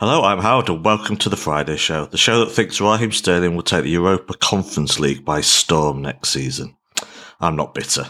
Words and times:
Hello, 0.00 0.22
I'm 0.22 0.38
Howard, 0.38 0.68
and 0.68 0.84
welcome 0.84 1.16
to 1.16 1.28
the 1.28 1.36
Friday 1.36 1.76
Show, 1.76 2.06
the 2.06 2.16
show 2.16 2.38
that 2.38 2.52
thinks 2.52 2.80
Raheem 2.80 3.10
Sterling 3.10 3.56
will 3.56 3.64
take 3.64 3.82
the 3.82 3.90
Europa 3.90 4.34
Conference 4.34 5.00
League 5.00 5.24
by 5.24 5.40
storm 5.40 6.02
next 6.02 6.28
season. 6.28 6.76
I'm 7.40 7.56
not 7.56 7.74
bitter. 7.74 8.04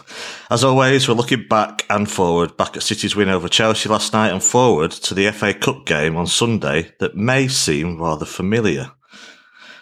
As 0.51 0.63
always, 0.63 1.07
we're 1.07 1.15
looking 1.15 1.47
back 1.47 1.87
and 1.89 2.07
forward, 2.07 2.55
back 2.57 2.77
at 2.77 2.83
City's 2.83 3.15
win 3.15 3.29
over 3.29 3.49
Chelsea 3.49 3.89
last 3.89 4.13
night 4.13 4.31
and 4.31 4.43
forward 4.43 4.91
to 4.91 5.15
the 5.15 5.31
FA 5.31 5.51
Cup 5.51 5.87
game 5.87 6.15
on 6.15 6.27
Sunday 6.27 6.93
that 6.99 7.15
may 7.15 7.47
seem 7.47 7.99
rather 7.99 8.25
familiar. 8.27 8.91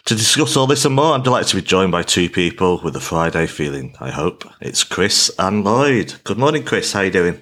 To 0.06 0.16
discuss 0.16 0.56
all 0.56 0.66
this 0.66 0.86
and 0.86 0.96
more, 0.96 1.14
I'm 1.14 1.24
delighted 1.24 1.50
to 1.50 1.56
be 1.58 1.62
joined 1.62 1.92
by 1.92 2.04
two 2.04 2.30
people 2.30 2.80
with 2.82 2.96
a 2.96 3.02
Friday 3.02 3.48
feeling, 3.48 3.98
I 4.00 4.12
hope. 4.12 4.46
It's 4.62 4.86
Chris 4.86 5.30
and 5.38 5.66
Lloyd. 5.66 6.22
Good 6.24 6.38
morning, 6.38 6.64
Chris. 6.64 6.94
How 6.94 7.02
are 7.02 7.06
you 7.06 7.12
doing? 7.12 7.42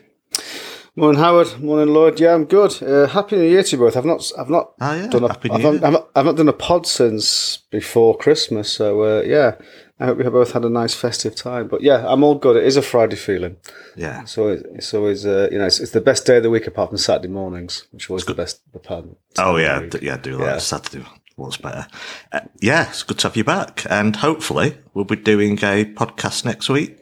Morning, 0.98 1.20
Howard. 1.20 1.59
Morning, 1.62 1.93
Lloyd. 1.93 2.21
Yeah, 2.21 2.34
I'm 2.34 2.46
good. 2.46 2.82
Uh, 2.82 3.07
happy 3.07 3.36
New 3.36 3.44
Year 3.50 3.64
to 3.64 3.71
you 3.75 3.77
both. 3.82 3.98
I've 3.98 4.05
not, 4.05 4.32
I've 4.39 4.50
not 4.50 4.71
Ah, 4.80 4.95
yeah. 4.95 5.07
done 5.07 5.25
a, 5.25 5.27
Happy 5.27 5.49
I've 5.52 5.58
New 5.59 5.63
not, 5.66 5.73
Year. 5.73 5.85
I've, 5.85 5.91
not, 5.94 6.09
I've 6.16 6.26
not 6.26 6.35
done 6.38 6.48
a 6.48 6.54
pod 6.54 6.88
since 6.88 7.58
before 7.70 8.18
Christmas. 8.18 8.71
So 8.71 9.02
uh, 9.04 9.21
yeah, 9.23 9.55
I 9.99 10.05
hope 10.05 10.18
we 10.20 10.23
have 10.23 10.31
both 10.31 10.54
had 10.54 10.63
a 10.63 10.70
nice 10.70 10.94
festive 10.94 11.35
time. 11.35 11.68
But 11.68 11.81
yeah, 11.81 12.05
I'm 12.08 12.23
all 12.23 12.35
good. 12.35 12.55
It 12.55 12.63
is 12.63 12.77
a 12.77 12.81
Friday 12.81 13.18
feeling. 13.18 13.58
Yeah. 13.98 14.23
So 14.23 14.48
it's, 14.48 14.63
it's 14.73 14.94
always, 14.94 15.26
uh, 15.26 15.49
you 15.52 15.58
know, 15.58 15.66
it's, 15.66 15.81
it's 15.81 15.91
the 15.91 15.99
best 15.99 16.26
day 16.26 16.38
of 16.38 16.44
the 16.44 16.49
week 16.49 16.66
apart 16.66 16.91
from 16.91 16.98
Saturday 16.98 17.27
mornings, 17.27 17.88
which 17.91 18.09
was 18.09 18.23
the 18.26 18.34
best. 18.34 18.62
The 18.71 18.80
pardon. 18.80 19.18
Oh 19.38 19.57
yeah, 19.57 19.82
d- 19.82 19.99
yeah, 20.02 20.16
do 20.16 20.38
like 20.38 20.46
Yeah. 20.46 20.57
Saturday. 20.59 21.05
What's 21.35 21.57
better? 21.57 21.88
Uh, 22.32 22.40
yeah, 22.62 22.88
it's 22.88 23.04
good 23.04 23.20
to 23.20 23.27
have 23.27 23.35
you 23.35 23.43
back, 23.43 23.85
and 23.90 24.16
hopefully 24.16 24.77
we'll 24.93 25.04
be 25.04 25.18
doing 25.18 25.57
a 25.57 25.84
podcast 25.84 26.46
next 26.46 26.70
week. 26.70 26.98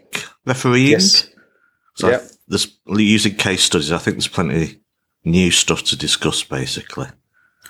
Refereeing. 0.48 0.90
Yes. 0.94 1.30
So 1.94 2.10
Yep. 2.10 2.24
There's 2.48 2.78
using 2.88 3.36
case 3.36 3.64
studies. 3.64 3.92
I 3.92 3.98
think 3.98 4.18
there's 4.18 4.28
plenty 4.28 4.64
of 4.64 4.76
new 5.24 5.52
stuff 5.52 5.84
to 5.86 5.98
discuss. 5.98 6.44
Basically, 6.44 7.08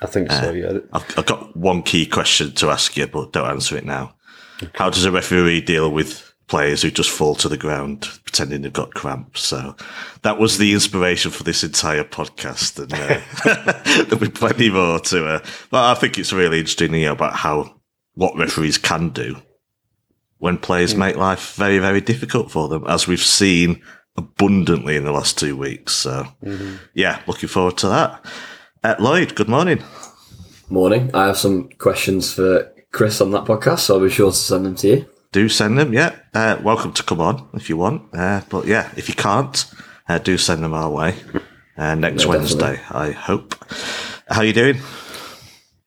I 0.02 0.06
think 0.08 0.32
so. 0.32 0.52
Yeah. 0.52 0.80
I've, 0.92 1.20
I've 1.20 1.26
got 1.26 1.56
one 1.56 1.84
key 1.84 2.06
question 2.06 2.54
to 2.54 2.70
ask 2.70 2.98
you, 2.98 3.08
but 3.08 3.34
don't 3.34 3.50
answer 3.50 3.78
it 3.78 3.86
now. 3.86 4.16
How 4.76 4.90
does 4.90 5.06
a 5.06 5.12
referee 5.12 5.62
deal 5.62 5.92
with 5.92 6.34
players 6.48 6.82
who 6.82 6.92
just 6.92 7.10
fall 7.10 7.36
to 7.36 7.50
the 7.50 7.58
ground 7.58 8.08
pretending 8.24 8.62
they've 8.62 8.74
got 8.74 8.94
cramps? 8.94 9.42
So 9.42 9.76
that 10.22 10.40
was 10.40 10.58
the 10.58 10.74
inspiration 10.74 11.32
for 11.32 11.44
this 11.44 11.64
entire 11.64 12.04
podcast, 12.04 12.80
and 12.80 12.94
uh, 12.94 14.04
there'll 14.04 14.18
be 14.18 14.30
plenty 14.30 14.70
more 14.70 15.00
to. 15.00 15.26
Uh, 15.26 15.46
but 15.70 15.84
I 15.84 16.00
think 16.00 16.18
it's 16.18 16.34
really 16.34 16.60
interesting, 16.60 16.94
you 16.94 17.06
know, 17.06 17.14
about 17.14 17.36
how 17.36 17.80
what 18.16 18.38
referees 18.38 18.78
can 18.78 19.10
do 19.10 19.38
when 20.38 20.58
players 20.58 20.94
make 20.94 21.16
life 21.16 21.56
very, 21.56 21.80
very 21.80 22.02
difficult 22.02 22.52
for 22.52 22.68
them, 22.68 22.84
as 22.86 23.08
we've 23.08 23.24
seen 23.24 23.82
abundantly 24.16 24.96
in 24.96 25.04
the 25.04 25.12
last 25.12 25.38
two 25.38 25.56
weeks. 25.58 25.94
So, 25.94 26.28
yeah, 26.94 27.22
looking 27.28 27.50
forward 27.50 27.78
to 27.80 27.88
that. 27.90 28.26
Uh, 28.84 28.96
Lloyd, 29.00 29.36
good 29.36 29.50
morning. 29.50 29.82
Morning. 30.70 31.10
I 31.14 31.28
have 31.28 31.38
some 31.38 31.70
questions 31.78 32.34
for 32.34 32.72
Chris 32.92 33.22
on 33.22 33.32
that 33.32 33.46
podcast, 33.46 33.80
so 33.80 33.96
I'll 33.96 34.02
be 34.04 34.10
sure 34.10 34.32
to 34.32 34.38
send 34.38 34.66
them 34.66 34.76
to 34.78 34.88
you. 34.88 35.06
do 35.32 35.50
send 35.50 35.78
them. 35.78 35.94
Yeah, 35.94 36.16
uh, 36.34 36.60
welcome 36.64 36.94
to 36.94 37.04
come 37.04 37.22
on 37.22 37.48
if 37.54 37.70
you 37.70 37.78
want. 37.78 38.04
Uh, 38.14 38.42
but 38.50 38.66
yeah, 38.68 38.92
if 38.96 39.10
you 39.10 39.16
can't, 39.16 39.66
uh, 40.08 40.20
do 40.20 40.38
send 40.38 40.64
them 40.64 40.74
our 40.74 40.90
way 40.92 41.16
uh, 41.78 41.96
next 41.96 42.24
No, 42.24 42.30
Wednesday. 42.30 42.80
I 42.92 43.12
hope. 43.12 43.56
How 44.30 44.42
you 44.42 44.54
doing? 44.54 44.78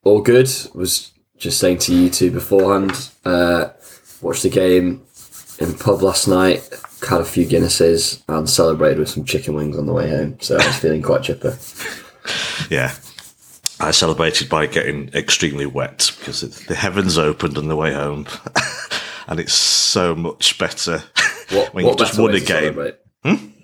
All 0.03 0.21
good. 0.21 0.49
Was 0.73 1.11
just 1.37 1.59
saying 1.59 1.79
to 1.79 1.93
you 1.95 2.09
two 2.09 2.31
beforehand. 2.31 3.09
Uh, 3.23 3.69
watched 4.21 4.43
the 4.43 4.49
game 4.49 5.01
in 5.59 5.71
the 5.71 5.77
pub 5.81 6.01
last 6.01 6.27
night. 6.27 6.67
Had 7.07 7.21
a 7.21 7.25
few 7.25 7.45
Guinnesses 7.45 8.21
and 8.27 8.49
celebrated 8.49 8.99
with 8.99 9.09
some 9.09 9.23
chicken 9.25 9.53
wings 9.53 9.77
on 9.77 9.85
the 9.85 9.93
way 9.93 10.09
home. 10.09 10.37
So 10.41 10.55
I 10.57 10.65
was 10.65 10.77
feeling 10.77 11.01
quite 11.01 11.23
chipper. 11.23 11.57
Yeah. 12.69 12.93
I 13.79 13.91
celebrated 13.91 14.49
by 14.49 14.65
getting 14.65 15.09
extremely 15.13 15.65
wet 15.65 16.11
because 16.19 16.43
it, 16.43 16.51
the 16.67 16.75
heavens 16.75 17.17
opened 17.17 17.57
on 17.57 17.67
the 17.69 17.75
way 17.75 17.93
home, 17.93 18.25
and 19.27 19.39
it's 19.39 19.53
so 19.53 20.13
much 20.15 20.57
better 20.57 21.03
What, 21.51 21.73
when 21.73 21.85
you 21.85 21.95
just 21.95 22.19
won 22.19 22.31
a 22.31 22.39
game. 22.39 22.73
celebrate? 22.73 22.95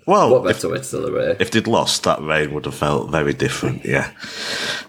Well, 0.06 0.30
What 0.30 0.48
if, 0.50 0.56
better 0.56 0.68
way 0.70 0.78
to 0.78 0.84
celebrate? 0.84 1.40
if 1.40 1.50
they'd 1.50 1.66
lost, 1.66 2.04
that 2.04 2.22
rain 2.22 2.54
would 2.54 2.64
have 2.66 2.74
felt 2.76 3.10
very 3.10 3.34
different. 3.34 3.84
Yeah, 3.84 4.12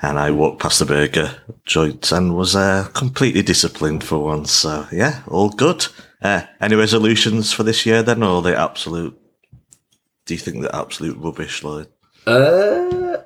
and 0.02 0.20
I 0.20 0.30
walked 0.32 0.62
past 0.62 0.80
the 0.80 0.86
burger 0.86 1.36
joint 1.66 2.12
and 2.12 2.36
was 2.38 2.56
uh, 2.56 2.88
completely 2.94 3.42
disciplined 3.42 4.04
for 4.04 4.20
once. 4.20 4.52
So 4.52 4.88
yeah, 4.92 5.22
all 5.28 5.50
good. 5.50 5.88
Uh, 6.26 6.48
any 6.60 6.76
resolutions 6.76 7.54
for 7.54 7.62
this 7.62 7.86
year 7.86 8.02
then, 8.02 8.24
or 8.24 8.42
the 8.42 8.58
absolute? 8.60 9.16
Do 10.26 10.34
you 10.34 10.40
think 10.40 10.60
they're 10.60 10.76
absolute 10.76 11.16
rubbish, 11.20 11.64
Lloyd? 11.64 11.88
Uh, 12.26 13.18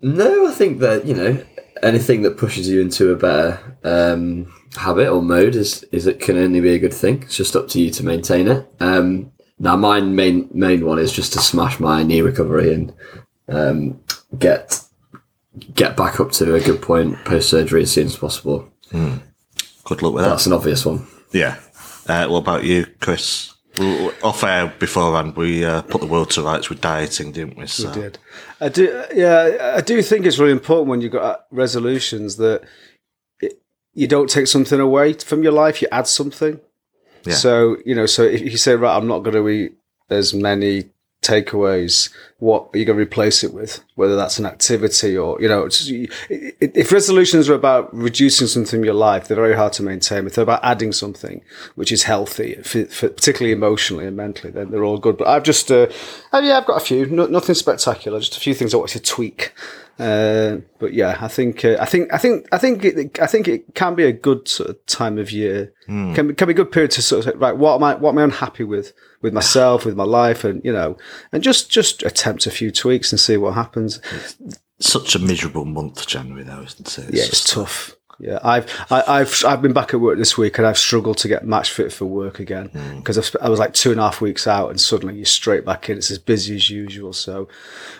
no, 0.00 0.48
I 0.48 0.50
think 0.50 0.80
that 0.80 1.06
you 1.06 1.14
know 1.14 1.44
anything 1.84 2.22
that 2.22 2.36
pushes 2.36 2.68
you 2.68 2.80
into 2.80 3.12
a 3.12 3.16
better 3.16 3.76
um, 3.84 4.52
habit 4.74 5.08
or 5.08 5.22
mode 5.22 5.54
is 5.54 5.84
is 5.92 6.08
it 6.08 6.18
can 6.18 6.36
only 6.36 6.60
be 6.60 6.74
a 6.74 6.80
good 6.80 6.92
thing. 6.92 7.22
It's 7.22 7.36
just 7.36 7.54
up 7.54 7.68
to 7.68 7.80
you 7.80 7.90
to 7.92 8.04
maintain 8.04 8.48
it. 8.48 8.68
Um, 8.80 9.30
now, 9.60 9.76
my 9.76 10.00
main 10.00 10.48
main 10.52 10.84
one 10.84 10.98
is 10.98 11.12
just 11.12 11.32
to 11.34 11.38
smash 11.38 11.78
my 11.78 12.02
knee 12.02 12.22
recovery 12.22 12.74
and 12.74 12.92
um, 13.48 14.00
get 14.36 14.80
get 15.74 15.96
back 15.96 16.18
up 16.18 16.32
to 16.32 16.56
a 16.56 16.60
good 16.60 16.82
point 16.82 17.24
post 17.24 17.50
surgery 17.50 17.82
as 17.82 17.92
soon 17.92 18.06
as 18.06 18.16
possible. 18.16 18.68
Good 18.90 20.02
luck 20.02 20.14
with 20.14 20.24
that. 20.24 20.30
That's 20.30 20.46
an 20.46 20.54
obvious 20.54 20.84
one. 20.84 21.06
Yeah. 21.30 21.60
Uh, 22.08 22.26
what 22.26 22.38
about 22.38 22.64
you, 22.64 22.86
Chris? 23.00 23.54
We- 23.78 23.86
we- 23.86 24.12
Off 24.22 24.44
air 24.44 24.72
beforehand, 24.78 25.34
we 25.36 25.64
uh, 25.64 25.82
put 25.82 26.00
the 26.00 26.06
world 26.06 26.30
to 26.32 26.42
rights 26.42 26.68
with 26.68 26.80
dieting, 26.80 27.32
didn't 27.32 27.56
we? 27.56 27.66
So. 27.66 27.92
did. 27.92 28.18
I 28.60 28.68
do. 28.68 29.04
Yeah, 29.14 29.74
I 29.76 29.80
do 29.80 30.02
think 30.02 30.26
it's 30.26 30.38
really 30.38 30.52
important 30.52 30.88
when 30.88 31.00
you've 31.00 31.12
got 31.12 31.46
resolutions 31.50 32.36
that 32.36 32.62
it, 33.40 33.60
you 33.94 34.06
don't 34.06 34.28
take 34.28 34.46
something 34.46 34.78
away 34.78 35.14
from 35.14 35.42
your 35.42 35.52
life. 35.52 35.80
You 35.80 35.88
add 35.90 36.06
something. 36.06 36.60
Yeah. 37.24 37.34
So 37.34 37.78
you 37.86 37.94
know, 37.94 38.06
so 38.06 38.22
if 38.24 38.42
you 38.42 38.56
say, 38.58 38.74
right, 38.76 38.96
I'm 38.96 39.06
not 39.08 39.20
going 39.20 39.36
to 39.36 39.48
eat 39.48 39.72
as 40.10 40.34
many 40.34 40.90
takeaways, 41.22 42.10
what 42.38 42.68
are 42.74 42.78
you 42.78 42.84
going 42.84 42.98
to 42.98 43.02
replace 43.02 43.44
it 43.44 43.54
with? 43.54 43.82
Whether 43.94 44.16
that's 44.16 44.38
an 44.38 44.46
activity 44.46 45.16
or 45.16 45.40
you 45.40 45.48
know, 45.48 45.64
i- 45.66 46.08
if 46.60 46.90
resolutions 46.92 47.48
are 47.48 47.54
about 47.54 47.94
reducing 47.94 48.48
something 48.48 48.80
in 48.80 48.84
your 48.84 48.94
life, 48.94 49.28
they're 49.28 49.36
very 49.36 49.54
hard 49.54 49.72
to 49.74 49.82
maintain. 49.82 50.26
If 50.26 50.34
they're 50.34 50.42
about 50.42 50.60
adding 50.64 50.92
something 50.92 51.42
which 51.76 51.92
is 51.92 52.02
healthy, 52.02 52.56
f- 52.58 52.74
f- 52.76 53.00
particularly 53.16 53.52
emotionally 53.52 54.06
and 54.06 54.16
mentally, 54.16 54.50
then 54.52 54.70
they're 54.70 54.84
all 54.84 54.98
good. 54.98 55.16
But 55.16 55.28
I've 55.28 55.44
just, 55.44 55.70
uh, 55.70 55.86
oh 56.32 56.40
yeah, 56.40 56.58
I've 56.58 56.66
got 56.66 56.82
a 56.82 56.84
few, 56.84 57.06
no, 57.06 57.26
nothing 57.26 57.54
spectacular, 57.54 58.18
just 58.18 58.36
a 58.36 58.40
few 58.40 58.54
things 58.54 58.74
I 58.74 58.78
want 58.78 58.90
to 58.90 59.00
tweak. 59.00 59.52
Uh, 59.98 60.56
but 60.80 60.94
yeah, 60.94 61.16
I 61.20 61.28
think, 61.28 61.64
uh, 61.64 61.76
I 61.78 61.84
think, 61.84 62.12
I 62.12 62.18
think, 62.18 62.48
I 62.50 62.58
think, 62.58 62.84
it, 62.84 63.20
I 63.20 63.26
think 63.26 63.46
it 63.46 63.74
can 63.74 63.94
be 63.94 64.04
a 64.04 64.12
good 64.12 64.48
sort 64.48 64.70
of 64.70 64.86
time 64.86 65.18
of 65.18 65.30
year. 65.30 65.72
Can 66.14 66.28
be, 66.28 66.34
can 66.34 66.48
be 66.48 66.52
a 66.52 66.56
good 66.56 66.72
period 66.72 66.90
to 66.92 67.02
sort 67.02 67.24
of 67.26 67.32
say, 67.32 67.38
right, 67.38 67.56
what 67.56 67.76
am 67.76 67.84
I, 67.84 67.94
what 67.96 68.10
am 68.10 68.18
I 68.18 68.22
unhappy 68.24 68.64
with, 68.64 68.92
with 69.22 69.32
myself, 69.32 69.84
with 69.86 69.96
my 69.96 70.04
life, 70.04 70.44
and 70.44 70.62
you 70.64 70.72
know, 70.72 70.96
and 71.32 71.42
just, 71.42 71.70
just 71.70 72.02
attempt 72.02 72.46
a 72.46 72.50
few 72.50 72.70
tweaks 72.70 73.12
and 73.12 73.20
see 73.20 73.36
what 73.36 73.54
happens. 73.54 74.00
Such 74.80 75.14
a 75.14 75.20
miserable 75.20 75.64
month, 75.64 76.06
January, 76.06 76.42
though, 76.42 76.62
isn't 76.62 76.98
it? 76.98 77.14
Yeah, 77.14 77.24
it's 77.24 77.44
tough. 77.44 77.96
Yeah, 78.22 78.38
I've 78.44 78.70
I, 78.88 79.02
I've 79.08 79.44
I've 79.44 79.60
been 79.60 79.72
back 79.72 79.92
at 79.92 80.00
work 80.00 80.16
this 80.16 80.38
week 80.38 80.56
and 80.58 80.66
I've 80.66 80.78
struggled 80.78 81.18
to 81.18 81.28
get 81.28 81.44
match 81.44 81.72
fit 81.72 81.92
for 81.92 82.04
work 82.04 82.38
again 82.38 82.68
hmm. 82.68 82.98
because 82.98 83.36
I 83.36 83.48
was 83.48 83.58
like 83.58 83.74
two 83.74 83.90
and 83.90 83.98
a 83.98 84.04
half 84.04 84.20
weeks 84.20 84.46
out 84.46 84.70
and 84.70 84.80
suddenly 84.80 85.16
you're 85.16 85.24
straight 85.24 85.64
back 85.64 85.90
in. 85.90 85.98
It's 85.98 86.08
as 86.12 86.20
busy 86.20 86.54
as 86.54 86.70
usual. 86.70 87.12
So 87.12 87.48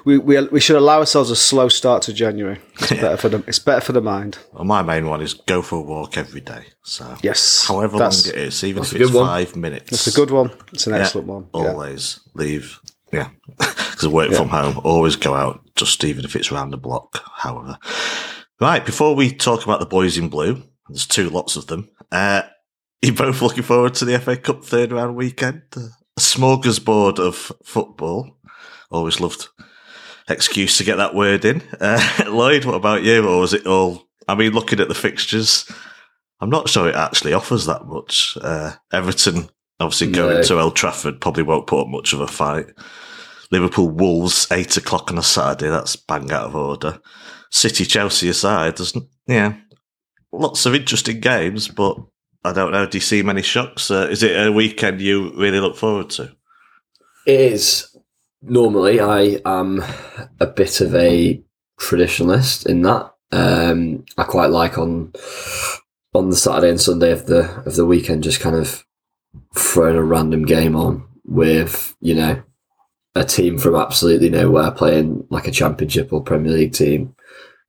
we 0.05 0.19
we, 0.19 0.41
we 0.47 0.61
should 0.61 0.77
allow 0.77 1.01
ourselves 1.01 1.33
a 1.33 1.37
slow 1.37 1.69
start 1.69 2.03
to 2.05 2.13
January. 2.13 2.61
It's 2.75 2.91
better 2.91 3.17
for 3.17 3.29
the 3.31 3.43
it's 3.49 3.59
better 3.59 3.81
for 3.81 3.93
the 3.93 4.01
mind. 4.01 4.39
Well, 4.53 4.65
my 4.65 4.83
main 4.83 5.09
one 5.09 5.23
is 5.23 5.35
go 5.35 5.61
for 5.61 5.81
a 5.81 5.83
walk 5.83 6.17
every 6.17 6.41
day. 6.41 6.67
So, 6.85 7.17
Yes, 7.23 7.67
however 7.67 7.99
long 7.99 8.11
it 8.11 8.27
is, 8.27 8.63
even 8.63 8.85
if 8.85 8.93
it's 8.93 9.11
good 9.11 9.15
one. 9.15 9.27
five 9.27 9.57
minutes. 9.57 9.93
It's 9.93 10.07
a 10.07 10.13
good 10.19 10.31
one. 10.31 10.53
It's 10.73 10.87
an 10.87 10.95
Yeah, 10.95 11.01
excellent 11.01 11.27
one. 11.27 11.49
Yeah. 11.53 11.69
Always 11.69 12.21
leave. 12.35 12.79
Yeah. 13.13 13.29
Because 13.93 14.09
work 14.09 14.33
from 14.33 14.49
home. 14.49 14.81
Always 14.83 15.15
go 15.15 15.35
out, 15.35 15.61
just 15.77 16.03
even 16.03 16.25
if 16.25 16.35
it's 16.35 16.51
around 16.51 16.71
the 16.71 16.77
block, 16.77 17.23
however. 17.37 17.79
Right. 18.63 18.87
Before 18.87 19.17
we 19.17 19.33
talk 19.33 19.65
about 19.65 19.81
the 19.81 19.87
boys 19.87 20.17
in 20.17 20.29
blue, 20.29 20.63
there's 20.89 21.05
two 21.05 21.31
lots 21.31 21.57
of 21.57 21.67
them. 21.67 21.89
Uh, 22.13 22.43
you 23.03 23.13
both 23.13 23.43
looking 23.43 23.65
forward 23.65 23.95
to 23.95 24.05
the 24.05 24.21
FA 24.21 24.37
Cup 24.37 24.65
third 24.65 24.93
round 24.93 25.17
weekend? 25.17 25.63
A 25.77 25.91
smorgasbord 26.21 27.19
of 27.19 27.51
football. 27.65 28.39
Always 28.89 29.19
loved 29.19 29.49
excuse 30.29 30.79
to 30.79 30.85
get 30.85 30.95
that 30.99 31.13
word 31.13 31.45
in. 31.45 31.61
Uh, 31.81 32.01
Lloyd, 32.29 32.65
what 32.65 32.77
about 32.77 33.03
you? 33.03 33.27
Or 33.27 33.41
was 33.41 33.53
it 33.53 33.67
all? 33.67 34.05
I 34.29 34.37
mean, 34.37 34.53
looking 34.53 34.79
at 34.79 34.87
the 34.87 34.95
fixtures, 34.95 35.69
I'm 36.41 36.51
not 36.51 36.69
sure 36.69 36.89
it 36.89 36.95
actually 36.95 37.33
offers 37.33 37.67
that 37.67 37.87
much. 37.87 38.39
Uh, 38.41 38.75
Everton, 38.93 39.49
obviously 39.81 40.13
going 40.13 40.37
No. 40.37 40.43
to 40.45 40.61
Old 40.61 40.77
Trafford, 40.77 41.21
probably 41.21 41.43
won't 41.43 41.67
put 41.67 41.81
up 41.81 41.89
much 41.89 42.13
of 42.13 42.21
a 42.21 42.29
fight. 42.29 42.67
Liverpool 43.51 43.89
Wolves, 43.89 44.47
eight 44.53 44.77
o'clock 44.77 45.11
on 45.11 45.19
a 45.19 45.23
Saturday. 45.25 45.69
That's 45.69 45.97
bang 45.97 46.31
out 46.31 46.45
of 46.45 46.55
order. 46.55 47.01
City 47.53 47.85
Chelsea 47.85 48.29
aside, 48.29 48.77
there's 48.77 48.97
n- 48.97 49.09
yeah, 49.27 49.55
lots 50.33 50.67
of 50.67 50.75
interesting 50.75 51.21
games, 51.21 51.69
but 51.69 51.97
I 52.45 52.53
don't 52.53 52.73
know. 52.73 52.87
Do 52.87 52.97
you 52.97 53.03
see 53.03 53.23
many 53.23 53.43
shocks? 53.43 53.91
Uh, 53.91 54.09
is 54.11 54.23
it 54.23 54.47
a 54.47 54.51
weekend 54.51 55.01
you 55.01 55.33
really 55.37 55.61
look 55.61 55.77
forward 55.77 56.11
to? 56.11 56.35
It 57.27 57.41
is 57.41 57.95
normally 58.41 59.01
I 59.01 59.39
am 59.45 59.85
a 60.41 60.47
bit 60.47 60.81
of 60.81 60.95
a 60.95 61.41
traditionalist 61.79 62.67
in 62.67 62.83
that. 62.83 63.13
Um, 63.31 64.05
I 64.19 64.25
quite 64.25 64.51
like 64.51 64.79
on 64.79 65.13
on 66.15 66.31
the 66.31 66.37
Saturday 66.37 66.71
and 66.71 66.81
Sunday 66.81 67.13
of 67.13 67.27
the 67.27 67.51
of 67.67 67.77
the 67.77 67.87
weekend, 67.87 68.25
just 68.25 68.41
kind 68.41 68.57
of 68.57 68.85
throwing 69.55 69.97
a 69.97 70.03
random 70.03 70.45
game 70.45 70.75
on 70.75 71.07
with 71.25 71.95
you 72.01 72.15
know 72.15 72.43
a 73.15 73.25
team 73.25 73.59
from 73.59 73.75
absolutely 73.75 74.31
nowhere 74.31 74.71
playing 74.71 75.27
like 75.31 75.47
a 75.47 75.51
championship 75.53 76.13
or 76.13 76.23
Premier 76.23 76.53
League 76.53 76.73
team, 76.73 77.15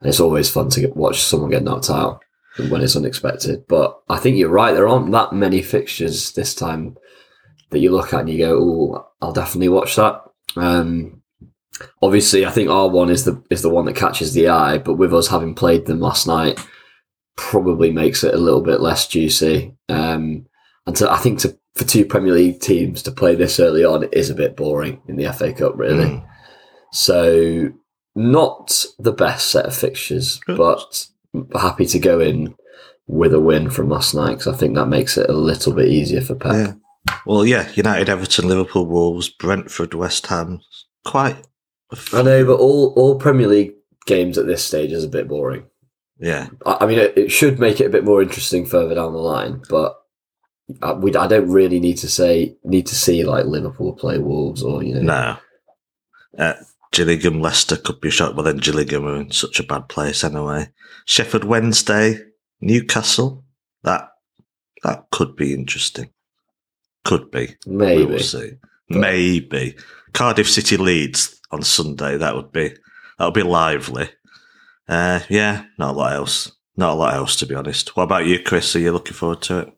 and 0.04 0.10
it's 0.10 0.20
always 0.20 0.50
fun 0.50 0.70
to 0.70 0.82
get, 0.82 0.98
watch 0.98 1.22
someone 1.22 1.50
get 1.50 1.64
knocked 1.64 1.90
out 1.90 2.22
when 2.70 2.82
it's 2.82 2.98
unexpected. 2.98 3.66
But 3.70 3.98
I 4.10 4.18
think 4.18 4.36
you're 4.36 4.50
right; 4.50 4.74
there 4.74 4.88
aren't 4.88 5.14
that 5.14 5.32
many 5.32 5.62
fixtures 5.62 6.34
this 6.34 6.54
time 6.54 6.98
that 7.70 7.80
you 7.80 7.90
look 7.90 8.14
at 8.14 8.22
and 8.22 8.30
you 8.30 8.38
go, 8.38 8.58
"Oh, 8.60 9.08
I'll 9.22 9.32
definitely 9.32 9.70
watch 9.70 9.96
that." 9.96 10.22
Um, 10.58 11.22
obviously, 12.02 12.46
I 12.46 12.52
think 12.52 12.70
R 12.70 12.90
one 12.90 13.10
is 13.10 13.24
the 13.24 13.42
is 13.50 13.62
the 13.62 13.70
one 13.70 13.86
that 13.86 13.96
catches 13.96 14.34
the 14.34 14.50
eye, 14.50 14.78
but 14.78 14.96
with 14.96 15.14
us 15.14 15.30
having 15.30 15.56
played 15.56 15.86
them 15.86 16.02
last 16.02 16.28
night, 16.28 16.60
probably 17.38 17.90
makes 17.90 18.26
it 18.26 18.34
a 18.34 18.38
little 18.38 18.62
bit 18.62 18.82
less 18.82 19.08
juicy. 19.08 19.74
Um, 19.88 20.48
and 20.86 20.98
to, 20.98 21.10
I 21.10 21.18
think 21.18 21.40
to 21.40 21.58
for 21.76 21.86
two 21.86 22.06
Premier 22.06 22.34
League 22.34 22.60
teams 22.60 23.02
to 23.04 23.12
play 23.12 23.36
this 23.36 23.58
early 23.58 23.86
on 23.86 24.04
is 24.12 24.30
a 24.30 24.36
bit 24.36 24.58
boring 24.58 25.02
in 25.08 25.16
the 25.16 25.32
FA 25.32 25.54
Cup, 25.54 25.78
really. 25.78 26.06
Mm. 26.06 26.28
So 26.92 27.72
not 28.16 28.86
the 29.00 29.12
best 29.12 29.50
set 29.50 29.66
of 29.66 29.76
fixtures, 29.76 30.40
but 30.48 31.08
happy 31.54 31.86
to 31.88 32.00
go 32.00 32.20
in 32.20 32.56
with 33.08 33.34
a 33.34 33.40
win 33.40 33.70
from 33.70 33.90
last 33.90 34.14
night 34.14 34.38
because 34.38 34.48
I 34.48 34.58
think 34.58 34.76
that 34.76 34.88
makes 34.88 35.18
it 35.18 35.30
a 35.30 35.34
little 35.34 35.74
bit 35.74 35.90
easier 35.90 36.22
for 36.22 36.36
Pep. 36.36 36.54
Yeah. 36.54 36.74
Well, 37.26 37.46
yeah, 37.46 37.70
United, 37.74 38.10
Everton, 38.10 38.48
Liverpool, 38.48 38.86
Wolves, 38.86 39.30
Brentford, 39.30 39.94
West 39.94 40.28
Ham. 40.28 40.62
Quite. 41.06 41.46
I 42.14 42.22
know, 42.22 42.46
but 42.46 42.60
all 42.60 42.94
all 42.96 43.20
Premier 43.20 43.48
League 43.48 43.74
games 44.06 44.38
at 44.38 44.48
this 44.48 44.64
stage 44.64 44.92
is 44.92 45.04
a 45.04 45.10
bit 45.10 45.28
boring. 45.28 45.66
Yeah. 46.18 46.48
I, 46.66 46.78
I 46.82 46.86
mean, 46.86 47.00
it, 47.00 47.18
it 47.18 47.32
should 47.32 47.60
make 47.60 47.82
it 47.82 47.86
a 47.86 47.90
bit 47.90 48.06
more 48.06 48.22
interesting 48.22 48.66
further 48.66 48.96
down 48.96 49.14
the 49.14 49.20
line, 49.20 49.62
but. 49.70 50.00
I, 50.82 50.94
we, 50.94 51.14
I 51.14 51.28
don't 51.28 51.50
really 51.50 51.82
need 51.82 51.98
to 51.98 52.10
say 52.10 52.56
need 52.64 52.88
to 52.88 52.96
see 52.96 53.26
like 53.26 53.46
Liverpool 53.46 53.92
play 53.92 54.18
Wolves 54.18 54.64
or 54.64 54.82
you 54.82 54.96
know 54.96 55.02
No. 55.02 55.38
Uh, 56.38 56.54
Gillingham, 56.94 57.42
Leicester 57.42 57.76
could 57.76 58.00
be 58.00 58.10
a 58.10 58.12
shot, 58.12 58.36
but 58.36 58.44
then 58.44 58.58
Gillingham 58.58 59.08
are 59.08 59.18
in 59.18 59.32
such 59.32 59.60
a 59.60 59.64
bad 59.64 59.90
place 59.90 60.24
anyway. 60.24 60.70
Sheffield 61.06 61.44
Wednesday, 61.44 62.20
Newcastle. 62.62 63.44
That 63.84 64.10
that 64.84 65.06
could 65.12 65.36
be 65.36 65.54
interesting. 65.54 66.12
Could 67.04 67.32
be. 67.32 67.56
Maybe. 67.66 68.06
We'll 68.06 68.20
see. 68.20 68.54
Maybe. 68.90 69.76
Cardiff 70.14 70.50
City 70.50 70.78
Leeds 70.78 71.42
on 71.52 71.64
Sunday. 71.64 72.18
That 72.18 72.36
would 72.36 72.52
be 72.52 72.70
that 73.18 73.26
would 73.26 73.34
be 73.34 73.44
lively. 73.44 74.10
Uh, 74.88 75.22
yeah, 75.30 75.66
not 75.80 75.96
a 75.96 75.98
lot 75.98 76.14
else. 76.14 76.52
Not 76.78 76.92
a 76.92 76.96
lot 76.96 77.16
else 77.16 77.36
to 77.38 77.48
be 77.48 77.56
honest. 77.56 77.98
What 77.98 78.04
about 78.04 78.28
you, 78.28 78.40
Chris? 78.40 78.76
Are 78.76 78.80
you 78.80 78.92
looking 78.92 79.14
forward 79.14 79.42
to 79.44 79.60
it? 79.60 79.74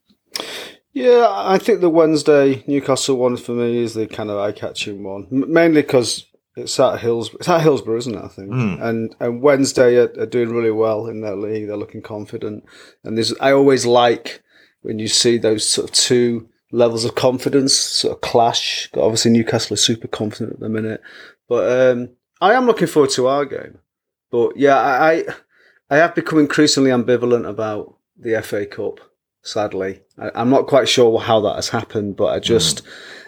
Yeah, 0.92 1.28
I 1.30 1.58
think 1.60 1.80
the 1.80 1.90
Wednesday 1.90 2.64
Newcastle 2.68 3.18
one 3.18 3.38
for 3.38 3.54
me 3.54 3.84
is 3.84 3.94
the 3.94 4.08
kind 4.08 4.30
of 4.30 4.38
eye-catching 4.38 5.04
one, 5.04 5.28
M- 5.32 5.52
mainly 5.52 5.82
because 5.82 6.26
it's 6.56 6.80
at 6.80 7.00
Hills. 7.00 7.34
It's 7.34 7.50
at 7.50 7.62
Hillsborough, 7.62 7.98
isn't 7.98 8.16
it? 8.16 8.24
I 8.24 8.28
think. 8.28 8.50
Mm. 8.50 8.82
And 8.82 9.16
and 9.20 9.42
Wednesday 9.42 9.98
are, 9.98 10.12
are 10.20 10.26
doing 10.26 10.52
really 10.52 10.72
well 10.72 11.08
in 11.08 11.22
their 11.22 11.36
league. 11.36 11.68
They're 11.68 11.78
looking 11.78 12.02
confident, 12.02 12.64
and 13.04 13.18
there's 13.18 13.38
I 13.40 13.52
always 13.52 13.86
like 13.86 14.42
when 14.82 15.00
you 15.00 15.08
see 15.08 15.38
those 15.38 15.68
sort 15.68 15.90
of 15.90 15.96
two 15.96 16.50
levels 16.72 17.06
of 17.06 17.16
confidence 17.16 17.76
sort 17.76 18.16
of 18.16 18.22
clash. 18.22 18.90
Obviously, 18.96 19.32
Newcastle 19.32 19.74
is 19.74 19.84
super 19.84 20.08
confident 20.08 20.54
at 20.54 20.60
the 20.60 20.70
minute, 20.70 21.02
but 21.50 21.92
um, 21.92 22.10
I 22.40 22.54
am 22.54 22.66
looking 22.66 22.88
forward 22.88 23.12
to 23.12 23.28
our 23.28 23.46
game. 23.46 23.80
But 24.32 24.56
yeah, 24.56 24.78
I 24.78 25.12
I, 25.12 25.24
I 25.90 25.98
have 25.98 26.16
become 26.16 26.40
increasingly 26.40 26.92
ambivalent 26.92 27.48
about 27.48 27.98
the 28.18 28.42
FA 28.42 28.66
Cup. 28.66 29.00
Sadly, 29.42 30.02
I, 30.18 30.32
I'm 30.36 30.50
not 30.50 30.68
quite 30.68 30.88
sure 30.88 31.20
how 31.20 31.42
that 31.42 31.56
has 31.56 31.70
happened, 31.70 32.16
but 32.16 32.28
I 32.28 32.40
just, 32.40 32.82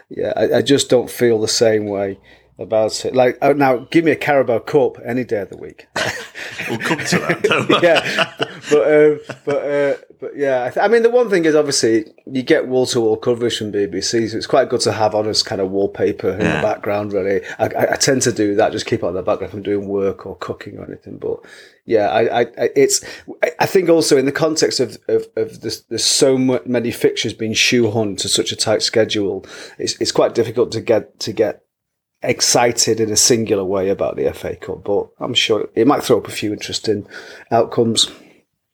yeah, 0.10 0.34
I, 0.36 0.58
I 0.58 0.62
just 0.62 0.90
don't 0.90 1.12
feel 1.12 1.40
the 1.40 1.48
same 1.48 1.86
way 1.86 2.20
about 2.60 3.06
it. 3.06 3.16
Like 3.16 3.38
oh, 3.42 3.54
now, 3.54 3.78
give 3.92 4.04
me 4.06 4.12
a 4.12 4.16
Carabao 4.16 4.60
Cup 4.60 4.98
any 5.06 5.24
day 5.24 5.42
of 5.42 5.50
the 5.50 5.58
week. 5.58 5.88
We'll 6.70 6.80
come 6.80 6.98
to 7.00 7.20
that. 7.20 7.80
Yeah, 7.84 8.34
but 8.70 8.94
um, 8.94 9.20
but 9.46 9.58
uh, 9.64 9.98
but 10.20 10.36
yeah, 10.36 10.66
I, 10.66 10.70
th- 10.70 10.84
I 10.84 10.88
mean, 10.88 11.04
the 11.04 11.10
one 11.10 11.30
thing 11.30 11.46
is 11.46 11.56
obviously 11.56 12.06
you 12.26 12.42
get 12.42 12.68
wall 12.68 12.86
to 12.88 13.02
wall 13.02 13.16
coverage 13.18 13.58
from 13.58 13.72
BBC, 13.72 14.30
so 14.30 14.38
it's 14.38 14.48
quite 14.48 14.70
good 14.70 14.82
to 14.82 14.92
have 14.92 15.14
on 15.14 15.28
as 15.28 15.44
kind 15.44 15.62
of 15.62 15.70
wallpaper 15.72 16.30
in 16.30 16.42
Yeah. 16.42 16.58
the 16.58 16.62
background. 16.62 17.14
Really, 17.14 17.42
I, 17.60 17.66
I, 17.66 17.96
tend 17.98 18.22
to 18.24 18.32
do 18.32 18.56
that, 18.56 18.72
just 18.72 18.86
keep 18.86 19.00
it 19.02 19.06
on 19.06 19.14
the 19.14 19.22
background 19.22 19.52
if 19.52 19.56
I'm 19.58 19.64
doing 19.64 19.88
work 19.88 20.26
or 20.26 20.36
cooking 20.38 20.78
or 20.78 20.86
anything. 20.86 21.18
But 21.18 21.40
yeah, 21.86 22.10
I, 22.10 22.42
I, 22.42 22.48
it's 22.76 23.04
I- 23.60 23.66
think 23.66 23.90
also 23.90 24.18
in 24.18 24.26
the 24.26 24.32
context 24.32 24.80
of 24.80 24.98
of, 25.08 25.26
of 25.36 25.62
this, 25.62 25.82
there's 25.82 26.04
so 26.06 26.38
mu- 26.38 26.60
many 26.66 26.92
fixtures 26.92 27.34
being 27.34 27.54
shoehorned 27.54 28.18
to 28.20 28.30
such 28.30 28.52
a 28.52 28.56
tight 28.56 28.82
schedule, 28.82 29.46
it's 29.78 30.00
it's 30.02 30.12
quite 30.12 30.34
difficult 30.34 30.72
to 30.72 30.82
get 30.82 31.20
to 31.22 31.32
get 31.34 31.64
excited 32.24 33.00
in 33.00 33.12
a 33.12 33.16
singular 33.16 33.64
way 33.64 33.90
about 33.90 34.16
the 34.16 34.32
FA 34.34 34.56
Cup, 34.56 34.84
but 34.84 35.10
I'm 35.20 35.34
sure 35.34 35.70
it 35.76 35.88
might 35.88 36.04
throw 36.04 36.18
up 36.18 36.28
a 36.28 36.32
few 36.32 36.52
interesting 36.52 37.08
outcomes. 37.52 38.10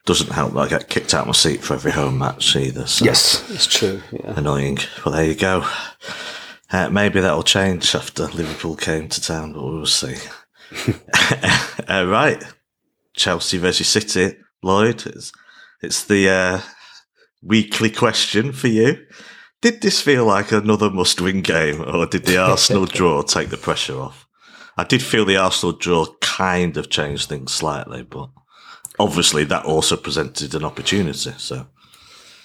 Doesn't 0.05 0.31
help 0.31 0.53
that 0.53 0.59
I 0.59 0.67
get 0.67 0.89
kicked 0.89 1.13
out 1.13 1.21
of 1.21 1.27
my 1.27 1.33
seat 1.33 1.61
for 1.61 1.75
every 1.75 1.91
home 1.91 2.17
match 2.17 2.55
either. 2.55 2.85
So 2.87 3.05
Yes, 3.05 3.49
it's 3.49 3.67
true. 3.67 4.01
Yeah. 4.11 4.33
Annoying. 4.35 4.79
Well, 5.05 5.15
there 5.15 5.25
you 5.25 5.35
go. 5.35 5.65
Uh, 6.71 6.89
maybe 6.89 7.21
that'll 7.21 7.43
change 7.43 7.95
after 7.95 8.27
Liverpool 8.27 8.75
came 8.75 9.07
to 9.07 9.21
town, 9.21 9.53
but 9.53 9.63
we'll 9.63 9.85
see. 9.85 10.15
uh, 11.87 12.05
right. 12.07 12.43
Chelsea 13.13 13.57
versus 13.59 13.87
City. 13.87 14.37
Lloyd, 14.63 15.05
it's, 15.05 15.31
it's 15.81 16.05
the 16.05 16.29
uh, 16.29 16.61
weekly 17.41 17.89
question 17.89 18.51
for 18.51 18.69
you. 18.69 19.05
Did 19.63 19.79
this 19.79 20.01
feel 20.01 20.25
like 20.25 20.51
another 20.51 20.89
must 20.89 21.21
win 21.21 21.41
game, 21.41 21.81
or 21.87 22.05
did 22.05 22.25
the 22.25 22.35
Arsenal 22.35 22.85
draw 22.97 23.21
take 23.21 23.47
the 23.47 23.55
pressure 23.55 23.97
off? 23.97 24.27
I 24.75 24.83
did 24.83 25.01
feel 25.01 25.23
the 25.23 25.37
Arsenal 25.37 25.71
draw 25.71 26.05
kind 26.19 26.75
of 26.75 26.89
changed 26.89 27.29
things 27.29 27.53
slightly, 27.53 28.03
but 28.03 28.29
obviously 28.99 29.45
that 29.45 29.63
also 29.63 29.95
presented 29.95 30.53
an 30.53 30.65
opportunity. 30.65 31.31
So, 31.37 31.67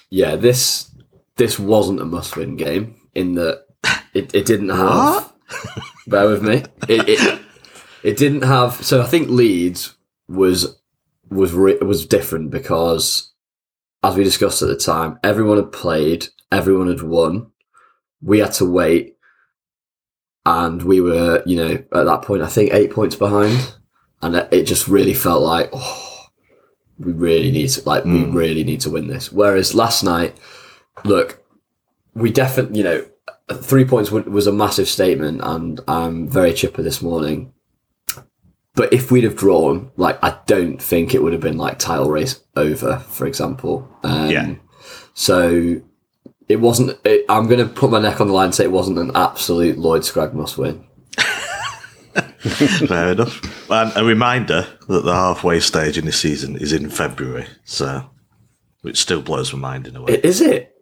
yeah, 0.09 0.37
this 0.37 0.95
this 1.35 1.59
wasn't 1.59 1.99
a 1.99 2.05
must-win 2.05 2.55
game 2.55 2.95
in 3.13 3.35
that 3.35 3.65
it, 4.13 4.33
it 4.33 4.45
didn't 4.45 4.69
have. 4.69 5.33
Bear 6.07 6.29
with 6.29 6.41
me. 6.41 6.63
It, 6.87 7.09
it 7.09 7.41
it 8.01 8.15
didn't 8.15 8.43
have. 8.43 8.75
So 8.75 9.01
I 9.01 9.05
think 9.05 9.27
Leeds 9.27 9.93
was 10.29 10.79
was 11.29 11.53
was 11.53 12.05
different 12.05 12.49
because, 12.49 13.33
as 14.03 14.15
we 14.15 14.23
discussed 14.23 14.61
at 14.61 14.69
the 14.69 14.77
time, 14.77 15.19
everyone 15.21 15.57
had 15.57 15.73
played, 15.73 16.29
everyone 16.51 16.87
had 16.87 17.01
won. 17.01 17.51
We 18.21 18.39
had 18.39 18.53
to 18.53 18.65
wait, 18.65 19.15
and 20.45 20.81
we 20.83 20.99
were, 21.01 21.41
you 21.45 21.55
know, 21.55 21.71
at 21.71 22.05
that 22.05 22.21
point, 22.23 22.41
I 22.41 22.47
think 22.47 22.73
eight 22.73 22.91
points 22.91 23.15
behind, 23.15 23.75
and 24.21 24.35
it 24.51 24.63
just 24.63 24.87
really 24.87 25.13
felt 25.13 25.41
like, 25.41 25.69
oh, 25.71 26.27
we 26.97 27.13
really 27.13 27.51
need 27.51 27.69
to, 27.69 27.83
like, 27.87 28.03
we 28.03 28.23
really 28.25 28.63
need 28.63 28.81
to 28.81 28.89
win 28.89 29.07
this. 29.07 29.31
Whereas 29.31 29.73
last 29.73 30.03
night, 30.03 30.37
look, 31.05 31.41
we 32.13 32.31
definitely, 32.31 32.79
you 32.79 32.83
know, 32.83 33.05
three 33.53 33.85
points 33.85 34.11
was 34.11 34.47
a 34.47 34.51
massive 34.51 34.89
statement, 34.89 35.39
and 35.41 35.79
I'm 35.87 36.27
very 36.27 36.53
chipper 36.53 36.81
this 36.81 37.01
morning. 37.01 37.53
But 38.75 38.93
if 38.93 39.11
we'd 39.11 39.23
have 39.23 39.35
drawn, 39.35 39.91
like, 39.97 40.19
I 40.23 40.39
don't 40.45 40.81
think 40.81 41.13
it 41.13 41.23
would 41.23 41.33
have 41.33 41.41
been 41.41 41.57
like 41.57 41.79
title 41.79 42.09
race 42.09 42.41
over, 42.55 42.99
for 42.99 43.25
example. 43.27 43.89
Um, 44.03 44.29
Yeah. 44.29 44.55
So 45.13 45.81
it 46.49 46.57
wasn't. 46.57 46.99
It, 47.05 47.25
I'm 47.29 47.47
going 47.47 47.65
to 47.65 47.71
put 47.73 47.91
my 47.91 47.99
neck 47.99 48.19
on 48.19 48.27
the 48.27 48.33
line 48.33 48.45
and 48.45 48.55
say 48.55 48.65
it 48.65 48.71
wasn't 48.71 48.97
an 48.97 49.11
absolute 49.15 49.77
Lloyd 49.77 50.03
Scragg 50.03 50.33
must 50.33 50.57
win. 50.57 50.85
Fair 52.39 53.11
enough. 53.11 53.69
And 53.71 53.91
a 53.95 54.03
reminder 54.03 54.67
that 54.87 55.03
the 55.05 55.13
halfway 55.13 55.59
stage 55.59 55.97
in 55.97 56.05
this 56.05 56.19
season 56.19 56.55
is 56.55 56.73
in 56.73 56.89
February, 56.89 57.47
so 57.63 58.09
which 58.81 58.97
still 58.99 59.21
blows 59.21 59.53
my 59.53 59.59
mind 59.59 59.87
in 59.87 59.95
a 59.95 60.01
way. 60.01 60.13
Is 60.23 60.41
it? 60.41 60.75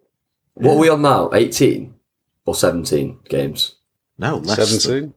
What 0.54 0.74
are 0.74 0.78
we 0.78 0.88
on 0.88 1.02
now? 1.02 1.30
18 1.32 1.94
or 2.46 2.54
17 2.54 3.20
games? 3.28 3.76
no, 4.18 4.36
less. 4.38 4.56
Than, 4.56 4.66
Seventeen. 4.80 5.14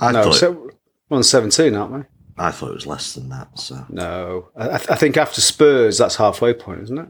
I 0.00 0.12
No, 0.12 0.22
thought 0.24 0.34
so, 0.34 0.70
we're 1.08 1.16
on 1.16 1.22
seventeen, 1.22 1.74
aren't 1.74 1.92
we? 1.92 2.02
I 2.36 2.50
thought 2.50 2.70
it 2.70 2.74
was 2.74 2.86
less 2.86 3.14
than 3.14 3.30
that. 3.30 3.58
So 3.58 3.84
No, 3.88 4.48
I, 4.56 4.74
I 4.74 4.78
think 4.78 5.16
after 5.16 5.40
Spurs, 5.40 5.98
that's 5.98 6.16
halfway 6.16 6.54
point, 6.54 6.82
isn't 6.82 6.98
it? 6.98 7.08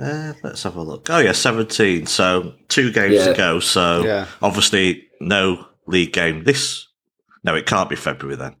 Uh, 0.00 0.32
let's 0.42 0.62
have 0.62 0.76
a 0.76 0.82
look. 0.82 1.08
Oh 1.10 1.18
yeah, 1.18 1.32
seventeen. 1.32 2.06
So 2.06 2.54
two 2.68 2.90
games 2.92 3.14
Yeah. 3.14 3.26
to 3.28 3.34
go. 3.34 3.60
So 3.60 4.04
Yeah. 4.04 4.26
obviously 4.42 5.08
no 5.20 5.66
league 5.86 6.12
game 6.12 6.44
this. 6.44 6.86
No, 7.44 7.54
it 7.54 7.66
can't 7.66 7.88
be 7.90 7.96
February 7.96 8.36
then. 8.36 8.56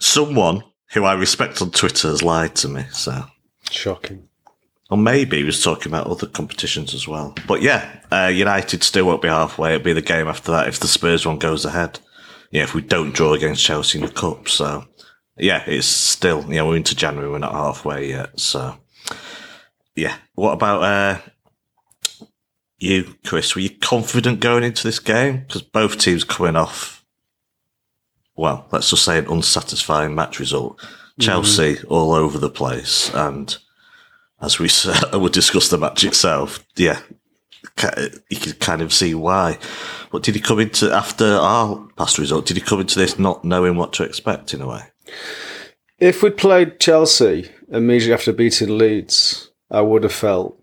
Someone 0.00 0.62
who 0.92 1.04
I 1.04 1.14
respect 1.14 1.62
on 1.62 1.70
Twitter 1.70 2.08
has 2.08 2.22
lied 2.22 2.54
to 2.56 2.68
me. 2.68 2.84
So 2.92 3.24
Shocking. 3.70 4.28
Or 4.90 4.98
maybe 4.98 5.38
he 5.38 5.44
was 5.44 5.62
talking 5.62 5.90
about 5.90 6.06
other 6.06 6.26
competitions 6.26 6.92
as 6.92 7.08
well. 7.08 7.34
But 7.46 7.62
yeah, 7.62 8.00
uh, 8.10 8.26
United 8.26 8.82
still 8.82 9.06
won't 9.06 9.22
be 9.22 9.28
halfway. 9.28 9.74
It'll 9.74 9.84
be 9.84 9.94
the 9.94 10.02
game 10.02 10.28
after 10.28 10.52
that 10.52 10.68
if 10.68 10.80
the 10.80 10.86
Spurs 10.88 11.24
one 11.24 11.38
goes 11.38 11.64
ahead. 11.64 11.98
Yeah, 12.50 12.64
if 12.64 12.74
we 12.74 12.82
don't 12.82 13.14
draw 13.14 13.32
against 13.32 13.64
Chelsea 13.64 13.98
in 13.98 14.04
the 14.04 14.10
cup. 14.12 14.48
So 14.50 14.84
yeah, 15.38 15.62
it's 15.66 15.86
still 15.86 16.42
you 16.48 16.56
know 16.56 16.66
we're 16.68 16.76
into 16.76 16.94
January, 16.94 17.30
we're 17.30 17.38
not 17.38 17.52
halfway 17.54 18.08
yet. 18.10 18.38
So 18.38 18.76
yeah, 19.94 20.16
what 20.34 20.52
about 20.52 20.82
uh, 20.82 21.18
you, 22.78 23.16
Chris? 23.24 23.54
Were 23.54 23.60
you 23.60 23.70
confident 23.70 24.40
going 24.40 24.64
into 24.64 24.84
this 24.84 24.98
game 24.98 25.44
because 25.46 25.62
both 25.62 25.98
teams 25.98 26.24
coming 26.24 26.56
off? 26.56 27.04
Well, 28.34 28.66
let's 28.72 28.90
just 28.90 29.04
say 29.04 29.18
an 29.18 29.26
unsatisfying 29.26 30.14
match 30.14 30.38
result. 30.38 30.80
Chelsea 31.20 31.76
all 31.88 32.14
over 32.14 32.38
the 32.38 32.50
place, 32.50 33.12
and 33.14 33.56
as 34.40 34.58
we 34.58 34.68
would 35.12 35.32
discuss 35.32 35.68
the 35.68 35.78
match 35.78 36.04
itself, 36.04 36.64
yeah, 36.76 37.00
you 38.28 38.36
can 38.36 38.52
kind 38.54 38.82
of 38.82 38.92
see 38.92 39.14
why. 39.14 39.58
But 40.10 40.22
did 40.22 40.34
he 40.34 40.40
come 40.40 40.58
into 40.58 40.90
after 40.92 41.26
our 41.26 41.86
past 41.96 42.18
result? 42.18 42.46
Did 42.46 42.56
he 42.56 42.62
come 42.62 42.80
into 42.80 42.98
this 42.98 43.18
not 43.18 43.44
knowing 43.44 43.76
what 43.76 43.92
to 43.94 44.04
expect 44.04 44.54
in 44.54 44.62
a 44.62 44.68
way? 44.68 44.82
If 45.98 46.22
we'd 46.22 46.36
played 46.36 46.80
Chelsea 46.80 47.50
immediately 47.70 48.14
after 48.14 48.32
beating 48.32 48.76
Leeds, 48.76 49.51
I 49.72 49.80
would 49.80 50.04
have 50.04 50.12
felt 50.12 50.62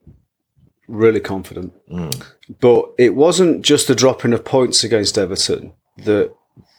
really 0.88 1.20
confident. 1.20 1.74
Mm. 1.89 2.24
But 2.62 2.92
it 2.98 3.16
wasn't 3.16 3.63
just 3.63 3.88
the 3.88 3.96
dropping 3.96 4.34
of 4.34 4.46
points 4.46 4.84
against 4.84 5.18
Everton 5.18 5.74
that 5.98 6.34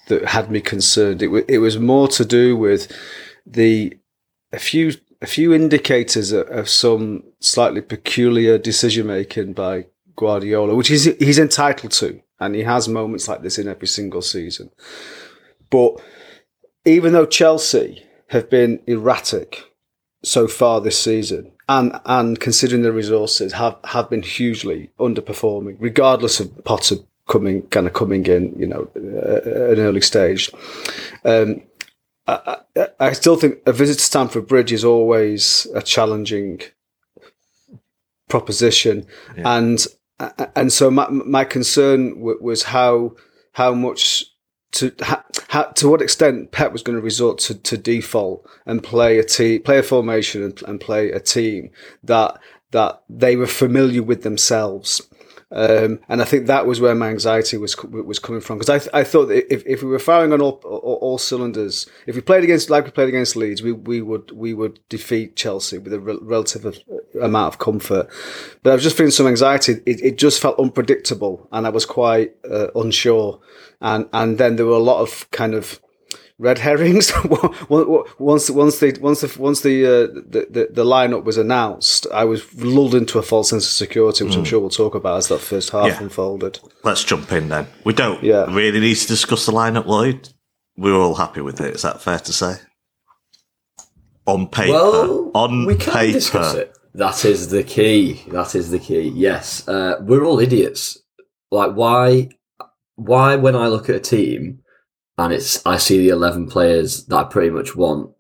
that 0.09 0.25
had 0.25 0.51
me 0.51 0.61
concerned. 0.61 1.23
It, 1.23 1.27
w- 1.27 1.45
it 1.49 1.59
was 1.59 1.79
more 1.79 2.09
to 2.09 2.25
do 2.25 2.57
with 2.57 2.93
the 3.47 3.97
a 4.53 4.59
few 4.59 4.93
a 5.23 5.27
few 5.27 5.53
indicators 5.53 6.33
of, 6.33 6.49
of 6.49 6.69
some 6.69 7.25
slightly 7.41 7.81
peculiar 7.83 8.59
decision 8.59 9.07
making 9.07 9.53
by 9.53 9.87
Guardiola, 10.17 10.75
which 10.75 10.89
he's 10.89 11.05
he's 11.05 11.39
entitled 11.39 11.93
to, 11.93 12.21
and 12.39 12.55
he 12.55 12.63
has 12.63 12.89
moments 12.89 13.29
like 13.29 13.43
this 13.43 13.59
in 13.59 13.69
every 13.69 13.89
single 13.89 14.23
season. 14.23 14.71
But 15.69 16.01
even 16.85 17.13
though 17.13 17.27
Chelsea 17.27 18.05
have 18.29 18.51
been 18.51 18.81
erratic 18.87 19.65
so 20.23 20.49
far 20.49 20.81
this 20.81 20.99
season, 20.99 21.53
and 21.71 22.01
and 22.05 22.41
considering 22.41 22.83
the 22.83 22.93
resources 22.93 23.53
have 23.53 23.77
have 23.85 24.11
been 24.11 24.23
hugely 24.23 24.91
underperforming, 24.99 25.77
regardless 25.79 26.41
of 26.41 26.65
Potter 26.65 26.97
coming 27.29 27.63
kind 27.69 27.87
of 27.87 27.93
coming 27.93 28.27
in, 28.27 28.55
you 28.59 28.67
know, 28.67 28.91
uh, 28.97 29.73
an 29.73 29.79
early 29.79 30.01
stage. 30.01 30.51
Um, 31.25 31.63
I, 32.27 32.59
I, 33.01 33.13
still 33.13 33.37
think 33.37 33.59
a 33.67 33.73
visit 33.73 33.95
to 33.95 34.05
Stamford 34.05 34.47
Bridge 34.47 34.73
is 34.73 34.85
always 34.85 35.67
a 35.75 35.83
challenging 35.83 36.61
proposition, 38.29 39.07
yeah. 39.37 39.57
and 39.57 39.87
and 40.57 40.73
so 40.73 40.91
my 40.91 41.09
my 41.09 41.45
concern 41.45 42.15
w- 42.19 42.39
was 42.41 42.65
how 42.65 43.15
how 43.53 43.75
much 43.75 44.27
to 44.73 44.95
how, 45.01 45.23
how, 45.49 45.63
to 45.65 45.89
what 45.89 46.03
extent 46.03 46.53
Pep 46.53 46.73
was 46.73 46.83
going 46.83 46.97
to 46.97 47.03
resort 47.03 47.39
to, 47.39 47.55
to 47.55 47.77
default 47.77 48.49
and 48.67 48.83
play 48.83 49.19
a 49.19 49.25
team, 49.25 49.63
play 49.63 49.79
a 49.79 49.83
formation 49.83 50.43
and, 50.43 50.63
and 50.63 50.81
play 50.81 51.11
a 51.11 51.21
team 51.21 51.71
that 52.05 52.39
that 52.73 53.03
they 53.09 53.35
were 53.35 53.49
familiar 53.49 54.03
with 54.03 54.23
themselves 54.23 55.03
um, 55.53 55.99
and 56.09 56.23
I 56.23 56.25
think 56.25 56.47
that 56.47 56.65
was 56.65 56.81
where 56.81 56.95
my 56.95 57.09
anxiety 57.09 57.57
was 57.57 57.77
was 57.83 58.21
coming 58.21 58.41
from 58.41 58.59
because 58.59 58.71
I, 58.71 58.79
th- 58.79 58.91
I 58.95 59.03
thought 59.03 59.33
if, 59.33 59.65
if 59.67 59.83
we 59.83 59.89
were 59.89 59.99
firing 59.99 60.33
on 60.33 60.41
all, 60.41 60.61
all, 60.65 60.99
all 61.01 61.19
cylinders, 61.19 61.89
if 62.07 62.15
we 62.15 62.21
played 62.21 62.45
against 62.45 62.71
like 62.71 62.85
we 62.85 62.93
played 62.93 63.09
against 63.09 63.35
Leeds, 63.35 63.61
we, 63.61 63.73
we 63.73 64.01
would 64.01 64.31
we 64.31 64.55
would 64.55 64.79
defeat 64.89 65.35
Chelsea 65.35 65.79
with 65.79 65.93
a 65.93 65.99
re- 65.99 66.19
relative 66.23 66.79
amount 67.21 67.53
of 67.53 67.59
comfort. 67.59 68.09
But 68.63 68.71
I 68.71 68.75
was 68.75 68.85
just 68.85 68.97
feeling 68.97 69.11
some 69.11 69.27
anxiety. 69.27 69.81
It, 69.87 70.01
it 70.01 70.19
just 70.19 70.41
felt 70.41 70.57
unpredictable, 70.57 71.49
and 71.51 71.67
I 71.67 71.71
was 71.71 71.85
quite 71.85 72.37
uh, 72.49 72.69
unsure. 72.77 73.41
And 73.81 74.09
and 74.13 74.39
then 74.39 74.57
there 74.57 74.67
were 74.67 74.73
a 74.73 74.79
lot 74.79 75.01
of 75.01 75.31
kind 75.31 75.55
of 75.55 75.81
red 76.41 76.59
herrings. 76.59 77.13
once 77.69 78.51
once 78.51 78.81
the 78.81 78.99
once 79.01 79.21
the 79.21 79.37
once 79.39 79.61
the, 79.61 79.87
uh, 79.87 80.07
the, 80.29 80.47
the 80.51 80.69
the 80.73 80.85
lineup 80.85 81.25
was 81.25 81.37
announced, 81.37 82.07
I 82.13 82.25
was 82.25 82.53
lulled 82.55 82.95
into 82.95 83.19
a 83.19 83.23
false 83.23 83.51
sense 83.51 83.67
of 83.67 83.73
security, 83.73 84.25
which 84.25 84.35
mm. 84.35 84.39
I'm 84.39 84.45
sure 84.45 84.59
we'll 84.59 84.71
talk 84.71 84.95
about 84.95 85.19
as 85.19 85.29
that 85.29 85.41
first 85.41 85.71
half 85.71 85.87
yeah. 85.87 86.03
unfolded. 86.03 86.59
Let's 86.83 87.05
jump 87.05 87.31
in 87.31 87.49
then. 87.49 87.69
We 87.85 87.93
don't 87.93 88.23
yeah. 88.25 88.53
really 88.53 88.81
need 88.81 88.97
to 88.97 89.07
discuss 89.07 89.47
the 89.47 89.53
lineup, 89.53 89.87
Lloyd. 89.87 90.31
We're 90.77 90.97
all 90.97 91.15
happy 91.15 91.43
with 91.43 91.61
it. 91.61 91.75
Is 91.75 91.83
that 91.83 92.03
fair 92.03 92.19
to 92.19 92.33
say? 92.33 92.55
On 94.27 94.49
paper, 94.49 94.73
well, 94.73 95.31
on 95.35 95.67
we 95.67 95.77
can 95.77 95.93
paper. 95.93 96.13
discuss 96.13 96.55
it. 96.55 96.77
That 96.95 97.25
is 97.25 97.51
the 97.51 97.63
key. 97.63 98.25
That 98.29 98.55
is 98.55 98.71
the 98.71 98.79
key. 98.79 99.13
Yes, 99.15 99.67
uh, 99.69 99.97
we're 100.01 100.25
all 100.25 100.41
idiots. 100.41 100.99
Like 101.51 101.73
why? 101.73 102.31
Why 103.01 103.37
when 103.37 103.57
I 103.57 103.69
look 103.69 103.89
at 103.89 103.97
a 103.97 104.01
team 104.01 104.61
and 105.17 105.33
it's 105.33 105.65
I 105.65 105.79
see 105.79 105.99
the 105.99 106.11
eleven 106.11 106.47
players 106.47 107.07
that 107.07 107.17
I 107.17 107.25
pretty 107.25 107.49
much 107.49 107.75
want. 107.75 108.11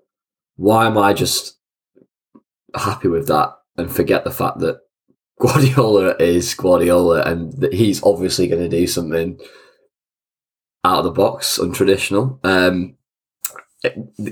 Why 0.56 0.86
am 0.86 0.96
I 0.96 1.12
just 1.12 1.58
happy 2.74 3.08
with 3.08 3.28
that 3.28 3.50
and 3.76 3.94
forget 3.94 4.24
the 4.24 4.30
fact 4.30 4.60
that 4.60 4.80
Guardiola 5.40 6.16
is 6.18 6.54
Guardiola 6.54 7.22
and 7.22 7.52
that 7.60 7.74
he's 7.74 8.02
obviously 8.02 8.48
going 8.48 8.62
to 8.62 8.68
do 8.70 8.86
something 8.86 9.38
out 10.82 11.00
of 11.00 11.04
the 11.04 11.10
box, 11.10 11.58
untraditional. 11.58 12.38
Um, 12.42 12.96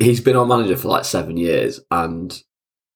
he's 0.01 0.23
been 0.23 0.37
our 0.37 0.47
manager 0.47 0.79
for 0.79 0.89
like 0.89 1.05
seven 1.05 1.37
years, 1.37 1.81
and 1.91 2.43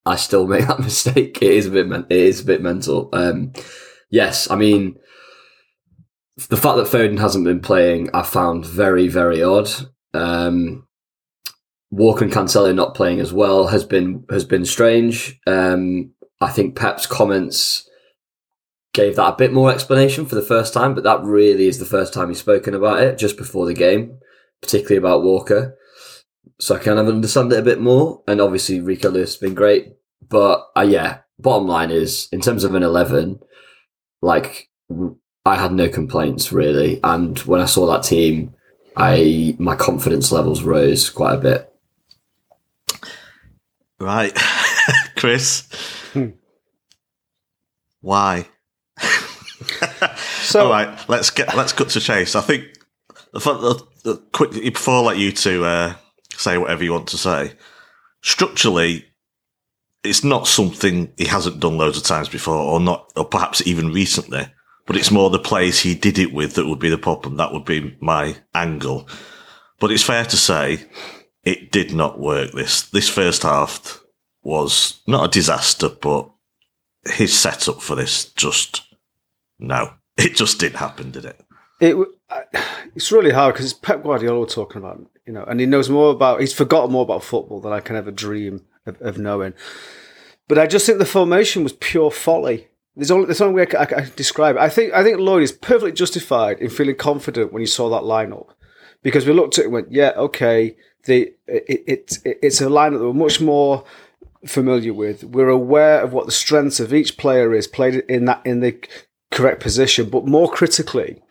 I 0.06 0.16
still 0.16 0.46
make 0.52 0.68
that 0.68 0.80
mistake. 0.80 1.36
It 1.42 1.52
is 1.52 1.66
a 1.66 1.70
bit, 1.70 1.86
it 2.08 2.16
is 2.16 2.40
a 2.40 2.46
bit 2.46 2.62
mental. 2.62 3.10
Um, 3.12 3.52
yes, 4.10 4.50
I 4.50 4.56
mean 4.56 4.96
the 6.48 6.56
fact 6.56 6.76
that 6.76 6.86
Foden 6.86 7.18
hasn't 7.18 7.44
been 7.44 7.60
playing, 7.60 8.10
I 8.14 8.22
found 8.22 8.64
very, 8.64 9.08
very 9.08 9.42
odd. 9.42 9.68
Um, 10.14 10.86
Walker 11.90 12.24
and 12.24 12.32
Cancelo 12.32 12.74
not 12.74 12.94
playing 12.94 13.20
as 13.20 13.32
well 13.32 13.66
has 13.66 13.84
been 13.84 14.24
has 14.30 14.44
been 14.44 14.64
strange. 14.64 15.38
Um, 15.46 16.12
I 16.40 16.48
think 16.50 16.74
Pep's 16.74 17.06
comments 17.06 17.88
gave 18.94 19.16
that 19.16 19.34
a 19.34 19.36
bit 19.36 19.52
more 19.52 19.70
explanation 19.70 20.26
for 20.26 20.34
the 20.34 20.42
first 20.42 20.72
time, 20.72 20.94
but 20.94 21.04
that 21.04 21.22
really 21.22 21.66
is 21.66 21.78
the 21.78 21.84
first 21.84 22.12
time 22.12 22.28
he's 22.28 22.38
spoken 22.38 22.74
about 22.74 23.02
it 23.02 23.18
just 23.18 23.36
before 23.36 23.66
the 23.66 23.74
game, 23.74 24.18
particularly 24.60 24.96
about 24.96 25.22
Walker. 25.22 25.76
So 26.60 26.76
I 26.76 26.78
kind 26.78 26.98
of 26.98 27.08
understand 27.08 27.52
it 27.52 27.58
a 27.58 27.62
bit 27.62 27.80
more. 27.80 28.22
And 28.26 28.40
obviously 28.40 28.80
Rico 28.80 29.10
Lewis 29.10 29.34
has 29.34 29.40
been 29.40 29.54
great, 29.54 29.88
but 30.26 30.66
uh, 30.76 30.86
yeah, 30.88 31.20
bottom 31.38 31.66
line 31.68 31.90
is 31.90 32.28
in 32.32 32.40
terms 32.40 32.64
of 32.64 32.74
an 32.74 32.82
eleven, 32.82 33.38
like 34.22 34.70
I 35.44 35.56
had 35.56 35.72
no 35.72 35.88
complaints 35.88 36.52
really, 36.52 37.00
and 37.02 37.38
when 37.40 37.60
I 37.60 37.66
saw 37.66 37.86
that 37.86 38.04
team, 38.04 38.54
I 38.96 39.56
my 39.58 39.74
confidence 39.74 40.30
levels 40.30 40.62
rose 40.62 41.10
quite 41.10 41.34
a 41.34 41.38
bit. 41.38 41.68
Right, 43.98 44.36
Chris. 45.16 45.68
Hmm. 46.12 46.30
Why? 48.00 48.46
so, 50.42 50.64
all 50.64 50.70
right, 50.70 51.08
let's 51.08 51.30
get 51.30 51.56
let's 51.56 51.72
cut 51.72 51.88
to 51.90 52.00
chase. 52.00 52.36
I 52.36 52.40
think 52.40 52.66
the, 53.32 53.40
the, 53.40 53.86
the 54.04 54.16
quick 54.32 54.52
before 54.52 55.02
I 55.02 55.06
let 55.06 55.18
you 55.18 55.32
to 55.32 55.64
uh, 55.64 55.94
say 56.36 56.58
whatever 56.58 56.84
you 56.84 56.92
want 56.92 57.08
to 57.08 57.18
say. 57.18 57.54
Structurally, 58.24 59.06
it's 60.04 60.22
not 60.22 60.46
something 60.46 61.12
he 61.16 61.26
hasn't 61.26 61.58
done 61.58 61.78
loads 61.78 61.98
of 61.98 62.04
times 62.04 62.28
before, 62.28 62.54
or 62.54 62.78
not, 62.78 63.10
or 63.16 63.24
perhaps 63.24 63.66
even 63.66 63.92
recently 63.92 64.46
but 64.86 64.96
it's 64.96 65.10
more 65.10 65.30
the 65.30 65.38
players 65.38 65.80
he 65.80 65.94
did 65.94 66.18
it 66.18 66.32
with 66.32 66.54
that 66.54 66.66
would 66.66 66.78
be 66.78 66.90
the 66.90 66.98
problem. 66.98 67.36
That 67.36 67.52
would 67.52 67.64
be 67.64 67.96
my 68.00 68.36
angle. 68.54 69.08
But 69.78 69.90
it's 69.90 70.02
fair 70.02 70.24
to 70.24 70.36
say 70.36 70.84
it 71.44 71.72
did 71.72 71.92
not 71.92 72.20
work. 72.20 72.52
This 72.52 72.82
this 72.82 73.08
first 73.08 73.42
half 73.42 74.02
was 74.42 75.00
not 75.06 75.24
a 75.24 75.30
disaster, 75.30 75.88
but 75.88 76.30
his 77.04 77.36
setup 77.36 77.80
for 77.82 77.96
this 77.96 78.26
just 78.32 78.82
no, 79.58 79.94
it 80.16 80.34
just 80.34 80.58
didn't 80.58 80.76
happen, 80.76 81.10
did 81.10 81.24
it? 81.24 81.40
It 81.80 81.96
it's 82.94 83.12
really 83.12 83.32
hard 83.32 83.54
because 83.54 83.66
it's 83.70 83.74
Pep 83.74 84.02
Guardiola 84.02 84.40
we're 84.40 84.46
talking 84.46 84.78
about, 84.78 85.04
you 85.26 85.32
know, 85.32 85.44
and 85.44 85.60
he 85.60 85.66
knows 85.66 85.90
more 85.90 86.10
about 86.10 86.40
he's 86.40 86.52
forgotten 86.52 86.92
more 86.92 87.02
about 87.02 87.24
football 87.24 87.60
than 87.60 87.72
I 87.72 87.80
can 87.80 87.96
ever 87.96 88.10
dream 88.10 88.64
of, 88.86 89.00
of 89.00 89.18
knowing. 89.18 89.54
But 90.48 90.58
I 90.58 90.66
just 90.66 90.86
think 90.86 90.98
the 90.98 91.04
formation 91.04 91.62
was 91.62 91.72
pure 91.72 92.10
folly. 92.10 92.68
There's 92.96 93.10
only 93.10 93.26
there's 93.26 93.40
only 93.40 93.54
way 93.54 93.62
I 93.62 93.66
can, 93.66 93.98
I 93.98 94.02
can 94.02 94.12
describe 94.16 94.56
it. 94.56 94.60
I 94.62 94.68
think 94.68 94.92
I 94.92 95.02
think 95.02 95.18
Lloyd 95.18 95.42
is 95.42 95.52
perfectly 95.52 95.92
justified 95.92 96.58
in 96.58 96.68
feeling 96.68 96.96
confident 96.96 97.52
when 97.52 97.60
he 97.60 97.66
saw 97.66 97.88
that 97.90 98.02
lineup 98.02 98.48
because 99.02 99.26
we 99.26 99.32
looked 99.32 99.58
at 99.58 99.62
it 99.62 99.64
and 99.66 99.74
went, 99.74 99.92
yeah, 99.92 100.12
okay, 100.16 100.76
the 101.04 101.32
it, 101.46 101.64
it, 101.68 102.18
it 102.24 102.38
it's 102.42 102.60
a 102.60 102.66
lineup 102.66 102.98
that 102.98 103.04
we're 103.04 103.12
much 103.12 103.40
more 103.40 103.84
familiar 104.46 104.92
with. 104.92 105.24
We're 105.24 105.48
aware 105.48 106.00
of 106.02 106.12
what 106.12 106.26
the 106.26 106.32
strengths 106.32 106.80
of 106.80 106.92
each 106.92 107.16
player 107.16 107.54
is 107.54 107.66
played 107.66 107.94
in 108.08 108.26
that 108.26 108.44
in 108.44 108.60
the 108.60 108.78
correct 109.30 109.60
position, 109.60 110.10
but 110.10 110.26
more 110.26 110.50
critically, 110.50 111.22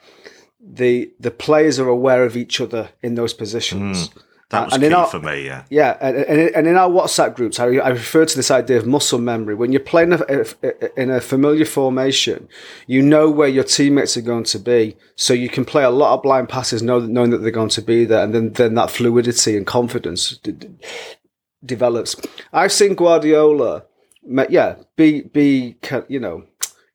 the 0.59 1.11
the 1.19 1.31
players 1.31 1.79
are 1.79 1.87
aware 1.87 2.25
of 2.25 2.35
each 2.35 2.59
other 2.59 2.89
in 3.01 3.15
those 3.15 3.33
positions. 3.33 4.09
Mm. 4.09 4.23
That 4.51 4.61
uh, 4.61 4.65
was 4.65 4.73
And 4.73 4.83
in 4.83 4.89
key 4.89 4.95
our- 4.95 5.07
for 5.07 5.19
me. 5.19 5.45
Yeah, 5.45 5.63
Yeah, 5.69 5.97
and, 6.01 6.17
and, 6.17 6.67
in 6.67 6.75
our 6.75 6.89
WhatsApp 6.89 7.35
groups, 7.35 7.59
I, 7.59 7.65
I 7.77 7.89
refer 7.89 8.25
to 8.25 8.35
this 8.35 8.51
idea 8.51 8.77
of 8.77 8.85
muscle 8.85 9.19
memory. 9.19 9.55
When 9.55 9.71
you're 9.71 9.79
playing 9.81 10.13
a, 10.13 10.45
in 11.01 11.09
a 11.09 11.19
familiar 11.21 11.65
formation, 11.65 12.47
you 12.85 13.01
know 13.01 13.29
where 13.29 13.47
your 13.47 13.63
teammates 13.63 14.15
are 14.17 14.21
going 14.21 14.43
to 14.45 14.59
be, 14.59 14.95
so 15.15 15.33
you 15.33 15.49
can 15.49 15.65
play 15.65 15.83
a 15.83 15.89
lot 15.89 16.13
of 16.13 16.21
blind 16.23 16.49
passes, 16.49 16.83
know, 16.83 16.99
knowing 16.99 17.31
that 17.31 17.39
they're 17.39 17.51
going 17.51 17.69
to 17.69 17.81
be 17.81 18.05
there, 18.05 18.23
and 18.23 18.33
then 18.35 18.51
then 18.53 18.75
that 18.75 18.91
fluidity 18.91 19.55
and 19.57 19.65
confidence 19.65 20.37
d- 20.37 20.51
d- 20.51 20.69
develops. 21.65 22.15
I've 22.53 22.71
seen 22.71 22.95
Guardiola, 22.95 23.83
yeah, 24.49 24.75
be 24.95 25.21
be 25.21 25.77
you 26.07 26.19
know 26.19 26.43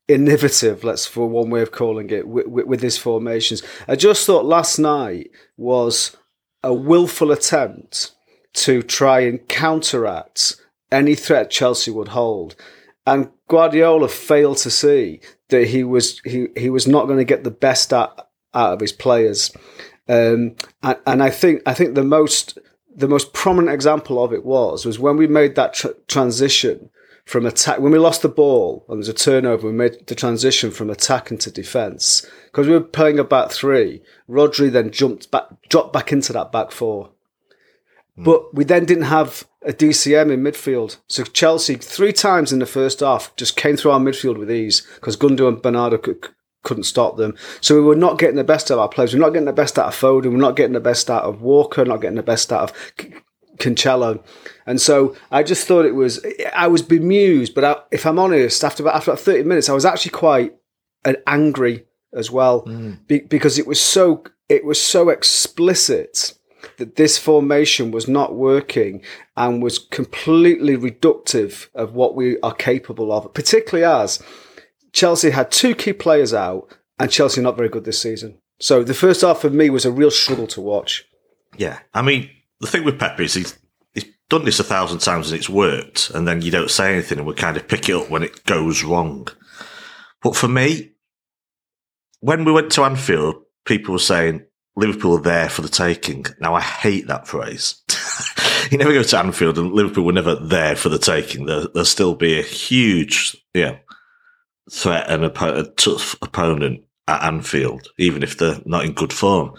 innovative. 0.07 0.83
Let's 0.83 1.05
for 1.05 1.27
one 1.27 1.49
way 1.49 1.61
of 1.61 1.71
calling 1.71 2.09
it 2.09 2.27
with, 2.27 2.47
with, 2.47 2.65
with 2.65 2.81
his 2.81 2.97
formations. 2.97 3.63
I 3.87 3.95
just 3.95 4.25
thought 4.25 4.45
last 4.45 4.79
night 4.79 5.31
was 5.57 6.15
a 6.63 6.73
willful 6.73 7.31
attempt 7.31 8.11
to 8.53 8.81
try 8.81 9.21
and 9.21 9.47
counteract 9.47 10.55
any 10.91 11.15
threat 11.15 11.49
Chelsea 11.49 11.91
would 11.91 12.09
hold. 12.09 12.55
And 13.05 13.29
Guardiola 13.47 14.09
failed 14.09 14.57
to 14.57 14.71
see 14.71 15.21
that 15.49 15.67
he 15.67 15.83
was 15.83 16.19
he, 16.25 16.47
he 16.57 16.69
was 16.69 16.87
not 16.87 17.05
going 17.05 17.19
to 17.19 17.23
get 17.23 17.43
the 17.43 17.51
best 17.51 17.93
out, 17.93 18.29
out 18.53 18.73
of 18.73 18.79
his 18.79 18.91
players. 18.91 19.51
Um, 20.09 20.55
and, 20.83 20.97
and 21.05 21.23
I 21.23 21.29
think 21.29 21.61
I 21.65 21.73
think 21.73 21.95
the 21.95 22.03
most 22.03 22.57
the 22.93 23.07
most 23.07 23.31
prominent 23.33 23.73
example 23.73 24.23
of 24.23 24.33
it 24.33 24.43
was 24.43 24.85
was 24.85 24.99
when 24.99 25.17
we 25.17 25.27
made 25.27 25.55
that 25.55 25.73
tr- 25.73 25.89
transition 26.07 26.89
from 27.27 27.45
attack 27.45 27.79
when 27.79 27.91
we 27.91 27.99
lost 27.99 28.21
the 28.21 28.29
ball 28.29 28.85
and 28.87 28.97
there's 28.97 29.09
a 29.09 29.13
turnover. 29.13 29.67
We 29.67 29.73
made 29.73 30.07
the 30.07 30.15
transition 30.15 30.71
from 30.71 30.89
attack 30.89 31.29
into 31.29 31.51
defence 31.51 32.25
because 32.45 32.67
we 32.67 32.73
were 32.73 32.79
playing 32.79 33.19
a 33.19 33.23
back 33.25 33.51
three. 33.51 34.01
Rodri 34.29 34.71
then 34.71 34.91
jumped 34.91 35.29
back, 35.29 35.43
dropped 35.67 35.91
back 35.91 36.13
into 36.13 36.31
that 36.31 36.53
back 36.53 36.71
four. 36.71 37.11
Hmm. 38.15 38.23
But 38.23 38.55
we 38.55 38.63
then 38.63 38.85
didn't 38.85 39.03
have 39.05 39.45
a 39.61 39.73
DCM 39.73 40.31
in 40.31 40.41
midfield. 40.41 40.97
So 41.07 41.25
Chelsea, 41.25 41.75
three 41.75 42.13
times 42.13 42.53
in 42.53 42.59
the 42.59 42.65
first 42.65 43.01
half, 43.01 43.35
just 43.35 43.57
came 43.57 43.75
through 43.75 43.91
our 43.91 43.99
midfield 43.99 44.37
with 44.37 44.49
ease 44.49 44.87
because 44.95 45.17
Gundu 45.17 45.49
and 45.49 45.61
Bernardo 45.61 45.97
could, 45.97 46.29
couldn't 46.63 46.83
stop 46.83 47.17
them. 47.17 47.35
So 47.59 47.75
we 47.75 47.81
were 47.81 47.95
not 47.97 48.19
getting 48.19 48.37
the 48.37 48.45
best 48.45 48.71
out 48.71 48.75
of 48.75 48.79
our 48.79 48.89
players. 48.89 49.13
We're 49.13 49.19
not 49.19 49.31
getting 49.31 49.47
the 49.47 49.51
best 49.51 49.77
out 49.77 49.87
of 49.87 49.95
Foden. 49.95 50.31
We're 50.31 50.37
not 50.37 50.55
getting 50.55 50.71
the 50.71 50.79
best 50.79 51.09
out 51.09 51.23
of 51.23 51.41
Walker. 51.41 51.83
Not 51.83 51.99
getting 51.99 52.15
the 52.15 52.23
best 52.23 52.53
out 52.53 52.71
of 52.71 52.93
Cancelo. 53.57 54.23
And 54.65 54.79
so 54.81 55.15
I 55.31 55.43
just 55.43 55.67
thought 55.67 55.85
it 55.85 55.95
was, 55.95 56.25
I 56.53 56.67
was 56.67 56.81
bemused. 56.81 57.55
But 57.55 57.63
I, 57.63 57.75
if 57.91 58.05
I'm 58.05 58.19
honest, 58.19 58.63
after 58.63 58.83
about, 58.83 58.95
after 58.95 59.11
about 59.11 59.21
30 59.21 59.43
minutes, 59.43 59.69
I 59.69 59.73
was 59.73 59.85
actually 59.85 60.11
quite 60.11 60.55
angry 61.25 61.85
as 62.13 62.31
well 62.31 62.63
mm. 62.63 63.05
be, 63.07 63.19
because 63.19 63.57
it 63.59 63.67
was 63.67 63.81
so, 63.81 64.23
it 64.49 64.65
was 64.65 64.81
so 64.81 65.09
explicit 65.09 66.33
that 66.77 66.95
this 66.95 67.17
formation 67.17 67.91
was 67.91 68.07
not 68.07 68.35
working 68.35 69.01
and 69.35 69.61
was 69.61 69.79
completely 69.79 70.75
reductive 70.75 71.69
of 71.73 71.93
what 71.93 72.15
we 72.15 72.39
are 72.41 72.53
capable 72.53 73.11
of, 73.11 73.33
particularly 73.33 73.85
as 73.85 74.21
Chelsea 74.91 75.29
had 75.29 75.51
two 75.51 75.75
key 75.75 75.93
players 75.93 76.33
out 76.33 76.75
and 76.99 77.11
Chelsea 77.11 77.41
not 77.41 77.57
very 77.57 77.69
good 77.69 77.85
this 77.85 78.01
season. 78.01 78.39
So 78.59 78.83
the 78.83 78.93
first 78.93 79.21
half 79.21 79.41
for 79.41 79.49
me 79.49 79.69
was 79.69 79.85
a 79.85 79.91
real 79.91 80.11
struggle 80.11 80.47
to 80.47 80.61
watch. 80.61 81.05
yeah. 81.57 81.79
I 81.93 82.01
mean, 82.01 82.29
the 82.59 82.67
thing 82.67 82.83
with 82.83 82.99
Pep 82.99 83.19
is 83.19 83.33
he's 83.33 83.57
he's 83.93 84.05
done 84.29 84.45
this 84.45 84.59
a 84.59 84.63
thousand 84.63 84.99
times 84.99 85.31
and 85.31 85.37
it's 85.37 85.49
worked, 85.49 86.09
and 86.11 86.27
then 86.27 86.41
you 86.41 86.51
don't 86.51 86.71
say 86.71 86.93
anything, 86.93 87.19
and 87.19 87.27
we 87.27 87.33
kind 87.33 87.57
of 87.57 87.67
pick 87.67 87.89
it 87.89 87.95
up 87.95 88.09
when 88.09 88.23
it 88.23 88.43
goes 88.45 88.83
wrong. 88.83 89.27
But 90.21 90.35
for 90.35 90.47
me, 90.47 90.91
when 92.19 92.45
we 92.45 92.51
went 92.51 92.71
to 92.73 92.83
Anfield, 92.83 93.35
people 93.65 93.93
were 93.93 93.99
saying 93.99 94.45
Liverpool 94.75 95.17
are 95.17 95.21
there 95.21 95.49
for 95.49 95.61
the 95.61 95.69
taking. 95.69 96.25
Now 96.39 96.55
I 96.55 96.61
hate 96.61 97.07
that 97.07 97.27
phrase. 97.27 97.83
you 98.71 98.77
never 98.77 98.93
go 98.93 99.03
to 99.03 99.17
Anfield 99.17 99.57
and 99.57 99.71
Liverpool 99.71 100.05
were 100.05 100.13
never 100.13 100.35
there 100.35 100.75
for 100.75 100.89
the 100.89 100.99
taking. 100.99 101.45
There, 101.45 101.67
there'll 101.67 101.85
still 101.85 102.15
be 102.15 102.39
a 102.39 102.43
huge, 102.43 103.37
yeah, 103.53 103.77
threat 104.71 105.09
and 105.09 105.25
a, 105.25 105.59
a 105.59 105.63
tough 105.63 106.15
opponent 106.21 106.83
at 107.07 107.23
Anfield, 107.23 107.87
even 107.97 108.23
if 108.23 108.37
they're 108.37 108.59
not 108.65 108.85
in 108.85 108.93
good 108.93 109.13
form. 109.13 109.53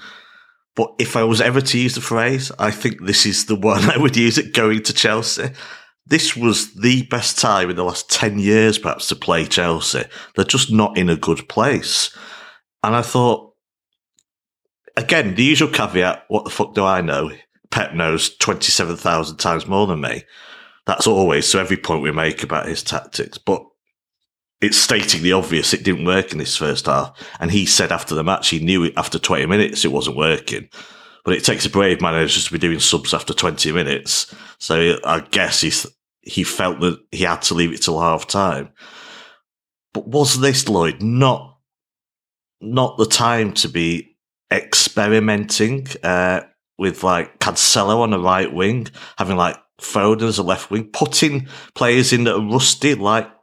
But 0.79 0.95
if 1.01 1.17
I 1.17 1.25
was 1.25 1.41
ever 1.41 1.61
to 1.61 1.77
use 1.77 1.97
the 1.97 2.01
phrase, 2.01 2.53
I 2.57 2.71
think 2.71 3.05
this 3.05 3.27
is 3.27 3.47
the 3.47 3.57
one 3.57 3.83
I 3.91 3.99
would 3.99 4.17
use 4.17 4.39
it 4.39 4.55
going 4.55 4.85
to 4.85 4.93
Chelsea. 4.93 5.51
This 6.07 6.37
was 6.37 6.73
the 6.75 7.03
best 7.07 7.37
time 7.37 7.69
in 7.69 7.75
the 7.75 7.83
last 7.83 8.09
10 8.11 8.39
years, 8.39 8.79
perhaps, 8.79 9.09
to 9.09 9.17
play 9.17 9.45
Chelsea. 9.45 10.05
They're 10.37 10.45
just 10.45 10.71
not 10.71 10.97
in 10.97 11.09
a 11.09 11.17
good 11.17 11.49
place. 11.49 12.17
And 12.85 12.95
I 12.95 13.03
thought, 13.03 13.55
again, 14.97 15.35
the 15.35 15.43
usual 15.43 15.69
caveat, 15.69 16.27
what 16.29 16.45
the 16.45 16.51
fuck 16.51 16.75
do 16.75 16.85
I 16.85 17.01
know? 17.01 17.33
Pep 17.73 17.95
knows 17.95 18.37
27,000 18.37 19.37
times 19.37 19.67
more 19.67 19.89
than 19.89 20.01
me. 20.01 20.23
That's 20.87 21.09
always, 21.09 21.49
so 21.49 21.59
every 21.59 21.77
point 21.77 22.03
we 22.03 22.13
make 22.13 22.45
about 22.45 22.69
his 22.69 22.85
tactics. 22.85 23.37
But 23.37 23.67
it's 24.61 24.77
stating 24.77 25.23
the 25.23 25.33
obvious, 25.33 25.73
it 25.73 25.85
didn't 25.85 26.05
work 26.05 26.33
in 26.33 26.39
this 26.39 26.57
first 26.57 26.87
half. 26.87 27.17
And 27.39 27.51
he 27.51 27.65
said 27.67 27.93
after 27.93 28.15
the 28.15 28.25
match, 28.25 28.49
he 28.49 28.59
knew 28.59 28.85
it 28.85 28.95
after 28.97 29.19
20 29.19 29.47
minutes 29.47 29.85
it 29.85 29.93
wasn't 29.93 30.17
working. 30.17 30.69
But 31.25 31.35
it 31.35 31.45
takes 31.45 31.67
a 31.67 31.71
brave 31.71 32.01
manager 32.01 32.41
to 32.41 32.53
be 32.53 32.59
doing 32.59 32.81
subs 32.81 33.15
after 33.15 33.33
20 33.33 33.71
minutes. 33.73 34.35
So 34.59 34.99
I 35.05 35.21
guess 35.21 35.61
he's, 35.61 35.87
he 36.23 36.43
felt 36.43 36.81
that 36.81 36.99
he 37.13 37.25
had 37.25 37.43
to 37.43 37.55
leave 37.55 37.73
it 37.73 37.83
till 37.83 38.01
half 38.01 38.27
time. 38.27 38.71
But 39.93 40.09
was 40.09 40.41
this, 40.41 40.69
Lloyd, 40.69 41.03
not, 41.03 41.59
not 42.61 42.99
the 42.99 43.07
time 43.07 43.53
to 43.55 43.69
be 43.69 44.17
experimenting, 44.53 45.87
uh, 46.03 46.41
with 46.79 47.03
like 47.03 47.39
Cancelo 47.41 48.01
on 48.01 48.11
the 48.11 48.19
right 48.19 48.53
wing, 48.53 48.89
having 49.19 49.37
like 49.37 49.57
Foden 49.81 50.29
as 50.29 50.39
a 50.39 50.43
left 50.43 50.71
wing, 50.71 50.91
putting 50.93 51.49
players 51.75 52.13
in 52.13 52.25
that 52.25 52.37
are 52.37 52.51
rusty 52.51 52.95
like 52.95 53.38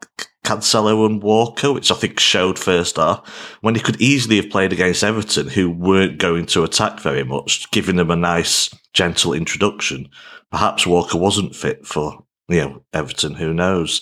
Cancelo 0.45 1.05
and 1.05 1.21
Walker, 1.21 1.73
which 1.73 1.91
I 1.91 1.95
think 1.95 2.19
showed 2.19 2.57
first 2.57 2.95
half, 2.95 3.27
when 3.61 3.75
he 3.75 3.81
could 3.81 3.99
easily 3.99 4.37
have 4.37 4.49
played 4.49 4.71
against 4.71 5.03
Everton, 5.03 5.47
who 5.47 5.69
weren't 5.69 6.19
going 6.19 6.45
to 6.47 6.63
attack 6.63 6.99
very 6.99 7.23
much, 7.23 7.69
giving 7.71 7.95
them 7.95 8.11
a 8.11 8.15
nice, 8.15 8.69
gentle 8.93 9.33
introduction. 9.33 10.07
Perhaps 10.51 10.87
Walker 10.87 11.17
wasn't 11.17 11.55
fit 11.55 11.85
for, 11.85 12.23
you 12.47 12.61
know, 12.61 12.83
Everton, 12.93 13.33
who 13.33 13.53
knows. 13.53 14.01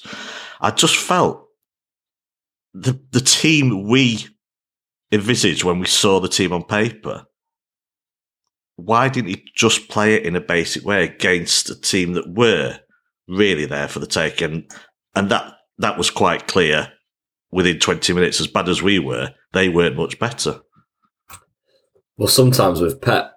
I 0.61 0.71
just 0.71 0.95
felt 0.95 1.47
the, 2.73 2.99
the 3.11 3.21
team 3.21 3.87
we 3.87 4.27
envisaged 5.11 5.63
when 5.63 5.79
we 5.79 5.85
saw 5.85 6.19
the 6.19 6.27
team 6.27 6.51
on 6.51 6.63
paper, 6.63 7.25
why 8.75 9.09
didn't 9.09 9.29
he 9.29 9.45
just 9.55 9.87
play 9.89 10.15
it 10.15 10.25
in 10.25 10.35
a 10.35 10.41
basic 10.41 10.83
way 10.83 11.03
against 11.03 11.69
a 11.69 11.79
team 11.79 12.13
that 12.13 12.33
were 12.33 12.79
really 13.27 13.65
there 13.65 13.87
for 13.87 13.99
the 13.99 14.07
take? 14.07 14.41
And, 14.41 14.69
and 15.15 15.29
that, 15.29 15.53
that 15.77 15.97
was 15.97 16.09
quite 16.09 16.47
clear 16.47 16.91
within 17.51 17.79
20 17.79 18.13
minutes, 18.13 18.39
as 18.41 18.47
bad 18.47 18.67
as 18.69 18.81
we 18.81 18.99
were, 18.99 19.29
they 19.53 19.69
weren't 19.69 19.95
much 19.95 20.17
better. 20.19 20.61
Well, 22.17 22.27
sometimes 22.27 22.79
with 22.81 23.01
Pep, 23.01 23.33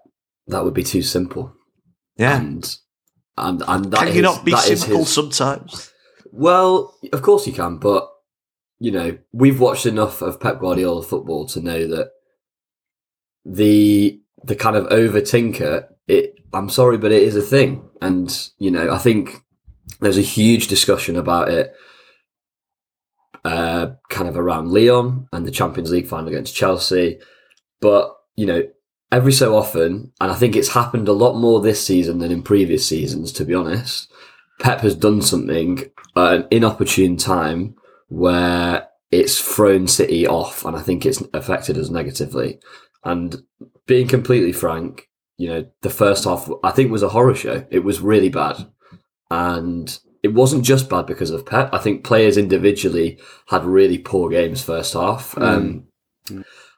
that 0.46 0.64
would 0.64 0.74
be 0.74 0.82
too 0.84 1.02
simple. 1.02 1.54
Yeah. 2.16 2.36
And 2.38 2.76
and 3.38 3.62
and 3.68 3.90
that 3.92 3.98
Can 3.98 4.08
you 4.08 4.14
is- 4.14 4.22
not 4.22 4.44
be 4.44 4.56
simple 4.56 4.98
his- 4.98 5.12
sometimes? 5.12 5.92
Well, 6.32 6.94
of 7.12 7.22
course 7.22 7.46
you 7.46 7.52
can, 7.52 7.78
but 7.78 8.08
you 8.78 8.90
know 8.90 9.18
we've 9.32 9.60
watched 9.60 9.86
enough 9.86 10.20
of 10.22 10.40
Pep 10.40 10.60
Guardiola 10.60 11.02
football 11.02 11.46
to 11.48 11.60
know 11.60 11.86
that 11.86 12.10
the 13.44 14.20
the 14.44 14.56
kind 14.56 14.76
of 14.76 14.86
over 14.86 15.20
tinker. 15.20 15.88
It. 16.08 16.34
I'm 16.52 16.68
sorry, 16.68 16.96
but 16.98 17.12
it 17.12 17.22
is 17.22 17.36
a 17.36 17.42
thing, 17.42 17.88
and 18.00 18.48
you 18.58 18.70
know 18.70 18.90
I 18.92 18.98
think 18.98 19.42
there's 20.00 20.18
a 20.18 20.22
huge 20.22 20.68
discussion 20.68 21.16
about 21.16 21.48
it, 21.50 21.72
uh, 23.46 23.94
kind 24.08 24.28
of 24.28 24.36
around 24.36 24.72
Lyon 24.72 25.28
and 25.32 25.46
the 25.46 25.52
Champions 25.52 25.92
League 25.92 26.08
final 26.08 26.28
against 26.28 26.56
Chelsea, 26.56 27.20
but 27.80 28.12
you 28.34 28.44
know 28.44 28.64
every 29.12 29.32
so 29.32 29.54
often, 29.54 30.12
and 30.20 30.32
I 30.32 30.34
think 30.34 30.56
it's 30.56 30.72
happened 30.72 31.06
a 31.06 31.12
lot 31.12 31.38
more 31.38 31.60
this 31.60 31.84
season 31.84 32.18
than 32.18 32.32
in 32.32 32.42
previous 32.42 32.84
seasons, 32.86 33.30
to 33.32 33.44
be 33.44 33.54
honest. 33.54 34.10
Pep 34.58 34.80
has 34.80 34.96
done 34.96 35.22
something 35.22 35.78
at 36.16 36.34
an 36.34 36.48
inopportune 36.50 37.16
time 37.16 37.76
where 38.08 38.88
it's 39.12 39.40
thrown 39.40 39.86
City 39.86 40.26
off, 40.26 40.64
and 40.64 40.76
I 40.76 40.82
think 40.82 41.06
it's 41.06 41.22
affected 41.32 41.78
us 41.78 41.88
negatively. 41.88 42.58
And 43.04 43.44
being 43.86 44.08
completely 44.08 44.52
frank, 44.52 45.08
you 45.36 45.48
know, 45.48 45.66
the 45.82 45.90
first 45.90 46.24
half 46.24 46.50
I 46.64 46.72
think 46.72 46.90
was 46.90 47.04
a 47.04 47.10
horror 47.10 47.36
show. 47.36 47.64
It 47.70 47.84
was 47.84 48.00
really 48.00 48.28
bad, 48.28 48.66
and 49.30 49.96
it 50.26 50.34
wasn't 50.34 50.64
just 50.64 50.90
bad 50.90 51.06
because 51.06 51.30
of 51.30 51.46
Pep. 51.46 51.70
I 51.72 51.78
think 51.78 52.02
players 52.02 52.36
individually 52.36 53.20
had 53.46 53.64
really 53.64 53.96
poor 53.96 54.28
games 54.28 54.60
first 54.60 54.94
half. 54.94 55.38
Um, 55.38 55.86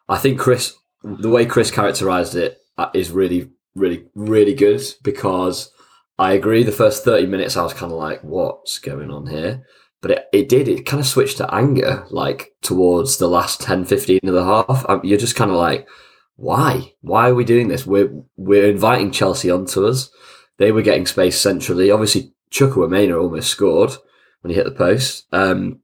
I 0.07 0.19
think 0.19 0.39
Chris, 0.39 0.75
the 1.03 1.31
way 1.31 1.47
Chris 1.47 1.71
characterized 1.71 2.35
it 2.35 2.59
uh, 2.77 2.91
really, 3.11 3.51
really, 3.75 4.05
really 4.15 4.53
good 4.53 4.83
because 5.03 5.73
I 6.19 6.35
agree. 6.35 6.63
The 6.63 6.73
first 6.73 7.05
30 7.05 7.27
minutes, 7.27 7.57
I 7.57 7.63
was 7.63 7.73
kind 7.73 7.91
of 7.91 7.97
like, 7.97 8.23
what's 8.23 8.79
going 8.79 9.11
on 9.11 9.29
here? 9.29 9.65
But 10.03 10.11
it, 10.11 10.27
it 10.35 10.49
did, 10.51 10.69
it 10.69 10.85
kind 10.85 11.01
of 11.01 11.07
switched 11.07 11.39
to 11.39 11.55
anger, 11.55 12.05
like 12.11 12.51
towards 12.61 13.17
the 13.17 13.29
last 13.29 13.63
10, 13.63 13.87
15 13.87 14.21
of 14.25 14.35
the 14.35 14.45
half. 14.45 14.85
Um, 14.91 15.01
You're 15.03 15.17
just 15.17 15.37
kind 15.37 15.51
of 15.51 15.57
like, 15.57 15.89
why? 16.37 16.93
Why 17.01 17.31
are 17.31 17.35
we 17.35 17.45
doing 17.45 17.69
this? 17.69 17.87
We're 17.87 18.13
we're 18.37 18.69
inviting 18.69 19.11
Chelsea 19.11 19.51
onto 19.51 19.87
us. 19.87 20.11
They 20.59 20.71
were 20.71 20.83
getting 20.83 21.07
space 21.07 21.41
centrally. 21.41 21.91
Obviously, 21.91 22.35
Chukwuemeka 22.51 23.21
almost 23.21 23.51
scored 23.51 23.93
when 24.41 24.51
he 24.51 24.55
hit 24.57 24.65
the 24.65 24.71
post. 24.73 25.27
Um, 25.33 25.81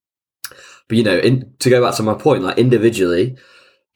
but 0.89 0.97
you 0.99 1.03
know, 1.05 1.17
in, 1.19 1.53
to 1.61 1.71
go 1.71 1.83
back 1.85 1.95
to 1.97 2.03
my 2.03 2.15
point, 2.15 2.43
like 2.43 2.59
individually, 2.59 3.37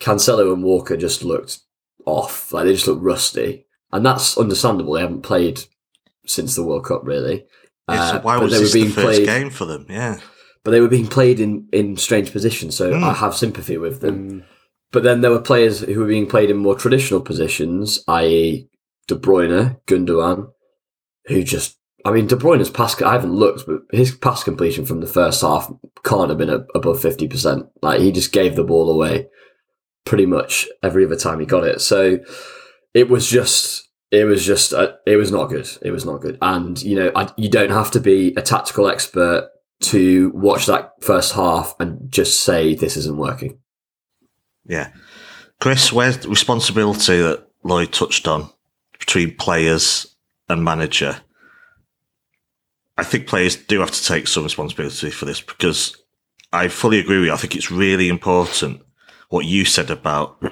Cancelo 0.01 0.53
and 0.53 0.63
Walker 0.63 0.97
just 0.97 1.23
looked 1.23 1.61
off. 2.07 2.53
Like 2.53 2.65
they 2.67 2.73
just 2.75 2.87
looked 2.87 3.03
rusty, 3.03 3.67
and 3.93 4.05
that's 4.05 4.39
understandable. 4.39 4.95
They 4.95 5.01
haven't 5.03 5.23
played 5.23 5.61
since 6.27 6.55
the 6.55 6.65
World 6.65 6.85
Cup, 6.85 7.03
really. 7.05 7.45
Yeah, 7.89 8.11
so 8.11 8.17
Uh, 8.17 8.21
why 8.21 8.37
but 8.37 8.45
was 8.45 8.53
they 8.53 8.59
were 8.59 8.63
this 8.65 8.73
the 8.73 8.81
being 8.83 8.93
first 8.93 9.07
played- 9.07 9.27
game 9.27 9.51
for 9.51 9.65
them? 9.65 9.87
Yeah. 9.89 10.19
But 10.65 10.73
they 10.73 10.81
were 10.81 10.89
being 10.89 11.07
played 11.07 11.41
in 11.41 11.69
in 11.73 11.97
strange 11.97 12.33
positions, 12.33 12.77
so 12.77 12.91
Mm. 12.93 13.03
I 13.03 13.15
have 13.15 13.35
sympathy 13.35 13.79
with 13.79 14.01
them. 14.01 14.45
But 14.93 15.03
then 15.03 15.21
there 15.21 15.31
were 15.31 15.41
players 15.41 15.81
who 15.81 16.01
were 16.01 16.07
being 16.07 16.27
played 16.27 16.51
in 16.51 16.57
more 16.59 16.75
traditional 16.75 17.21
positions, 17.21 18.03
i.e., 18.09 18.69
De 19.07 19.15
Bruyne, 19.15 19.79
Gundogan, 19.87 20.49
who 21.27 21.43
just. 21.43 21.78
I 22.05 22.13
mean, 22.13 22.27
De 22.27 22.37
Bruyne's 22.37 22.71
pass. 22.71 23.01
I 23.03 23.13
haven't 23.13 23.35
looked, 23.35 23.67
but 23.67 23.81
his 23.91 24.15
pass 24.15 24.45
completion 24.45 24.85
from 24.87 25.01
the 25.01 25.07
first 25.07 25.43
half 25.43 25.71
can't 26.05 26.29
have 26.31 26.39
been 26.39 26.51
a, 26.51 26.65
above 26.75 27.01
fifty 27.01 27.27
percent. 27.27 27.67
Like 27.83 28.01
he 28.01 28.13
just 28.13 28.33
gave 28.33 28.57
the 28.57 28.65
ball 28.65 28.91
away 28.91 29.29
pretty 30.05 30.27
much 30.27 30.69
every 30.83 31.05
other 31.05 31.17
time 31.17 31.41
he 31.41 31.47
got 31.47 31.65
it. 31.65 31.81
So 31.81 32.19
it 32.95 33.09
was 33.09 33.29
just. 33.29 33.89
It 34.11 34.25
was 34.25 34.47
just. 34.47 34.73
Uh, 34.73 34.93
it 35.07 35.17
was 35.17 35.31
not 35.31 35.51
good. 35.51 35.69
It 35.83 35.91
was 35.91 36.07
not 36.07 36.21
good. 36.21 36.39
And 36.41 36.81
you 36.83 36.97
know, 36.97 37.13
I, 37.15 37.31
you 37.37 37.51
don't 37.51 37.71
have 37.71 37.91
to 37.91 38.01
be 38.01 38.33
a 38.37 38.43
tactical 38.43 38.89
expert 38.89 39.51
to 39.81 40.31
watch 40.35 40.67
that 40.67 40.93
first 41.01 41.35
half 41.35 41.75
and 41.79 42.11
just 42.11 42.41
say 42.41 42.75
this 42.75 42.97
isn't 42.97 43.19
working. 43.19 43.59
Yeah. 44.67 44.93
Chris, 45.61 45.93
where's 45.93 46.19
the 46.19 46.29
responsibility 46.29 47.21
that 47.21 47.47
Lloyd 47.65 47.93
touched 47.93 48.29
on 48.29 48.51
between 48.99 49.37
players 49.37 50.15
and 50.49 50.65
manager? 50.65 51.21
I 52.99 53.05
think 53.05 53.27
players 53.27 53.57
do 53.57 53.81
have 53.81 53.93
to 53.93 54.05
take 54.05 54.27
some 54.27 54.43
responsibility 54.43 55.11
for 55.11 55.25
this 55.25 55.41
because 55.41 55.97
I 56.53 56.69
fully 56.69 56.99
agree 56.99 57.19
with 57.19 57.27
you. 57.29 57.33
I 57.33 57.37
think 57.37 57.55
it's 57.55 57.71
really 57.71 58.09
important 58.09 58.83
what 59.29 59.47
you 59.47 59.65
said 59.65 59.91
about 59.91 60.43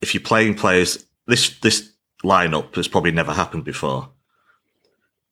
if 0.00 0.12
you're 0.12 0.22
playing 0.22 0.56
players, 0.56 1.06
this, 1.26 1.58
this 1.60 1.92
lineup 2.24 2.74
has 2.74 2.88
probably 2.88 3.12
never 3.12 3.32
happened 3.32 3.64
before. 3.64 4.10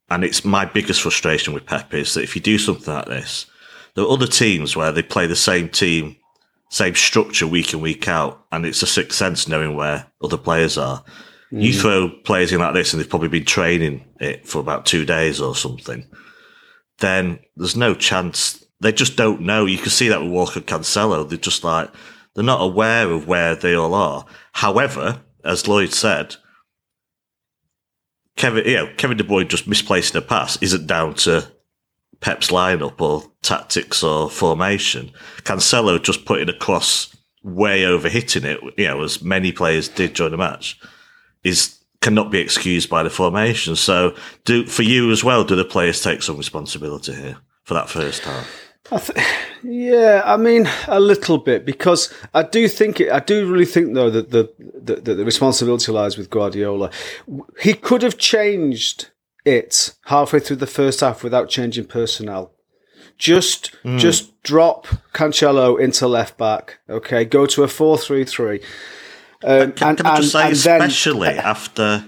And 0.09 0.25
it's 0.25 0.45
my 0.45 0.65
biggest 0.65 1.03
frustration 1.03 1.53
with 1.53 1.67
Pep 1.67 1.93
is 1.95 2.15
that 2.15 2.23
if 2.23 2.35
you 2.35 2.43
do 2.43 2.59
something 2.59 2.95
like 2.95 3.07
this, 3.07 3.47
there 3.95 4.05
are 4.05 4.11
other 4.11 4.27
teams 4.27 4.77
where 4.77 4.93
they 4.93 5.03
play 5.03 5.27
the 5.27 5.37
same 5.37 5.69
team 5.69 6.17
same 6.71 6.95
structure 6.95 7.49
week 7.49 7.75
in 7.75 7.81
week 7.81 8.07
out, 8.09 8.47
and 8.53 8.65
it's 8.65 8.83
a 8.83 8.87
sixth 8.87 9.19
sense 9.19 9.49
knowing 9.49 9.75
where 9.75 10.07
other 10.23 10.37
players 10.39 10.79
are. 10.79 11.05
You 11.51 11.73
mm. 11.73 11.81
throw 11.81 12.09
players 12.09 12.53
in 12.53 12.61
like 12.61 12.75
this, 12.75 12.93
and 12.93 13.01
they've 13.01 13.09
probably 13.09 13.29
been 13.29 13.45
training 13.45 14.05
it 14.21 14.47
for 14.47 14.61
about 14.61 14.87
two 14.87 15.05
days 15.05 15.41
or 15.41 15.57
something. 15.57 16.07
Then 16.99 17.41
there's 17.57 17.77
no 17.77 17.95
chance. 17.95 18.65
They 18.81 18.93
just 18.93 19.17
don't 19.17 19.43
know. 19.43 19.67
You 19.67 19.79
can 19.79 19.91
see 19.91 20.09
that 20.09 20.23
with 20.23 20.31
Walker 20.31 20.61
Cancelo. 20.61 21.29
They're 21.29 21.39
just 21.39 21.65
like 21.65 21.91
they're 22.35 22.45
not 22.45 22.63
aware 22.63 23.11
of 23.11 23.27
where 23.27 23.57
they 23.57 23.75
all 23.75 23.95
are. 23.95 24.27
However, 24.53 25.23
as 25.45 25.67
Lloyd 25.67 25.93
said, 25.93 26.37
Kevin, 28.37 28.65
you 28.65 28.77
know, 28.77 28.93
Kevin 28.97 29.17
De 29.17 29.25
Bruyne 29.25 29.49
just 29.49 29.67
misplacing 29.67 30.17
a 30.17 30.23
pass 30.23 30.57
isn't 30.63 30.87
down 30.87 31.15
to 31.15 31.51
Pep's 32.21 32.49
lineup 32.49 33.01
or 33.01 33.25
tactics 33.43 34.03
or 34.03 34.31
formation. 34.31 35.11
Cancelo 35.43 36.03
just 36.03 36.25
putting 36.25 36.49
a 36.49 36.57
cross 36.57 37.15
way 37.43 37.85
over 37.85 38.09
hitting 38.09 38.45
it, 38.45 38.61
you 38.77 38.87
know, 38.87 39.03
as 39.03 39.23
many 39.23 39.53
players 39.53 39.89
did 39.89 40.15
during 40.15 40.33
the 40.33 40.39
match, 40.39 40.79
is 41.45 41.79
cannot 42.01 42.31
be 42.31 42.39
excused 42.39 42.89
by 42.89 43.03
the 43.03 43.11
formation. 43.11 43.77
So, 43.77 44.15
do 44.45 44.67
for 44.67 44.83
you 44.83 45.11
as 45.11 45.23
well, 45.23 45.45
do 45.45 45.57
the 45.57 45.65
players 45.65 46.03
take 46.03 46.23
some 46.23 46.37
responsibility 46.37 47.15
here 47.15 47.37
for 47.65 47.75
that 47.75 47.89
first 47.89 48.23
half? 48.23 48.49
I 48.91 48.99
th- 48.99 49.27
yeah, 49.63 50.23
I 50.25 50.37
mean 50.37 50.69
a 50.89 50.99
little 50.99 51.39
bit 51.39 51.65
because 51.65 52.13
I 52.35 52.43
do 52.43 52.67
think 52.69 53.01
it, 53.01 53.13
I 53.13 53.21
do 53.21 53.51
really 53.51 53.67
think 53.67 53.95
though 53.95 54.11
that 54.11 54.31
the, 54.31 54.53
the 54.59 54.97
the 54.97 55.15
the 55.17 55.25
responsibility 55.25 55.93
lies 55.93 56.17
with 56.17 56.31
Guardiola. 56.31 56.91
He 57.61 57.75
could 57.75 58.03
have 58.03 58.19
changed 58.19 59.11
it 59.45 59.95
halfway 60.07 60.41
through 60.41 60.57
the 60.57 60.67
first 60.67 61.01
half 61.01 61.23
without 61.23 61.49
changing 61.49 61.87
personnel. 61.87 62.53
Just 63.19 63.75
hmm. 63.83 63.99
just 63.99 64.43
drop 64.43 64.87
Cancelo 65.13 65.79
into 65.79 66.09
left 66.09 66.39
back. 66.39 66.79
Okay, 66.89 67.25
go 67.25 67.47
to 67.47 67.63
a 67.63 67.69
four 67.69 67.99
three 67.99 68.25
three. 68.25 68.61
Um, 69.43 69.73
Can, 69.73 69.89
and, 69.89 69.97
can 69.99 70.07
I 70.07 70.17
just 70.21 70.35
and- 70.35 70.57
say, 70.57 70.73
and 70.73 70.81
then- 70.81 70.89
especially 70.89 71.29
after 71.39 72.07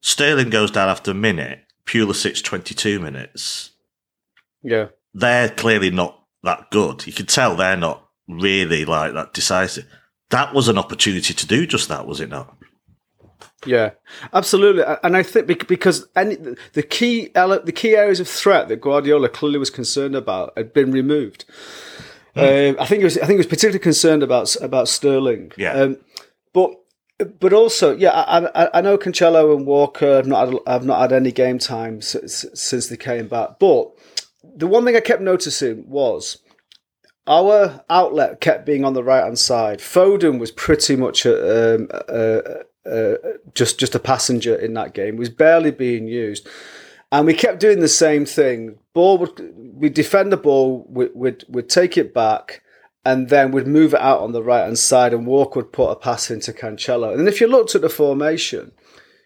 Sterling 0.00 0.50
goes 0.50 0.70
down 0.70 0.88
after 0.88 1.10
a 1.10 1.14
minute, 1.14 1.60
Pulisic 1.86 2.42
22 2.42 3.00
minutes, 3.00 3.70
yeah. 4.62 4.88
they're 5.12 5.50
clearly 5.50 5.90
not 5.90 6.22
that 6.42 6.70
good. 6.70 7.06
You 7.06 7.12
can 7.12 7.26
tell 7.26 7.56
they're 7.56 7.76
not 7.76 8.06
really 8.28 8.84
like 8.84 9.12
that 9.14 9.32
decisive. 9.34 9.86
That 10.30 10.54
was 10.54 10.68
an 10.68 10.78
opportunity 10.78 11.34
to 11.34 11.46
do 11.46 11.66
just 11.66 11.88
that, 11.88 12.06
was 12.06 12.20
it 12.20 12.28
not? 12.30 12.56
Yeah, 13.66 13.90
absolutely, 14.32 14.82
and 15.02 15.16
I 15.16 15.22
think 15.22 15.66
because 15.66 16.06
any 16.14 16.36
the 16.74 16.82
key 16.82 17.28
the 17.34 17.72
key 17.74 17.96
areas 17.96 18.20
of 18.20 18.28
threat 18.28 18.68
that 18.68 18.80
Guardiola 18.82 19.28
clearly 19.30 19.58
was 19.58 19.70
concerned 19.70 20.14
about 20.14 20.52
had 20.56 20.74
been 20.74 20.92
removed. 20.92 21.46
Um, 22.36 22.76
I 22.78 22.86
think 22.86 23.00
it 23.00 23.04
was 23.04 23.16
I 23.16 23.20
think 23.26 23.32
he 23.32 23.36
was 23.38 23.46
particularly 23.46 23.78
concerned 23.78 24.22
about 24.22 24.54
about 24.56 24.88
Sterling. 24.88 25.52
Yeah. 25.56 25.72
um, 25.72 25.96
but 26.54 26.70
but 27.38 27.52
also 27.52 27.94
yeah, 27.94 28.10
I, 28.10 28.64
I, 28.64 28.78
I 28.78 28.80
know 28.80 28.96
Cancelo 28.96 29.54
and 29.54 29.66
Walker 29.66 30.16
have 30.16 30.26
not 30.26 30.48
had, 30.48 30.58
have 30.66 30.86
not 30.86 31.00
had 31.00 31.12
any 31.12 31.30
game 31.30 31.58
time 31.58 32.00
since, 32.00 32.46
since 32.54 32.88
they 32.88 32.96
came 32.96 33.28
back. 33.28 33.58
But 33.60 33.90
the 34.56 34.66
one 34.66 34.84
thing 34.84 34.96
I 34.96 35.00
kept 35.00 35.22
noticing 35.22 35.88
was 35.88 36.38
our 37.26 37.84
outlet 37.88 38.40
kept 38.40 38.66
being 38.66 38.84
on 38.84 38.94
the 38.94 39.04
right 39.04 39.24
hand 39.24 39.38
side. 39.38 39.78
Foden 39.78 40.38
was 40.38 40.50
pretty 40.50 40.96
much 40.96 41.24
a, 41.24 41.74
um, 41.74 41.88
a, 42.08 42.64
a, 42.86 43.16
just 43.54 43.78
just 43.78 43.94
a 43.94 44.00
passenger 44.00 44.54
in 44.54 44.74
that 44.74 44.94
game. 44.94 45.14
He 45.14 45.20
was 45.20 45.30
barely 45.30 45.70
being 45.70 46.08
used, 46.08 46.48
and 47.12 47.26
we 47.26 47.34
kept 47.34 47.60
doing 47.60 47.80
the 47.80 47.88
same 47.88 48.26
thing. 48.26 48.78
Ball 48.92 49.18
would 49.18 49.54
we 49.74 49.88
defend 49.88 50.32
the 50.32 50.36
ball, 50.36 50.84
we'd, 50.88 51.10
we'd 51.14 51.44
we'd 51.48 51.68
take 51.68 51.96
it 51.96 52.12
back, 52.12 52.62
and 53.04 53.28
then 53.28 53.52
we'd 53.52 53.66
move 53.66 53.94
it 53.94 54.00
out 54.00 54.20
on 54.20 54.32
the 54.32 54.42
right 54.42 54.64
hand 54.64 54.78
side, 54.78 55.12
and 55.12 55.26
Walker 55.26 55.60
would 55.60 55.72
put 55.72 55.90
a 55.90 55.96
pass 55.96 56.30
into 56.30 56.52
Cancelo. 56.52 57.10
And 57.10 57.20
then 57.20 57.28
if 57.28 57.40
you 57.40 57.46
looked 57.46 57.74
at 57.74 57.82
the 57.82 57.88
formation, 57.88 58.72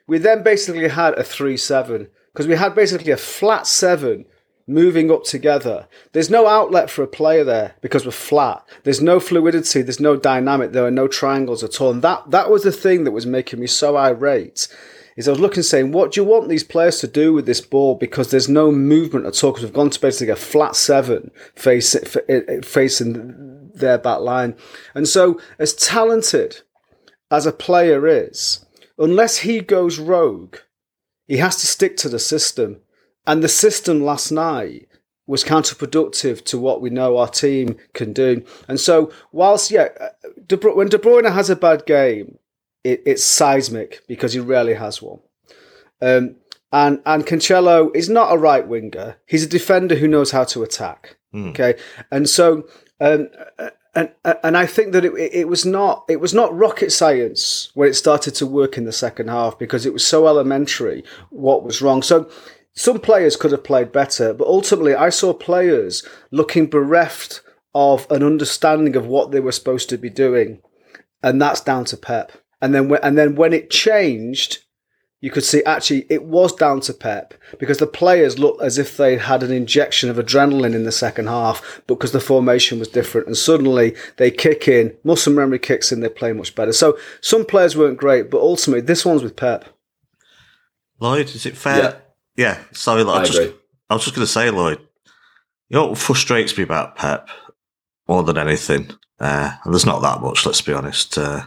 we 0.07 0.19
then 0.19 0.43
basically 0.43 0.89
had 0.89 1.19
a 1.19 1.25
three 1.25 1.57
seven 1.57 2.09
because 2.33 2.47
we 2.47 2.57
had 2.57 2.75
basically 2.75 3.13
a 3.13 3.17
flat 3.17 3.67
seven 3.67 4.25
moving 4.69 5.11
up 5.11 5.25
together. 5.25 5.89
There's 6.13 6.31
no 6.31 6.47
outlet 6.47 6.91
for 6.91 7.03
a 7.03 7.09
player 7.09 7.43
there 7.43 7.75
because 7.81 8.05
we're 8.05 8.13
flat. 8.13 8.65
There's 8.85 9.01
no 9.01 9.19
fluidity. 9.19 9.83
There's 9.83 9.99
no 9.99 10.15
dynamic. 10.15 10.73
There 10.73 10.85
are 10.85 10.91
no 10.91 11.09
triangles 11.09 11.65
at 11.65 11.81
all. 11.81 11.91
And 11.91 12.03
that, 12.03 12.31
that 12.31 12.51
was 12.51 12.63
the 12.63 12.73
thing 12.73 13.05
that 13.05 13.13
was 13.13 13.27
making 13.27 13.59
me 13.59 13.67
so 13.67 13.97
irate. 13.97 14.69
Is 15.17 15.27
I 15.27 15.33
was 15.33 15.41
looking 15.41 15.65
saying, 15.65 15.91
what 15.91 16.13
do 16.13 16.21
you 16.21 16.25
want 16.25 16.49
these 16.49 16.63
players 16.63 17.01
to 17.01 17.09
do 17.09 17.33
with 17.33 17.47
this 17.47 17.61
ball? 17.61 17.97
Because 17.97 18.31
there's 18.31 18.49
no 18.49 18.71
movement 18.71 19.27
at 19.27 19.43
all. 19.43 19.51
Because 19.51 19.65
we've 19.65 19.73
gone 19.73 19.91
to 19.91 20.01
basically 20.01 20.31
a 20.31 20.37
flat 20.37 20.77
seven 20.77 21.33
face, 21.57 21.97
eh, 21.97 22.21
eh, 22.29 22.61
facing 22.63 23.48
their 23.79 23.99
back 23.99 24.21
line. 24.21 24.57
And 24.95 25.09
so, 25.09 25.41
as 25.59 25.75
talented 25.75 26.63
as 27.31 27.47
a 27.47 27.53
player 27.53 28.07
is, 28.07 28.65
unless 28.99 29.39
he 29.39 29.61
goes 29.61 29.99
rogue, 29.99 30.57
he 31.27 31.37
has 31.39 31.57
to 31.61 31.67
stick 31.67 31.97
to 31.99 32.09
the 32.09 32.19
system. 32.19 32.81
And 33.27 33.43
the 33.43 33.49
system 33.49 34.03
last 34.03 34.31
night 34.31 34.89
was 35.27 35.45
counterproductive 35.45 36.43
to 36.47 36.59
what 36.59 36.81
we 36.81 36.89
know 36.89 37.19
our 37.19 37.29
team 37.29 37.77
can 37.93 38.15
do. 38.15 38.43
And 38.67 38.81
so, 38.81 39.13
whilst, 39.31 39.71
yeah, 39.71 39.89
De 40.47 40.57
Bru- 40.57 40.75
when 40.75 40.89
De 40.89 40.99
Bruyne 40.99 41.31
has 41.31 41.51
a 41.51 41.57
bad 41.57 41.85
game, 41.85 42.39
it, 42.83 43.03
it's 43.05 43.25
seismic 43.25 44.03
because 44.09 44.33
he 44.33 44.41
rarely 44.41 44.75
has 44.75 45.03
one. 45.03 45.21
Um, 46.01 46.37
and, 46.73 47.03
and 47.05 47.27
Cancelo 47.27 47.95
is 47.95 48.09
not 48.09 48.33
a 48.33 48.39
right 48.39 48.67
winger. 48.67 49.17
He's 49.27 49.45
a 49.45 49.49
defender 49.49 49.97
who 49.97 50.09
knows 50.09 50.31
how 50.31 50.45
to 50.45 50.63
attack. 50.63 51.19
Okay. 51.35 51.75
And 52.11 52.29
so, 52.29 52.67
um, 53.01 53.29
and 53.95 54.11
and 54.45 54.57
I 54.57 54.67
think 54.67 54.93
that 54.93 55.05
it, 55.05 55.13
it 55.15 55.49
was 55.49 55.65
not 55.67 56.05
it 56.09 56.21
was 56.21 56.35
not 56.35 56.57
rocket 56.57 56.93
science 56.93 57.71
when 57.75 57.89
it 57.89 57.95
started 57.95 58.35
to 58.37 58.47
work 58.47 58.79
in 58.79 58.85
the 58.85 58.93
second 58.93 59.29
half 59.29 59.59
because 59.59 59.87
it 59.87 59.93
was 59.93 60.07
so 60.07 60.27
elementary 60.27 61.05
what 61.31 61.65
was 61.65 61.83
wrong. 61.83 62.03
So 62.03 62.31
some 62.75 63.01
players 63.01 63.37
could 63.37 63.51
have 63.53 63.65
played 63.65 63.91
better, 63.91 64.33
but 64.33 64.47
ultimately 64.47 64.95
I 64.95 65.11
saw 65.11 65.33
players 65.33 66.07
looking 66.31 66.67
bereft 66.67 67.41
of 67.75 68.07
an 68.11 68.23
understanding 68.23 68.95
of 68.95 69.07
what 69.07 69.31
they 69.31 69.41
were 69.41 69.53
supposed 69.53 69.89
to 69.89 69.99
be 69.99 70.11
doing, 70.11 70.61
and 71.23 71.41
that's 71.41 71.61
down 71.61 71.85
to 71.87 71.97
Pep. 71.97 72.33
And 72.61 72.75
then 72.75 72.95
and 73.03 73.17
then 73.17 73.35
when 73.35 73.53
it 73.53 73.71
changed, 73.71 74.65
you 75.21 75.31
could 75.31 75.45
see 75.45 75.63
actually 75.65 76.07
it 76.09 76.25
was 76.25 76.55
down 76.55 76.81
to 76.81 76.95
Pep 76.95 77.35
because 77.59 77.79
the 77.79 77.87
players 77.87 78.39
looked 78.39 78.63
as 78.63 78.79
if 78.79 78.97
they 78.97 79.17
had 79.17 79.43
an 79.43 79.51
injection 79.51 80.11
of 80.11 80.17
adrenaline 80.17 80.75
in 80.75 80.85
the 80.85 80.93
second 80.93 81.27
half 81.27 81.83
because 81.87 82.13
the 82.13 82.21
formation 82.21 82.79
was 82.79 82.89
different 82.89 83.27
and 83.27 83.37
suddenly 83.37 83.97
they 84.17 84.31
kick 84.31 84.69
in, 84.69 84.97
muscle 85.03 85.33
memory 85.33 85.59
kicks 85.59 85.91
in, 85.91 86.01
they 86.01 86.09
play 86.09 86.33
much 86.33 86.55
better. 86.55 86.73
So 86.73 86.97
some 87.21 87.45
players 87.45 87.77
weren't 87.77 87.99
great, 87.99 88.31
but 88.31 88.41
ultimately 88.41 88.83
this 88.83 89.05
one's 89.05 89.23
with 89.23 89.37
Pep. 89.37 89.65
Lloyd, 91.01 91.27
is 91.27 91.47
it 91.47 91.57
fair? 91.57 92.01
Yeah, 92.37 92.55
yeah 92.55 92.65
sorry, 92.73 93.03
Lloyd, 93.03 93.19
I, 93.19 93.21
I 93.21 93.25
just, 93.25 93.39
agree. 93.39 93.55
I 93.91 93.95
was 93.95 94.05
just 94.05 94.15
going 94.15 94.27
to 94.27 94.33
say, 94.33 94.51
Lloyd, 94.51 94.79
you 95.69 95.77
know 95.77 95.89
what 95.89 95.99
frustrates 95.99 96.57
me 96.57 96.63
about 96.63 96.97
Pep 96.97 97.29
more 98.07 98.23
than 98.23 98.39
anything? 98.39 98.91
Uh, 99.19 99.51
and 99.65 99.75
there's 99.75 99.87
not 99.87 100.01
that 100.03 100.21
much, 100.21 100.47
let's 100.47 100.63
be 100.63 100.73
honest. 100.73 101.19
Uh, 101.19 101.43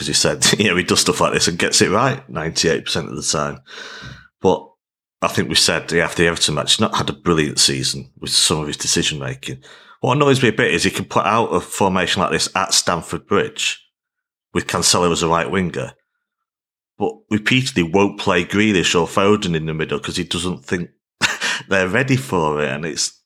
because 0.00 0.06
he 0.06 0.14
said, 0.14 0.42
you 0.58 0.70
know, 0.70 0.76
he 0.76 0.82
does 0.82 1.00
stuff 1.00 1.20
like 1.20 1.34
this 1.34 1.46
and 1.46 1.58
gets 1.58 1.82
it 1.82 1.90
right 1.90 2.26
98% 2.32 2.96
of 3.08 3.14
the 3.14 3.22
time. 3.22 3.60
But 4.40 4.66
I 5.20 5.28
think 5.28 5.50
we 5.50 5.56
said 5.56 5.92
after 5.92 6.22
the 6.22 6.28
Everton 6.28 6.54
match, 6.54 6.72
he's 6.72 6.80
not 6.80 6.94
had 6.94 7.10
a 7.10 7.12
brilliant 7.12 7.58
season 7.58 8.10
with 8.18 8.30
some 8.30 8.60
of 8.60 8.66
his 8.66 8.78
decision 8.78 9.18
making. 9.18 9.62
What 10.00 10.16
annoys 10.16 10.42
me 10.42 10.48
a 10.48 10.52
bit 10.52 10.72
is 10.72 10.84
he 10.84 10.90
can 10.90 11.04
put 11.04 11.26
out 11.26 11.48
a 11.48 11.60
formation 11.60 12.22
like 12.22 12.30
this 12.30 12.48
at 12.56 12.72
Stamford 12.72 13.26
Bridge 13.26 13.78
with 14.54 14.66
Cancelo 14.66 15.12
as 15.12 15.22
a 15.22 15.28
right 15.28 15.50
winger, 15.50 15.92
but 16.96 17.12
repeatedly 17.30 17.82
won't 17.82 18.18
play 18.18 18.46
Grealish 18.46 18.98
or 18.98 19.06
Foden 19.06 19.54
in 19.54 19.66
the 19.66 19.74
middle 19.74 19.98
because 19.98 20.16
he 20.16 20.24
doesn't 20.24 20.64
think 20.64 20.88
they're 21.68 21.88
ready 21.88 22.16
for 22.16 22.62
it. 22.62 22.70
And 22.70 22.86
it's, 22.86 23.22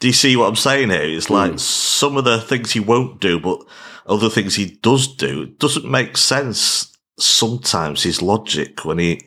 do 0.00 0.08
you 0.08 0.12
see 0.12 0.36
what 0.36 0.48
I'm 0.48 0.56
saying 0.56 0.90
here? 0.90 1.04
It's 1.04 1.30
like 1.30 1.52
mm. 1.52 1.60
some 1.60 2.16
of 2.16 2.24
the 2.24 2.40
things 2.40 2.72
he 2.72 2.80
won't 2.80 3.20
do, 3.20 3.38
but 3.38 3.60
other 4.06 4.28
things 4.28 4.54
he 4.54 4.78
does 4.82 5.14
do 5.14 5.46
doesn't 5.46 5.90
make 5.90 6.16
sense 6.16 6.96
sometimes 7.18 8.02
his 8.02 8.22
logic 8.22 8.84
when 8.84 8.98
he 8.98 9.20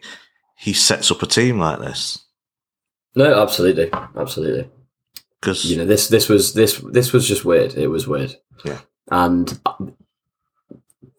he 0.58 0.74
sets 0.74 1.12
up 1.12 1.22
a 1.22 1.28
team 1.28 1.60
like 1.60 1.80
this. 1.80 2.26
No, 3.16 3.42
absolutely, 3.42 3.90
absolutely. 4.18 4.70
Because 5.40 5.66
you 5.66 5.78
know 5.78 5.86
this 5.86 6.08
this 6.08 6.28
was 6.28 6.54
this 6.54 6.80
this 6.92 7.14
was 7.14 7.28
just 7.28 7.46
weird. 7.46 7.74
It 7.76 7.88
was 7.88 8.08
weird. 8.08 8.36
Yeah, 8.64 8.80
and 9.12 9.60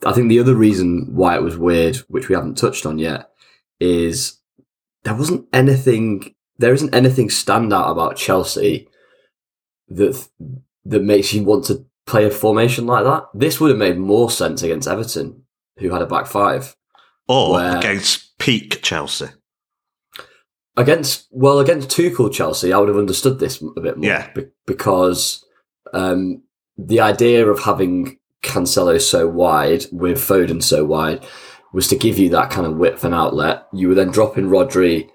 I 0.05 0.13
think 0.13 0.29
the 0.29 0.41
other 0.41 0.55
reason 0.55 1.15
why 1.15 1.37
it 1.37 1.43
was 1.43 1.57
weird, 1.57 1.97
which 2.09 2.29
we 2.29 2.35
haven't 2.35 2.59
touched 2.59 2.87
on 2.87 2.99
yet, 2.99 3.31
is 3.81 4.39
there 5.05 5.15
wasn't 5.15 5.47
anything. 5.53 6.35
There 6.59 6.75
isn't 6.75 6.95
anything 6.95 7.29
standout 7.29 7.91
about 7.91 8.17
Chelsea 8.17 8.89
that 9.89 10.29
that 10.85 11.03
makes 11.03 11.33
you 11.33 11.45
want 11.45 11.65
to 11.67 11.85
play 12.07 12.25
a 12.25 12.31
formation 12.31 12.87
like 12.87 13.05
that. 13.05 13.25
This 13.35 13.61
would 13.61 13.71
have 13.71 13.79
made 13.79 13.99
more 13.99 14.31
sense 14.31 14.63
against 14.63 14.89
Everton, 14.89 15.43
who 15.79 15.91
had 15.91 16.03
a 16.03 16.07
back 16.07 16.27
five, 16.27 16.77
or 17.29 17.61
against 17.61 18.39
peak 18.39 18.83
Chelsea. 18.83 19.27
Against 20.77 21.27
well, 21.31 21.59
against 21.59 21.89
Tuchel 21.89 22.33
Chelsea, 22.33 22.73
I 22.73 22.79
would 22.79 22.89
have 22.89 22.99
understood 22.99 23.39
this 23.39 23.63
a 23.77 23.81
bit 23.81 23.97
more. 23.97 24.07
Yeah, 24.07 24.31
be- 24.35 24.49
because 24.67 25.45
um, 25.93 26.43
the 26.77 27.01
idea 27.01 27.47
of 27.47 27.61
having 27.61 28.19
Cancelo 28.43 29.01
so 29.01 29.27
wide 29.27 29.87
with 29.91 30.19
Foden 30.19 30.63
so 30.63 30.85
wide 30.85 31.25
was 31.73 31.89
to 31.89 31.97
give 31.97 32.19
you 32.19 32.29
that 32.31 32.51
kind 32.51 32.67
of 32.67 32.77
width 32.77 33.05
and 33.05 33.15
outlet. 33.15 33.67
You 33.73 33.89
were 33.89 33.95
then 33.95 34.11
dropping 34.11 34.47
Rodri 34.47 35.09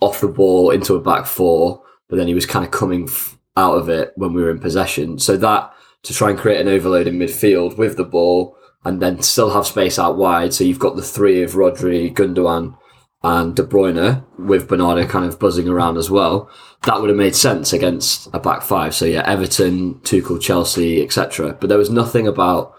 off 0.00 0.20
the 0.20 0.28
ball 0.28 0.70
into 0.70 0.94
a 0.94 1.00
back 1.00 1.26
four, 1.26 1.82
but 2.08 2.16
then 2.16 2.28
he 2.28 2.34
was 2.34 2.46
kind 2.46 2.64
of 2.64 2.70
coming 2.70 3.04
f- 3.04 3.36
out 3.56 3.76
of 3.76 3.88
it 3.88 4.12
when 4.16 4.32
we 4.32 4.42
were 4.42 4.50
in 4.50 4.60
possession. 4.60 5.18
So 5.18 5.36
that 5.36 5.72
to 6.02 6.14
try 6.14 6.30
and 6.30 6.38
create 6.38 6.60
an 6.60 6.68
overload 6.68 7.06
in 7.06 7.18
midfield 7.18 7.76
with 7.76 7.96
the 7.96 8.04
ball 8.04 8.56
and 8.84 9.02
then 9.02 9.22
still 9.22 9.50
have 9.50 9.66
space 9.66 9.98
out 9.98 10.16
wide. 10.16 10.54
So 10.54 10.64
you've 10.64 10.78
got 10.78 10.96
the 10.96 11.02
three 11.02 11.42
of 11.42 11.52
Rodri, 11.52 12.12
Gundogan, 12.12 12.76
and 13.22 13.56
De 13.56 13.62
Bruyne 13.62 14.24
with 14.38 14.68
Bernardo 14.68 15.06
kind 15.06 15.24
of 15.24 15.40
buzzing 15.40 15.68
around 15.68 15.96
as 15.96 16.08
well. 16.10 16.48
That 16.84 17.00
would 17.00 17.10
have 17.10 17.18
made 17.18 17.34
sense 17.34 17.72
against 17.72 18.28
a 18.32 18.38
back 18.38 18.62
five. 18.62 18.94
So 18.94 19.04
yeah, 19.04 19.22
Everton, 19.26 19.96
Tuchel, 20.00 20.40
Chelsea, 20.40 21.02
etc. 21.02 21.56
But 21.60 21.68
there 21.68 21.78
was 21.78 21.90
nothing 21.90 22.28
about 22.28 22.74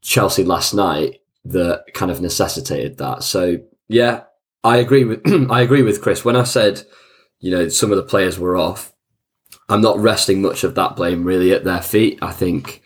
Chelsea 0.00 0.44
last 0.44 0.72
night 0.72 1.20
that 1.44 1.84
kind 1.92 2.10
of 2.10 2.22
necessitated 2.22 2.96
that. 2.98 3.22
So 3.24 3.58
yeah, 3.88 4.24
I 4.64 4.78
agree 4.78 5.04
with 5.04 5.20
I 5.50 5.60
agree 5.60 5.82
with 5.82 6.00
Chris 6.00 6.24
when 6.24 6.36
I 6.36 6.44
said, 6.44 6.82
you 7.40 7.50
know, 7.50 7.68
some 7.68 7.90
of 7.90 7.96
the 7.96 8.02
players 8.02 8.38
were 8.38 8.56
off. 8.56 8.92
I'm 9.72 9.80
not 9.80 9.98
resting 9.98 10.42
much 10.42 10.64
of 10.64 10.74
that 10.74 10.96
blame 10.96 11.24
really 11.24 11.50
at 11.52 11.64
their 11.64 11.80
feet. 11.80 12.18
I 12.20 12.30
think, 12.30 12.82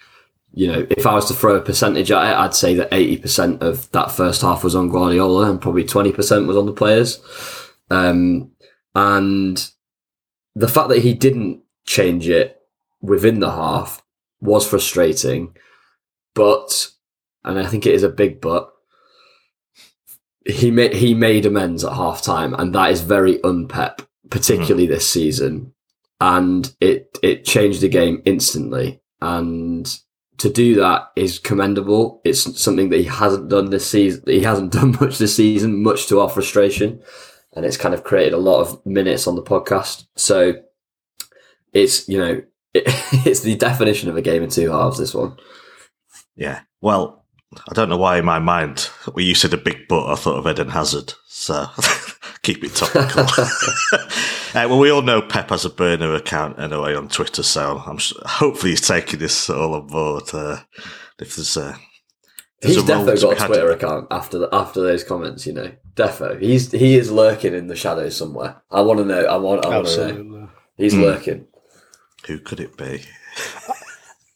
you 0.53 0.69
know, 0.69 0.87
if 0.89 1.05
I 1.05 1.15
was 1.15 1.27
to 1.27 1.35
throw 1.35 1.57
a 1.57 1.61
percentage 1.61 2.13
at 2.13 2.31
it, 2.31 2.37
I'd 2.37 2.55
say 2.55 2.75
that 2.75 2.93
80% 2.93 3.61
of 3.61 3.91
that 3.91 4.13
first 4.13 4.43
half 4.43 4.63
was 4.63 4.77
on 4.77 4.89
Guardiola 4.89 5.51
and 5.51 5.61
probably 5.61 5.83
20% 5.83 6.47
was 6.47 6.57
on 6.57 6.67
the 6.67 6.73
players. 6.73 7.21
Um, 7.91 8.53
and 8.95 9.69
the 10.55 10.69
fact 10.69 10.91
that 10.91 11.03
he 11.03 11.13
didn't 11.13 11.63
change 11.87 12.29
it 12.29 12.63
within 13.01 13.41
the 13.41 13.51
half 13.51 14.01
was 14.41 14.69
frustrating. 14.69 15.57
But, 16.37 16.93
and 17.43 17.59
I 17.59 17.67
think 17.67 17.85
it 17.85 17.95
is 17.95 18.05
a 18.05 18.09
big 18.09 18.41
but, 18.41 18.73
he 20.45 20.71
made 20.71 20.93
he 20.93 21.13
made 21.13 21.45
amends 21.45 21.83
at 21.83 21.95
half 21.95 22.23
time, 22.23 22.55
and 22.55 22.73
that 22.73 22.93
is 22.93 23.01
very 23.01 23.39
unpep, 23.39 24.07
particularly 24.31 24.87
mm. 24.87 24.91
this 24.91 25.11
season 25.11 25.73
and 26.21 26.75
it 26.81 27.19
it 27.23 27.45
changed 27.45 27.81
the 27.81 27.89
game 27.89 28.23
instantly. 28.25 29.01
And 29.21 29.87
to 30.39 30.51
do 30.51 30.75
that 30.77 31.11
is 31.17 31.39
commendable. 31.39 32.21
It's 32.25 32.61
something 32.61 32.91
that 32.91 32.99
he 32.99 33.05
hasn't 33.05 33.49
done 33.49 33.71
this 33.71 33.89
season. 33.89 34.23
He 34.27 34.43
hasn't 34.43 34.73
done 34.73 34.97
much 35.01 35.19
this 35.19 35.37
season, 35.37 35.83
much 35.83 36.07
to 36.09 36.21
our 36.21 36.29
frustration, 36.29 37.03
and 37.55 37.65
it's 37.65 37.77
kind 37.77 37.95
of 37.95 38.05
created 38.05 38.35
a 38.35 38.39
lot 38.39 38.61
of 38.61 38.85
minutes 38.85 39.27
on 39.27 39.37
the 39.37 39.43
podcast. 39.43 40.07
So 40.17 40.55
it's 41.73 42.09
you 42.09 42.19
know 42.19 42.43
it, 42.75 42.85
it's 43.27 43.41
the 43.41 43.57
definition 43.57 44.09
of 44.09 44.17
a 44.17 44.23
game 44.23 44.43
in 44.43 44.51
two 44.51 44.71
halves. 44.71 44.99
This 44.99 45.15
one. 45.15 45.37
Yeah. 46.35 46.61
Well, 46.83 47.25
I 47.69 47.73
don't 47.73 47.89
know 47.89 47.97
why 47.97 48.19
in 48.19 48.25
my 48.25 48.39
mind 48.39 48.81
when 49.13 49.25
you 49.25 49.35
said 49.35 49.55
a 49.55 49.59
big 49.59 49.89
butt, 49.89 50.11
I 50.11 50.15
thought 50.17 50.39
of 50.39 50.47
Eden 50.47 50.69
Hazard. 50.69 51.15
So 51.27 51.67
keep 52.43 52.63
it 52.63 52.75
topical. 52.75 53.27
Uh, 54.57 54.69
well, 54.69 54.79
we 54.79 54.91
all 54.91 55.03
know 55.03 55.23
Pep 55.23 55.51
has 55.51 55.65
a 55.65 55.71
burner 55.71 56.15
account 56.15 56.59
anyway 56.59 56.95
on 56.95 57.09
Twitter, 57.09 57.43
so 57.43 57.83
I'm 57.87 57.99
sure, 57.99 58.21
hopefully 58.25 58.71
he's 58.73 58.81
taking 58.81 59.21
this 59.21 59.51
all 59.51 59.75
on 59.75 59.87
board. 59.87 60.25
Uh, 60.33 60.61
if 61.19 61.37
there's 61.37 61.57
a 61.57 61.79
He's 62.63 62.83
definitely 62.85 63.21
got 63.21 63.43
a 63.43 63.47
Twitter 63.47 63.71
account 63.71 64.07
after 64.11 64.39
the, 64.39 64.49
after 64.53 64.81
those 64.81 65.05
comments, 65.05 65.47
you 65.47 65.53
know. 65.53 65.71
Defo, 65.95 66.41
he's 66.41 66.73
he 66.73 66.97
is 66.97 67.11
lurking 67.11 67.55
in 67.55 67.69
the 67.69 67.77
shadows 67.77 68.17
somewhere. 68.17 68.61
I 68.71 68.83
want 68.83 68.99
to 68.99 69.05
know. 69.05 69.25
I 69.25 69.37
want. 69.37 69.65
I 69.65 69.69
want 69.69 69.89
to 69.89 70.13
know. 70.13 70.51
He's 70.77 70.93
mm. 70.93 71.03
lurking. 71.03 71.47
Who 72.27 72.39
could 72.39 72.61
it 72.61 72.77
be? 72.77 73.03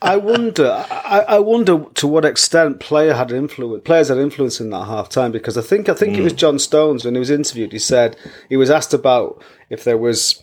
I 0.02 0.16
wonder. 0.16 0.70
I, 0.90 1.24
I, 1.28 1.38
wonder 1.40 1.84
to 1.94 2.06
what 2.06 2.24
extent 2.24 2.80
player 2.80 3.12
had 3.12 3.30
influence. 3.30 3.82
Players 3.84 4.08
had 4.08 4.16
influence 4.16 4.58
in 4.58 4.70
that 4.70 4.86
half 4.86 5.10
time 5.10 5.32
because 5.32 5.58
I 5.58 5.62
think 5.62 5.90
I 5.90 5.94
think 5.94 6.14
mm. 6.14 6.20
it 6.20 6.22
was 6.22 6.32
hmm. 6.32 6.38
John 6.38 6.58
Stones 6.58 7.04
when 7.04 7.14
he 7.14 7.18
was 7.18 7.30
interviewed. 7.30 7.72
He 7.72 7.78
said 7.78 8.16
he 8.48 8.56
was 8.56 8.70
asked 8.70 8.94
about 8.94 9.42
if 9.70 9.84
there 9.84 9.98
was 9.98 10.42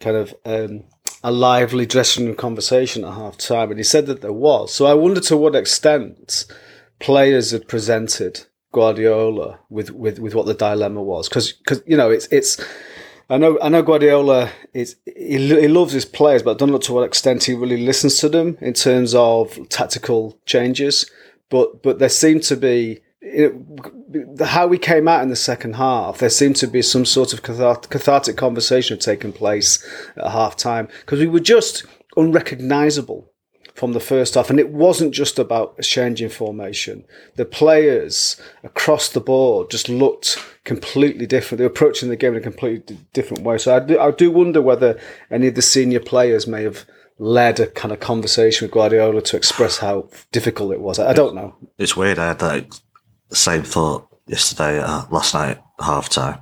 kind 0.00 0.16
of 0.16 0.34
um, 0.44 0.84
a 1.24 1.32
lively 1.32 1.86
dressing 1.86 2.26
room 2.26 2.36
conversation 2.36 3.04
at 3.04 3.14
half 3.14 3.36
time, 3.36 3.70
and 3.70 3.80
he 3.80 3.84
said 3.84 4.06
that 4.06 4.20
there 4.20 4.32
was. 4.32 4.72
So 4.72 4.86
I 4.86 4.94
wonder 4.94 5.20
to 5.22 5.36
what 5.36 5.56
extent 5.56 6.44
players 7.00 7.50
had 7.50 7.66
presented 7.66 8.46
Guardiola 8.72 9.58
with 9.70 9.90
with, 9.90 10.18
with 10.18 10.34
what 10.34 10.46
the 10.46 10.54
dilemma 10.54 11.02
was 11.02 11.28
because 11.28 11.52
because 11.52 11.82
you 11.86 11.96
know 11.96 12.10
it's 12.10 12.28
it's 12.30 12.60
I 13.30 13.36
know, 13.36 13.58
I 13.60 13.68
know 13.68 13.82
Guardiola 13.82 14.50
is 14.72 14.96
he, 15.04 15.36
he 15.36 15.68
loves 15.68 15.92
his 15.92 16.06
players, 16.06 16.42
but 16.42 16.52
I 16.52 16.54
don't 16.56 16.70
know 16.70 16.78
to 16.78 16.92
what 16.94 17.04
extent 17.04 17.44
he 17.44 17.54
really 17.54 17.76
listens 17.76 18.18
to 18.18 18.28
them 18.28 18.56
in 18.60 18.72
terms 18.72 19.14
of 19.14 19.68
tactical 19.68 20.38
changes. 20.46 21.10
But 21.50 21.82
but 21.82 21.98
there 21.98 22.08
seemed 22.08 22.42
to 22.44 22.56
be 22.56 23.00
how 24.40 24.66
we 24.66 24.78
came 24.78 25.08
out 25.08 25.22
in 25.22 25.28
the 25.28 25.36
second 25.36 25.74
half. 25.74 26.18
There 26.18 26.30
seemed 26.30 26.56
to 26.56 26.66
be 26.66 26.82
some 26.82 27.04
sort 27.04 27.32
of 27.32 27.42
cathartic 27.42 28.36
conversation 28.36 28.98
taking 28.98 29.32
place 29.32 29.86
at 30.16 30.30
half 30.30 30.56
time 30.56 30.88
because 31.00 31.20
we 31.20 31.26
were 31.26 31.40
just 31.40 31.84
unrecognizable 32.16 33.30
from 33.74 33.92
the 33.92 34.00
first 34.00 34.34
half. 34.34 34.50
And 34.50 34.58
it 34.58 34.70
wasn't 34.70 35.14
just 35.14 35.38
about 35.38 35.76
a 35.78 35.82
change 35.82 36.26
formation. 36.32 37.04
The 37.36 37.44
players 37.44 38.40
across 38.64 39.08
the 39.08 39.20
board 39.20 39.70
just 39.70 39.88
looked 39.88 40.36
completely 40.64 41.26
different. 41.26 41.58
They 41.58 41.64
were 41.64 41.70
approaching 41.70 42.08
the 42.08 42.16
game 42.16 42.32
in 42.32 42.40
a 42.40 42.42
completely 42.42 42.98
different 43.12 43.44
way. 43.44 43.56
So 43.58 43.76
I 43.76 43.80
do, 43.80 44.00
I 44.00 44.10
do 44.10 44.30
wonder 44.30 44.60
whether 44.60 44.98
any 45.30 45.46
of 45.46 45.54
the 45.54 45.62
senior 45.62 46.00
players 46.00 46.46
may 46.46 46.64
have 46.64 46.84
led 47.20 47.60
a 47.60 47.66
kind 47.68 47.92
of 47.92 48.00
conversation 48.00 48.64
with 48.64 48.72
Guardiola 48.72 49.22
to 49.22 49.36
express 49.36 49.78
how 49.78 50.08
difficult 50.32 50.72
it 50.72 50.80
was. 50.80 50.98
I 50.98 51.12
don't 51.12 51.34
know. 51.34 51.56
It's 51.76 51.96
weird. 51.96 52.18
I 52.18 52.28
had 52.28 52.38
that 52.40 52.80
same 53.36 53.62
thought 53.62 54.08
yesterday, 54.26 54.80
uh, 54.80 55.04
last 55.10 55.34
night, 55.34 55.58
half 55.80 56.08
time. 56.08 56.40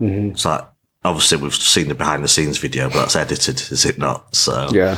Mm-hmm. 0.00 0.30
It's 0.30 0.44
like 0.44 0.64
obviously 1.04 1.38
we've 1.38 1.54
seen 1.54 1.88
the 1.88 1.94
behind 1.94 2.22
the 2.22 2.28
scenes 2.28 2.58
video, 2.58 2.88
but 2.88 3.00
that's 3.00 3.16
edited, 3.16 3.60
is 3.72 3.84
it 3.84 3.98
not? 3.98 4.34
So 4.34 4.68
yeah, 4.72 4.96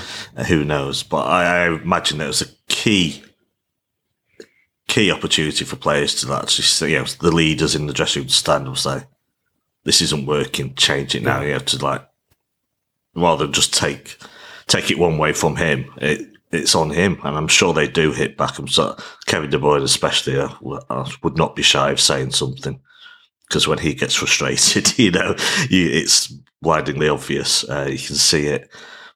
who 0.49 0.65
knows? 0.65 1.03
But 1.03 1.27
I, 1.27 1.65
I 1.65 1.67
imagine 1.69 2.19
there 2.19 2.29
was 2.29 2.43
a 2.43 2.49
key 2.69 3.23
key 4.87 5.11
opportunity 5.11 5.65
for 5.65 5.77
players 5.77 6.15
to 6.21 6.33
actually, 6.33 6.65
say, 6.65 6.93
you 6.93 6.99
know, 6.99 7.05
the 7.05 7.33
leaders 7.33 7.75
in 7.75 7.87
the 7.87 7.93
dressing 7.93 8.23
room 8.23 8.29
stand 8.29 8.67
and 8.67 8.79
say, 8.79 9.03
"This 9.85 10.03
isn't 10.03 10.27
working. 10.27 10.75
Change 10.75 11.15
it 11.15 11.23
now." 11.23 11.43
You 11.43 11.53
have 11.53 11.67
to 11.67 11.85
like 11.85 12.07
rather 13.15 13.45
than 13.45 13.53
just 13.53 13.75
take 13.75 14.19
take 14.67 14.91
it 14.91 14.99
one 14.99 15.19
way 15.19 15.33
from 15.33 15.57
him. 15.57 15.93
It, 15.99 16.31
it's 16.55 16.75
on 16.75 16.91
him, 16.91 17.19
and 17.25 17.37
I'm 17.37 17.49
sure 17.49 17.73
they 17.73 17.89
do 17.89 18.13
hit 18.13 18.37
back. 18.37 18.59
I'm 18.59 18.69
so 18.69 18.97
Kevin 19.27 19.51
De 19.51 19.59
Bruyne, 19.59 19.83
especially, 19.83 20.39
uh, 20.39 20.49
uh, 20.91 21.09
would 21.23 21.37
not 21.37 21.57
be 21.57 21.63
shy 21.63 21.91
of 21.91 22.01
saying 22.01 22.31
something 22.33 22.81
because 23.49 23.69
when 23.69 23.79
he 23.79 23.95
gets 23.95 24.15
frustrated, 24.15 24.99
you 24.99 25.11
know, 25.11 25.35
you, 25.71 25.89
it's 25.91 26.33
blindingly 26.63 27.09
obvious. 27.09 27.69
Uh, 27.69 27.87
you 27.91 27.99
can 27.99 28.17
see 28.17 28.47
it. 28.47 28.69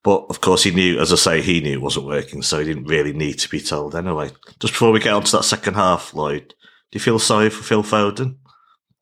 But 0.05 0.27
of 0.31 0.41
course, 0.41 0.63
he 0.63 0.71
knew, 0.71 1.01
as 1.01 1.13
I 1.13 1.17
say, 1.17 1.43
he 1.43 1.61
knew 1.61 1.73
it 1.73 1.83
wasn't 1.83 2.07
working, 2.07 2.41
so 2.43 2.59
he 2.59 2.65
didn't 2.65 2.85
really 2.85 3.13
need 3.13 3.39
to 3.41 3.49
be 3.49 3.61
told 3.61 3.95
anyway. 3.97 4.31
Just 4.61 4.75
before 4.75 4.93
we 4.93 5.01
get 5.01 5.13
on 5.13 5.25
to 5.25 5.33
that 5.39 5.43
second 5.45 5.75
half, 5.75 6.15
Lloyd, 6.15 6.49
do 6.49 6.97
you 6.97 7.01
feel 7.01 7.19
sorry 7.19 7.51
for 7.51 7.63
Phil 7.65 7.83
Foden? 7.83 8.37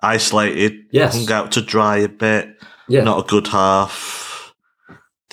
Isolated, 0.02 0.84
Yes. 0.90 1.14
hung 1.14 1.30
out 1.32 1.52
to 1.52 1.62
dry 1.62 1.98
a 1.98 2.08
bit, 2.08 2.56
Yeah. 2.88 3.02
not 3.02 3.24
a 3.24 3.28
good 3.28 3.46
half. 3.48 4.25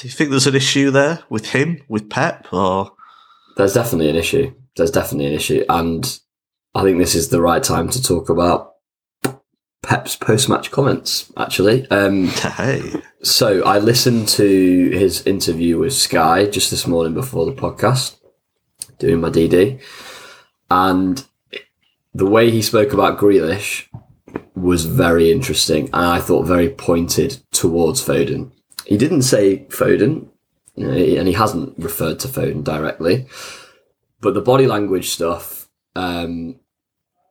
Do 0.04 0.10
you 0.10 0.13
think 0.13 0.32
there's 0.32 0.48
an 0.48 0.56
issue 0.56 0.92
there 0.92 1.24
with 1.30 1.52
him, 1.52 1.82
with 1.88 2.10
Pep, 2.10 2.52
or 2.52 2.92
There's 3.56 3.74
definitely 3.74 4.10
an 4.10 4.18
issue. 4.18 4.54
There's 4.76 4.92
definitely 4.92 5.28
an 5.28 5.34
issue. 5.34 5.63
And 5.70 6.20
I 6.76 6.84
think 6.84 6.98
this 6.98 7.16
is 7.16 7.30
the 7.30 7.42
right 7.42 7.63
time 7.63 7.88
to 7.88 8.04
talk 8.04 8.28
about 8.28 8.74
Pep's 9.82 10.18
post 10.18 10.50
match 10.50 10.72
comments, 10.72 11.32
actually. 11.38 11.89
Um, 11.89 12.28
hey, 12.58 13.02
so 13.22 13.63
I 13.63 13.78
listened 13.78 14.28
to 14.28 14.89
his 14.89 15.26
interview 15.26 15.78
with 15.78 15.94
Sky 15.94 16.48
just 16.48 16.70
this 16.70 16.86
morning 16.86 17.13
before 17.13 17.46
the 17.46 17.54
podcast, 17.54 18.18
doing 19.00 19.22
my 19.22 19.30
DD. 19.30 19.82
And 20.70 21.26
the 22.13 22.26
way 22.26 22.52
he 22.52 22.62
spoke 22.62 22.92
about 22.92 23.18
Grealish 23.18 23.88
was 24.54 24.84
very 24.84 25.32
interesting 25.32 25.86
and 25.94 26.06
I 26.06 26.20
thought 26.20 26.44
very 26.44 26.68
pointed 26.68 27.42
towards 27.52 28.06
Foden. 28.06 28.52
He 28.86 28.98
didn't 28.98 29.24
say 29.24 29.65
Foden, 29.69 30.28
and 30.76 31.28
he 31.28 31.34
hasn't 31.34 31.78
referred 31.78 32.19
to 32.22 32.28
Foden 32.28 32.63
directly, 32.63 33.28
but 34.22 34.34
the 34.34 34.41
body 34.41 34.67
language 34.67 35.10
stuff, 35.10 35.69
um, 35.96 36.60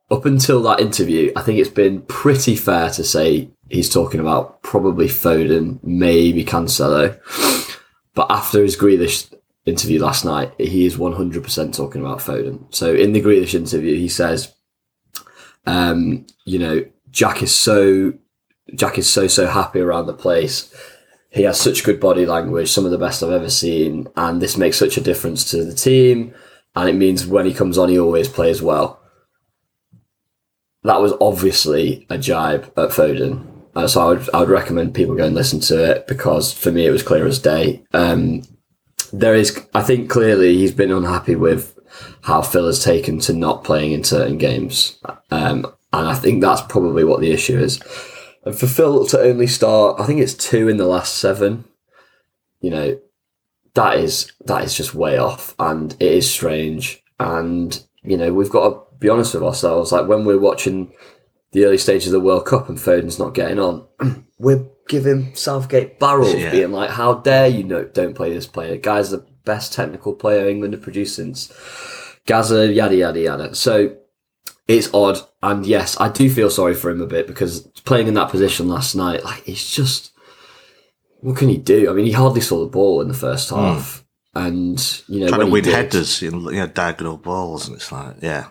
up 0.09 0.25
until 0.25 0.61
that 0.63 0.79
interview, 0.79 1.31
I 1.35 1.41
think 1.41 1.59
it's 1.59 1.69
been 1.69 2.03
pretty 2.03 2.55
fair 2.55 2.89
to 2.91 3.03
say 3.03 3.49
he's 3.69 3.89
talking 3.89 4.19
about 4.19 4.61
probably 4.61 5.07
Foden, 5.07 5.79
maybe 5.83 6.45
Cancelo. 6.45 7.19
But 8.13 8.27
after 8.29 8.61
his 8.61 8.77
Grealish 8.77 9.33
interview 9.65 9.99
last 9.99 10.23
night, 10.23 10.53
he 10.59 10.85
is 10.85 10.97
100% 10.97 11.75
talking 11.75 12.01
about 12.01 12.19
Foden. 12.19 12.73
So 12.73 12.93
in 12.93 13.13
the 13.13 13.21
Grealish 13.21 13.55
interview, 13.55 13.97
he 13.97 14.07
says, 14.07 14.53
um, 15.65 16.27
you 16.45 16.59
know, 16.59 16.85
Jack 17.11 17.41
is 17.41 17.53
so, 17.53 18.13
Jack 18.75 18.97
is 18.97 19.09
so, 19.09 19.27
so 19.27 19.47
happy 19.47 19.79
around 19.79 20.05
the 20.05 20.13
place. 20.13 20.73
He 21.33 21.43
has 21.43 21.59
such 21.59 21.83
good 21.83 21.99
body 21.99 22.25
language, 22.25 22.69
some 22.69 22.85
of 22.85 22.91
the 22.91 22.97
best 22.97 23.23
I've 23.23 23.31
ever 23.31 23.49
seen. 23.49 24.07
And 24.15 24.41
this 24.41 24.57
makes 24.57 24.77
such 24.77 24.97
a 24.97 25.01
difference 25.01 25.49
to 25.51 25.65
the 25.65 25.73
team. 25.73 26.33
And 26.75 26.89
it 26.89 26.93
means 26.93 27.25
when 27.25 27.45
he 27.45 27.53
comes 27.53 27.77
on, 27.77 27.89
he 27.89 27.99
always 27.99 28.27
plays 28.27 28.61
well 28.61 28.99
that 30.83 31.01
was 31.01 31.13
obviously 31.21 32.05
a 32.09 32.17
jibe 32.17 32.65
at 32.77 32.89
Foden. 32.89 33.47
Uh, 33.75 33.87
so 33.87 34.01
I 34.01 34.05
would, 34.09 34.29
I 34.33 34.39
would 34.41 34.49
recommend 34.49 34.93
people 34.93 35.15
go 35.15 35.25
and 35.25 35.35
listen 35.35 35.59
to 35.61 35.91
it 35.91 36.07
because 36.07 36.53
for 36.53 36.71
me 36.71 36.85
it 36.85 36.91
was 36.91 37.03
clear 37.03 37.25
as 37.25 37.39
day. 37.39 37.83
Um, 37.93 38.43
there 39.11 39.35
is, 39.35 39.65
I 39.73 39.81
think 39.81 40.09
clearly 40.09 40.57
he's 40.57 40.73
been 40.73 40.91
unhappy 40.91 41.35
with 41.35 41.77
how 42.21 42.41
Phil 42.41 42.67
has 42.67 42.83
taken 42.83 43.19
to 43.19 43.33
not 43.33 43.63
playing 43.63 43.91
in 43.93 44.03
certain 44.03 44.37
games. 44.37 44.99
Um, 45.31 45.65
and 45.91 46.07
I 46.07 46.15
think 46.15 46.41
that's 46.41 46.61
probably 46.61 47.03
what 47.03 47.21
the 47.21 47.31
issue 47.31 47.57
is. 47.57 47.79
And 48.45 48.57
for 48.57 48.67
Phil 48.67 49.05
to 49.07 49.19
only 49.19 49.47
start, 49.47 49.99
I 49.99 50.05
think 50.05 50.19
it's 50.19 50.33
two 50.33 50.67
in 50.67 50.77
the 50.77 50.85
last 50.85 51.15
seven, 51.15 51.65
you 52.61 52.69
know, 52.69 52.99
that 53.73 53.97
is, 53.97 54.31
that 54.45 54.63
is 54.63 54.75
just 54.75 54.93
way 54.93 55.17
off 55.17 55.55
and 55.59 55.93
it 55.99 56.11
is 56.11 56.29
strange. 56.29 57.01
And, 57.19 57.81
you 58.03 58.17
know, 58.17 58.33
we've 58.33 58.49
got 58.49 58.69
to 58.69 58.97
be 58.99 59.09
honest 59.09 59.33
with 59.33 59.43
ourselves. 59.43 59.91
Like 59.91 60.07
when 60.07 60.25
we're 60.25 60.39
watching 60.39 60.91
the 61.53 61.65
early 61.65 61.77
stages 61.77 62.07
of 62.07 62.13
the 62.13 62.25
World 62.25 62.45
Cup 62.45 62.69
and 62.69 62.79
Foden's 62.79 63.19
not 63.19 63.33
getting 63.33 63.59
on, 63.59 63.85
we're 64.39 64.65
giving 64.87 65.33
Southgate 65.35 65.99
barrels, 65.99 66.33
Yeah. 66.33 66.51
being 66.51 66.71
like, 66.71 66.89
"How 66.89 67.13
dare 67.15 67.47
you 67.47 67.63
no, 67.63 67.85
don't 67.85 68.15
play 68.15 68.33
this 68.33 68.47
player? 68.47 68.75
Guy's 68.75 69.11
the 69.11 69.25
best 69.45 69.71
technical 69.71 70.13
player 70.13 70.47
England 70.49 70.73
have 70.73 70.83
produced 70.83 71.15
since 71.15 71.53
Gazza, 72.25 72.71
yada 72.73 72.95
yada 72.95 73.19
yada." 73.19 73.55
So 73.55 73.95
it's 74.67 74.93
odd, 74.93 75.19
and 75.41 75.65
yes, 75.65 75.99
I 75.99 76.09
do 76.09 76.29
feel 76.29 76.49
sorry 76.49 76.73
for 76.75 76.89
him 76.89 77.01
a 77.01 77.05
bit 77.07 77.27
because 77.27 77.61
playing 77.85 78.07
in 78.07 78.13
that 78.15 78.29
position 78.29 78.67
last 78.67 78.95
night, 78.95 79.23
like 79.23 79.47
it's 79.47 79.73
just 79.75 80.11
what 81.21 81.37
can 81.37 81.49
he 81.49 81.57
do? 81.57 81.89
I 81.89 81.93
mean, 81.93 82.05
he 82.05 82.11
hardly 82.11 82.41
saw 82.41 82.59
the 82.59 82.69
ball 82.69 83.01
in 83.01 83.07
the 83.07 83.13
first 83.13 83.49
half, 83.49 84.03
and 84.35 84.77
you 85.07 85.19
know 85.21 85.25
Hmm. 85.27 85.29
trying 85.29 85.39
when 85.39 85.39
to 85.39 85.45
he 85.47 85.51
win 85.53 85.63
did- 85.63 85.73
headers 85.73 86.21
in 86.23 86.41
you 86.41 86.51
know 86.51 86.67
diagonal 86.67 87.17
balls, 87.17 87.67
and 87.67 87.75
it's 87.77 87.91
like, 87.91 88.15
yeah, 88.21 88.47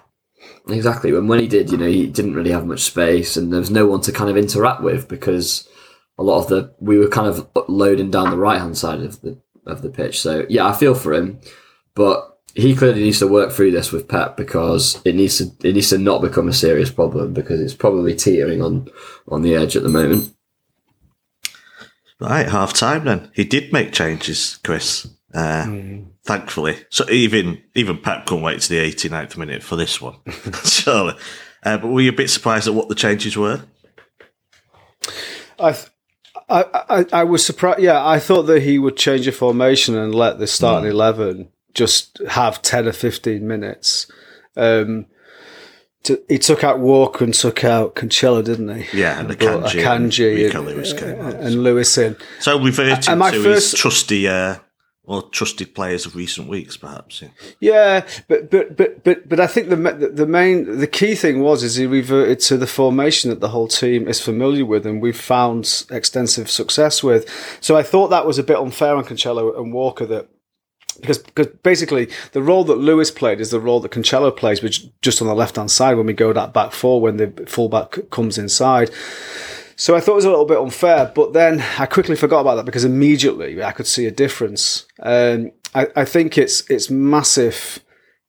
Exactly. 0.68 1.10
And 1.10 1.28
when 1.28 1.38
he 1.38 1.46
did, 1.46 1.70
you 1.70 1.76
know, 1.78 1.86
he 1.86 2.06
didn't 2.08 2.34
really 2.34 2.50
have 2.50 2.66
much 2.66 2.80
space, 2.80 3.36
and 3.36 3.52
there 3.52 3.60
was 3.60 3.70
no 3.70 3.86
one 3.86 4.00
to 4.02 4.12
kind 4.12 4.28
of 4.30 4.36
interact 4.36 4.82
with 4.82 5.06
because 5.08 5.68
a 6.18 6.22
lot 6.22 6.38
of 6.42 6.48
the 6.48 6.74
we 6.80 6.98
were 6.98 7.08
kind 7.08 7.26
of 7.28 7.48
loading 7.68 8.10
down 8.10 8.30
the 8.30 8.36
right 8.36 8.60
hand 8.60 8.76
side 8.76 9.00
of 9.00 9.20
the 9.22 9.38
of 9.66 9.82
the 9.82 9.88
pitch. 9.90 10.20
So 10.20 10.44
yeah, 10.48 10.66
I 10.66 10.72
feel 10.72 10.94
for 10.94 11.14
him, 11.14 11.40
but 11.94 12.31
he 12.54 12.74
clearly 12.76 13.02
needs 13.02 13.18
to 13.20 13.26
work 13.28 13.52
through 13.52 13.70
this 13.70 13.92
with 13.92 14.08
Pep 14.08 14.36
because 14.36 15.00
it 15.04 15.14
needs 15.14 15.38
to 15.38 15.44
it 15.66 15.74
needs 15.74 15.90
to 15.90 15.98
not 15.98 16.22
become 16.22 16.48
a 16.48 16.52
serious 16.52 16.90
problem 16.90 17.32
because 17.32 17.60
it's 17.60 17.74
probably 17.74 18.14
teetering 18.14 18.62
on 18.62 18.88
on 19.28 19.42
the 19.42 19.54
edge 19.54 19.76
at 19.76 19.82
the 19.82 19.88
moment. 19.88 20.34
Right, 22.20 22.48
half 22.48 22.72
time 22.72 23.04
then. 23.04 23.30
He 23.34 23.44
did 23.44 23.72
make 23.72 23.92
changes, 23.92 24.58
Chris. 24.62 25.08
Uh, 25.34 25.64
Hmm. 25.64 26.02
Thankfully. 26.24 26.76
So 26.88 27.08
even 27.10 27.60
even 27.74 27.98
Pep 27.98 28.26
couldn't 28.26 28.44
wait 28.44 28.60
to 28.60 28.68
the 28.68 28.78
89th 28.78 29.36
minute 29.36 29.62
for 29.62 29.74
this 29.76 30.00
one. 30.00 30.16
Surely. 30.64 31.14
Uh, 31.64 31.78
but 31.78 31.88
were 31.88 32.00
you 32.00 32.10
a 32.10 32.14
bit 32.14 32.30
surprised 32.30 32.68
at 32.68 32.74
what 32.74 32.88
the 32.88 32.94
changes 32.94 33.36
were? 33.36 33.62
I, 35.58 35.72
th- 35.72 35.88
I, 36.48 36.64
I, 36.88 37.06
I 37.20 37.24
was 37.24 37.44
surprised. 37.44 37.80
Yeah, 37.80 38.04
I 38.06 38.18
thought 38.20 38.42
that 38.44 38.62
he 38.62 38.78
would 38.78 38.96
change 38.96 39.26
a 39.26 39.32
formation 39.32 39.96
and 39.96 40.14
let 40.14 40.38
the 40.38 40.46
starting 40.46 40.90
eleven 40.90 41.48
just 41.74 42.18
have 42.28 42.62
ten 42.62 42.86
or 42.86 42.92
fifteen 42.92 43.46
minutes. 43.46 44.06
Um, 44.56 45.06
to, 46.04 46.20
he 46.28 46.38
took 46.38 46.64
out 46.64 46.80
Walker 46.80 47.24
and 47.24 47.32
took 47.32 47.64
out 47.64 47.94
Cancelo, 47.94 48.44
didn't 48.44 48.74
he? 48.82 48.98
Yeah, 48.98 49.20
and 49.20 49.30
Akanji, 49.30 49.82
Akanji 49.82 50.46
and 50.46 50.54
and- 50.54 50.66
Lewis 50.66 50.92
came. 50.92 51.20
And 51.20 51.62
Lewis 51.62 51.96
in. 51.96 52.16
So 52.40 52.60
reverting 52.60 53.08
and 53.08 53.20
my 53.20 53.30
to 53.30 53.40
his 53.40 53.72
trusty, 53.72 54.26
uh, 54.26 54.56
or 55.04 55.22
trusted 55.30 55.74
players 55.74 56.04
of 56.06 56.16
recent 56.16 56.48
weeks, 56.48 56.76
perhaps. 56.76 57.22
Yeah. 57.22 57.28
Yeah, 57.60 58.06
but 58.28 58.50
but 58.50 58.76
but 58.76 59.04
but 59.04 59.28
but 59.28 59.40
I 59.40 59.46
think 59.46 59.68
the 59.68 59.76
the 60.12 60.26
main 60.26 60.78
the 60.78 60.86
key 60.86 61.14
thing 61.14 61.40
was 61.40 61.62
is 61.62 61.76
he 61.76 61.86
reverted 61.86 62.40
to 62.40 62.56
the 62.56 62.66
formation 62.66 63.30
that 63.30 63.40
the 63.40 63.48
whole 63.48 63.68
team 63.68 64.08
is 64.08 64.20
familiar 64.20 64.64
with 64.64 64.86
and 64.86 65.00
we've 65.02 65.18
found 65.18 65.84
extensive 65.90 66.50
success 66.50 67.02
with. 67.02 67.28
So 67.60 67.76
I 67.76 67.82
thought 67.82 68.08
that 68.08 68.26
was 68.26 68.38
a 68.38 68.44
bit 68.44 68.56
unfair 68.58 68.96
on 68.96 69.04
Cancelo 69.04 69.56
and 69.56 69.72
Walker 69.72 70.06
that 70.06 70.28
because 71.00 71.18
because 71.18 71.46
basically 71.62 72.08
the 72.32 72.42
role 72.42 72.64
that 72.64 72.76
Lewis 72.76 73.10
played 73.10 73.40
is 73.40 73.50
the 73.50 73.60
role 73.60 73.80
that 73.80 73.92
Cancelo 73.92 74.34
plays, 74.36 74.62
which 74.62 74.86
just 75.00 75.20
on 75.20 75.28
the 75.28 75.34
left 75.34 75.56
hand 75.56 75.70
side 75.70 75.96
when 75.96 76.06
we 76.06 76.12
go 76.12 76.32
that 76.32 76.52
back 76.52 76.72
four 76.72 77.00
when 77.00 77.16
the 77.16 77.30
fullback 77.46 78.10
comes 78.10 78.38
inside. 78.38 78.90
So 79.76 79.96
I 79.96 80.00
thought 80.00 80.12
it 80.12 80.16
was 80.16 80.24
a 80.26 80.30
little 80.30 80.44
bit 80.44 80.58
unfair, 80.58 81.10
but 81.14 81.32
then 81.32 81.64
I 81.78 81.86
quickly 81.86 82.14
forgot 82.14 82.40
about 82.40 82.56
that 82.56 82.66
because 82.66 82.84
immediately 82.84 83.62
I 83.62 83.72
could 83.72 83.86
see 83.86 84.06
a 84.06 84.10
difference. 84.10 84.86
Um, 85.02 85.50
I, 85.74 85.88
I 85.96 86.04
think 86.04 86.38
it's 86.38 86.68
it's 86.70 86.90
massive, 86.90 87.80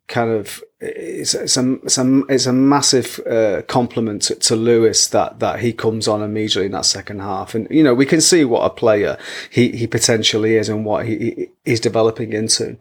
kind 0.08 0.32
of 0.32 0.64
it's 0.84 1.34
it's 1.34 1.58
a 1.58 1.74
it's 1.84 1.98
a, 1.98 2.22
it's 2.30 2.46
a 2.46 2.54
massive 2.54 3.20
uh, 3.30 3.62
compliment 3.64 4.24
to, 4.24 4.36
to 4.36 4.56
Lewis 4.56 5.08
that 5.08 5.40
that 5.40 5.60
he 5.60 5.74
comes 5.74 6.08
on 6.08 6.22
immediately 6.22 6.66
in 6.66 6.72
that 6.74 6.86
second 6.86 7.20
half, 7.20 7.56
and 7.56 7.68
you 7.70 7.84
know 7.84 7.94
we 7.94 8.06
can 8.06 8.22
see 8.22 8.44
what 8.44 8.66
a 8.66 8.70
player 8.70 9.18
he 9.50 9.70
he 9.72 9.88
potentially 9.88 10.56
is 10.56 10.70
and 10.70 10.86
what 10.86 11.06
he, 11.06 11.18
he 11.18 11.50
he's 11.66 11.80
developing 11.80 12.34
into. 12.34 12.78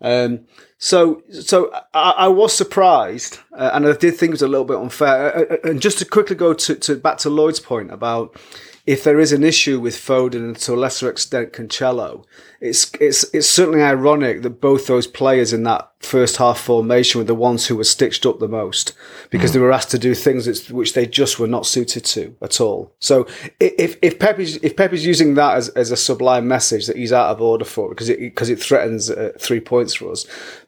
Um, 0.00 0.40
so, 0.78 1.22
so 1.30 1.72
I, 1.94 2.10
I 2.10 2.28
was 2.28 2.54
surprised, 2.54 3.38
uh, 3.56 3.70
and 3.72 3.86
I 3.86 3.92
did 3.92 4.16
think 4.16 4.30
it 4.30 4.32
was 4.32 4.42
a 4.42 4.48
little 4.48 4.66
bit 4.66 4.76
unfair. 4.76 5.34
Uh, 5.34 5.54
uh, 5.54 5.70
and 5.70 5.80
just 5.80 5.98
to 6.00 6.04
quickly 6.04 6.36
go 6.36 6.52
to, 6.52 6.74
to 6.74 6.96
back 6.96 7.18
to 7.18 7.30
Lloyd's 7.30 7.60
point 7.60 7.90
about 7.90 8.36
if 8.86 9.02
there 9.02 9.18
is 9.18 9.32
an 9.32 9.42
issue 9.42 9.80
with 9.80 9.94
Foden 9.94 10.34
and 10.34 10.56
to 10.56 10.74
a 10.74 10.76
lesser 10.76 11.08
extent 11.08 11.54
Cancelo, 11.54 12.24
it's 12.60 12.92
it's 13.00 13.24
it's 13.32 13.48
certainly 13.48 13.82
ironic 13.82 14.42
that 14.42 14.60
both 14.60 14.86
those 14.86 15.06
players 15.06 15.54
in 15.54 15.62
that 15.62 15.90
first 16.00 16.36
half 16.36 16.60
formation 16.60 17.18
were 17.18 17.24
the 17.24 17.34
ones 17.34 17.66
who 17.66 17.76
were 17.76 17.84
stitched 17.84 18.26
up 18.26 18.40
the 18.40 18.48
most 18.48 18.92
because 19.30 19.52
they 19.52 19.58
were 19.58 19.72
asked 19.72 19.90
to 19.92 19.98
do 19.98 20.14
things 20.14 20.70
which 20.70 20.92
they 20.92 21.06
just 21.06 21.38
were 21.38 21.46
not 21.46 21.64
suited 21.64 22.04
to 22.04 22.36
at 22.42 22.60
all. 22.60 22.94
So 22.98 23.26
if 23.58 23.96
if 24.02 24.18
Pep 24.18 24.38
is 24.38 24.56
if 24.62 24.76
Pep 24.76 24.92
is 24.92 25.06
using 25.06 25.34
that 25.34 25.56
as, 25.56 25.70
as 25.70 25.90
a 25.90 25.96
sublime 25.96 26.46
message 26.46 26.86
that 26.86 26.96
he's 26.96 27.12
out 27.12 27.30
of 27.30 27.40
order 27.40 27.64
for 27.64 27.88
because 27.88 28.10
it 28.10 28.20
because 28.20 28.50
it 28.50 28.60
threatens 28.60 29.10
uh, 29.10 29.32
three 29.38 29.60
points 29.60 29.94
for 29.94 30.10
us, 30.10 30.26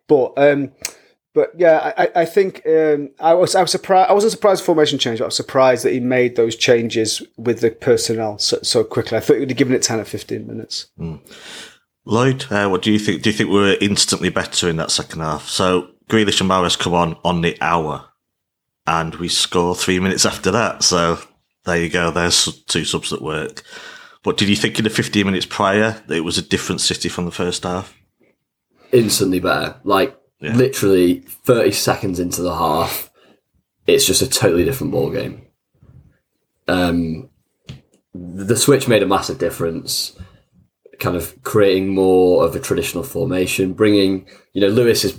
but 0.09 0.33
um, 0.39 0.73
But 1.37 1.53
yeah, 1.55 1.93
I, 1.99 2.23
I 2.23 2.25
think 2.25 2.63
um, 2.67 3.11
I 3.21 3.35
was 3.35 3.55
I 3.55 3.61
was 3.61 3.71
surprised. 3.71 4.09
I 4.09 4.15
wasn't 4.15 4.33
surprised 4.33 4.63
the 4.63 4.65
formation 4.65 4.99
change. 4.99 5.21
I 5.21 5.27
was 5.27 5.37
surprised 5.37 5.85
that 5.85 5.93
he 5.93 6.01
made 6.01 6.35
those 6.35 6.57
changes 6.57 7.23
with 7.37 7.61
the 7.61 7.71
personnel 7.71 8.39
so, 8.39 8.59
so 8.63 8.83
quickly. 8.85 9.19
I 9.19 9.21
thought 9.21 9.35
he 9.35 9.41
would 9.41 9.51
have 9.51 9.59
given 9.59 9.75
it 9.75 9.83
ten 9.83 10.01
or 10.01 10.07
fifteen 10.07 10.47
minutes. 10.47 10.87
Lloyd, 12.07 12.47
uh, 12.51 12.69
what 12.71 12.81
do 12.81 12.91
you 12.91 12.99
think? 12.99 13.21
Do 13.21 13.29
you 13.29 13.37
think 13.37 13.51
we 13.51 13.57
were 13.57 13.77
instantly 13.83 14.31
better 14.31 14.67
in 14.71 14.77
that 14.77 14.91
second 14.91 15.21
half? 15.21 15.47
So 15.47 15.89
Grealish 16.09 16.41
and 16.41 16.49
Mahrez 16.49 16.79
come 16.79 16.95
on 16.95 17.19
on 17.23 17.43
the 17.43 17.55
hour, 17.61 18.07
and 18.87 19.15
we 19.17 19.29
score 19.29 19.77
three 19.77 20.01
minutes 20.01 20.25
after 20.25 20.51
that. 20.53 20.85
So 20.85 21.19
there 21.67 21.77
you 21.77 21.91
go. 21.91 22.11
There's 22.11 22.63
two 22.63 22.87
subs 22.87 23.11
that 23.11 23.21
work. 23.21 23.63
But 24.23 24.39
did 24.39 24.49
you 24.49 24.57
think 24.57 24.79
in 24.79 24.85
the 24.85 24.91
15 24.91 25.27
minutes 25.27 25.45
prior 25.45 26.03
that 26.07 26.17
it 26.17 26.25
was 26.25 26.39
a 26.39 26.43
different 26.43 26.81
City 26.81 27.11
from 27.11 27.27
the 27.27 27.31
first 27.31 27.65
half? 27.65 27.95
Instantly 28.91 29.41
better. 29.41 29.77
Like 29.85 30.19
Yeah. 30.41 30.55
literally 30.55 31.21
30 31.21 31.73
seconds 31.73 32.21
into 32.21 32.43
the 32.43 32.55
half, 32.55 33.11
it's 33.87 34.07
just 34.07 34.23
a 34.23 34.29
totally 34.29 34.65
different 34.65 34.93
ball 34.93 35.11
game. 35.11 35.47
Um, 36.69 37.31
the 38.15 38.57
switch 38.57 38.89
made 38.89 39.03
a 39.03 39.07
massive 39.07 39.39
difference. 39.39 40.17
Kind 40.99 41.17
of 41.17 41.43
creating 41.43 41.89
more 41.89 42.45
of 42.45 42.57
a 42.57 42.61
traditional 42.61 43.05
formation, 43.05 43.75
bringing 43.75 44.27
you 44.53 44.61
know 44.63 44.69
Lewis 44.69 45.05
is 45.05 45.19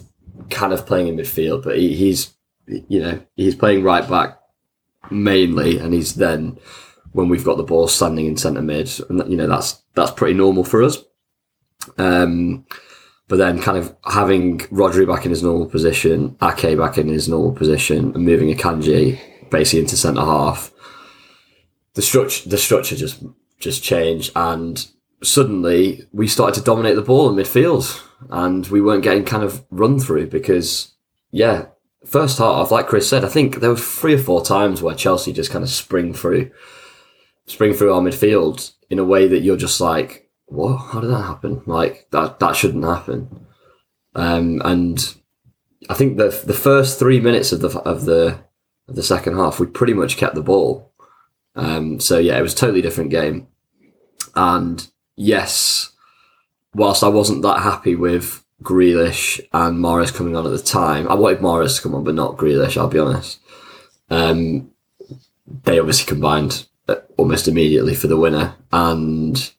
kind 0.50 0.74
of 0.74 0.86
playing 0.86 1.08
in 1.08 1.18
midfield, 1.18 1.64
but 1.64 1.78
he, 1.78 1.96
he's 1.96 2.34
you 2.68 3.00
know 3.00 3.22
he's 3.36 3.56
playing 3.56 3.84
right 3.84 4.08
back 4.10 4.40
mainly, 5.12 5.78
and 5.78 5.94
he's 5.94 6.16
then 6.16 6.58
when 7.12 7.30
we've 7.30 7.46
got 7.46 7.58
the 7.58 7.64
ball 7.64 7.88
standing 7.88 8.26
in 8.26 8.38
centre 8.38 8.62
mid, 8.62 8.90
and 9.10 9.30
you 9.30 9.38
know 9.38 9.48
that's 9.48 9.82
that's 9.94 10.12
pretty 10.12 10.34
normal 10.34 10.64
for 10.64 10.84
us. 10.84 10.98
Um, 11.98 12.66
but 13.28 13.38
then 13.38 13.62
kind 13.62 13.78
of 13.78 13.96
having 14.06 14.60
Rodri 14.60 15.08
back 15.08 15.26
in 15.26 15.32
his 15.32 15.44
normal 15.44 15.68
position, 15.68 16.38
Ake 16.42 16.78
back 16.78 16.98
in 16.98 17.08
his 17.08 17.28
normal 17.28 17.52
position, 17.52 18.14
and 18.14 18.26
moving 18.26 18.54
Akanji 18.54 19.20
basically 19.50 19.82
into 19.82 19.98
centre 19.98 20.22
half, 20.22 20.72
the 21.94 22.02
structure 22.02 22.50
the 22.50 22.58
structure 22.58 22.96
just 22.96 23.24
just 23.60 23.84
changed, 23.84 24.32
and 24.36 24.88
suddenly 25.24 26.08
we 26.14 26.28
started 26.28 26.60
to 26.60 26.66
dominate 26.66 26.96
the 26.96 27.02
ball 27.02 27.30
in 27.30 27.36
midfield, 27.36 28.02
and 28.30 28.68
we 28.68 28.82
weren't 28.82 29.04
getting 29.04 29.26
kind 29.26 29.44
of 29.44 29.66
run 29.72 30.00
through 30.00 30.28
because 30.28 30.94
yeah, 31.32 31.66
first 32.06 32.38
half, 32.38 32.72
like 32.72 32.88
Chris 32.88 33.10
said, 33.10 33.26
I 33.26 33.30
think 33.30 33.58
there 33.58 33.70
were 33.70 33.76
three 33.76 34.16
or 34.16 34.20
four 34.20 34.44
times 34.44 34.82
where 34.82 34.96
Chelsea 34.96 35.34
just 35.34 35.52
kind 35.52 35.64
of 35.64 35.70
spring 35.70 36.14
through, 36.14 36.52
spring 37.46 37.74
through 37.74 37.94
our 37.94 38.02
midfield 38.02 38.74
in 38.90 39.00
a 39.00 39.04
way 39.04 39.28
that 39.28 39.42
you're 39.42 39.58
just 39.58 39.82
like, 39.82 40.27
what? 40.48 40.78
How 40.78 41.02
did 41.02 41.12
that 41.12 41.24
happen? 41.24 41.62
Like 41.66 42.08
that 42.12 42.40
that 42.40 42.56
shouldn't 42.56 42.84
happen. 42.84 43.46
Um, 44.16 44.62
and 44.66 45.16
I 45.90 45.94
think 45.94 46.18
the 46.18 46.30
the 46.46 46.54
first 46.54 47.00
three 47.00 47.20
minutes 47.20 47.52
of 47.52 47.62
the 47.62 47.70
of 47.80 48.06
the 48.06 48.40
of 48.88 48.96
the 48.96 49.04
second 49.04 49.36
half, 49.36 49.60
we 49.60 49.68
pretty 49.68 49.94
much 49.94 50.18
kept 50.18 50.36
the 50.36 50.42
ball. 50.42 50.92
Um, 51.56 52.00
so 52.00 52.18
yeah, 52.18 52.38
it 52.38 52.42
was 52.42 52.54
a 52.54 52.58
totally 52.58 52.82
different 52.82 53.12
game. 53.12 53.48
And 54.36 54.88
yes, 55.16 55.92
whilst 56.74 57.04
I 57.04 57.10
wasn't 57.10 57.42
that 57.42 57.62
happy 57.62 57.96
with 57.96 58.46
Grealish 58.64 59.40
and 59.52 59.84
Mahrez 59.84 60.14
coming 60.14 60.36
on 60.36 60.46
at 60.46 60.52
the 60.52 60.60
time, 60.60 61.08
I 61.08 61.16
wanted 61.16 61.40
Mahrez 61.40 61.78
to 61.78 61.82
come 61.82 61.96
on, 61.96 62.04
but 62.04 62.16
not 62.16 62.38
Grealish. 62.38 62.78
I'll 62.78 62.88
be 62.88 63.00
honest. 63.00 63.40
Um, 64.10 64.72
they 65.64 65.80
obviously 65.80 66.06
combined 66.06 66.68
uh, 66.88 66.96
almost 67.18 67.48
immediately 67.48 67.96
for 67.96 68.08
the 68.08 68.18
winner, 68.18 68.56
and 68.72 69.52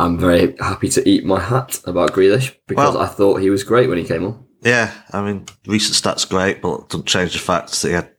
I'm 0.00 0.18
very 0.18 0.56
happy 0.58 0.88
to 0.88 1.06
eat 1.06 1.26
my 1.26 1.38
hat 1.38 1.78
about 1.84 2.12
Grealish 2.12 2.54
because 2.66 2.94
Well- 2.94 3.02
I 3.02 3.06
thought 3.06 3.42
he 3.42 3.50
was 3.50 3.64
great 3.64 3.88
when 3.88 3.98
he 3.98 4.04
came 4.04 4.24
on. 4.24 4.44
Yeah, 4.62 4.92
I 5.12 5.22
mean, 5.22 5.46
recent 5.66 5.94
stats 5.94 6.28
great, 6.28 6.62
but 6.62 6.80
it 6.80 6.88
doesn't 6.88 7.06
change 7.06 7.32
the 7.32 7.38
fact 7.38 7.70
that 7.70 7.88
he 7.88 7.94
had 7.94 8.10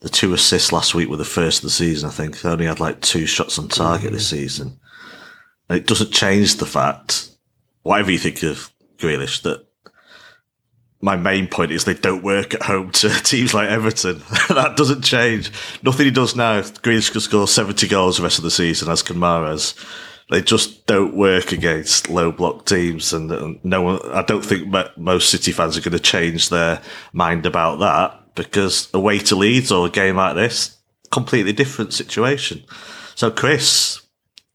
the 0.00 0.08
two 0.08 0.34
assists 0.34 0.72
last 0.72 0.94
week 0.94 1.08
were 1.08 1.16
the 1.16 1.24
first 1.24 1.58
of 1.58 1.62
the 1.62 1.70
season. 1.70 2.08
I 2.08 2.12
think 2.12 2.38
he 2.38 2.48
only 2.48 2.66
had 2.66 2.80
like 2.80 3.00
two 3.00 3.26
shots 3.26 3.58
on 3.58 3.68
target 3.68 4.12
this 4.12 4.26
mm-hmm. 4.26 4.42
season, 4.42 4.80
and 5.68 5.78
it 5.78 5.86
doesn't 5.86 6.12
change 6.12 6.56
the 6.56 6.66
fact, 6.66 7.30
whatever 7.82 8.10
you 8.10 8.18
think 8.18 8.42
of 8.42 8.70
Grealish, 8.98 9.42
that 9.42 9.66
my 11.00 11.16
main 11.16 11.46
point 11.46 11.70
is 11.70 11.84
they 11.84 11.94
don't 11.94 12.22
work 12.22 12.54
at 12.54 12.62
home 12.62 12.90
to 12.92 13.08
teams 13.22 13.54
like 13.54 13.68
Everton. 13.68 14.18
that 14.48 14.74
doesn't 14.76 15.02
change. 15.02 15.50
Nothing 15.82 16.06
he 16.06 16.10
does 16.12 16.36
now. 16.36 16.60
Grealish 16.60 17.10
can 17.10 17.20
score 17.20 17.48
seventy 17.48 17.88
goals 17.88 18.18
the 18.18 18.24
rest 18.24 18.38
of 18.38 18.44
the 18.44 18.50
season, 18.50 18.90
as 18.90 19.02
can 19.02 19.16
Mahrez 19.16 19.74
they 20.30 20.40
just 20.40 20.86
don't 20.86 21.14
work 21.14 21.52
against 21.52 22.08
low 22.08 22.32
block 22.32 22.64
teams, 22.64 23.12
and, 23.12 23.30
and 23.30 23.64
no 23.64 23.82
one. 23.82 24.00
I 24.10 24.22
don't 24.22 24.44
think 24.44 24.72
most 24.96 25.28
City 25.28 25.52
fans 25.52 25.76
are 25.76 25.80
going 25.80 25.92
to 25.92 26.00
change 26.00 26.48
their 26.48 26.80
mind 27.12 27.46
about 27.46 27.78
that 27.80 28.34
because 28.34 28.88
away 28.94 29.18
to 29.18 29.36
Leeds 29.36 29.70
or 29.70 29.86
a 29.86 29.90
game 29.90 30.16
like 30.16 30.34
this, 30.34 30.78
completely 31.10 31.52
different 31.52 31.92
situation. 31.92 32.64
So, 33.14 33.30
Chris, 33.30 34.00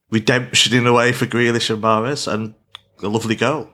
redemption 0.10 0.76
in 0.76 0.88
a 0.88 0.94
way 0.94 1.12
for 1.12 1.26
Grealish 1.26 1.70
and 1.70 1.82
Mahrez, 1.82 2.32
and 2.32 2.56
a 3.02 3.08
lovely 3.08 3.36
goal. 3.36 3.70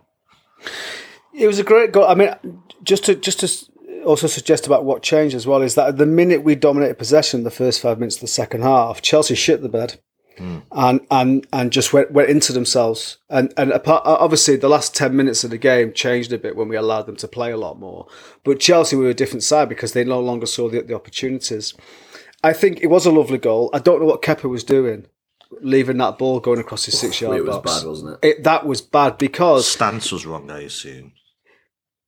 It 1.33 1.47
was 1.47 1.59
a 1.59 1.63
great 1.63 1.91
goal. 1.91 2.05
I 2.05 2.15
mean, 2.15 2.29
just 2.83 3.05
to 3.05 3.15
just 3.15 3.39
to 3.39 4.03
also 4.05 4.27
suggest 4.27 4.67
about 4.67 4.85
what 4.85 5.01
changed 5.01 5.35
as 5.35 5.47
well 5.47 5.61
is 5.61 5.75
that 5.75 5.97
the 5.97 6.05
minute 6.05 6.43
we 6.43 6.55
dominated 6.55 6.97
possession, 6.97 7.43
the 7.43 7.51
first 7.51 7.81
five 7.81 7.99
minutes 7.99 8.17
of 8.17 8.21
the 8.21 8.27
second 8.27 8.61
half, 8.61 9.01
Chelsea 9.01 9.35
shit 9.35 9.61
the 9.61 9.69
bed. 9.69 9.99
Mm. 10.37 10.63
And 10.71 11.01
and 11.09 11.47
and 11.53 11.71
just 11.71 11.93
went 11.93 12.11
went 12.11 12.29
into 12.29 12.51
themselves 12.51 13.17
and 13.29 13.53
and 13.57 13.71
apart, 13.71 14.05
uh, 14.05 14.17
obviously 14.19 14.55
the 14.55 14.69
last 14.69 14.95
ten 14.95 15.15
minutes 15.15 15.43
of 15.43 15.49
the 15.49 15.57
game 15.57 15.93
changed 15.93 16.33
a 16.33 16.37
bit 16.37 16.55
when 16.55 16.67
we 16.67 16.75
allowed 16.75 17.03
them 17.03 17.15
to 17.17 17.27
play 17.27 17.51
a 17.51 17.57
lot 17.57 17.79
more. 17.79 18.07
But 18.43 18.59
Chelsea 18.59 18.95
were 18.95 19.09
a 19.09 19.13
different 19.13 19.43
side 19.43 19.69
because 19.69 19.93
they 19.93 20.03
no 20.03 20.19
longer 20.19 20.45
saw 20.45 20.69
the, 20.69 20.81
the 20.81 20.95
opportunities. 20.95 21.73
I 22.43 22.53
think 22.53 22.81
it 22.81 22.87
was 22.87 23.05
a 23.05 23.11
lovely 23.11 23.37
goal. 23.37 23.69
I 23.73 23.79
don't 23.79 23.99
know 23.99 24.05
what 24.05 24.21
Kepa 24.21 24.49
was 24.49 24.63
doing, 24.63 25.07
leaving 25.61 25.97
that 25.97 26.17
ball 26.17 26.39
going 26.39 26.59
across 26.59 26.85
his 26.85 26.99
six 26.99 27.19
yard 27.21 27.37
box. 27.37 27.39
It 27.39 27.47
was 27.47 27.55
box. 27.55 27.79
bad, 27.79 27.87
wasn't 27.87 28.23
it? 28.23 28.27
It, 28.27 28.43
that 28.43 28.65
was 28.65 28.81
bad 28.81 29.17
because 29.17 29.67
Stance 29.67 30.11
was 30.11 30.25
wrong, 30.25 30.51
I 30.51 30.61
assume. 30.61 31.13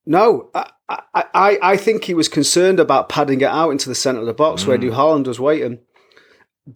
no, 0.06 0.50
I, 0.54 0.70
I, 0.88 1.02
I, 1.14 1.58
I 1.62 1.76
think 1.76 2.04
he 2.04 2.14
was 2.14 2.28
concerned 2.28 2.80
about 2.80 3.08
padding 3.08 3.40
it 3.40 3.48
out 3.48 3.70
into 3.70 3.88
the 3.88 3.94
centre 3.94 4.20
of 4.20 4.26
the 4.26 4.32
box 4.32 4.66
where 4.66 4.78
mm. 4.78 4.82
New 4.82 4.92
Holland 4.92 5.26
was 5.26 5.38
waiting. 5.38 5.80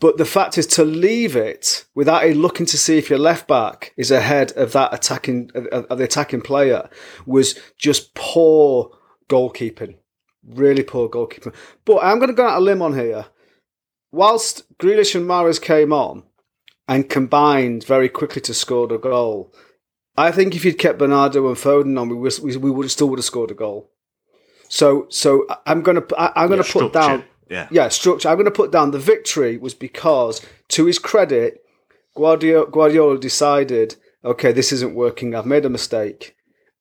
But 0.01 0.17
the 0.17 0.25
fact 0.25 0.57
is 0.57 0.67
to 0.69 0.85
leave 0.85 1.37
it 1.37 1.85
without 1.95 2.25
a 2.25 2.33
looking 2.33 2.65
to 2.65 2.79
see 2.79 2.97
if 2.97 3.11
your 3.11 3.19
left 3.19 3.47
back 3.47 3.93
is 3.99 4.11
ahead 4.11 4.51
of 4.53 4.73
that 4.73 4.95
attacking 4.95 5.51
of, 5.55 5.99
the 5.99 6.05
attacking 6.05 6.41
player 6.41 6.89
was 7.27 7.59
just 7.77 8.15
poor 8.15 8.97
goalkeeping, 9.29 9.97
really 10.49 10.83
poor 10.83 11.11
goalkeeping. 11.11 11.55
But 11.85 11.99
I'm 12.03 12.19
going 12.19 12.31
to 12.31 12.35
go 12.35 12.47
out 12.47 12.57
a 12.57 12.65
limb 12.65 12.81
on 12.81 12.95
here. 12.95 13.27
Whilst 14.11 14.65
Grealish 14.79 15.15
and 15.15 15.29
Mahrez 15.29 15.61
came 15.61 15.93
on 15.93 16.23
and 16.89 17.11
combined 17.11 17.85
very 17.85 18.09
quickly 18.09 18.41
to 18.43 18.55
score 18.55 18.87
the 18.89 18.97
goal, 18.99 19.53
I 20.17 20.33
think 20.33 20.55
if 20.57 20.65
you'd 20.65 20.79
kept 20.79 20.99
Bernardo 20.99 21.49
and 21.49 21.57
Foden 21.57 22.01
on, 22.01 22.09
we 22.09 22.17
was, 22.17 22.41
we, 22.41 22.57
we 22.57 22.71
would 22.71 22.91
still 22.91 23.11
would 23.11 23.19
have 23.19 23.25
scored 23.27 23.51
a 23.51 23.55
goal. 23.55 23.91
So 24.69 25.07
so 25.11 25.47
I'm 25.67 25.83
gonna 25.83 26.03
I- 26.17 26.33
I'm 26.35 26.49
gonna 26.49 26.63
Yeah, 26.65 26.73
put 26.73 26.93
down 26.95 27.25
Yeah. 27.53 27.69
yeah 27.71 27.89
structure. 27.89 28.29
I'm 28.29 28.39
gonna 28.39 28.51
put 28.51 28.73
down 28.73 28.91
the 28.91 28.99
victory 28.99 29.57
was 29.59 29.75
because 29.75 30.41
to 30.69 30.87
his 30.87 30.99
credit, 30.99 31.63
Guardiola, 32.17 32.71
Guardiola 32.71 33.19
decided 33.19 33.97
okay 34.25 34.53
this 34.53 34.73
isn't 34.73 34.95
working. 34.95 35.35
I've 35.35 35.47
made 35.47 35.65
a 35.67 35.71
mistake, 35.71 36.35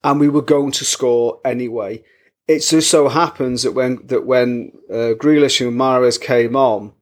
and 0.03 0.19
we 0.19 0.29
were 0.29 0.41
going 0.41 0.71
to 0.71 0.85
score 0.85 1.39
anyway. 1.45 2.03
It 2.47 2.59
just 2.59 2.89
so 2.89 3.07
happens 3.09 3.63
that 3.63 3.73
when 3.73 3.99
that 4.07 4.25
when 4.25 4.71
uh, 4.89 5.13
Grealish 5.21 5.65
and 5.65 5.77
Mahrez 5.79 6.19
came 6.19 6.55
on, 6.55 6.93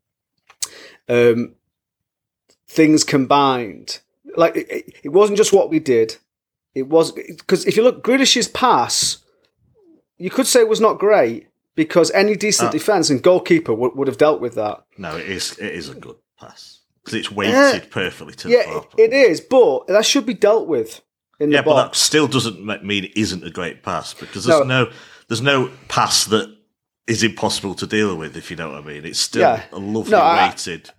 um, 1.08 1.56
things 2.68 3.04
combined. 3.04 4.00
Like 4.36 4.56
it, 4.56 4.94
it- 5.04 5.10
wasn't 5.10 5.38
just 5.38 5.54
what 5.54 5.70
we 5.70 5.80
did. 5.80 6.18
It 6.76 6.88
was 6.88 7.12
because 7.12 7.66
if 7.66 7.76
you 7.76 7.84
look 7.84 8.04
Grealish's 8.04 8.48
pass, 8.48 9.18
you 10.18 10.30
could 10.30 10.48
say 10.48 10.62
it 10.62 10.70
was 10.70 10.82
not 10.82 11.00
great 11.00 11.48
because 11.80 12.12
any 12.12 12.36
decent 12.36 12.70
Uh, 12.70 12.72
defense 12.74 13.10
and 13.10 13.24
goalkeeper 13.24 13.74
would, 13.74 13.96
would 13.96 14.08
have 14.10 14.18
dealt 14.18 14.42
with 14.42 14.56
that. 14.56 14.84
No, 14.98 15.16
it 15.16 15.30
is. 15.30 15.58
It 15.58 15.74
is 15.74 15.88
a 15.88 15.96
good 15.96 16.18
pass 16.38 16.80
because 17.02 17.14
it's 17.18 17.32
weighted 17.32 17.54
Yeah. 17.54 17.80
perfectly 17.90 18.34
to 18.36 18.48
the 18.50 18.54
Yeah, 18.54 18.64
far 18.66 18.86
it, 18.98 19.14
it 19.14 19.14
is, 19.14 19.40
but 19.40 19.88
that 19.88 20.06
should 20.06 20.26
be 20.26 20.34
dealt 20.34 20.68
with 20.68 21.02
in 21.40 21.52
Yeah, 21.52 21.62
the 21.62 21.70
but 21.70 21.76
that 21.84 21.96
still 21.96 22.28
doesn't 22.28 22.60
mean 22.84 23.06
it 23.06 23.16
isn't 23.16 23.46
a 23.46 23.50
great 23.50 23.82
pass 23.82 24.14
because 24.14 24.44
there's 24.44 24.60
No. 24.60 24.84
no, 24.86 24.92
there's 25.30 25.42
no 25.42 25.70
pass 25.88 26.26
that 26.26 26.54
is 27.08 27.24
impossible 27.24 27.76
to 27.76 27.88
deal 27.88 28.16
with. 28.18 28.36
If 28.36 28.52
you 28.52 28.58
know 28.58 28.72
what 28.72 28.84
I 28.84 28.86
mean, 28.86 29.06
it's 29.06 29.20
still 29.20 29.42
Yeah. 29.44 29.64
a 29.72 29.80
lovely 29.80 30.12
No, 30.12 30.20
I- 30.20 30.50
weighted, 30.50 30.90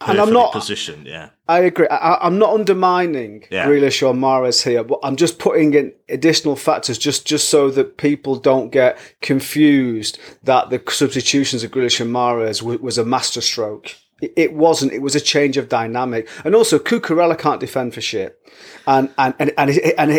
And 0.00 0.20
I'm 0.20 0.32
not- 0.32 0.52
positioned. 0.52 1.06
Yeah, 1.06 1.30
I 1.48 1.60
agree. 1.60 1.88
I, 1.88 2.18
I'm 2.26 2.38
not 2.38 2.52
undermining 2.52 3.44
Yeah. 3.50 3.66
Grealish 3.66 4.06
or 4.06 4.12
Mahrez 4.14 4.62
here, 4.62 4.84
but 4.84 4.98
I'm 5.02 5.16
just 5.16 5.38
putting 5.38 5.72
in 5.74 5.92
additional 6.08 6.54
factors 6.56 6.98
just, 6.98 7.26
just 7.26 7.48
so 7.48 7.70
that 7.70 7.96
people 7.96 8.36
don't 8.36 8.70
get 8.70 8.98
confused 9.22 10.18
that 10.42 10.68
the 10.70 10.82
substitutions 10.90 11.64
of 11.64 11.70
Grealish 11.70 12.00
and 12.00 12.12
Mahrez 12.14 12.62
was, 12.62 12.78
was 12.80 12.98
a 12.98 13.04
masterstroke. 13.04 13.94
It, 14.20 14.32
it 14.36 14.52
wasn't. 14.54 14.92
It 14.92 15.00
was 15.02 15.14
a 15.14 15.20
change 15.20 15.56
of 15.56 15.68
dynamic, 15.68 16.28
and 16.44 16.54
also 16.54 16.78
Cucurella 16.78 17.38
can't 17.38 17.60
defend 17.60 17.92
for 17.94 18.00
shit, 18.00 18.38
and 18.86 19.10
and 19.18 19.34
and 19.38 19.52
and, 19.58 19.70
his- 19.70 19.92
and 19.98 20.10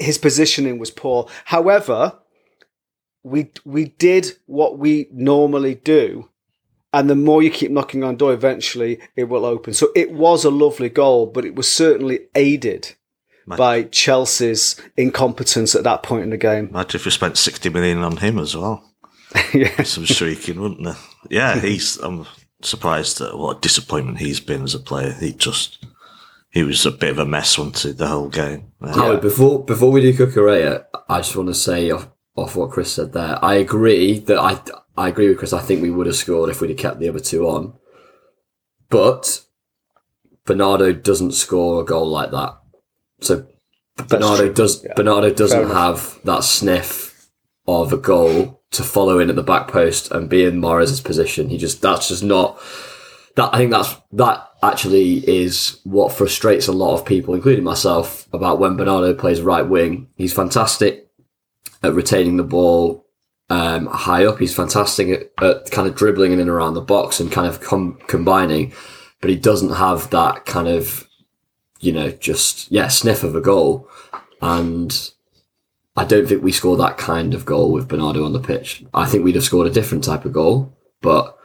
his 0.00 0.18
positioning 0.18 0.78
was 0.78 0.90
poor. 0.90 1.28
However, 1.44 2.18
we 3.22 3.50
we 3.64 3.84
did 3.86 4.32
what 4.46 4.78
we 4.78 5.08
normally 5.12 5.74
do, 5.76 6.28
and 6.92 7.08
the 7.08 7.14
more 7.14 7.42
you 7.42 7.50
keep 7.50 7.70
knocking 7.70 8.02
on 8.02 8.16
door, 8.16 8.32
eventually 8.32 8.98
it 9.16 9.24
will 9.24 9.44
open. 9.44 9.74
So 9.74 9.88
it 9.94 10.12
was 10.12 10.44
a 10.44 10.50
lovely 10.50 10.88
goal, 10.88 11.26
but 11.26 11.44
it 11.44 11.54
was 11.54 11.70
certainly 11.70 12.20
aided 12.34 12.94
by 13.46 13.84
Chelsea's 13.84 14.80
incompetence 14.96 15.74
at 15.74 15.84
that 15.84 16.02
point 16.02 16.24
in 16.24 16.30
the 16.30 16.36
game. 16.36 16.68
Imagine 16.68 17.00
if 17.00 17.04
we 17.04 17.10
spent 17.10 17.36
60 17.36 17.68
million 17.70 17.98
on 17.98 18.18
him 18.18 18.38
as 18.38 18.56
well. 18.56 18.84
yeah. 19.54 19.82
Some 19.82 20.04
shrieking, 20.04 20.60
wouldn't 20.60 20.84
there? 20.84 20.96
Yeah, 21.28 21.60
he's. 21.60 21.96
I'm 21.98 22.26
surprised 22.62 23.20
at 23.20 23.38
what 23.38 23.58
a 23.58 23.60
disappointment 23.60 24.18
he's 24.18 24.40
been 24.40 24.62
as 24.62 24.74
a 24.74 24.80
player. 24.80 25.12
He 25.12 25.32
just. 25.32 25.84
He 26.52 26.64
was 26.64 26.84
a 26.84 26.90
bit 26.90 27.10
of 27.10 27.18
a 27.18 27.24
mess, 27.24 27.56
wasn't 27.56 27.78
he, 27.78 27.92
the 27.92 28.08
whole 28.08 28.28
game? 28.28 28.72
Uh, 28.80 28.92
Howard, 28.92 29.20
before 29.20 29.64
before 29.64 29.92
we 29.92 30.00
do 30.00 30.12
Cucurella, 30.12 30.84
I 31.08 31.18
just 31.18 31.36
want 31.36 31.48
to 31.48 31.54
say 31.54 31.92
off, 32.36 32.56
what 32.56 32.70
Chris 32.70 32.92
said 32.92 33.12
there. 33.12 33.38
I 33.42 33.54
agree 33.54 34.18
that 34.20 34.38
I 34.38 34.60
I 34.96 35.08
agree 35.08 35.28
with 35.28 35.38
Chris. 35.38 35.52
I 35.52 35.60
think 35.60 35.82
we 35.82 35.90
would 35.90 36.06
have 36.06 36.16
scored 36.16 36.50
if 36.50 36.60
we'd 36.60 36.70
have 36.70 36.78
kept 36.78 37.00
the 37.00 37.08
other 37.08 37.20
two 37.20 37.48
on, 37.48 37.74
but 38.88 39.42
Bernardo 40.44 40.92
doesn't 40.92 41.32
score 41.32 41.80
a 41.80 41.84
goal 41.84 42.08
like 42.08 42.30
that. 42.30 42.58
So 43.20 43.46
Bernardo 44.08 44.46
true. 44.46 44.54
does 44.54 44.84
Yeah. 44.84 44.94
Bernardo 44.94 45.32
doesn't 45.32 45.70
have 45.70 46.18
that 46.24 46.44
sniff 46.44 47.30
of 47.66 47.92
a 47.92 47.96
goal 47.96 48.62
to 48.72 48.82
follow 48.82 49.18
in 49.18 49.30
at 49.30 49.36
the 49.36 49.42
back 49.42 49.68
post 49.68 50.10
and 50.10 50.28
be 50.28 50.44
in 50.44 50.60
Mahrez's 50.60 51.00
position. 51.00 51.48
He 51.48 51.58
just 51.58 51.82
that's 51.82 52.08
just 52.08 52.22
not 52.22 52.60
that 53.36 53.54
I 53.54 53.58
think 53.58 53.70
that's 53.70 53.94
that 54.12 54.48
actually 54.62 55.18
is 55.28 55.80
what 55.84 56.12
frustrates 56.12 56.68
a 56.68 56.72
lot 56.72 56.94
of 56.94 57.06
people, 57.06 57.34
including 57.34 57.64
myself, 57.64 58.28
about 58.32 58.58
when 58.58 58.76
Bernardo 58.76 59.14
plays 59.14 59.40
right 59.40 59.66
wing. 59.66 60.08
He's 60.16 60.32
fantastic 60.32 61.09
at 61.82 61.94
retaining 61.94 62.36
the 62.36 62.42
ball 62.44 63.06
um, 63.48 63.86
high 63.86 64.24
up. 64.24 64.38
He's 64.38 64.54
fantastic 64.54 65.30
at, 65.40 65.44
at 65.44 65.70
kind 65.70 65.88
of 65.88 65.94
dribbling 65.96 66.32
in 66.32 66.40
and 66.40 66.48
around 66.50 66.74
the 66.74 66.80
box 66.80 67.20
and 67.20 67.32
kind 67.32 67.46
of 67.46 67.60
com- 67.60 67.98
combining, 68.06 68.72
but 69.20 69.30
he 69.30 69.36
doesn't 69.36 69.74
have 69.74 70.10
that 70.10 70.46
kind 70.46 70.68
of 70.68 71.06
you 71.80 71.92
know 71.92 72.10
just 72.10 72.70
yeah 72.70 72.88
sniff 72.88 73.22
of 73.24 73.34
a 73.34 73.40
goal. 73.40 73.88
And 74.42 75.10
I 75.96 76.04
don't 76.04 76.26
think 76.28 76.42
we 76.42 76.52
scored 76.52 76.80
that 76.80 76.96
kind 76.98 77.34
of 77.34 77.44
goal 77.44 77.72
with 77.72 77.88
Bernardo 77.88 78.24
on 78.24 78.32
the 78.32 78.40
pitch. 78.40 78.84
I 78.94 79.06
think 79.06 79.24
we'd 79.24 79.34
have 79.34 79.44
scored 79.44 79.66
a 79.66 79.70
different 79.70 80.04
type 80.04 80.24
of 80.24 80.32
goal, 80.32 80.76
but 81.02 81.36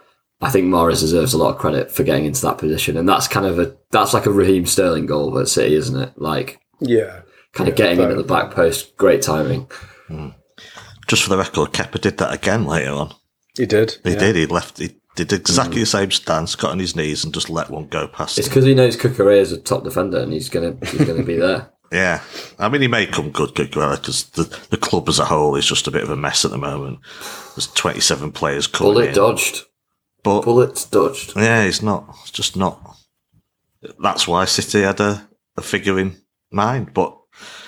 I 0.41 0.49
think 0.51 0.67
Mahrez 0.67 0.99
deserves 0.99 1.33
a 1.33 1.37
lot 1.37 1.53
of 1.55 1.57
credit 1.59 1.91
for 1.91 2.03
getting 2.03 2.25
into 2.25 2.41
that 2.43 2.57
position, 2.57 2.97
and 2.97 3.07
that's 3.09 3.27
kind 3.27 3.45
of 3.45 3.57
a 3.57 3.75
that's 3.91 4.13
like 4.13 4.25
a 4.27 4.31
Raheem 4.31 4.65
Sterling 4.65 5.07
goal 5.07 5.37
at 5.39 5.47
City, 5.47 5.73
isn't 5.75 5.99
it? 5.99 6.11
Like 6.17 6.59
Yeah. 6.79 7.21
kind 7.53 7.67
of 7.69 7.75
getting 7.75 7.99
in 7.99 8.11
at 8.11 8.17
the 8.17 8.23
back 8.23 8.51
post, 8.51 8.95
great 8.97 9.21
timing. 9.23 9.67
Just 11.07 11.23
for 11.23 11.29
the 11.29 11.37
record, 11.37 11.71
Kepa 11.71 12.01
did 12.01 12.17
that 12.17 12.33
again 12.33 12.65
later 12.65 12.91
on. 12.91 13.13
He 13.57 13.65
did. 13.65 13.97
He 14.03 14.11
yeah. 14.11 14.19
did. 14.19 14.35
He 14.35 14.45
left. 14.45 14.77
He 14.79 14.95
did 15.15 15.31
exactly 15.31 15.75
the 15.75 15.81
hmm. 15.81 15.85
same 15.85 16.11
stance, 16.11 16.55
got 16.55 16.71
on 16.71 16.79
his 16.79 16.95
knees, 16.95 17.23
and 17.23 17.33
just 17.33 17.49
let 17.49 17.69
one 17.69 17.87
go 17.87 18.07
past 18.07 18.37
It's 18.37 18.47
because 18.47 18.65
he 18.65 18.75
knows 18.75 18.97
Cucurella 18.97 19.39
is 19.39 19.51
a 19.51 19.57
top 19.57 19.83
defender, 19.83 20.19
and 20.19 20.33
he's 20.33 20.49
gonna 20.49 20.77
he's 20.85 21.05
gonna 21.05 21.23
be 21.23 21.37
there. 21.37 21.71
Yeah, 21.91 22.23
I 22.57 22.67
mean, 22.67 22.81
he 22.81 22.87
may 22.87 23.05
come 23.05 23.29
good, 23.29 23.53
good 23.53 23.71
because 23.71 24.25
the 24.31 24.43
the 24.71 24.75
club 24.75 25.07
as 25.07 25.19
a 25.19 25.25
whole 25.25 25.55
is 25.55 25.67
just 25.67 25.87
a 25.87 25.91
bit 25.91 26.01
of 26.01 26.09
a 26.09 26.15
mess 26.15 26.43
at 26.43 26.49
the 26.49 26.57
moment. 26.57 26.99
There's 27.55 27.67
27 27.67 28.31
players 28.31 28.65
coming 28.65 28.93
Bullet 28.93 29.09
in, 29.09 29.15
dodged, 29.15 29.63
but 30.23 30.41
bullets 30.41 30.83
dodged. 30.85 31.33
yeah, 31.37 31.61
it's 31.61 31.83
not. 31.83 32.17
It's 32.23 32.31
just 32.31 32.57
not. 32.57 32.97
That's 33.99 34.27
why 34.27 34.45
City 34.45 34.81
had 34.81 34.99
a, 34.99 35.29
a 35.55 35.61
figure 35.61 35.99
in 35.99 36.17
mind, 36.51 36.93
but. 36.93 37.17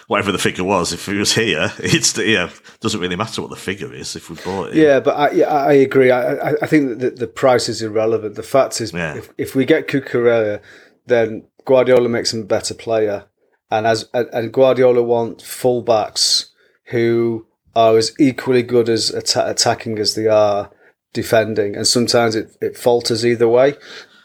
Whatever 0.07 0.31
the 0.31 0.37
figure 0.37 0.63
was, 0.63 0.93
if 0.93 1.05
he 1.05 1.15
was 1.15 1.33
here, 1.35 1.71
it's 1.79 2.17
yeah. 2.17 2.49
Doesn't 2.79 2.99
really 3.01 3.15
matter 3.15 3.41
what 3.41 3.49
the 3.49 3.57
figure 3.57 3.93
is 3.93 4.15
if 4.15 4.29
we 4.29 4.37
bought 4.37 4.69
it. 4.69 4.75
Yeah, 4.75 4.99
but 5.01 5.11
I, 5.11 5.31
yeah, 5.31 5.47
I 5.47 5.73
agree. 5.73 6.11
I, 6.11 6.51
I, 6.61 6.65
think 6.65 6.99
that 6.99 7.17
the, 7.17 7.27
price 7.27 7.67
is 7.67 7.81
irrelevant. 7.81 8.35
The 8.35 8.43
fact 8.43 8.79
is, 8.79 8.93
Yeah. 8.93 9.17
if, 9.17 9.29
if 9.37 9.55
we 9.55 9.65
get 9.65 9.87
Cucurella, 9.87 10.61
then 11.05 11.43
Guardiola 11.65 12.07
makes 12.07 12.33
him 12.33 12.41
a 12.41 12.45
better 12.45 12.73
player, 12.73 13.25
and 13.69 13.85
as 13.85 14.09
and, 14.13 14.53
Guardiola 14.53 15.03
wants 15.03 15.43
fullbacks 15.43 16.51
who 16.85 17.45
are 17.75 17.97
as 17.97 18.13
equally 18.17 18.63
good 18.63 18.87
as 18.87 19.11
atta- 19.11 19.49
attacking 19.49 19.99
as 19.99 20.15
they 20.15 20.27
are 20.27 20.71
defending, 21.11 21.75
and 21.75 21.85
sometimes 21.85 22.35
it, 22.35 22.55
it 22.61 22.77
falters 22.77 23.25
either 23.25 23.47
way. 23.47 23.73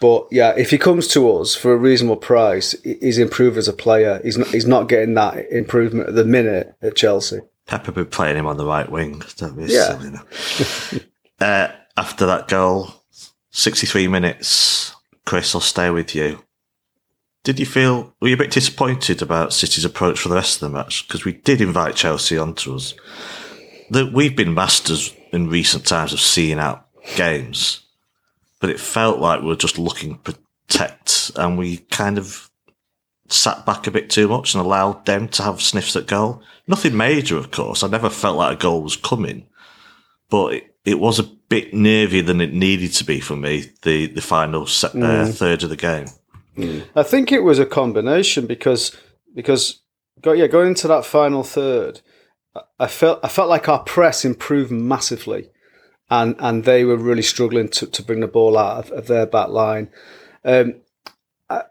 But 0.03 0.27
yeah, 0.33 0.53
if 0.57 0.71
he 0.71 0.79
comes 0.79 1.07
to 1.09 1.31
us 1.37 1.55
for 1.55 1.73
a 1.73 1.77
reasonable 1.77 2.17
price, 2.17 2.75
he's 2.83 3.19
improved 3.19 3.57
as 3.57 3.69
a 3.69 3.73
player. 3.73 4.21
He's 4.25 4.37
not, 4.37 4.49
he's 4.49 4.67
not 4.67 4.89
getting 4.89 5.15
that 5.15 5.49
improvement 5.53 6.09
at 6.09 6.17
the 6.17 6.25
minute 6.25 6.75
at 6.83 6.97
Chelsea. 6.97 7.39
Pepper 7.67 7.93
be 7.93 8.05
playing 8.05 8.37
him 8.37 8.47
on 8.49 8.57
the 8.57 8.67
right 8.67 8.91
wing. 8.91 9.23
Don't 9.37 9.57
be 9.57 9.67
Yeah. 9.73 9.97
silly 9.97 11.05
uh, 11.41 11.69
after 11.97 12.27
that 12.27 12.49
goal, 12.49 12.93
63 13.53 14.09
minutes, 14.09 14.93
Chris, 15.25 15.55
I'll 15.55 15.61
stay 15.61 15.89
with 15.91 16.17
you. 16.17 16.41
Did 17.45 17.61
you 17.61 17.67
feel, 17.67 18.13
were 18.21 18.27
you 18.27 18.35
a 18.35 18.39
bit 18.39 18.51
disappointed 18.51 19.23
about 19.23 19.53
City's 19.53 19.85
approach 19.85 20.19
for 20.19 20.29
the 20.31 20.35
rest 20.35 20.61
of 20.61 20.69
the 20.69 20.77
match? 20.77 21.07
Because 21.07 21.25
we 21.25 21.33
did 21.35 21.61
invite 21.61 21.95
Chelsea 21.95 22.37
onto 22.37 22.75
us. 22.75 22.95
The, 23.89 24.07
we've 24.07 24.35
been 24.35 24.53
masters 24.53 25.15
in 25.33 25.49
recent 25.49 25.87
times 25.87 26.13
of 26.13 26.21
seeing 26.21 26.59
out 26.59 26.89
games, 27.15 27.85
but 28.63 28.71
it 28.71 28.81
felt 28.81 29.19
like 29.19 29.41
we 29.43 29.49
were 29.49 29.57
just 29.57 29.77
looking 29.79 30.15
to 30.19 30.33
protect 30.69 31.33
and 31.37 31.59
we 31.59 31.79
kind 31.91 32.17
of 32.17 32.49
sat 33.29 33.67
back 33.67 33.87
a 33.87 33.91
bit 33.91 34.09
too 34.09 34.29
much 34.29 34.55
and 34.55 34.63
allowed 34.65 35.05
them 35.07 35.27
to 35.29 35.43
have 35.43 35.61
sniffs 35.61 35.97
at 35.97 36.07
goal. 36.07 36.43
Nothing 36.67 36.97
major, 36.97 37.37
of 37.37 37.51
course. 37.51 37.83
I 37.83 37.89
never 37.89 38.09
felt 38.11 38.37
like 38.39 38.57
a 38.57 38.61
goal 38.61 38.83
was 38.83 38.97
coming, 38.97 39.47
but 40.31 40.55
it, 40.55 40.75
it 40.85 40.99
was 41.01 41.19
a 41.19 41.23
bit 41.25 41.73
nervier 41.73 42.23
than 42.25 42.41
it 42.41 42.53
needed 42.53 42.93
to 42.95 43.05
be 43.05 43.21
for 43.21 43.37
me. 43.37 43.71
The 43.83 44.07
the 44.07 44.21
final 44.23 44.67
se- 44.67 44.99
uh, 45.01 45.27
third 45.27 45.63
of 45.65 45.71
the 45.71 45.77
game. 45.77 46.07
I 46.95 47.03
think 47.03 47.33
it 47.33 47.41
was 47.41 47.59
a 47.59 47.67
combination 47.67 48.47
because 48.47 48.95
because 49.35 49.81
go, 50.21 50.33
yeah 50.33 50.47
going 50.47 50.69
into 50.69 50.89
that 50.89 51.05
final 51.07 51.43
third, 51.43 52.01
I- 52.55 52.61
I 52.81 52.87
felt 52.87 53.21
I 53.25 53.29
felt 53.29 53.49
like 53.49 53.69
our 53.69 53.83
press 53.83 54.25
improved 54.25 54.71
massively, 54.71 55.49
and 56.13 56.37
and 56.39 56.65
they 56.65 56.85
were 56.85 56.97
really 56.97 57.23
struggling 57.23 57.69
to, 57.69 57.87
to 57.87 58.03
bring 58.03 58.21
the 58.21 58.29
ball 58.29 58.59
out 58.59 58.85
of, 58.85 58.91
of 58.93 59.07
their 59.07 59.25
back 59.25 59.49
line. 59.49 59.89
Um, 60.45 60.75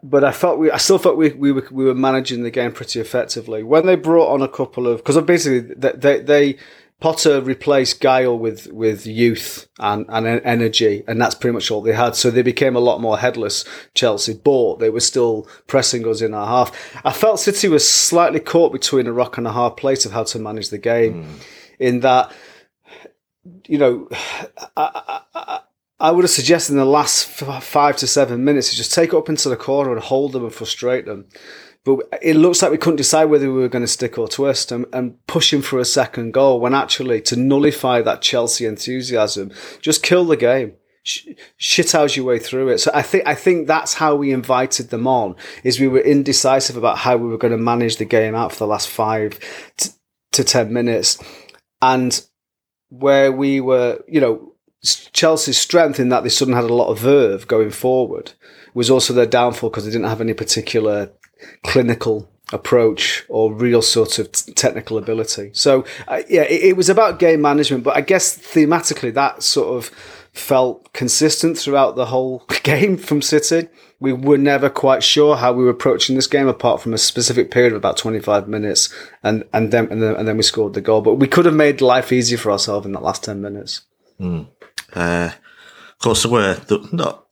but 0.02 0.24
I 0.24 0.32
felt 0.32 0.58
we, 0.58 0.70
I 0.70 0.78
still 0.78 0.98
felt 0.98 1.16
we, 1.16 1.30
we 1.30 1.52
were 1.52 1.66
we 1.70 1.84
were 1.84 1.94
managing 1.94 2.42
the 2.42 2.50
game 2.50 2.72
pretty 2.72 3.00
effectively 3.00 3.62
when 3.62 3.86
they 3.86 3.94
brought 3.94 4.32
on 4.32 4.42
a 4.42 4.48
couple 4.48 4.88
of 4.88 4.98
because 4.98 5.20
basically 5.22 5.60
they, 5.60 5.92
they 5.92 6.20
they 6.20 6.58
Potter 6.98 7.40
replaced 7.40 8.00
Guile 8.00 8.36
with 8.36 8.66
with 8.72 9.06
youth 9.06 9.68
and 9.78 10.06
and 10.08 10.26
energy, 10.44 11.04
and 11.06 11.20
that's 11.20 11.34
pretty 11.36 11.54
much 11.54 11.70
all 11.70 11.82
they 11.82 11.92
had. 11.92 12.14
So 12.16 12.30
they 12.30 12.42
became 12.42 12.76
a 12.76 12.80
lot 12.80 13.00
more 13.00 13.18
headless. 13.18 13.64
Chelsea, 13.94 14.34
but 14.34 14.76
they 14.76 14.90
were 14.90 15.00
still 15.00 15.48
pressing 15.66 16.06
us 16.06 16.20
in 16.20 16.34
our 16.34 16.46
half. 16.46 16.70
I 17.04 17.12
felt 17.12 17.40
City 17.40 17.68
was 17.68 17.88
slightly 17.88 18.40
caught 18.40 18.72
between 18.72 19.06
a 19.06 19.12
rock 19.12 19.36
and 19.38 19.46
a 19.46 19.52
hard 19.52 19.76
place 19.76 20.04
of 20.06 20.12
how 20.12 20.24
to 20.24 20.38
manage 20.38 20.70
the 20.70 20.78
game, 20.78 21.26
in 21.80 22.00
that 22.00 22.32
you 23.72 23.78
know. 23.78 24.08
I, 24.76 25.22
I, 25.34 25.60
I 26.02 26.10
would 26.10 26.24
have 26.24 26.32
suggested 26.32 26.72
in 26.72 26.78
the 26.78 26.84
last 26.84 27.26
five 27.26 27.96
to 27.98 28.08
seven 28.08 28.44
minutes 28.44 28.70
to 28.70 28.76
just 28.76 28.92
take 28.92 29.10
it 29.10 29.16
up 29.16 29.28
into 29.28 29.48
the 29.48 29.56
corner 29.56 29.92
and 29.92 30.02
hold 30.02 30.32
them 30.32 30.42
and 30.42 30.52
frustrate 30.52 31.06
them. 31.06 31.26
But 31.84 32.00
it 32.20 32.34
looks 32.34 32.60
like 32.60 32.72
we 32.72 32.78
couldn't 32.78 32.96
decide 32.96 33.26
whether 33.26 33.46
we 33.46 33.60
were 33.60 33.68
going 33.68 33.84
to 33.84 33.88
stick 33.88 34.18
or 34.18 34.26
twist 34.26 34.72
and, 34.72 34.86
and 34.92 35.24
push 35.28 35.52
him 35.52 35.62
for 35.62 35.78
a 35.78 35.84
second 35.84 36.32
goal 36.32 36.58
when 36.58 36.74
actually 36.74 37.20
to 37.22 37.36
nullify 37.36 38.02
that 38.02 38.20
Chelsea 38.20 38.66
enthusiasm, 38.66 39.52
just 39.80 40.02
kill 40.02 40.24
the 40.24 40.36
game. 40.36 40.74
Shit 41.04 41.94
out 41.94 42.16
your 42.16 42.26
way 42.26 42.40
through 42.40 42.70
it. 42.70 42.78
So 42.78 42.90
I 42.92 43.02
think 43.02 43.26
I 43.26 43.36
think 43.36 43.68
that's 43.68 43.94
how 43.94 44.16
we 44.16 44.32
invited 44.32 44.90
them 44.90 45.06
on. 45.06 45.36
Is 45.62 45.78
we 45.78 45.86
were 45.86 46.00
indecisive 46.00 46.76
about 46.76 46.98
how 46.98 47.16
we 47.16 47.28
were 47.28 47.38
going 47.38 47.56
to 47.56 47.58
manage 47.58 47.96
the 47.98 48.04
game 48.04 48.34
out 48.34 48.50
for 48.52 48.58
the 48.58 48.72
last 48.74 48.88
five 48.88 49.38
to 50.32 50.44
ten 50.44 50.72
minutes, 50.72 51.22
and 51.80 52.24
where 52.98 53.32
we 53.32 53.60
were, 53.60 54.02
you 54.06 54.20
know, 54.20 54.52
Chelsea's 55.12 55.58
strength 55.58 56.00
in 56.00 56.08
that 56.08 56.22
they 56.22 56.28
suddenly 56.28 56.60
had 56.60 56.68
a 56.68 56.74
lot 56.74 56.90
of 56.90 56.98
verve 56.98 57.46
going 57.46 57.70
forward 57.70 58.32
was 58.74 58.90
also 58.90 59.14
their 59.14 59.26
downfall 59.26 59.70
because 59.70 59.84
they 59.84 59.90
didn't 59.90 60.08
have 60.08 60.20
any 60.20 60.34
particular 60.34 61.10
clinical 61.62 62.28
approach 62.52 63.24
or 63.28 63.52
real 63.52 63.80
sort 63.80 64.18
of 64.18 64.30
t- 64.32 64.52
technical 64.52 64.98
ability. 64.98 65.50
So 65.54 65.84
uh, 66.08 66.22
yeah, 66.28 66.42
it, 66.42 66.64
it 66.64 66.76
was 66.76 66.88
about 66.88 67.18
game 67.18 67.40
management, 67.40 67.84
but 67.84 67.96
I 67.96 68.00
guess 68.00 68.36
thematically 68.36 69.14
that 69.14 69.42
sort 69.42 69.76
of 69.76 69.90
felt 70.32 70.92
consistent 70.92 71.58
throughout 71.58 71.94
the 71.94 72.06
whole 72.06 72.44
game 72.62 72.96
from 72.96 73.22
City. 73.22 73.68
We 74.00 74.12
were 74.12 74.38
never 74.38 74.68
quite 74.68 75.02
sure 75.02 75.36
how 75.36 75.52
we 75.52 75.64
were 75.64 75.70
approaching 75.70 76.16
this 76.16 76.26
game, 76.26 76.48
apart 76.48 76.80
from 76.80 76.92
a 76.92 76.98
specific 76.98 77.50
period 77.50 77.72
of 77.72 77.76
about 77.76 77.96
25 77.96 78.48
minutes, 78.48 78.92
and 79.22 79.44
and 79.52 79.70
then 79.70 79.88
and 79.92 80.02
then, 80.02 80.16
and 80.16 80.26
then 80.26 80.36
we 80.36 80.42
scored 80.42 80.74
the 80.74 80.80
goal. 80.80 81.02
But 81.02 81.14
we 81.14 81.28
could 81.28 81.44
have 81.44 81.54
made 81.54 81.80
life 81.80 82.12
easier 82.12 82.38
for 82.38 82.50
ourselves 82.50 82.86
in 82.86 82.92
that 82.92 83.02
last 83.02 83.22
10 83.24 83.40
minutes. 83.40 83.82
Uh, 84.94 85.30
of 85.32 85.98
course, 86.00 86.22
there 86.22 86.32
were 86.32 86.54
the, 86.54 86.88
not 86.92 87.26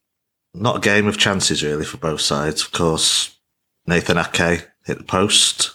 not 0.54 0.76
a 0.76 0.80
game 0.80 1.06
of 1.06 1.18
chances 1.18 1.62
really 1.62 1.84
for 1.84 1.96
both 1.96 2.20
sides. 2.20 2.62
Of 2.62 2.72
course, 2.72 3.36
Nathan 3.86 4.18
Ake 4.18 4.68
hit 4.84 4.98
the 4.98 5.04
post. 5.04 5.72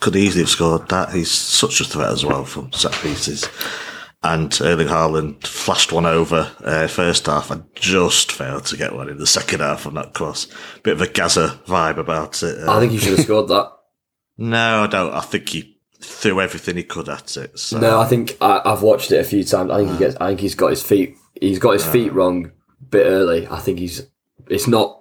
Could 0.00 0.16
easily 0.16 0.42
have 0.42 0.50
scored 0.50 0.88
that. 0.88 1.12
He's 1.12 1.30
such 1.30 1.80
a 1.80 1.84
threat 1.84 2.10
as 2.10 2.24
well 2.24 2.44
from 2.44 2.72
set 2.72 2.92
pieces. 2.92 3.48
And 4.22 4.56
Erling 4.60 4.88
Haaland 4.88 5.46
flashed 5.46 5.92
one 5.92 6.04
over 6.06 6.50
uh, 6.64 6.88
first 6.88 7.26
half 7.26 7.52
and 7.52 7.64
just 7.76 8.32
failed 8.32 8.66
to 8.66 8.76
get 8.76 8.92
one 8.94 9.08
in 9.08 9.18
the 9.18 9.26
second 9.28 9.60
half 9.60 9.86
on 9.86 9.94
that 9.94 10.12
cross. 10.12 10.48
Bit 10.82 10.94
of 10.94 11.02
a 11.02 11.06
Gazza 11.06 11.60
vibe 11.66 11.98
about 11.98 12.42
it. 12.42 12.66
Uh, 12.66 12.76
I 12.76 12.80
think 12.80 12.90
he 12.92 12.98
should 12.98 13.16
have 13.16 13.24
scored 13.24 13.48
that. 13.48 13.70
no, 14.36 14.82
I 14.82 14.86
don't. 14.88 15.12
I 15.14 15.20
think 15.20 15.48
he 15.50 15.78
threw 16.00 16.40
everything 16.40 16.76
he 16.76 16.82
could 16.82 17.08
at 17.08 17.36
it. 17.36 17.56
So. 17.58 17.78
No, 17.78 18.00
I 18.00 18.06
think 18.06 18.36
I, 18.40 18.60
I've 18.64 18.82
watched 18.82 19.12
it 19.12 19.20
a 19.20 19.24
few 19.24 19.44
times. 19.44 19.70
I 19.70 19.78
think 19.78 19.92
he 19.92 19.98
gets. 19.98 20.16
I 20.16 20.28
think 20.28 20.40
he's 20.40 20.56
got 20.56 20.70
his 20.70 20.82
feet. 20.82 21.16
He's 21.40 21.60
got 21.60 21.72
his 21.72 21.86
feet 21.86 22.12
wrong 22.12 22.46
a 22.46 22.84
bit 22.84 23.06
early. 23.06 23.46
I 23.46 23.60
think 23.60 23.78
he's. 23.78 24.04
It's 24.48 24.66
not. 24.66 25.00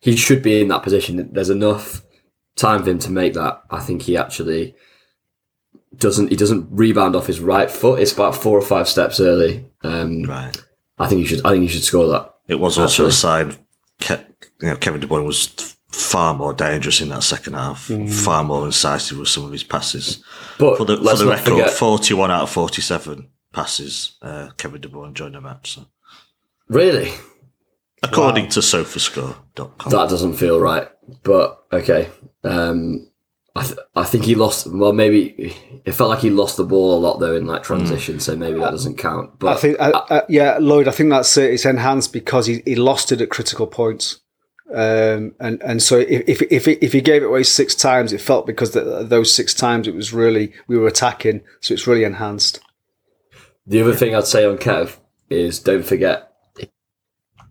He 0.00 0.14
should 0.14 0.42
be 0.42 0.60
in 0.60 0.68
that 0.68 0.82
position. 0.82 1.32
There's 1.32 1.50
enough 1.50 2.02
time 2.56 2.82
for 2.84 2.90
him 2.90 2.98
to 2.98 3.10
make 3.10 3.32
that. 3.32 3.62
I 3.70 3.80
think 3.80 4.02
he 4.02 4.16
actually 4.18 4.74
doesn't. 5.96 6.28
He 6.28 6.36
doesn't 6.36 6.68
rebound 6.70 7.16
off 7.16 7.26
his 7.26 7.40
right 7.40 7.70
foot. 7.70 8.00
It's 8.00 8.12
about 8.12 8.34
four 8.36 8.58
or 8.58 8.62
five 8.62 8.88
steps 8.88 9.20
early. 9.20 9.66
Um, 9.82 10.22
Right. 10.24 10.56
I 10.98 11.08
think 11.08 11.20
you 11.20 11.26
should. 11.26 11.44
I 11.46 11.50
think 11.50 11.62
you 11.62 11.68
should 11.68 11.84
score 11.84 12.08
that. 12.08 12.34
It 12.48 12.56
was 12.60 12.78
also 12.78 13.04
Actually. 13.04 13.08
a 13.08 13.12
sign. 13.12 13.52
Ke- 14.00 14.46
you 14.60 14.68
know, 14.68 14.76
Kevin 14.76 15.00
De 15.00 15.06
Bruyne 15.06 15.24
was 15.26 15.76
far 15.90 16.34
more 16.34 16.52
dangerous 16.52 17.00
in 17.00 17.08
that 17.10 17.22
second 17.22 17.54
half. 17.54 17.90
Far 18.10 18.42
more 18.44 18.66
incisive 18.66 19.18
with 19.18 19.28
some 19.28 19.44
of 19.44 19.52
his 19.52 19.62
passes. 19.64 20.22
But 20.58 20.76
For 20.76 20.84
the, 20.84 20.96
for 20.96 21.16
the 21.16 21.26
record, 21.26 21.44
forget. 21.52 21.70
forty-one 21.70 22.30
out 22.30 22.42
of 22.42 22.50
forty-seven 22.50 23.28
passes. 23.52 24.16
Uh, 24.20 24.50
Kevin 24.56 24.80
De 24.80 24.88
Bruyne 24.88 25.14
joined 25.14 25.34
the 25.36 25.40
match. 25.40 25.74
So. 25.74 25.86
really, 26.68 27.12
According 28.02 28.48
to 28.50 28.60
SofaScore.com. 28.60 29.90
that 29.90 30.08
doesn't 30.08 30.34
feel 30.34 30.60
right. 30.60 30.88
But 31.22 31.64
okay. 31.72 32.08
Um, 32.44 33.07
I, 33.58 33.62
th- 33.64 33.78
I 33.96 34.04
think 34.04 34.24
he 34.24 34.34
lost. 34.34 34.66
Well, 34.66 34.92
maybe 34.92 35.56
it 35.84 35.92
felt 35.92 36.10
like 36.10 36.20
he 36.20 36.30
lost 36.30 36.56
the 36.56 36.64
ball 36.64 36.96
a 36.96 37.00
lot 37.00 37.18
though 37.18 37.34
in 37.34 37.46
like 37.46 37.62
transition. 37.62 38.20
So 38.20 38.36
maybe 38.36 38.58
that 38.58 38.70
doesn't 38.70 38.98
count. 38.98 39.38
But 39.38 39.56
I 39.56 39.60
think, 39.60 39.80
uh, 39.80 40.02
uh, 40.10 40.20
yeah, 40.28 40.58
Lloyd. 40.60 40.88
I 40.88 40.92
think 40.92 41.10
that's 41.10 41.36
it. 41.36 41.52
It's 41.52 41.64
enhanced 41.64 42.12
because 42.12 42.46
he, 42.46 42.62
he 42.64 42.76
lost 42.76 43.12
it 43.12 43.20
at 43.20 43.30
critical 43.30 43.66
points, 43.66 44.20
um, 44.72 45.34
and 45.40 45.62
and 45.62 45.82
so 45.82 45.98
if 45.98 46.28
if 46.28 46.42
if, 46.50 46.68
if 46.68 46.92
he 46.92 47.00
gave 47.00 47.22
it 47.22 47.26
away 47.26 47.42
six 47.42 47.74
times, 47.74 48.12
it 48.12 48.20
felt 48.20 48.46
because 48.46 48.72
the, 48.72 49.02
those 49.02 49.34
six 49.34 49.54
times 49.54 49.88
it 49.88 49.94
was 49.94 50.12
really 50.12 50.52
we 50.66 50.78
were 50.78 50.86
attacking, 50.86 51.42
so 51.60 51.74
it's 51.74 51.86
really 51.86 52.04
enhanced. 52.04 52.60
The 53.66 53.82
other 53.82 53.94
thing 53.94 54.14
I'd 54.14 54.26
say 54.26 54.46
on 54.46 54.58
Kev 54.58 54.96
is 55.28 55.58
don't 55.58 55.84
forget, 55.84 56.32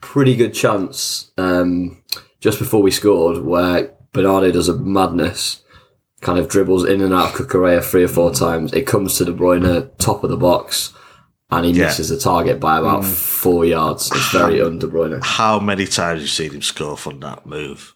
pretty 0.01 0.35
good 0.35 0.53
chance 0.53 1.31
um, 1.37 2.01
just 2.39 2.59
before 2.59 2.81
we 2.81 2.91
scored 2.91 3.43
where 3.43 3.93
Bernardo 4.13 4.51
does 4.51 4.69
a 4.69 4.75
madness, 4.75 5.63
kind 6.21 6.39
of 6.39 6.49
dribbles 6.49 6.85
in 6.85 7.01
and 7.01 7.13
out 7.13 7.39
of 7.39 7.47
Cucurella 7.47 7.83
three 7.83 8.03
or 8.03 8.07
four 8.07 8.33
times. 8.33 8.73
It 8.73 8.87
comes 8.87 9.17
to 9.17 9.25
De 9.25 9.33
Bruyne, 9.33 9.89
top 9.97 10.23
of 10.23 10.29
the 10.29 10.37
box, 10.37 10.93
and 11.51 11.65
he 11.65 11.71
Yeah. 11.71 11.85
misses 11.85 12.09
the 12.09 12.17
target 12.17 12.59
by 12.59 12.79
about 12.79 13.05
four 13.05 13.65
yards. 13.65 14.11
It's 14.11 14.31
very 14.31 14.61
un 14.61 14.79
De 14.79 14.87
Bruyne. 14.87 15.23
How 15.23 15.59
many 15.59 15.85
times 15.85 15.97
have 15.97 16.21
you 16.21 16.27
seen 16.27 16.51
him 16.53 16.61
score 16.61 16.97
from 16.97 17.19
that 17.21 17.45
move? 17.45 17.93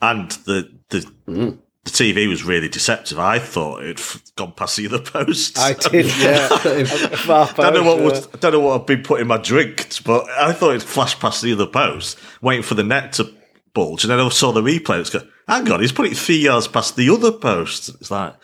And 0.00 0.30
the 0.46 0.68
the 0.88 1.00
Mm. 1.28 1.58
the 1.84 1.90
TV 1.90 2.26
was 2.26 2.42
really 2.42 2.68
deceptive. 2.68 3.18
I 3.18 3.38
thought 3.38 3.82
it'd 3.82 3.98
f- 4.00 4.20
gone 4.36 4.52
past 4.56 4.76
the 4.76 4.86
other 4.86 4.98
post. 4.98 5.58
I 5.58 5.74
did, 5.74 6.06
yeah. 6.18 6.48
Far 6.48 7.48
I 7.58 7.70
don't 7.70 7.74
know 7.74 7.82
what 7.84 7.98
post, 7.98 8.26
was, 8.26 8.28
I 8.34 8.38
don't 8.38 8.52
know 8.52 8.60
what 8.60 8.80
I've 8.80 8.86
been 8.86 9.02
putting 9.02 9.26
my 9.26 9.36
drink, 9.36 9.88
but 10.04 10.28
I 10.30 10.52
thought 10.52 10.74
it 10.74 10.82
flashed 10.82 11.20
past 11.20 11.42
the 11.42 11.52
other 11.52 11.66
post, 11.66 12.18
waiting 12.42 12.62
for 12.62 12.74
the 12.74 12.82
net 12.82 13.12
to 13.14 13.30
bulge, 13.74 14.04
and 14.04 14.10
then 14.10 14.18
I 14.20 14.28
saw 14.30 14.52
the 14.52 14.62
replay. 14.62 15.00
It's 15.00 15.10
go, 15.10 15.20
hang 15.48 15.70
on, 15.70 15.80
he's 15.80 15.92
put 15.92 16.06
it 16.06 16.16
three 16.16 16.38
yards 16.38 16.68
past 16.68 16.96
the 16.96 17.10
other 17.10 17.32
post. 17.32 17.88
It's 18.00 18.10
like, 18.10 18.34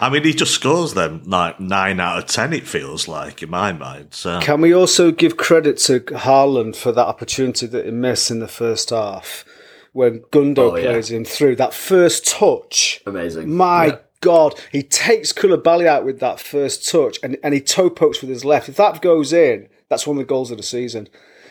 I 0.00 0.10
mean, 0.10 0.24
he 0.24 0.32
just 0.32 0.52
scores 0.54 0.94
them 0.94 1.22
like 1.24 1.60
nine 1.60 2.00
out 2.00 2.18
of 2.18 2.26
ten. 2.26 2.52
It 2.52 2.66
feels 2.66 3.08
like 3.08 3.42
in 3.42 3.50
my 3.50 3.72
mind. 3.72 4.08
So 4.14 4.40
Can 4.40 4.60
we 4.60 4.72
also 4.74 5.10
give 5.10 5.36
credit 5.36 5.76
to 5.78 6.00
Haaland 6.00 6.76
for 6.76 6.92
that 6.92 7.06
opportunity 7.06 7.66
that 7.66 7.84
he 7.84 7.90
missed 7.90 8.30
in 8.30 8.40
the 8.40 8.48
first 8.48 8.90
half 8.90 9.44
when 9.92 10.20
Gundo 10.32 10.58
Oh, 10.72 10.76
yeah. 10.76 10.90
plays 10.92 11.10
him 11.10 11.24
through 11.24 11.56
that 11.56 11.74
first 11.74 12.26
touch? 12.26 13.00
Amazing. 13.06 13.54
My 13.54 13.86
Yeah. 13.86 13.96
God, 14.20 14.54
he 14.72 14.82
takes 14.82 15.32
Koulibaly 15.32 15.86
out 15.86 16.04
with 16.04 16.18
that 16.18 16.40
first 16.40 16.88
touch 16.90 17.18
and, 17.22 17.36
and 17.44 17.54
he 17.54 17.60
toe 17.60 17.88
pokes 17.88 18.20
with 18.20 18.30
his 18.30 18.44
left. 18.44 18.68
If 18.68 18.74
that 18.76 19.00
goes 19.00 19.32
in, 19.32 19.68
that's 19.88 20.08
one 20.08 20.16
of 20.16 20.22
the 20.22 20.26
goals 20.28 20.50
of 20.50 20.56
the 20.56 20.64
season. 20.64 21.08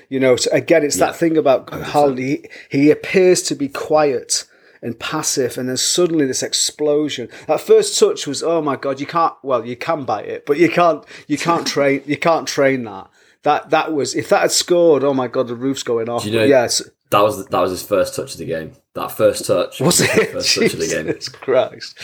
You 0.09 0.19
know, 0.19 0.35
so 0.35 0.49
again, 0.51 0.83
it's 0.83 0.97
that 0.97 1.15
thing 1.15 1.37
about 1.37 1.67
Haaland. 1.67 2.17
He, 2.19 2.45
he 2.69 2.91
appears 2.91 3.41
to 3.43 3.55
be 3.55 3.67
quiet 3.69 4.43
and 4.81 4.99
passive, 4.99 5.57
and 5.57 5.67
then 5.69 5.77
suddenly 5.77 6.25
this 6.25 6.43
explosion. 6.43 7.29
That 7.47 7.61
first 7.61 7.97
touch 7.99 8.27
was, 8.27 8.43
oh 8.43 8.61
my 8.61 8.75
God, 8.75 8.99
you 8.99 9.05
can't. 9.07 9.33
Well, 9.43 9.65
you 9.65 9.75
can 9.75 10.05
bite 10.05 10.25
it, 10.27 10.45
but 10.45 10.57
you 10.57 10.69
can't. 10.69 11.03
You 11.27 11.37
can't 11.37 11.65
train. 11.75 12.03
You 12.05 12.17
can't 12.17 12.47
train 12.47 12.83
that. 12.83 13.09
That 13.43 13.69
that 13.69 13.93
was 13.93 14.15
if 14.15 14.29
that 14.29 14.41
had 14.41 14.51
scored. 14.51 15.03
Oh 15.03 15.13
my 15.13 15.27
God, 15.27 15.47
the 15.47 15.55
roof's 15.55 15.83
going 15.83 16.09
off. 16.09 16.25
you 16.25 16.31
know- 16.33 16.43
yes, 16.43 16.81
That 17.11 17.21
was 17.21 17.45
that 17.47 17.59
was 17.61 17.71
his 17.71 17.83
first 17.83 18.15
touch 18.15 18.33
of 18.33 18.39
the 18.39 18.45
game. 18.45 18.73
That 18.95 19.11
first 19.11 19.45
touch 19.45 19.79
was 19.79 19.99
his 19.99 20.09
it? 20.17 20.31
First 20.31 20.55
touch 20.55 20.73
of 20.73 20.79
the 20.79 20.87
game. 20.87 21.05
Jesus 21.05 21.29
Christ! 21.29 21.97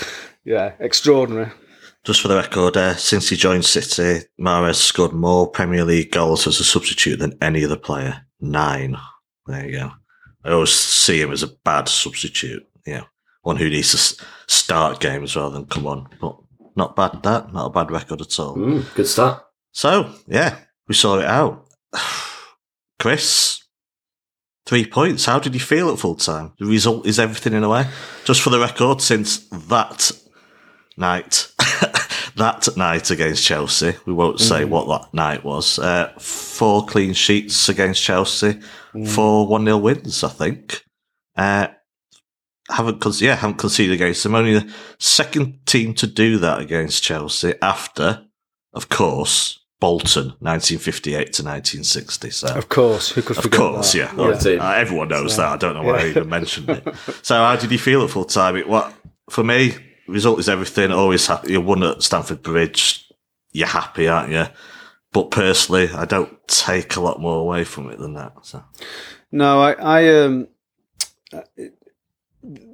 Yeah, 0.46 0.74
extraordinary. 0.80 1.52
just 2.04 2.22
for 2.22 2.28
the 2.28 2.36
record, 2.36 2.78
uh, 2.78 2.96
since 2.96 3.30
he 3.30 3.36
joined 3.36 3.66
City, 3.66 4.26
Mahrez 4.40 4.76
scored 4.76 5.12
more 5.14 5.50
Premier 5.50 5.84
League 5.84 6.12
goals 6.12 6.46
as 6.48 6.60
a 6.60 6.64
substitute 6.64 7.18
than 7.20 7.38
any 7.42 7.66
other 7.66 7.78
player. 7.78 8.26
Nine. 8.40 8.96
There 9.48 9.66
you 9.66 9.80
go. 9.80 9.92
I 10.44 10.52
always 10.52 10.72
see 10.72 11.22
him 11.22 11.32
as 11.32 11.44
a 11.44 11.48
bad 11.48 11.88
substitute. 11.88 12.68
You 12.86 12.94
know, 12.94 13.06
one 13.42 13.58
who 13.58 13.70
needs 13.70 13.92
to 13.92 14.26
start 14.48 15.00
games 15.00 15.36
rather 15.36 15.56
than 15.56 15.66
come 15.66 15.88
on. 15.88 16.10
But 16.20 16.38
not 16.76 16.96
bad. 16.96 17.24
That 17.24 17.54
not 17.54 17.68
a 17.68 17.70
bad 17.70 17.92
record 17.92 18.22
at 18.22 18.40
all. 18.40 18.56
Mm, 18.56 18.94
good 18.96 19.08
start. 19.08 19.44
So 19.72 20.14
yeah, 20.28 20.58
we 20.88 20.96
saw 20.96 21.20
it 21.20 21.26
out. 21.26 21.66
Chris, 23.00 23.64
three 24.66 24.86
points. 24.86 25.26
How 25.26 25.40
did 25.40 25.54
you 25.54 25.60
feel 25.60 25.90
at 25.92 26.00
full 26.00 26.16
time? 26.16 26.54
The 26.60 26.66
result 26.66 27.06
is 27.06 27.20
everything 27.20 27.54
in 27.54 27.64
a 27.64 27.70
way. 27.70 27.86
Just 28.26 28.42
for 28.42 28.50
the 28.50 28.60
record, 28.60 29.02
since 29.02 29.48
that 29.50 30.12
night, 30.98 31.52
that 32.36 32.70
night 32.78 33.12
against 33.12 33.44
Chelsea, 33.44 33.96
we 34.06 34.14
won't 34.14 34.40
say 34.40 34.66
what 34.66 34.88
that 34.88 35.14
night 35.14 35.44
was. 35.44 35.80
Uh, 35.80 36.14
four 36.20 36.86
clean 36.86 37.14
sheets 37.14 37.68
against 37.70 38.02
Chelsea, 38.02 38.60
four 39.08 39.48
one 39.48 39.66
0 39.66 39.78
wins, 39.78 40.24
I 40.24 40.30
think. 40.30 40.84
Uh, 41.36 41.68
haven't 42.70 43.02
con- 43.02 43.12
yeah 43.20 43.36
haven't 43.36 43.58
conceded 43.58 43.94
against 43.96 44.24
them. 44.24 44.36
Only 44.36 44.60
the 44.60 44.74
second 45.00 45.66
team 45.66 45.94
to 45.96 46.08
do 46.08 46.38
that 46.40 46.60
against 46.60 47.04
Chelsea 47.04 47.54
after, 47.62 48.26
of 48.74 48.88
course, 48.90 49.60
Bolton, 49.82 50.28
1958 50.40 51.12
to 51.34 51.44
1960. 51.44 52.30
So 52.30 52.48
Of 52.56 52.70
course, 52.70 53.10
who 53.10 53.22
could 53.22 53.38
of 53.38 53.44
forget 53.44 53.60
course, 53.60 53.92
that? 53.94 54.14
yeah. 54.18 54.52
Yeah. 54.56 54.64
Uh, 54.70 54.74
everyone 54.76 55.10
knows 55.10 55.36
that. 55.38 55.48
I 55.48 55.58
don't 55.58 55.74
know 55.76 55.84
why 55.84 56.04
I 56.04 56.08
even 56.08 56.30
mentioned 56.30 56.70
it. 56.70 56.88
So, 57.22 57.36
how 57.36 57.56
did 57.58 57.70
you 57.72 57.78
feel 57.80 58.02
at 58.04 58.10
full 58.10 58.24
time? 58.26 58.56
It, 58.56 58.68
what 58.70 58.94
for 59.30 59.44
me, 59.44 59.74
result 60.08 60.40
is 60.40 60.48
everything. 60.48 60.92
Always 60.92 61.28
happy. 61.28 61.52
You 61.52 61.62
won 61.62 61.84
at 61.84 62.02
Stamford 62.02 62.42
Bridge. 62.42 63.06
You're 63.52 63.68
happy, 63.68 64.08
aren't 64.08 64.32
you? 64.32 64.46
But 65.14 65.32
personally, 65.32 65.90
I 65.90 66.06
don't 66.06 66.46
take 66.48 66.96
a 66.96 67.02
lot 67.02 67.22
more 67.22 67.40
away 67.40 67.64
from 67.64 67.90
it 67.90 68.00
than 68.00 68.16
that. 68.16 68.34
So, 68.42 68.64
No, 69.32 69.62
I, 69.62 69.72
I 69.74 70.24
um, 70.24 70.48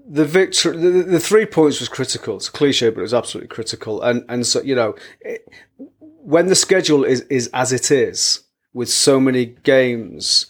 the 0.09 0.25
victory, 0.25 0.75
the, 0.77 1.03
the 1.03 1.19
three 1.19 1.45
points 1.45 1.79
was 1.79 1.89
critical. 1.89 2.37
It's 2.37 2.47
a 2.47 2.51
cliche, 2.51 2.89
but 2.89 2.99
it 2.99 3.03
was 3.03 3.13
absolutely 3.13 3.49
critical. 3.49 4.01
And 4.01 4.25
and 4.29 4.45
so 4.47 4.61
you 4.61 4.75
know, 4.75 4.95
it, 5.21 5.47
when 5.77 6.47
the 6.47 6.55
schedule 6.55 7.03
is 7.03 7.21
is 7.21 7.49
as 7.53 7.71
it 7.71 7.91
is, 7.91 8.41
with 8.73 8.89
so 8.89 9.19
many 9.19 9.45
games 9.45 10.47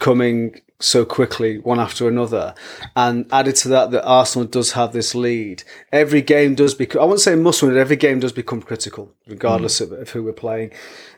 coming 0.00 0.60
so 0.80 1.04
quickly 1.04 1.58
one 1.58 1.80
after 1.80 2.08
another, 2.08 2.54
and 2.96 3.26
added 3.32 3.56
to 3.56 3.68
that 3.68 3.90
that 3.90 4.04
Arsenal 4.04 4.46
does 4.46 4.72
have 4.72 4.92
this 4.92 5.14
lead. 5.14 5.62
Every 5.92 6.22
game 6.22 6.54
does 6.54 6.74
become. 6.74 7.02
I 7.02 7.04
won't 7.04 7.20
say 7.20 7.34
must 7.34 7.62
win. 7.62 7.72
but 7.72 7.78
Every 7.78 7.96
game 7.96 8.20
does 8.20 8.32
become 8.32 8.62
critical, 8.62 9.14
regardless 9.26 9.80
of, 9.80 9.92
of 9.92 10.10
who 10.10 10.22
we're 10.22 10.32
playing. 10.32 10.72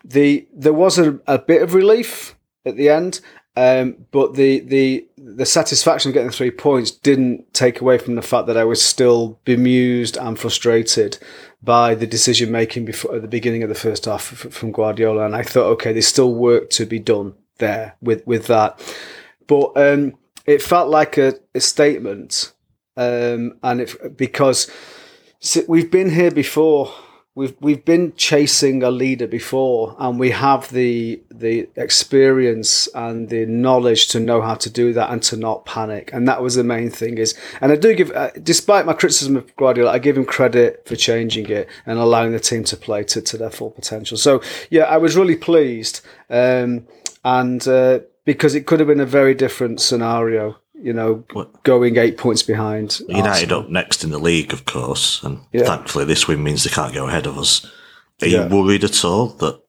The 0.08 0.46
there 0.54 0.72
was 0.72 0.98
a, 0.98 1.18
a 1.26 1.38
bit 1.38 1.62
of 1.62 1.74
relief 1.74 2.36
at 2.64 2.76
the 2.76 2.88
end. 2.88 3.20
Um, 3.58 4.04
but 4.10 4.34
the, 4.34 4.60
the 4.60 5.08
the 5.16 5.46
satisfaction 5.46 6.10
of 6.10 6.14
getting 6.14 6.30
three 6.30 6.50
points 6.50 6.90
didn't 6.90 7.54
take 7.54 7.80
away 7.80 7.96
from 7.96 8.14
the 8.14 8.22
fact 8.22 8.46
that 8.48 8.56
I 8.58 8.64
was 8.64 8.84
still 8.84 9.40
bemused 9.44 10.18
and 10.18 10.38
frustrated 10.38 11.18
by 11.62 11.94
the 11.94 12.06
decision 12.06 12.52
making 12.52 12.84
before 12.84 13.14
at 13.14 13.22
the 13.22 13.28
beginning 13.28 13.62
of 13.62 13.70
the 13.70 13.74
first 13.74 14.04
half 14.04 14.22
from 14.22 14.72
Guardiola, 14.72 15.24
and 15.24 15.34
I 15.34 15.42
thought, 15.42 15.70
okay, 15.72 15.92
there's 15.92 16.06
still 16.06 16.34
work 16.34 16.68
to 16.70 16.84
be 16.84 16.98
done 16.98 17.34
there 17.56 17.96
with 18.02 18.26
with 18.26 18.46
that. 18.48 18.78
But 19.46 19.72
um, 19.76 20.18
it 20.44 20.60
felt 20.60 20.90
like 20.90 21.16
a, 21.16 21.34
a 21.54 21.60
statement, 21.60 22.52
um, 22.98 23.58
and 23.62 23.80
it, 23.80 24.18
because 24.18 24.70
we've 25.66 25.90
been 25.90 26.10
here 26.10 26.30
before 26.30 26.92
we've 27.36 27.54
we've 27.60 27.84
been 27.84 28.12
chasing 28.16 28.82
a 28.82 28.90
leader 28.90 29.28
before, 29.28 29.94
and 30.00 30.18
we 30.18 30.30
have 30.30 30.70
the 30.70 31.20
the 31.30 31.68
experience 31.76 32.88
and 32.94 33.28
the 33.28 33.46
knowledge 33.46 34.08
to 34.08 34.18
know 34.18 34.40
how 34.42 34.54
to 34.54 34.68
do 34.68 34.92
that 34.94 35.10
and 35.10 35.22
to 35.22 35.36
not 35.36 35.64
panic. 35.64 36.10
And 36.12 36.26
that 36.26 36.42
was 36.42 36.56
the 36.56 36.64
main 36.64 36.90
thing. 36.90 37.18
Is 37.18 37.38
and 37.60 37.70
I 37.70 37.76
do 37.76 37.94
give, 37.94 38.10
uh, 38.10 38.30
despite 38.42 38.86
my 38.86 38.94
criticism 38.94 39.36
of 39.36 39.54
Guardiola, 39.54 39.92
I 39.92 40.00
give 40.00 40.18
him 40.18 40.24
credit 40.24 40.82
for 40.88 40.96
changing 40.96 41.48
it 41.48 41.68
and 41.84 42.00
allowing 42.00 42.32
the 42.32 42.40
team 42.40 42.64
to 42.64 42.76
play 42.76 43.04
to, 43.04 43.22
to 43.22 43.36
their 43.36 43.50
full 43.50 43.70
potential. 43.70 44.16
So 44.16 44.42
yeah, 44.70 44.84
I 44.84 44.96
was 44.96 45.16
really 45.16 45.36
pleased, 45.36 46.00
um, 46.28 46.88
and 47.24 47.66
uh, 47.68 48.00
because 48.24 48.56
it 48.56 48.66
could 48.66 48.80
have 48.80 48.88
been 48.88 49.00
a 49.00 49.06
very 49.06 49.34
different 49.34 49.80
scenario 49.80 50.56
you 50.82 50.92
know, 50.92 51.24
what? 51.32 51.62
going 51.62 51.96
eight 51.96 52.18
points 52.18 52.42
behind. 52.42 53.00
United 53.08 53.52
Arsenal. 53.52 53.60
up 53.60 53.68
next 53.70 54.04
in 54.04 54.10
the 54.10 54.18
league, 54.18 54.52
of 54.52 54.64
course, 54.64 55.22
and 55.22 55.40
yeah. 55.52 55.64
thankfully 55.64 56.04
this 56.04 56.28
win 56.28 56.42
means 56.42 56.64
they 56.64 56.70
can't 56.70 56.94
go 56.94 57.08
ahead 57.08 57.26
of 57.26 57.38
us. 57.38 57.64
Are 58.22 58.28
yeah. 58.28 58.48
you 58.48 58.54
worried 58.56 58.84
at 58.84 59.04
all 59.04 59.28
that 59.28 59.60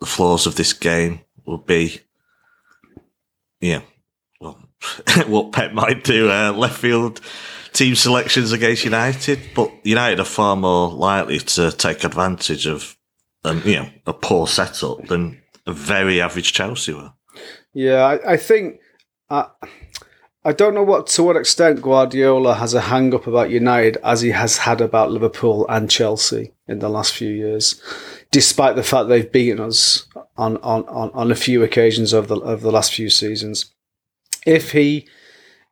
the 0.00 0.06
flaws 0.06 0.46
of 0.46 0.56
this 0.56 0.72
game 0.72 1.20
will 1.44 1.58
be, 1.58 2.00
yeah, 3.60 3.82
well, 4.40 4.58
what 5.26 5.52
Pep 5.52 5.72
might 5.72 6.04
do, 6.04 6.30
uh, 6.30 6.52
left 6.52 6.78
field 6.78 7.20
team 7.72 7.94
selections 7.94 8.52
against 8.52 8.84
United, 8.84 9.40
but 9.54 9.70
United 9.84 10.20
are 10.20 10.24
far 10.24 10.56
more 10.56 10.90
likely 10.90 11.38
to 11.38 11.70
take 11.72 12.04
advantage 12.04 12.66
of, 12.66 12.96
um, 13.44 13.62
you 13.64 13.76
know, 13.76 13.88
a 14.06 14.12
poor 14.12 14.46
setup 14.46 15.06
than 15.06 15.40
a 15.66 15.72
very 15.72 16.20
average 16.20 16.52
Chelsea 16.52 16.92
were. 16.92 17.12
Yeah, 17.72 18.02
I, 18.04 18.32
I 18.32 18.36
think. 18.36 18.80
Uh, 19.30 19.46
I 20.48 20.52
don't 20.52 20.72
know 20.72 20.82
what 20.82 21.08
to 21.08 21.22
what 21.22 21.36
extent 21.36 21.82
Guardiola 21.82 22.54
has 22.54 22.72
a 22.72 22.80
hang 22.80 23.12
up 23.12 23.26
about 23.26 23.50
United 23.50 23.98
as 24.02 24.22
he 24.22 24.30
has 24.30 24.56
had 24.56 24.80
about 24.80 25.10
Liverpool 25.10 25.66
and 25.68 25.90
Chelsea 25.90 26.54
in 26.66 26.78
the 26.78 26.88
last 26.88 27.12
few 27.12 27.28
years, 27.28 27.82
despite 28.30 28.74
the 28.74 28.82
fact 28.82 29.10
they've 29.10 29.30
beaten 29.30 29.60
us 29.60 30.06
on, 30.38 30.56
on, 30.58 30.88
on, 30.88 31.10
on 31.10 31.30
a 31.30 31.34
few 31.34 31.62
occasions 31.62 32.14
over 32.14 32.26
the 32.28 32.40
over 32.40 32.62
the 32.62 32.72
last 32.72 32.94
few 32.94 33.10
seasons. 33.10 33.74
If 34.46 34.72
he 34.72 35.06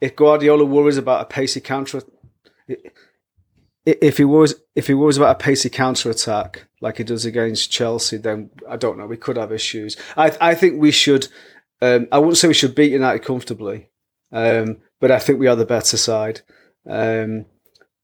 if 0.03 0.14
Guardiola 0.14 0.66
worries 0.66 0.99
about 0.99 1.22
a 1.22 1.24
pacey 1.24 1.62
counter 1.62 2.03
if 3.87 4.18
he 4.18 4.27
worries 4.27 4.57
if 4.74 4.89
he 4.89 4.93
worries 4.93 5.16
about 5.16 5.41
a 5.41 5.43
pacey 5.43 5.70
counter 5.70 6.11
attack 6.11 6.66
like 6.83 6.99
he 6.99 7.05
does 7.05 7.24
against 7.24 7.72
Chelsea, 7.72 8.18
then 8.18 8.51
I 8.68 8.77
don't 8.77 8.99
know. 8.99 9.07
We 9.07 9.16
could 9.16 9.39
have 9.39 9.53
issues. 9.53 9.97
I 10.18 10.37
I 10.39 10.55
think 10.55 10.79
we 10.79 10.91
should. 10.91 11.29
Um, 11.81 12.09
I 12.12 12.18
wouldn't 12.18 12.37
say 12.37 12.49
we 12.49 12.53
should 12.53 12.74
beat 12.74 12.93
United 12.93 13.22
comfortably, 13.22 13.89
um, 14.33 14.79
but 15.01 15.11
I 15.11 15.18
think 15.18 15.39
we 15.39 15.47
are 15.47 15.57
the 15.57 15.66
better 15.66 15.97
side. 15.97 16.41
Um, 16.89 17.47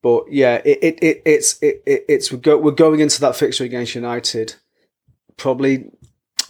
but 0.03 0.25
yeah, 0.31 0.61
it, 0.64 0.79
it, 0.83 0.99
it 1.03 1.23
it's 1.25 1.62
it, 1.62 1.83
it's 1.87 2.33
we're, 2.33 2.39
go, 2.39 2.59
we're 2.59 2.73
going 2.73 3.01
into 3.01 3.20
that 3.20 3.37
fixture 3.37 3.64
against 3.64 3.95
United, 3.95 4.57
probably 5.37 5.91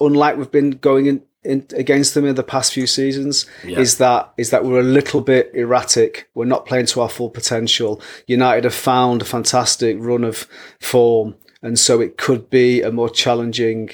unlike 0.00 0.36
we've 0.36 0.50
been 0.50 0.70
going 0.70 1.06
in, 1.06 1.22
in 1.44 1.66
against 1.76 2.14
them 2.14 2.24
in 2.24 2.34
the 2.34 2.42
past 2.42 2.72
few 2.72 2.86
seasons. 2.86 3.46
Yeah. 3.64 3.78
Is 3.78 3.98
that 3.98 4.32
is 4.38 4.50
that 4.50 4.64
we're 4.64 4.80
a 4.80 4.84
little 4.84 5.20
bit 5.20 5.50
erratic. 5.54 6.30
We're 6.34 6.46
not 6.46 6.64
playing 6.66 6.86
to 6.86 7.02
our 7.02 7.10
full 7.10 7.30
potential. 7.30 8.00
United 8.26 8.64
have 8.64 8.74
found 8.74 9.20
a 9.20 9.26
fantastic 9.26 9.98
run 10.00 10.24
of 10.24 10.48
form, 10.80 11.36
and 11.60 11.78
so 11.78 12.00
it 12.00 12.16
could 12.16 12.48
be 12.48 12.80
a 12.80 12.90
more 12.90 13.10
challenging 13.10 13.90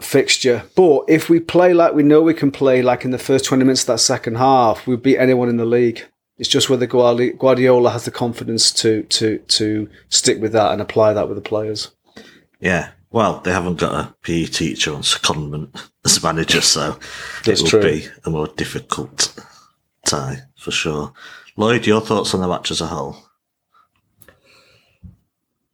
fixture. 0.00 0.64
But 0.74 1.04
if 1.08 1.28
we 1.28 1.40
play 1.40 1.74
like 1.74 1.94
we 1.94 2.02
know 2.02 2.22
we 2.22 2.34
can 2.34 2.50
play, 2.50 2.82
like 2.82 3.04
in 3.04 3.10
the 3.10 3.18
first 3.18 3.44
20 3.44 3.64
minutes 3.64 3.82
of 3.82 3.88
that 3.88 3.98
second 3.98 4.36
half, 4.36 4.86
we 4.86 4.96
beat 4.96 5.18
anyone 5.18 5.48
in 5.48 5.56
the 5.56 5.64
league. 5.64 6.04
It's 6.38 6.48
just 6.48 6.70
whether 6.70 6.86
Guardiola 6.86 7.90
has 7.90 8.06
the 8.06 8.10
confidence 8.10 8.70
to 8.72 9.02
to 9.04 9.38
to 9.38 9.90
stick 10.08 10.40
with 10.40 10.52
that 10.52 10.72
and 10.72 10.80
apply 10.80 11.12
that 11.12 11.28
with 11.28 11.36
the 11.36 11.42
players. 11.42 11.90
Yeah, 12.60 12.90
well, 13.10 13.40
they 13.40 13.50
haven't 13.50 13.78
got 13.78 13.94
a 13.94 14.14
PE 14.22 14.46
teacher 14.46 14.94
on 14.94 15.02
secondment 15.02 15.88
as 16.04 16.22
manager, 16.22 16.60
so 16.60 16.98
it 17.46 17.60
will 17.60 17.68
true. 17.68 17.82
be 17.82 18.06
a 18.24 18.30
more 18.30 18.46
difficult 18.46 19.34
tie 20.06 20.42
for 20.56 20.70
sure. 20.70 21.12
Lloyd, 21.56 21.86
your 21.86 22.00
thoughts 22.00 22.32
on 22.34 22.40
the 22.40 22.48
match 22.48 22.70
as 22.70 22.80
a 22.80 22.86
whole? 22.86 23.16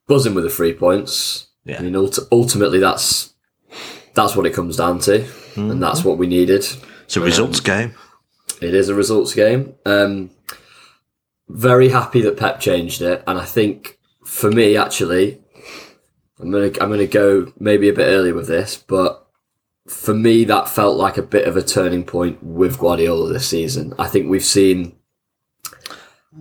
Buzzing 0.08 0.34
with 0.34 0.44
the 0.44 0.50
three 0.50 0.72
points. 0.72 1.48
Yeah. 1.64 1.78
I 1.78 1.82
mean, 1.82 1.94
ultimately, 2.32 2.78
that's 2.78 3.34
that's 4.16 4.34
what 4.34 4.46
it 4.46 4.54
comes 4.54 4.76
down 4.76 4.98
to, 5.00 5.20
mm-hmm. 5.20 5.70
and 5.70 5.82
that's 5.82 6.02
what 6.02 6.18
we 6.18 6.26
needed. 6.26 6.66
It's 7.04 7.16
a 7.16 7.20
results 7.20 7.60
um, 7.60 7.64
game. 7.64 7.94
It 8.60 8.74
is 8.74 8.88
a 8.88 8.94
results 8.94 9.34
game. 9.34 9.74
Um, 9.84 10.30
very 11.48 11.90
happy 11.90 12.22
that 12.22 12.36
Pep 12.36 12.58
changed 12.58 13.02
it, 13.02 13.22
and 13.26 13.38
I 13.38 13.44
think 13.44 13.98
for 14.24 14.50
me, 14.50 14.76
actually, 14.76 15.40
I'm 16.40 16.50
gonna 16.50 16.72
I'm 16.80 16.90
gonna 16.90 17.06
go 17.06 17.52
maybe 17.60 17.88
a 17.88 17.92
bit 17.92 18.06
earlier 18.06 18.34
with 18.34 18.48
this, 18.48 18.76
but 18.76 19.28
for 19.86 20.14
me, 20.14 20.44
that 20.44 20.68
felt 20.68 20.96
like 20.96 21.16
a 21.16 21.22
bit 21.22 21.46
of 21.46 21.56
a 21.56 21.62
turning 21.62 22.02
point 22.02 22.42
with 22.42 22.78
Guardiola 22.78 23.32
this 23.32 23.48
season. 23.48 23.94
I 23.98 24.08
think 24.08 24.28
we've 24.28 24.44
seen. 24.44 24.96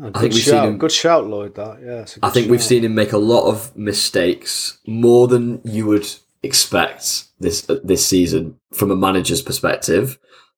I 0.01 0.19
think 0.19 0.33
we've 0.33 0.43
shout. 0.43 0.63
seen 0.63 0.73
him. 0.73 0.77
Good 0.77 0.91
shout, 0.91 1.27
Lloyd. 1.27 1.55
That 1.55 1.81
yeah. 1.81 2.05
I 2.23 2.29
think 2.29 2.45
shout. 2.45 2.51
we've 2.51 2.63
seen 2.63 2.83
him 2.83 2.95
make 2.95 3.11
a 3.11 3.17
lot 3.17 3.47
of 3.47 3.75
mistakes, 3.77 4.79
more 4.87 5.27
than 5.27 5.61
you 5.63 5.85
would 5.85 6.07
expect 6.45 7.25
this 7.39 7.61
this 7.83 8.05
season 8.05 8.59
from 8.73 8.91
a 8.91 8.95
manager's 8.95 9.41
perspective. 9.41 10.17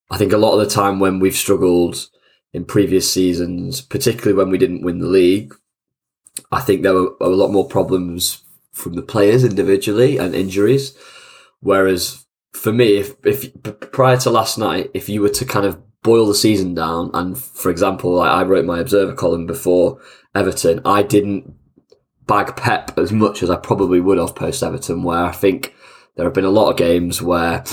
I 0.09 0.17
think 0.17 0.31
a 0.31 0.37
lot 0.37 0.57
of 0.57 0.59
the 0.59 0.73
time 0.73 0.99
when 0.99 1.19
we've 1.19 1.35
struggled 1.35 2.09
in 2.53 2.65
previous 2.65 3.11
seasons, 3.11 3.81
particularly 3.81 4.33
when 4.33 4.49
we 4.49 4.57
didn't 4.57 4.83
win 4.83 4.99
the 4.99 5.07
league, 5.07 5.53
I 6.51 6.61
think 6.61 6.81
there 6.81 6.93
were 6.93 7.15
a 7.19 7.27
lot 7.27 7.51
more 7.51 7.67
problems 7.67 8.43
from 8.71 8.93
the 8.93 9.01
players 9.01 9.43
individually 9.43 10.17
and 10.17 10.35
injuries. 10.35 10.97
Whereas 11.59 12.25
for 12.53 12.71
me, 12.71 12.97
if, 12.97 13.15
if 13.25 13.51
prior 13.91 14.17
to 14.17 14.29
last 14.29 14.57
night, 14.57 14.91
if 14.93 15.09
you 15.09 15.21
were 15.21 15.29
to 15.29 15.45
kind 15.45 15.65
of 15.65 15.81
boil 16.03 16.27
the 16.27 16.35
season 16.35 16.73
down, 16.73 17.11
and 17.13 17.37
for 17.37 17.69
example, 17.69 18.13
like 18.13 18.31
I 18.31 18.43
wrote 18.43 18.65
my 18.65 18.79
Observer 18.79 19.13
column 19.13 19.45
before 19.45 19.99
Everton, 20.33 20.81
I 20.85 21.03
didn't 21.03 21.53
bag 22.27 22.55
Pep 22.55 22.97
as 22.97 23.11
much 23.11 23.41
as 23.41 23.49
I 23.49 23.55
probably 23.55 23.99
would 23.99 24.17
have 24.17 24.35
post 24.35 24.63
Everton, 24.63 25.03
where 25.03 25.25
I 25.25 25.31
think 25.31 25.73
there 26.17 26.25
have 26.25 26.33
been 26.33 26.45
a 26.45 26.49
lot 26.49 26.69
of 26.69 26.77
games 26.77 27.21
where 27.21 27.63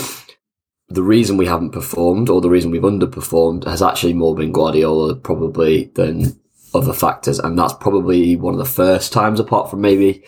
the 0.87 1.03
reason 1.03 1.35
we 1.35 1.47
haven't 1.47 1.71
performed 1.71 2.29
or 2.29 2.41
the 2.41 2.49
reason 2.49 2.71
we've 2.71 2.81
underperformed 2.81 3.65
has 3.65 3.81
actually 3.81 4.13
more 4.13 4.35
been 4.35 4.51
Guardiola 4.51 5.15
probably 5.15 5.91
than 5.95 6.39
other 6.73 6.93
factors. 6.93 7.39
And 7.39 7.57
that's 7.57 7.73
probably 7.73 8.35
one 8.35 8.53
of 8.53 8.59
the 8.59 8.65
first 8.65 9.11
times 9.11 9.39
apart 9.39 9.69
from 9.69 9.81
maybe 9.81 10.25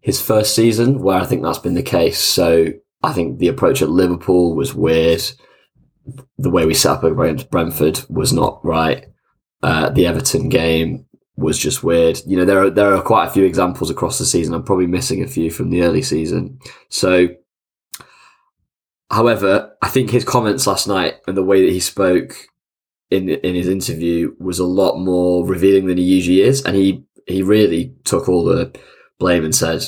his 0.00 0.20
first 0.20 0.54
season 0.54 1.00
where 1.00 1.20
I 1.20 1.26
think 1.26 1.42
that's 1.42 1.58
been 1.58 1.74
the 1.74 1.82
case. 1.82 2.18
So 2.18 2.68
I 3.02 3.12
think 3.12 3.38
the 3.38 3.48
approach 3.48 3.82
at 3.82 3.90
Liverpool 3.90 4.54
was 4.54 4.74
weird. 4.74 5.22
The 6.38 6.50
way 6.50 6.66
we 6.66 6.74
set 6.74 6.92
up 6.92 7.04
against 7.04 7.50
Brentford 7.50 8.00
was 8.08 8.32
not 8.32 8.64
right. 8.64 9.06
Uh, 9.62 9.90
the 9.90 10.06
Everton 10.06 10.48
game 10.48 11.06
was 11.36 11.58
just 11.58 11.82
weird. 11.82 12.20
You 12.26 12.36
know, 12.36 12.44
there 12.44 12.62
are 12.62 12.70
there 12.70 12.94
are 12.94 13.02
quite 13.02 13.26
a 13.26 13.30
few 13.30 13.44
examples 13.44 13.90
across 13.90 14.18
the 14.18 14.24
season. 14.24 14.54
I'm 14.54 14.62
probably 14.62 14.86
missing 14.86 15.22
a 15.22 15.28
few 15.28 15.50
from 15.50 15.70
the 15.70 15.82
early 15.82 16.02
season. 16.02 16.58
So 16.88 17.28
However, 19.10 19.76
I 19.82 19.88
think 19.88 20.10
his 20.10 20.24
comments 20.24 20.66
last 20.66 20.86
night 20.86 21.16
and 21.26 21.36
the 21.36 21.42
way 21.42 21.64
that 21.64 21.72
he 21.72 21.80
spoke 21.80 22.34
in 23.10 23.28
in 23.28 23.54
his 23.54 23.68
interview 23.68 24.34
was 24.38 24.58
a 24.58 24.64
lot 24.64 24.98
more 24.98 25.44
revealing 25.46 25.86
than 25.86 25.98
he 25.98 26.04
usually 26.04 26.42
is, 26.42 26.64
and 26.64 26.76
he 26.76 27.04
he 27.26 27.42
really 27.42 27.94
took 28.04 28.28
all 28.28 28.44
the 28.44 28.72
blame 29.18 29.44
and 29.44 29.54
said 29.54 29.82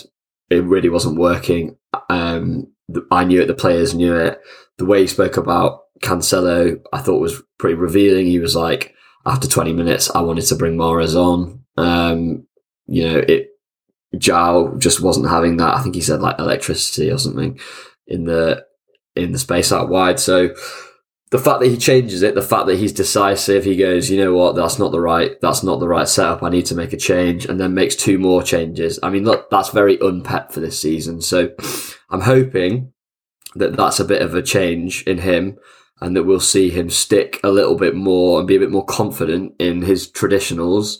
it 0.51 0.65
really 0.65 0.89
wasn't 0.89 1.19
working. 1.19 1.77
Um, 2.11 2.69
I 3.11 3.25
knew 3.25 3.41
it, 3.41 3.47
the 3.47 3.55
players 3.55 3.95
knew 3.95 4.15
it. 4.15 4.41
The 4.79 4.85
way 4.85 5.03
he 5.03 5.07
spoke 5.07 5.37
about 5.37 5.85
Cancelo, 6.03 6.83
I 6.93 6.99
thought 6.99 7.21
was 7.21 7.41
pretty 7.59 7.75
revealing. 7.75 8.27
He 8.27 8.39
was 8.39 8.57
like, 8.57 8.95
after 9.25 9.49
20 9.49 9.73
minutes, 9.73 10.11
I 10.11 10.21
wanted 10.21 10.45
to 10.47 10.57
bring 10.57 10.77
Mahrez 10.77 11.15
on. 11.15 11.65
Um, 11.77 12.47
you 12.87 13.09
know, 13.09 13.19
it 13.19 13.51
João 14.17 14.79
just 14.79 15.01
wasn't 15.01 15.31
having 15.31 15.57
that. 15.57 15.77
I 15.77 15.83
think 15.83 15.95
he 15.95 16.01
said 16.01 16.21
like 16.21 16.39
electricity 16.39 17.11
or 17.11 17.19
something 17.19 17.59
in 18.07 18.25
the 18.25 18.67
in 19.17 19.33
the 19.33 19.39
space 19.39 19.73
out 19.73 19.89
wide. 19.89 20.19
So 20.19 20.55
the 21.31 21.39
fact 21.39 21.61
that 21.61 21.69
he 21.69 21.79
changes 21.79 22.23
it, 22.23 22.35
the 22.35 22.43
fact 22.43 22.67
that 22.67 22.79
he's 22.79 22.93
decisive, 22.93 23.65
he 23.65 23.77
goes, 23.77 24.11
you 24.11 24.23
know 24.23 24.35
what, 24.35 24.55
that's 24.55 24.79
not 24.79 24.93
the 24.93 25.01
right, 25.01 25.41
that's 25.41 25.63
not 25.63 25.81
the 25.81 25.89
right 25.89 26.07
setup. 26.07 26.43
I 26.43 26.51
need 26.51 26.67
to 26.67 26.75
make 26.75 26.93
a 26.93 26.99
change, 26.99 27.47
and 27.47 27.59
then 27.59 27.73
makes 27.73 27.97
two 27.97 28.19
more 28.19 28.43
changes. 28.43 28.99
I 29.03 29.09
mean, 29.09 29.25
look, 29.25 29.49
that's 29.49 29.71
very 29.71 29.97
unpep 29.97 30.53
for 30.53 30.61
this 30.61 30.79
season. 30.79 31.23
So 31.23 31.55
I'm 32.11 32.21
hoping 32.21 32.93
that 33.55 33.77
that's 33.77 33.99
a 33.99 34.05
bit 34.05 34.21
of 34.21 34.35
a 34.35 34.43
change 34.43 35.03
in 35.05 35.19
him, 35.19 35.59
and 36.03 36.15
that 36.17 36.25
we'll 36.25 36.41
see 36.41 36.69
him 36.69 36.91
stick 36.91 37.41
a 37.43 37.51
little 37.51 37.77
bit 37.77 37.95
more 37.95 38.39
and 38.39 38.47
be 38.47 38.57
a 38.57 38.61
bit 38.61 38.71
more 38.71 38.85
confident 38.85 39.55
in 39.59 39.83
his 39.83 40.11
traditionals. 40.11 40.97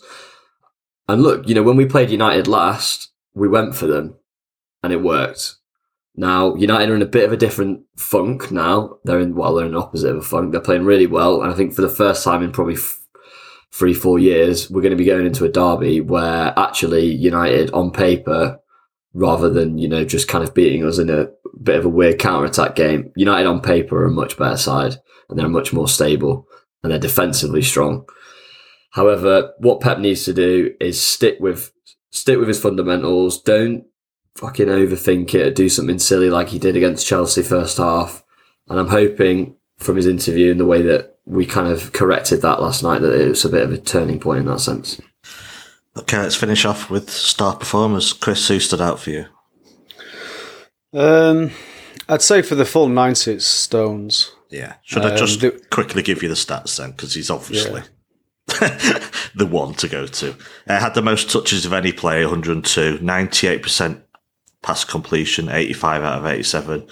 And 1.07 1.21
look, 1.21 1.47
you 1.47 1.53
know, 1.53 1.63
when 1.63 1.75
we 1.75 1.85
played 1.85 2.09
United 2.09 2.47
last, 2.47 3.11
we 3.35 3.47
went 3.47 3.75
for 3.75 3.85
them, 3.85 4.15
and 4.81 4.91
it 4.91 5.03
worked. 5.03 5.57
Now, 6.15 6.53
United 6.55 6.89
are 6.89 6.95
in 6.95 7.01
a 7.01 7.07
bit 7.07 7.25
of 7.25 7.33
a 7.33 7.37
different 7.37 7.81
funk 7.97 8.51
now. 8.51 8.97
They're 9.03 9.19
in, 9.19 9.35
well, 9.35 9.55
they're 9.55 9.65
in 9.65 9.71
the 9.71 9.79
opposite 9.79 10.11
of 10.11 10.17
a 10.17 10.21
funk. 10.21 10.51
They're 10.51 10.61
playing 10.61 10.85
really 10.85 11.07
well. 11.07 11.41
And 11.41 11.51
I 11.51 11.55
think 11.55 11.73
for 11.73 11.81
the 11.81 11.89
first 11.89 12.23
time 12.23 12.43
in 12.43 12.51
probably 12.51 12.75
f- 12.75 12.99
three, 13.71 13.95
four 13.95 14.19
years, 14.19 14.69
we're 14.69 14.83
going 14.83 14.91
to 14.91 14.97
be 14.97 15.05
going 15.05 15.25
into 15.25 15.45
a 15.45 15.49
derby 15.49 16.01
where 16.01 16.53
actually 16.57 17.05
United 17.05 17.71
on 17.71 17.91
paper 17.91 18.59
rather 19.13 19.49
than, 19.49 19.79
you 19.79 19.87
know, 19.87 20.05
just 20.05 20.27
kind 20.27 20.43
of 20.43 20.53
beating 20.53 20.85
us 20.85 20.99
in 20.99 21.09
a 21.09 21.27
bit 21.61 21.77
of 21.77 21.85
a 21.85 21.89
weird 21.89 22.19
counter 22.19 22.45
attack 22.45 22.75
game. 22.75 23.11
United 23.15 23.47
on 23.47 23.61
paper 23.61 24.03
are 24.03 24.05
a 24.05 24.11
much 24.11 24.37
better 24.37 24.57
side 24.57 24.95
and 25.29 25.39
they're 25.39 25.49
much 25.49 25.73
more 25.73 25.87
stable 25.87 26.47
and 26.83 26.91
they're 26.91 26.99
defensively 26.99 27.61
strong. 27.63 28.05
However, 28.91 29.53
what 29.57 29.81
Pep 29.81 29.97
needs 29.97 30.25
to 30.25 30.33
do 30.33 30.75
is 30.79 31.01
stick 31.01 31.37
with 31.39 31.71
stick 32.11 32.37
with 32.37 32.47
his 32.47 32.61
fundamentals. 32.61 33.41
Don't 33.41 33.85
fucking 34.35 34.67
overthink 34.67 35.33
it 35.35 35.47
or 35.47 35.51
do 35.51 35.69
something 35.69 35.99
silly 35.99 36.29
like 36.29 36.49
he 36.49 36.59
did 36.59 36.75
against 36.75 37.05
Chelsea 37.07 37.41
first 37.43 37.77
half. 37.77 38.23
And 38.67 38.79
I'm 38.79 38.87
hoping 38.89 39.55
from 39.77 39.95
his 39.95 40.07
interview 40.07 40.51
and 40.51 40.59
the 40.59 40.65
way 40.65 40.81
that 40.81 41.17
we 41.25 41.45
kind 41.45 41.67
of 41.67 41.93
corrected 41.93 42.41
that 42.41 42.61
last 42.61 42.83
night 42.83 43.01
that 43.01 43.13
it 43.13 43.27
was 43.29 43.45
a 43.45 43.49
bit 43.49 43.63
of 43.63 43.71
a 43.71 43.77
turning 43.77 44.19
point 44.19 44.39
in 44.39 44.45
that 44.45 44.59
sense. 44.59 44.99
Okay, 45.97 46.17
let's 46.17 46.35
finish 46.35 46.65
off 46.65 46.89
with 46.89 47.09
star 47.09 47.55
performers. 47.55 48.13
Chris, 48.13 48.47
who 48.47 48.59
stood 48.59 48.81
out 48.81 48.99
for 48.99 49.11
you? 49.11 49.25
Um, 50.93 51.51
I'd 52.09 52.21
say 52.21 52.41
for 52.41 52.55
the 52.55 52.65
full 52.65 52.87
90, 52.89 53.33
it's 53.33 53.45
Stones. 53.45 54.31
Yeah. 54.49 54.75
Should 54.83 55.05
I 55.05 55.15
just 55.15 55.43
Um, 55.43 55.49
the- 55.51 55.61
quickly 55.71 56.01
give 56.03 56.21
you 56.23 56.29
the 56.29 56.35
stats 56.35 56.77
then? 56.77 56.91
Because 56.91 57.13
he's 57.13 57.29
obviously 57.29 57.81
the 58.47 59.47
one 59.49 59.73
to 59.75 59.87
go 59.87 60.05
to. 60.05 60.35
Uh, 60.67 60.79
had 60.79 60.93
the 60.93 61.01
most 61.01 61.29
touches 61.31 61.65
of 61.65 61.73
any 61.73 61.91
player, 61.91 62.23
102, 62.27 62.99
98% 62.99 64.01
pass 64.63 64.83
completion, 64.83 65.49
85 65.49 66.03
out 66.03 66.19
of 66.19 66.25
87. 66.25 66.87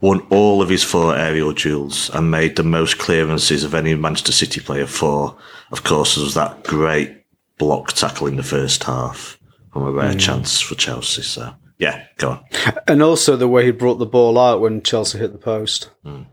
Won 0.00 0.20
all 0.30 0.60
of 0.60 0.68
his 0.68 0.82
four 0.82 1.16
aerial 1.16 1.52
duels 1.52 2.10
and 2.10 2.30
made 2.30 2.56
the 2.56 2.64
most 2.64 2.98
clearances 2.98 3.62
of 3.62 3.74
any 3.74 3.94
Manchester 3.94 4.32
City 4.32 4.60
player. 4.60 4.86
for, 4.86 5.36
of 5.70 5.84
course, 5.84 6.16
there 6.16 6.24
was 6.24 6.34
that 6.34 6.64
great 6.64 7.24
block 7.56 7.92
tackle 7.92 8.26
in 8.26 8.36
the 8.36 8.42
first 8.42 8.82
half 8.84 9.38
from 9.72 9.84
a 9.84 9.92
rare 9.92 10.12
mm. 10.12 10.20
chance 10.20 10.60
for 10.60 10.74
Chelsea. 10.74 11.22
So, 11.22 11.54
yeah, 11.78 12.04
go 12.18 12.30
on. 12.30 12.44
And 12.88 13.00
also 13.00 13.36
the 13.36 13.48
way 13.48 13.64
he 13.64 13.70
brought 13.70 13.94
the 14.00 14.06
ball 14.06 14.38
out 14.38 14.60
when 14.60 14.82
Chelsea 14.82 15.18
hit 15.18 15.32
the 15.32 15.38
post. 15.38 15.90
Mm. 16.04 16.26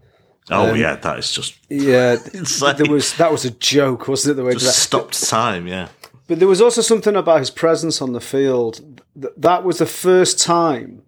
Oh, 0.52 0.72
um, 0.72 0.78
yeah, 0.78 0.96
that 0.96 1.20
is 1.20 1.32
just, 1.32 1.56
Yeah, 1.70 2.16
there 2.34 2.92
was 2.92 3.14
that 3.18 3.32
was 3.32 3.46
a 3.46 3.52
joke, 3.52 4.08
wasn't 4.08 4.32
it? 4.32 4.36
The 4.38 4.46
way 4.46 4.54
just 4.54 4.66
that? 4.66 4.72
stopped 4.72 5.30
time, 5.30 5.68
yeah. 5.68 5.90
But 6.30 6.38
there 6.38 6.48
was 6.48 6.62
also 6.62 6.82
something 6.82 7.16
about 7.16 7.40
his 7.40 7.50
presence 7.50 8.04
on 8.04 8.14
the 8.14 8.22
field. 8.22 9.02
Th- 9.20 9.34
That 9.36 9.64
was 9.64 9.80
the 9.80 9.88
first 9.88 10.40
time 10.40 11.02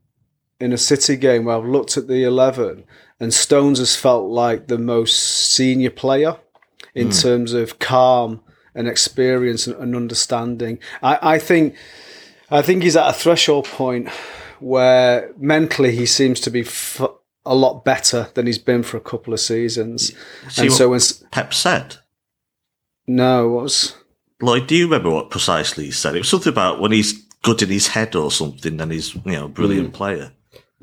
in 0.60 0.74
a 0.74 0.78
City 0.78 1.16
game 1.16 1.46
where 1.46 1.56
I've 1.56 1.64
looked 1.66 1.96
at 1.96 2.08
the 2.08 2.24
11 2.24 2.84
and 3.20 3.32
Stones 3.32 3.78
has 3.78 3.96
felt 3.96 4.30
like 4.32 4.68
the 4.68 4.80
most 4.80 5.16
senior 5.54 5.92
player 5.92 6.38
in 6.96 7.08
hmm. 7.08 7.14
terms 7.14 7.54
of 7.54 7.78
calm 7.78 8.42
and 8.74 8.88
experience 8.88 9.68
and, 9.68 9.76
and 9.76 9.96
understanding. 9.96 10.80
I, 11.04 11.36
I 11.36 11.40
think 11.40 11.76
I 12.50 12.64
think 12.64 12.82
he's 12.82 12.98
at 12.98 13.08
a 13.08 13.14
threshold 13.14 13.66
point 13.66 14.10
where 14.60 15.32
mentally 15.38 15.96
he 15.96 16.08
seems 16.08 16.40
to 16.42 16.50
be 16.50 16.62
f- 16.62 17.02
a 17.46 17.56
lot 17.56 17.86
better 17.86 18.30
than 18.34 18.48
he's 18.48 18.58
been 18.58 18.82
for 18.82 18.98
a 18.98 19.02
couple 19.02 19.34
of 19.34 19.40
seasons. 19.40 20.14
See 20.50 20.64
and 20.64 20.74
so 20.74 20.90
when 20.90 21.00
Pep 21.30 21.54
said? 21.54 21.98
no, 23.08 23.50
what 23.50 23.64
was 23.64 23.96
Lloyd, 24.42 24.68
do 24.68 24.76
you 24.76 24.86
remember 24.86 25.10
what 25.10 25.30
precisely 25.30 25.86
he 25.86 25.92
said? 25.92 26.16
It 26.16 26.20
was 26.20 26.30
something 26.30 26.52
about 26.52 26.80
when 26.82 26.92
he's 26.92 27.14
good 27.44 27.62
in 27.62 27.70
his 27.70 27.88
head 27.88 28.16
or 28.16 28.32
something, 28.32 28.78
then 28.78 28.90
he's 28.92 29.16
you 29.16 29.22
know 29.34 29.46
a 29.46 29.50
brilliant 29.50 29.88
Hmm. 29.90 29.94
player. 29.94 30.32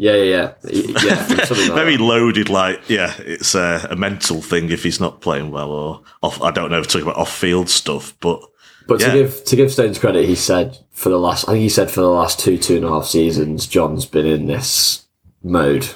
Yeah, 0.01 0.15
yeah, 0.15 0.53
yeah. 0.71 0.93
yeah 1.03 1.27
like 1.29 1.49
Very 1.49 1.97
that. 1.97 2.03
loaded, 2.05 2.49
like 2.49 2.81
yeah, 2.89 3.15
it's 3.19 3.55
a, 3.57 3.87
a 3.91 3.97
mental 3.97 4.41
thing 4.41 4.71
if 4.71 4.85
he's 4.85 5.01
not 5.01 5.21
playing 5.21 5.51
well 5.51 5.71
or 5.71 6.03
off. 6.23 6.41
I 6.41 6.53
don't 6.53 6.71
know 6.71 6.79
if 6.79 6.87
talking 6.87 7.03
about 7.03 7.17
off-field 7.17 7.69
stuff, 7.69 8.15
but 8.21 8.41
But 8.87 9.01
Yeah. 9.01 9.09
to 9.09 9.13
give 9.23 9.45
to 9.45 9.57
give 9.57 9.73
Stones 9.73 9.99
credit, 9.99 10.25
he 10.27 10.37
said 10.37 10.79
for 10.93 11.09
the 11.09 11.19
last 11.19 11.49
I 11.49 11.53
think 11.53 11.63
he 11.63 11.69
said 11.69 11.91
for 11.91 12.01
the 12.01 12.09
last 12.11 12.39
two 12.39 12.57
two 12.59 12.77
and 12.77 12.85
a 12.85 12.89
half 12.91 13.07
seasons, 13.07 13.67
John's 13.67 14.07
been 14.07 14.27
in 14.27 14.47
this 14.47 15.05
mode. 15.43 15.89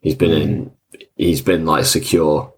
He's 0.00 0.14
been 0.14 0.32
in 0.32 0.70
he's 1.16 1.40
been 1.40 1.64
like 1.64 1.86
secure. 1.86 2.52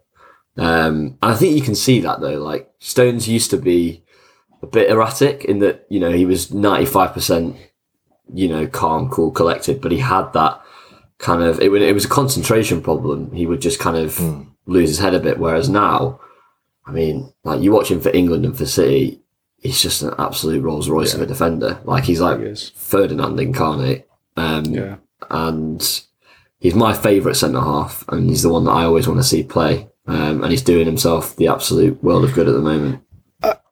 Um 0.56 1.16
and 1.22 1.32
I 1.32 1.34
think 1.34 1.54
you 1.54 1.62
can 1.62 1.76
see 1.76 2.00
that 2.00 2.20
though. 2.20 2.42
Like 2.42 2.68
Stones 2.80 3.28
used 3.28 3.50
to 3.50 3.56
be 3.58 4.02
a 4.62 4.66
bit 4.66 4.90
erratic 4.90 5.44
in 5.44 5.58
that, 5.60 5.86
you 5.88 6.00
know, 6.00 6.10
he 6.10 6.26
was 6.26 6.52
ninety 6.52 6.86
five 6.86 7.12
percent, 7.12 7.56
you 8.32 8.48
know, 8.48 8.66
calm, 8.66 9.08
cool, 9.10 9.30
collected, 9.30 9.80
but 9.80 9.92
he 9.92 9.98
had 9.98 10.32
that 10.32 10.60
kind 11.18 11.42
of 11.42 11.60
it, 11.60 11.70
it 11.72 11.94
was 11.94 12.04
a 12.04 12.08
concentration 12.08 12.82
problem. 12.82 13.32
He 13.32 13.46
would 13.46 13.60
just 13.60 13.78
kind 13.78 13.96
of 13.96 14.18
lose 14.66 14.88
his 14.88 14.98
head 14.98 15.14
a 15.14 15.20
bit. 15.20 15.38
Whereas 15.38 15.68
now, 15.68 16.20
I 16.86 16.92
mean, 16.92 17.32
like 17.44 17.60
you 17.60 17.72
watch 17.72 17.90
him 17.90 18.00
for 18.00 18.10
England 18.10 18.44
and 18.44 18.56
for 18.56 18.66
City, 18.66 19.20
he's 19.58 19.80
just 19.82 20.02
an 20.02 20.14
absolute 20.18 20.62
Rolls 20.62 20.88
Royce 20.88 21.14
of 21.14 21.22
a 21.22 21.26
defender. 21.26 21.80
Like 21.84 22.04
he's 22.04 22.20
like 22.20 22.40
He. 22.40 22.54
Ferdinand 22.74 23.38
incarnate. 23.38 24.08
Um, 24.36 24.64
yeah. 24.66 24.96
and 25.30 26.02
he's 26.60 26.74
my 26.74 26.94
favourite 26.94 27.36
centre 27.36 27.60
half, 27.60 28.04
and 28.08 28.30
he's 28.30 28.42
the 28.42 28.48
one 28.48 28.64
that 28.64 28.70
I 28.70 28.84
always 28.84 29.06
want 29.06 29.20
to 29.20 29.24
see 29.24 29.42
play. 29.42 29.88
Um, 30.06 30.42
and 30.42 30.50
he's 30.50 30.62
doing 30.62 30.86
himself 30.86 31.36
the 31.36 31.48
absolute 31.48 32.02
world 32.02 32.24
of 32.24 32.32
good 32.32 32.48
at 32.48 32.54
the 32.54 32.60
moment. 32.60 33.02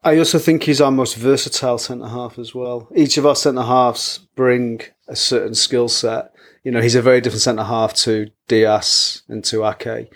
I 0.02 0.16
also 0.18 0.38
think 0.38 0.62
he's 0.62 0.80
our 0.80 0.90
most 0.90 1.16
versatile 1.16 1.78
centre 1.78 2.08
half 2.08 2.38
as 2.38 2.54
well. 2.54 2.88
Each 2.94 3.16
of 3.18 3.26
our 3.26 3.34
centre 3.34 3.62
halves 3.62 4.18
bring 4.36 4.82
a 5.08 5.16
certain 5.16 5.54
skill 5.54 5.88
set. 5.88 6.32
You 6.62 6.70
know, 6.70 6.80
he's 6.80 6.94
a 6.94 7.02
very 7.02 7.20
different 7.20 7.42
centre 7.42 7.64
half 7.64 7.94
to 7.94 8.30
Dias 8.46 9.22
and 9.28 9.44
to 9.44 9.66
Ake, 9.66 10.12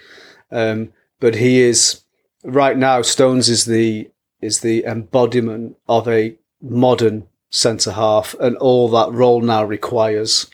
um, 0.51 0.93
but 1.19 1.37
he 1.37 1.61
is 1.61 2.03
right 2.45 2.77
now. 2.77 3.03
Stones 3.03 3.49
is 3.49 3.65
the 3.65 4.11
is 4.41 4.61
the 4.61 4.85
embodiment 4.85 5.77
of 5.89 6.09
a 6.09 6.37
modern 6.61 7.27
centre 7.51 7.93
half, 7.93 8.35
and 8.41 8.57
all 8.59 8.89
that 8.91 9.13
role 9.13 9.41
now 9.41 9.65
requires. 9.65 10.49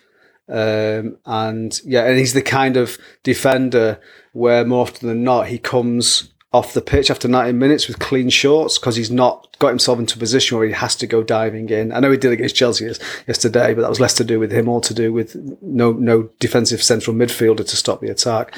Um, 0.49 1.19
and 1.27 1.79
yeah, 1.85 2.05
and 2.05 2.19
he's 2.19 2.33
the 2.33 2.43
kind 2.43 2.77
of 2.79 2.97
defender 3.23 4.01
where 4.33 4.65
more 4.65 4.83
often 4.83 5.09
than 5.09 5.23
not 5.23 5.49
he 5.49 5.59
comes 5.59 6.33
off 6.51 6.73
the 6.73 6.81
pitch 6.81 7.11
after 7.11 7.29
90 7.29 7.53
minutes 7.53 7.89
with 7.89 7.99
clean 7.99 8.31
shorts 8.31 8.79
because 8.79 8.97
he's 8.97 9.11
not 9.11 9.55
got 9.59 9.69
himself 9.69 9.99
into 9.99 10.17
a 10.17 10.19
position 10.19 10.57
where 10.57 10.67
he 10.67 10.73
has 10.73 10.97
to 10.97 11.07
go 11.07 11.23
diving 11.23 11.69
in. 11.69 11.93
I 11.93 12.01
know 12.01 12.11
he 12.11 12.17
did 12.17 12.33
against 12.33 12.57
Chelsea 12.57 12.87
yesterday, 13.27 13.75
but 13.75 13.83
that 13.83 13.91
was 13.91 14.01
less 14.01 14.15
to 14.15 14.25
do 14.25 14.41
with 14.41 14.51
him, 14.51 14.65
more 14.65 14.81
to 14.81 14.95
do 14.95 15.13
with 15.13 15.37
no 15.61 15.93
no 15.93 16.31
defensive 16.39 16.83
central 16.83 17.15
midfielder 17.15 17.69
to 17.69 17.77
stop 17.77 18.01
the 18.01 18.11
attack. 18.11 18.57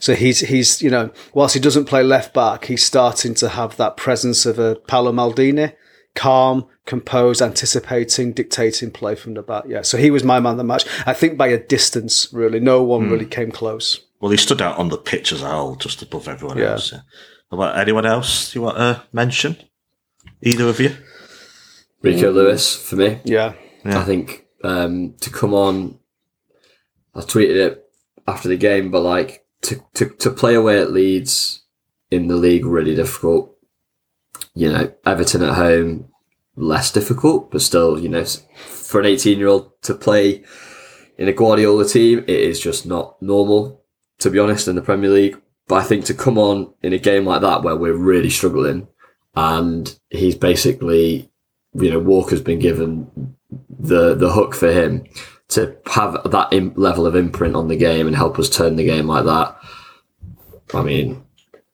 So 0.00 0.14
he's 0.14 0.40
he's 0.40 0.82
you 0.82 0.90
know 0.90 1.10
whilst 1.32 1.54
he 1.54 1.60
doesn't 1.60 1.84
play 1.84 2.02
left 2.02 2.34
back, 2.34 2.64
he's 2.64 2.84
starting 2.84 3.34
to 3.34 3.50
have 3.50 3.76
that 3.76 3.96
presence 3.96 4.44
of 4.44 4.58
a 4.58 4.74
Paolo 4.74 5.12
Maldini, 5.12 5.74
calm, 6.16 6.66
composed, 6.86 7.40
anticipating, 7.40 8.32
dictating 8.32 8.90
play 8.90 9.14
from 9.14 9.34
the 9.34 9.42
back. 9.42 9.62
Yeah, 9.68 9.82
so 9.82 9.96
he 9.96 10.10
was 10.10 10.24
my 10.24 10.40
man 10.40 10.52
of 10.52 10.58
the 10.58 10.64
match. 10.64 10.86
I 11.06 11.14
think 11.14 11.38
by 11.38 11.46
a 11.48 11.58
distance, 11.58 12.32
really, 12.32 12.58
no 12.58 12.82
one 12.82 13.04
hmm. 13.04 13.12
really 13.12 13.26
came 13.26 13.52
close. 13.52 14.00
Well, 14.20 14.30
he 14.30 14.36
stood 14.36 14.60
out 14.62 14.78
on 14.78 14.88
the 14.88 14.98
pitch 14.98 15.32
as 15.32 15.42
a 15.42 15.48
whole, 15.48 15.76
just 15.76 16.02
above 16.02 16.28
everyone 16.28 16.58
Yeah. 16.58 16.72
else. 16.72 16.92
Yeah. 16.92 17.00
About 17.50 17.78
anyone 17.78 18.04
else 18.06 18.54
you 18.54 18.62
want 18.62 18.76
to 18.76 19.02
mention? 19.12 19.56
Either 20.42 20.68
of 20.68 20.80
you? 20.80 20.94
Rico 22.02 22.30
Lewis 22.30 22.74
for 22.76 22.96
me. 22.96 23.20
Yeah, 23.24 23.54
Yeah. 23.84 24.00
I 24.00 24.04
think 24.04 24.46
um, 24.64 25.14
to 25.20 25.30
come 25.30 25.54
on, 25.54 25.98
I 27.14 27.20
tweeted 27.20 27.56
it 27.56 27.84
after 28.26 28.48
the 28.48 28.56
game, 28.56 28.90
but 28.90 29.00
like 29.00 29.44
to, 29.62 29.82
to, 29.94 30.08
to 30.10 30.30
play 30.30 30.54
away 30.54 30.78
at 30.80 30.92
Leeds 30.92 31.64
in 32.10 32.28
the 32.28 32.36
league, 32.36 32.64
really 32.66 32.94
difficult. 32.94 33.56
You 34.54 34.72
know, 34.72 34.92
Everton 35.06 35.42
at 35.42 35.54
home, 35.54 36.08
less 36.56 36.92
difficult, 36.92 37.50
but 37.50 37.62
still, 37.62 37.98
you 37.98 38.08
know, 38.08 38.24
for 38.24 39.00
an 39.00 39.06
18 39.06 39.38
year 39.38 39.48
old 39.48 39.70
to 39.82 39.94
play 39.94 40.44
in 41.16 41.28
a 41.28 41.32
Guardiola 41.32 41.84
team, 41.86 42.20
it 42.20 42.28
is 42.30 42.60
just 42.60 42.86
not 42.86 43.20
normal, 43.22 43.82
to 44.18 44.30
be 44.30 44.38
honest, 44.38 44.68
in 44.68 44.76
the 44.76 44.82
Premier 44.82 45.10
League. 45.10 45.40
But 45.66 45.76
I 45.76 45.84
think 45.84 46.04
to 46.06 46.14
come 46.14 46.38
on 46.38 46.72
in 46.82 46.92
a 46.92 46.98
game 46.98 47.26
like 47.26 47.42
that 47.42 47.62
where 47.62 47.76
we're 47.76 47.94
really 47.94 48.30
struggling 48.30 48.88
and 49.34 49.98
he's 50.10 50.34
basically, 50.34 51.30
you 51.74 51.90
know, 51.90 51.98
Walker's 51.98 52.40
been 52.40 52.58
given 52.58 53.36
the 53.68 54.14
the 54.14 54.32
hook 54.32 54.54
for 54.54 54.72
him 54.72 55.04
to 55.48 55.76
have 55.86 56.30
that 56.30 56.52
level 56.76 57.06
of 57.06 57.16
imprint 57.16 57.54
on 57.54 57.68
the 57.68 57.76
game 57.76 58.06
and 58.06 58.16
help 58.16 58.38
us 58.38 58.50
turn 58.50 58.76
the 58.76 58.84
game 58.84 59.06
like 59.06 59.24
that. 59.24 59.56
I 60.74 60.82
mean, 60.82 61.24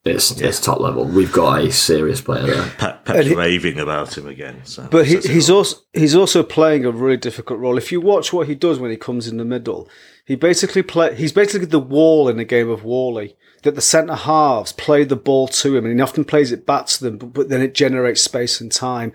it's 0.05 0.31
it's 0.41 0.61
top 0.61 0.81
level. 0.81 1.05
We've 1.05 1.33
got 1.33 1.63
a 1.63 1.73
serious 1.73 2.21
player 2.21 2.47
there. 2.47 2.71
Pep, 2.77 3.05
Pep's 3.07 3.29
raving 3.31 3.79
about 3.79 4.17
him 4.17 4.27
again. 4.27 4.61
So 4.65 4.87
But 4.91 5.07
he, 5.07 5.15
says 5.15 5.25
it 5.25 5.31
he's 5.31 5.51
all. 5.51 5.59
also 5.59 5.79
he's 5.93 6.15
also 6.15 6.43
playing 6.43 6.85
a 6.85 6.91
really 6.91 7.17
difficult 7.17 7.59
role. 7.59 7.79
If 7.79 7.91
you 7.91 8.01
watch 8.01 8.33
what 8.33 8.47
he 8.47 8.55
does 8.55 8.79
when 8.79 8.91
he 8.91 8.97
comes 8.99 9.27
in 9.29 9.39
the 9.39 9.45
middle, 9.45 9.89
he 10.27 10.37
basically 10.37 10.83
play 10.83 11.15
he's 11.15 11.33
basically 11.33 11.67
the 11.67 11.79
wall 11.79 12.29
in 12.29 12.39
a 12.39 12.45
game 12.45 12.69
of 12.69 12.85
Wally. 12.85 13.37
That 13.63 13.77
the 13.77 13.81
centre 13.81 14.15
halves 14.15 14.73
play 14.73 15.05
the 15.05 15.17
ball 15.17 15.49
to 15.49 15.75
him, 15.75 15.87
and 15.87 15.95
he 15.95 16.01
often 16.03 16.27
plays 16.27 16.53
it 16.53 16.67
back 16.67 16.85
to 16.85 17.03
them, 17.03 17.17
but, 17.17 17.33
but 17.33 17.49
then 17.49 17.63
it 17.63 17.73
generates 17.75 18.21
space 18.21 18.61
and 18.61 18.71
time. 18.71 19.15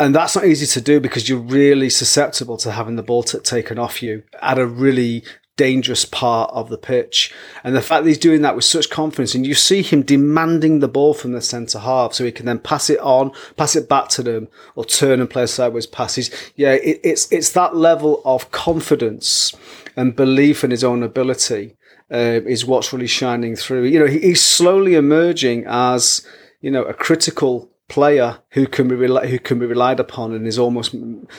And 0.00 0.14
that's 0.14 0.34
not 0.36 0.46
easy 0.46 0.64
to 0.64 0.80
do 0.80 1.00
because 1.00 1.28
you're 1.28 1.38
really 1.38 1.90
susceptible 1.90 2.56
to 2.58 2.70
having 2.70 2.96
the 2.96 3.02
ball 3.02 3.24
t- 3.24 3.40
taken 3.40 3.78
off 3.78 4.02
you 4.02 4.22
at 4.40 4.58
a 4.58 4.64
really 4.64 5.22
dangerous 5.58 6.06
part 6.06 6.50
of 6.54 6.70
the 6.70 6.78
pitch. 6.78 7.34
And 7.62 7.76
the 7.76 7.82
fact 7.82 8.04
that 8.04 8.08
he's 8.08 8.16
doing 8.16 8.40
that 8.40 8.56
with 8.56 8.64
such 8.64 8.88
confidence, 8.88 9.34
and 9.34 9.46
you 9.46 9.52
see 9.52 9.82
him 9.82 10.02
demanding 10.02 10.78
the 10.78 10.88
ball 10.88 11.12
from 11.12 11.32
the 11.32 11.42
centre 11.42 11.80
half 11.80 12.14
so 12.14 12.24
he 12.24 12.32
can 12.32 12.46
then 12.46 12.60
pass 12.60 12.88
it 12.88 13.00
on, 13.00 13.32
pass 13.58 13.76
it 13.76 13.90
back 13.90 14.08
to 14.10 14.22
them, 14.22 14.48
or 14.74 14.86
turn 14.86 15.20
and 15.20 15.28
play 15.28 15.42
a 15.42 15.46
sideways 15.46 15.86
passes. 15.86 16.30
Yeah, 16.56 16.72
it, 16.72 17.00
it's 17.04 17.30
it's 17.30 17.52
that 17.52 17.76
level 17.76 18.22
of 18.24 18.50
confidence 18.50 19.54
and 19.96 20.16
belief 20.16 20.64
in 20.64 20.70
his 20.70 20.84
own 20.84 21.02
ability 21.02 21.76
uh, 22.10 22.40
is 22.46 22.64
what's 22.64 22.92
really 22.92 23.06
shining 23.06 23.56
through. 23.56 23.84
You 23.84 23.98
know, 23.98 24.06
he, 24.06 24.20
he's 24.20 24.42
slowly 24.42 24.94
emerging 24.94 25.64
as 25.66 26.26
you 26.62 26.70
know 26.70 26.84
a 26.84 26.94
critical 26.94 27.70
player 27.88 28.38
who 28.50 28.66
can 28.66 28.86
be 28.86 28.94
rel- 28.94 29.26
who 29.26 29.38
can 29.38 29.58
be 29.58 29.66
relied 29.66 29.98
upon 29.98 30.32
and 30.32 30.46
is 30.46 30.58
almost 30.58 30.94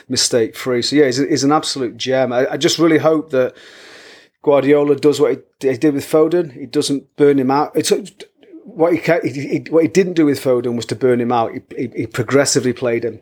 mistake 0.07 0.55
free. 0.55 0.81
So 0.81 0.95
yeah, 0.95 1.05
he's, 1.05 1.17
he's 1.17 1.43
an 1.43 1.51
absolute 1.51 1.95
gem. 1.95 2.33
I, 2.33 2.53
I, 2.53 2.57
just 2.57 2.79
really 2.79 2.97
hope 2.97 3.29
that 3.29 3.55
Guardiola 4.41 4.95
does 4.95 5.19
what 5.19 5.43
he, 5.59 5.69
he, 5.69 5.77
did 5.77 5.93
with 5.93 6.05
Foden. 6.05 6.53
He 6.53 6.65
doesn't 6.65 7.15
burn 7.15 7.39
him 7.39 7.51
out. 7.51 7.71
It's 7.75 7.91
what 8.63 8.93
he, 8.93 9.29
he, 9.29 9.65
what 9.69 9.83
he 9.83 9.89
didn't 9.89 10.13
do 10.13 10.25
with 10.25 10.41
Foden 10.41 10.75
was 10.75 10.85
to 10.87 10.95
burn 10.95 11.19
him 11.19 11.31
out. 11.31 11.51
He, 11.75 12.07
progressively 12.07 12.73
played 12.73 13.03
him. 13.03 13.19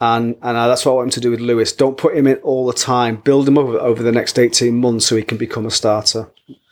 And, 0.00 0.36
and 0.42 0.56
that's 0.56 0.84
what 0.84 0.92
I 0.92 0.94
want 0.96 1.06
him 1.06 1.12
to 1.12 1.20
do 1.20 1.30
with 1.30 1.40
Lewis. 1.40 1.72
Don't 1.72 1.96
put 1.96 2.16
him 2.16 2.26
in 2.26 2.36
all 2.38 2.66
the 2.66 2.72
time. 2.72 3.16
Build 3.16 3.48
him 3.48 3.58
up 3.58 3.66
over 3.66 4.02
the 4.02 4.12
next 4.12 4.38
18 4.38 4.74
months 4.74 5.06
so 5.06 5.16
he 5.16 5.22
can 5.22 5.38
become 5.38 5.66
a 5.66 5.70
starter. 5.70 6.30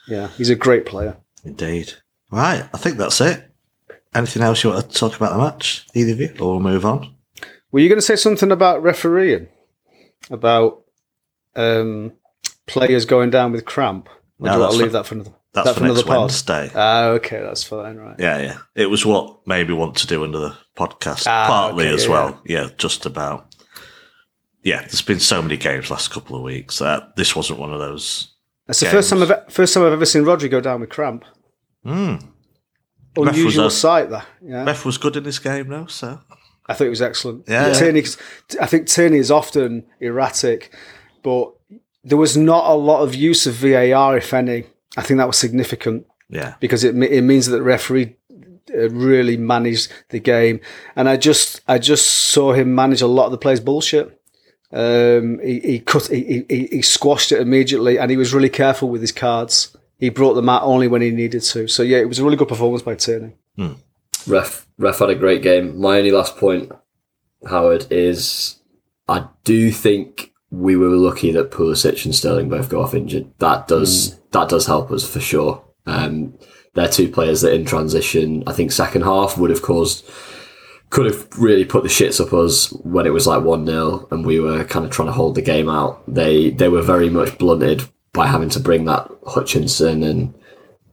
Yeah, 0.09 0.29
he's 0.37 0.51
a 0.51 0.57
great 0.57 0.87
player. 0.87 1.17
Indeed. 1.45 1.95
Right, 2.31 2.69
I 2.73 2.79
think 2.79 2.97
that's 2.97 3.21
it. 3.21 3.51
Anything 4.15 4.43
else 4.43 4.63
you 4.63 4.71
want 4.71 4.91
to 4.91 4.97
talk 4.97 5.17
about 5.17 5.33
the 5.33 5.39
match, 5.39 5.87
either 5.95 6.13
of 6.13 6.21
you, 6.21 6.35
or 6.41 6.51
we'll 6.51 6.61
move 6.61 6.85
on? 6.85 7.15
Were 7.71 7.81
you 7.81 7.89
going 7.89 7.99
to 7.99 8.07
say 8.07 8.17
something 8.17 8.51
about 8.51 8.83
refereeing? 8.83 9.49
About 10.31 10.85
um, 11.55 12.13
players 12.71 13.05
going 13.05 13.31
down 13.31 13.53
with 13.53 13.65
cramp? 13.65 14.09
Or 14.39 14.47
no, 14.47 14.53
do 14.53 14.57
you 14.57 14.61
want 14.61 14.73
to 14.73 14.79
leave 14.79 14.87
for, 14.89 14.93
that 14.93 15.07
for 15.07 15.15
another? 15.15 15.35
That's 15.53 15.67
that 15.67 15.75
for, 15.75 15.81
for 15.81 15.87
next 15.87 16.03
pod? 16.03 16.19
Wednesday. 16.19 16.71
Ah, 16.75 17.05
okay, 17.09 17.41
that's 17.41 17.65
fine, 17.65 17.97
right? 17.97 18.17
Yeah, 18.19 18.39
yeah. 18.39 18.59
It 18.75 18.87
was 18.87 19.05
what 19.05 19.47
made 19.47 19.69
me 19.69 19.75
want 19.75 19.97
to 19.97 20.07
do 20.07 20.25
another 20.25 20.57
podcast, 20.77 21.27
ah, 21.27 21.47
partly 21.47 21.87
okay, 21.87 21.95
as 21.95 22.05
yeah, 22.05 22.11
well. 22.11 22.43
Yeah. 22.45 22.63
yeah, 22.63 22.69
just 22.79 23.07
about. 23.07 23.55
Yeah, 24.63 24.81
there's 24.81 25.03
been 25.03 25.21
so 25.21 25.41
many 25.41 25.57
games 25.57 25.91
last 25.91 26.11
couple 26.11 26.37
of 26.37 26.43
weeks 26.43 26.79
that 26.79 27.17
this 27.17 27.35
wasn't 27.35 27.59
one 27.59 27.73
of 27.73 27.81
those. 27.81 28.35
That's 28.67 28.81
games. 28.81 28.91
the 28.91 28.97
first 28.97 29.11
time 29.11 29.23
I've 29.23 29.53
first 29.53 29.75
time 29.75 29.85
I've 29.85 29.93
ever 29.93 30.07
seen 30.07 30.23
Rodri 30.23 30.51
go 30.51 30.61
down 30.61 30.81
with 30.81 30.91
cramp. 30.91 31.25
Hmm 31.85 32.17
unusual 33.17 33.67
a, 33.67 33.71
sight 33.71 34.11
there. 34.11 34.25
Yeah. 34.43 34.65
Ref 34.65 34.85
was 34.85 34.99
good 34.99 35.17
in 35.17 35.25
this 35.25 35.39
game, 35.39 35.69
though. 35.69 35.87
So 35.87 36.21
I 36.67 36.75
thought 36.75 36.87
it 36.87 36.91
was 36.91 37.03
excellent. 37.03 37.45
Yeah, 37.49 37.69
yeah. 37.69 37.73
Tierney, 37.75 38.05
I 38.61 38.67
think 38.67 38.87
Tierney 38.87 39.19
is 39.19 39.31
often 39.31 39.87
erratic, 40.01 40.75
but 41.23 41.53
there 42.05 42.19
was 42.19 42.37
not 42.37 42.71
a 42.71 42.75
lot 42.75 43.03
of 43.03 43.15
use 43.15 43.47
of 43.47 43.55
VAR, 43.55 44.17
if 44.17 44.33
any. 44.33 44.65
I 44.97 45.03
think 45.03 45.19
that 45.19 45.27
was 45.27 45.39
significant. 45.39 46.07
Yeah, 46.29 46.55
because 46.61 46.85
it 46.85 46.95
it 46.97 47.23
means 47.23 47.47
that 47.47 47.57
the 47.57 47.63
referee 47.63 48.17
uh, 48.75 48.89
really 48.91 49.37
managed 49.37 49.93
the 50.11 50.21
game, 50.21 50.61
and 50.95 51.09
I 51.09 51.17
just 51.17 51.61
I 51.67 51.79
just 51.79 52.07
saw 52.07 52.53
him 52.53 52.75
manage 52.75 53.03
a 53.03 53.07
lot 53.07 53.27
of 53.27 53.33
the 53.33 53.39
players' 53.39 53.61
bullshit. 53.61 54.17
Um, 54.73 55.41
he, 55.43 55.59
he 55.61 55.79
cut 55.81 56.07
he, 56.07 56.45
he, 56.49 56.69
he 56.71 56.83
squashed 56.83 57.33
it 57.33 57.41
immediately, 57.41 57.99
and 57.99 58.11
he 58.11 58.17
was 58.17 58.33
really 58.33 58.49
careful 58.49 58.89
with 58.89 59.01
his 59.01 59.13
cards 59.13 59.77
he 60.01 60.09
brought 60.09 60.35
them 60.35 60.49
out 60.49 60.63
only 60.63 60.89
when 60.89 61.03
he 61.03 61.11
needed 61.11 61.43
to. 61.43 61.69
So 61.69 61.83
yeah, 61.83 61.99
it 61.99 62.09
was 62.09 62.19
a 62.19 62.25
really 62.25 62.37
good 62.37 62.49
performance 62.49 62.83
by 62.83 62.95
Tierney. 62.95 63.35
Hmm. 63.57 63.75
Ref, 64.27 64.67
ref 64.79 64.99
had 64.99 65.11
a 65.11 65.15
great 65.15 65.43
game. 65.43 65.79
My 65.79 65.99
only 65.99 66.11
last 66.11 66.37
point, 66.39 66.73
Howard, 67.47 67.87
is 67.91 68.57
I 69.07 69.27
do 69.45 69.71
think 69.71 70.30
we 70.51 70.77
were 70.77 70.89
lucky 70.89 71.31
that 71.33 71.51
Pulisic 71.51 72.05
and 72.05 72.15
Sterling 72.15 72.49
both 72.49 72.69
go 72.69 72.83
off 72.83 72.95
injured. 72.95 73.31
That 73.39 73.69
does 73.69 74.11
mm. 74.11 74.31
that 74.33 74.49
does 74.49 74.67
help 74.67 74.91
us 74.91 75.09
for 75.09 75.21
sure. 75.21 75.65
Um, 75.87 76.39
they're 76.75 76.89
two 76.89 77.09
players 77.09 77.41
that 77.41 77.55
in 77.55 77.65
transition, 77.65 78.45
I 78.47 78.53
think 78.53 78.73
second 78.73 79.03
half 79.03 79.37
would 79.39 79.51
have 79.51 79.63
caused 79.63 80.09
could 80.91 81.07
have 81.07 81.29
really 81.39 81.65
put 81.65 81.85
the 81.85 81.89
shits 81.89 82.21
up 82.21 82.33
us 82.33 82.71
when 82.83 83.07
it 83.07 83.13
was 83.13 83.27
like 83.27 83.45
one 83.45 83.65
0 83.65 84.09
and 84.11 84.27
we 84.27 84.41
were 84.41 84.65
kind 84.65 84.85
of 84.85 84.91
trying 84.91 85.07
to 85.07 85.13
hold 85.13 85.37
the 85.37 85.43
game 85.43 85.69
out. 85.69 86.03
They 86.13 86.51
they 86.51 86.69
were 86.69 86.83
very 86.83 87.09
much 87.09 87.39
blunted 87.39 87.89
by 88.13 88.27
having 88.27 88.51
to 88.51 88.61
bring 88.61 88.85
that 88.87 89.09
Hutchinson 89.27 90.03
and 90.03 90.35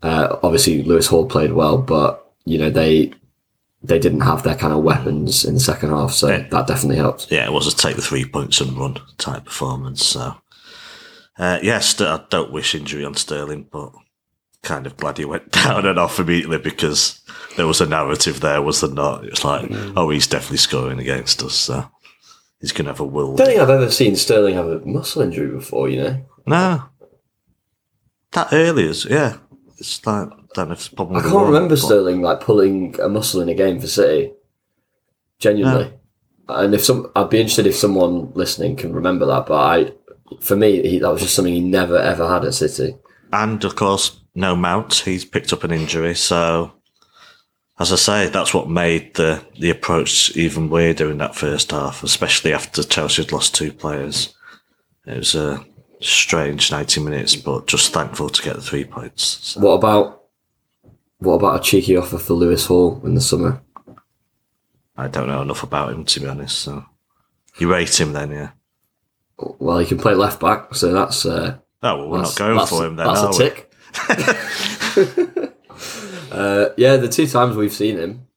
uh, 0.04 0.38
obviously 0.44 0.84
Lewis 0.84 1.08
Hall 1.08 1.26
played 1.26 1.54
well, 1.54 1.80
but 1.80 2.32
you 2.46 2.60
know 2.60 2.70
they 2.70 3.12
they 3.82 4.00
didn't 4.00 4.22
have 4.22 4.44
their 4.44 4.56
kind 4.56 4.74
of 4.74 4.84
weapons 4.84 5.46
in 5.46 5.54
the 5.54 5.60
second 5.60 5.90
half, 5.90 6.12
so 6.12 6.30
yeah. 6.30 6.48
that 6.50 6.68
definitely 6.68 6.98
helped. 6.98 7.32
Yeah, 7.32 7.46
it 7.46 7.54
was 7.54 7.72
a 7.72 7.76
take 7.76 7.96
the 7.96 8.02
three 8.02 8.26
points 8.26 8.60
and 8.60 8.78
run 8.78 8.98
type 9.18 9.46
performance. 9.46 10.06
So 10.06 10.36
uh, 11.38 11.60
yes, 11.62 12.00
I 12.02 12.24
don't 12.30 12.52
wish 12.52 12.74
injury 12.74 13.06
on 13.06 13.16
Sterling, 13.16 13.68
but 13.72 13.92
kind 14.64 14.88
of 14.88 14.98
glad 14.98 15.18
he 15.18 15.26
went 15.26 15.52
down 15.64 15.86
and 15.86 16.00
off 16.00 16.20
immediately 16.20 16.58
because 16.58 17.22
there 17.56 17.68
was 17.68 17.82
a 17.82 17.86
narrative 17.86 18.42
there, 18.42 18.62
was 18.62 18.82
there 18.82 18.90
not? 18.90 19.26
It's 19.26 19.44
like, 19.44 19.70
mm. 19.70 19.94
oh, 19.96 20.10
he's 20.10 20.28
definitely 20.28 20.58
scoring 20.58 21.00
against 21.00 21.44
us, 21.44 21.54
so 21.54 21.90
he's 22.60 22.72
going 22.72 22.86
to 22.86 22.92
have 22.92 23.00
a 23.00 23.06
will. 23.06 23.34
I 23.34 23.38
don't 23.38 23.48
think 23.48 23.60
I've 23.60 23.70
ever 23.70 23.92
seen 23.92 24.16
Sterling 24.16 24.56
have 24.56 24.68
a 24.68 24.80
muscle 24.80 25.22
injury 25.22 25.48
before, 25.48 25.90
you 25.90 26.02
know? 26.02 26.26
No, 26.46 26.84
that 28.32 28.50
early 28.52 28.86
is 28.86 29.06
yeah. 29.06 29.38
It's 29.78 30.06
like 30.06 30.30
don't 30.58 30.70
know 30.70 30.74
if 30.74 30.80
it's 30.80 30.88
probably. 30.90 31.18
I 31.18 31.22
can't 31.22 31.48
remember 31.48 31.70
but... 31.70 31.78
Sterling 31.78 32.22
like 32.22 32.42
pulling 32.42 33.00
a 33.00 33.08
muscle 33.08 33.42
in 33.42 33.50
a 33.50 33.54
game 33.54 33.80
for 33.80 33.88
City. 33.88 34.34
Genuinely, 35.40 35.94
and 36.50 36.74
if 36.74 36.84
some, 36.84 37.12
I'd 37.16 37.30
be 37.30 37.40
interested 37.40 37.68
if 37.68 37.76
someone 37.76 38.32
listening 38.34 38.76
can 38.76 38.92
remember 38.92 39.26
that. 39.28 39.46
But 39.46 39.54
I, 39.56 39.92
for 40.42 40.56
me, 40.56 40.88
he, 40.88 41.00
that 41.00 41.12
was 41.12 41.22
just 41.22 41.36
something 41.36 41.54
he 41.54 41.62
never 41.62 41.98
ever 41.98 42.28
had 42.28 42.44
at 42.44 42.56
City. 42.56 42.96
And 43.32 43.64
of 43.64 43.76
course, 43.76 44.20
no 44.34 44.56
Mount. 44.56 44.96
He's 44.96 45.26
picked 45.26 45.54
up 45.54 45.64
an 45.64 45.72
injury, 45.72 46.16
so 46.16 46.74
as 47.80 47.94
I 47.94 47.98
say, 47.98 48.30
that's 48.30 48.54
what 48.54 48.70
made 48.70 49.14
the 49.14 49.46
the 49.60 49.70
approach 49.70 50.36
even 50.36 50.70
weirder 50.70 51.12
in 51.12 51.20
that 51.20 51.36
first 51.36 51.72
half, 51.72 52.04
especially 52.04 52.54
after 52.54 52.82
Chelsea 52.82 53.22
had 53.22 53.32
lost 53.32 53.54
two 53.54 53.72
players. 53.72 54.34
It 55.06 55.18
was 55.18 55.36
a 55.36 55.64
strange 56.02 56.72
90 56.72 57.02
minutes, 57.02 57.36
but 57.36 57.68
just 57.68 57.94
thankful 57.94 58.30
to 58.30 58.42
get 58.42 58.56
the 58.56 58.62
three 58.62 58.84
points. 58.84 59.24
So. 59.24 59.62
What 59.62 59.74
about 59.74 60.17
what 61.20 61.34
about 61.34 61.60
a 61.60 61.64
cheeky 61.64 61.98
offer 61.98 62.18
for 62.18 62.34
Lewis 62.34 62.66
Hall 62.66 63.02
in 63.04 63.16
the 63.16 63.22
summer? 63.22 63.62
I 64.96 65.08
don't 65.08 65.28
know 65.28 65.42
enough 65.42 65.64
about 65.64 65.94
him 65.94 66.06
to 66.06 66.20
be 66.20 66.28
honest. 66.28 66.60
So 66.60 66.86
you 67.58 67.72
rate 67.72 68.00
him 68.00 68.14
then, 68.14 68.32
yeah? 68.32 68.52
Well, 69.38 69.80
he 69.80 69.86
can 69.86 70.00
play 70.00 70.16
left 70.16 70.40
back, 70.40 70.74
so 70.74 70.92
that's. 70.92 71.26
Uh, 71.26 71.58
oh 71.84 71.98
well, 71.98 72.10
we're 72.10 72.22
not 72.22 72.36
going 72.36 72.66
for 72.66 72.86
him 72.86 72.96
then. 72.96 73.08
That's 73.08 73.22
a 73.22 73.40
tick. 73.40 73.72
uh, 76.32 76.70
yeah, 76.78 76.98
the 76.98 77.08
two 77.08 77.28
times 77.28 77.56
we've 77.56 77.74
seen 77.74 77.98
him, 77.98 78.28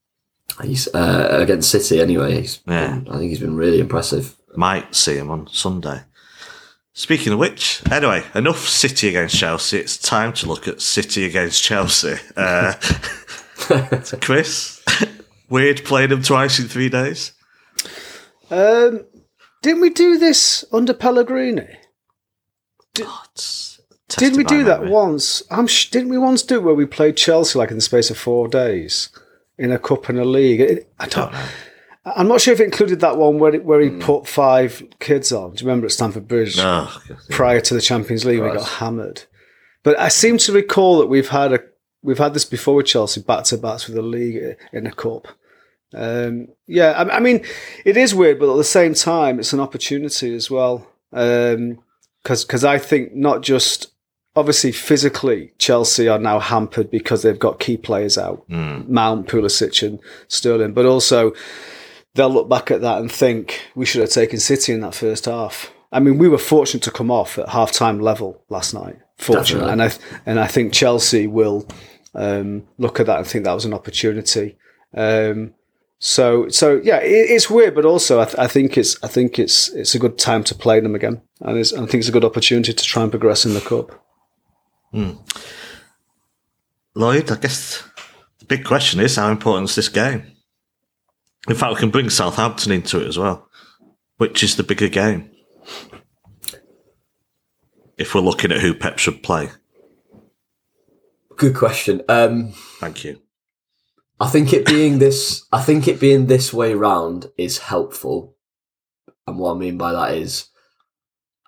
he's 0.63 0.87
uh, 0.93 1.29
against 1.31 1.71
City 1.71 1.99
anyway. 1.99 2.45
yeah. 2.67 2.99
Been, 2.99 3.07
I 3.09 3.17
think 3.17 3.29
he's 3.29 3.39
been 3.39 3.55
really 3.55 3.79
impressive. 3.79 4.35
Might 4.55 4.93
see 4.93 5.17
him 5.17 5.31
on 5.31 5.47
Sunday. 5.47 6.01
Speaking 6.93 7.33
of 7.33 7.39
which, 7.39 7.81
anyway, 7.89 8.23
enough 8.35 8.67
City 8.67 9.09
against 9.09 9.37
Chelsea. 9.37 9.77
It's 9.77 9.97
time 9.97 10.33
to 10.33 10.47
look 10.47 10.67
at 10.67 10.81
City 10.81 11.23
against 11.25 11.63
Chelsea. 11.63 12.15
Uh, 12.35 12.73
Chris, 14.21 14.83
weird 15.49 15.85
playing 15.85 16.09
them 16.09 16.21
twice 16.21 16.59
in 16.59 16.67
three 16.67 16.89
days. 16.89 17.31
Um, 18.49 19.05
didn't 19.61 19.81
we 19.81 19.89
do 19.89 20.17
this 20.17 20.65
under 20.73 20.93
Pellegrini? 20.93 21.77
Did, 22.93 23.07
did 24.09 24.35
we 24.35 24.43
do 24.43 24.65
that 24.65 24.83
once? 24.85 25.43
I'm 25.49 25.67
sh- 25.67 25.89
didn't 25.89 26.09
we 26.09 26.17
once 26.17 26.43
do 26.43 26.55
it 26.55 26.63
where 26.63 26.75
we 26.75 26.85
played 26.85 27.15
Chelsea 27.15 27.57
like 27.57 27.71
in 27.71 27.77
the 27.77 27.81
space 27.81 28.09
of 28.09 28.17
four 28.17 28.49
days 28.49 29.09
in 29.57 29.71
a 29.71 29.79
cup 29.79 30.09
and 30.09 30.19
a 30.19 30.25
league? 30.25 30.59
It, 30.59 30.91
I 30.99 31.07
don't. 31.07 31.31
know. 31.31 31.45
I'm 32.03 32.27
not 32.27 32.41
sure 32.41 32.53
if 32.53 32.59
it 32.59 32.65
included 32.65 32.99
that 33.01 33.17
one 33.17 33.37
where 33.37 33.53
it, 33.53 33.63
where 33.63 33.79
he 33.79 33.89
mm. 33.89 34.01
put 34.01 34.27
five 34.27 34.81
kids 34.99 35.31
on. 35.31 35.53
Do 35.53 35.61
you 35.61 35.67
remember 35.67 35.85
at 35.85 35.91
Stamford 35.91 36.27
Bridge 36.27 36.55
oh, 36.57 37.01
prior 37.29 37.61
to 37.61 37.73
the 37.73 37.81
Champions 37.81 38.25
League? 38.25 38.41
We 38.41 38.51
got 38.51 38.67
hammered. 38.67 39.23
But 39.83 39.99
I 39.99 40.07
seem 40.07 40.37
to 40.39 40.51
recall 40.51 40.99
that 40.99 41.07
we've 41.07 41.29
had 41.29 41.53
a 41.53 41.59
we've 42.01 42.17
had 42.17 42.33
this 42.33 42.45
before 42.45 42.75
with 42.75 42.87
Chelsea 42.87 43.21
back 43.21 43.43
to 43.45 43.57
backs 43.57 43.87
with 43.87 43.95
the 43.95 44.01
league 44.01 44.57
in 44.73 44.87
a 44.87 44.91
cup. 44.91 45.27
Um, 45.93 46.47
yeah, 46.67 46.91
I, 46.91 47.17
I, 47.17 47.19
mean, 47.19 47.43
it 47.83 47.97
is 47.97 48.15
weird, 48.15 48.39
but 48.39 48.51
at 48.51 48.57
the 48.57 48.63
same 48.63 48.93
time, 48.93 49.39
it's 49.39 49.53
an 49.53 49.59
opportunity 49.59 50.33
as 50.33 50.49
well. 50.49 50.87
Because 51.11 51.55
um, 51.55 51.79
because 52.23 52.63
I 52.63 52.77
think 52.77 53.13
not 53.13 53.41
just 53.41 53.91
obviously 54.35 54.71
physically 54.71 55.51
Chelsea 55.57 56.07
are 56.07 56.17
now 56.17 56.39
hampered 56.39 56.89
because 56.89 57.21
they've 57.21 57.37
got 57.37 57.59
key 57.59 57.77
players 57.77 58.17
out, 58.17 58.47
mm. 58.49 58.87
Mount, 58.87 59.27
Pulisic, 59.27 59.85
and 59.85 59.99
Sterling, 60.29 60.73
but 60.73 60.85
also 60.85 61.33
they'll 62.15 62.29
look 62.29 62.49
back 62.49 62.71
at 62.71 62.81
that 62.81 62.99
and 62.99 63.11
think 63.11 63.61
we 63.75 63.85
should 63.85 64.01
have 64.01 64.09
taken 64.09 64.39
City 64.39 64.73
in 64.73 64.81
that 64.81 64.95
first 64.95 65.25
half. 65.25 65.71
I 65.91 65.99
mean, 65.99 66.17
we 66.17 66.29
were 66.29 66.37
fortunate 66.37 66.83
to 66.83 66.91
come 66.91 67.11
off 67.11 67.37
at 67.37 67.49
half 67.49 67.71
time 67.71 67.99
level 67.99 68.43
last 68.49 68.73
night. 68.73 68.97
Fortunate, 69.17 69.69
and 69.69 69.83
I 69.83 69.91
and 70.25 70.39
I 70.39 70.47
think 70.47 70.73
Chelsea 70.73 71.27
will 71.27 71.67
um, 72.15 72.67
look 72.77 72.99
at 72.99 73.05
that 73.05 73.19
and 73.19 73.27
think 73.27 73.45
that 73.45 73.53
was 73.53 73.65
an 73.65 73.73
opportunity. 73.73 74.57
Um, 74.95 75.53
so 75.99 76.49
so 76.49 76.81
yeah, 76.83 76.97
it, 76.97 77.29
it's 77.29 77.49
weird, 77.49 77.75
but 77.75 77.85
also 77.85 78.21
I, 78.21 78.25
th- 78.25 78.39
I, 78.39 78.47
think 78.47 78.77
it's 78.77 79.01
I 79.03 79.07
think 79.07 79.37
it's 79.37 79.69
it's 79.69 79.93
a 79.93 79.99
good 79.99 80.17
time 80.17 80.43
to 80.45 80.55
play 80.55 80.79
them 80.79 80.95
again, 80.95 81.21
and 81.41 81.59
I 81.59 81.63
think 81.63 81.95
it's 81.95 82.09
a 82.09 82.13
good 82.13 82.25
opportunity 82.25 82.73
to 82.73 82.83
try 82.83 83.03
and 83.03 83.11
progress 83.11 83.45
in 83.45 83.53
the 83.53 83.61
cup. 83.61 84.03
Lloyd, 86.95 87.31
I 87.31 87.35
guess 87.35 87.83
the 88.39 88.45
big 88.45 88.65
question 88.65 88.99
is 88.99 89.15
how 89.15 89.29
important 89.29 89.69
is 89.69 89.75
this 89.75 89.89
game? 89.89 90.23
In 91.49 91.55
fact, 91.55 91.73
we 91.73 91.79
can 91.79 91.89
bring 91.89 92.09
Southampton 92.09 92.71
into 92.71 93.01
it 93.01 93.07
as 93.07 93.17
well. 93.17 93.49
Which 94.17 94.43
is 94.43 94.55
the 94.55 94.63
bigger 94.63 94.87
game? 94.87 95.31
If 97.97 98.13
we're 98.13 98.21
looking 98.21 98.51
at 98.51 98.61
who 98.61 98.73
Pep 98.73 98.99
should 98.99 99.23
play. 99.23 99.49
Good 101.37 101.55
question. 101.55 102.03
Um, 102.07 102.53
Thank 102.79 103.03
you. 103.03 103.21
I 104.19 104.27
think 104.27 104.53
it 104.53 104.67
being 104.67 104.99
this, 104.99 105.47
I 105.51 105.61
think 105.61 105.87
it 105.87 105.99
being 105.99 106.27
this 106.27 106.53
way 106.53 106.75
round 106.75 107.31
is 107.37 107.57
helpful. 107.57 108.35
And 109.25 109.39
what 109.39 109.55
I 109.55 109.57
mean 109.57 109.77
by 109.77 109.91
that 109.93 110.13
is, 110.13 110.49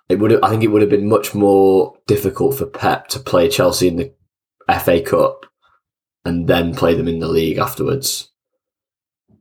it 0.08 0.18
would. 0.18 0.42
I 0.42 0.50
think 0.50 0.62
it 0.64 0.68
would 0.68 0.82
have 0.82 0.90
been 0.90 1.08
much 1.08 1.34
more 1.34 1.96
difficult 2.06 2.58
for 2.58 2.66
Pep 2.66 3.08
to 3.08 3.18
play 3.18 3.48
Chelsea 3.48 3.88
in 3.88 3.96
the 3.96 4.12
FA 4.80 5.00
Cup 5.00 5.46
and 6.24 6.48
then 6.48 6.74
play 6.74 6.94
them 6.94 7.08
in 7.08 7.20
the 7.20 7.28
league 7.28 7.58
afterwards. 7.58 8.30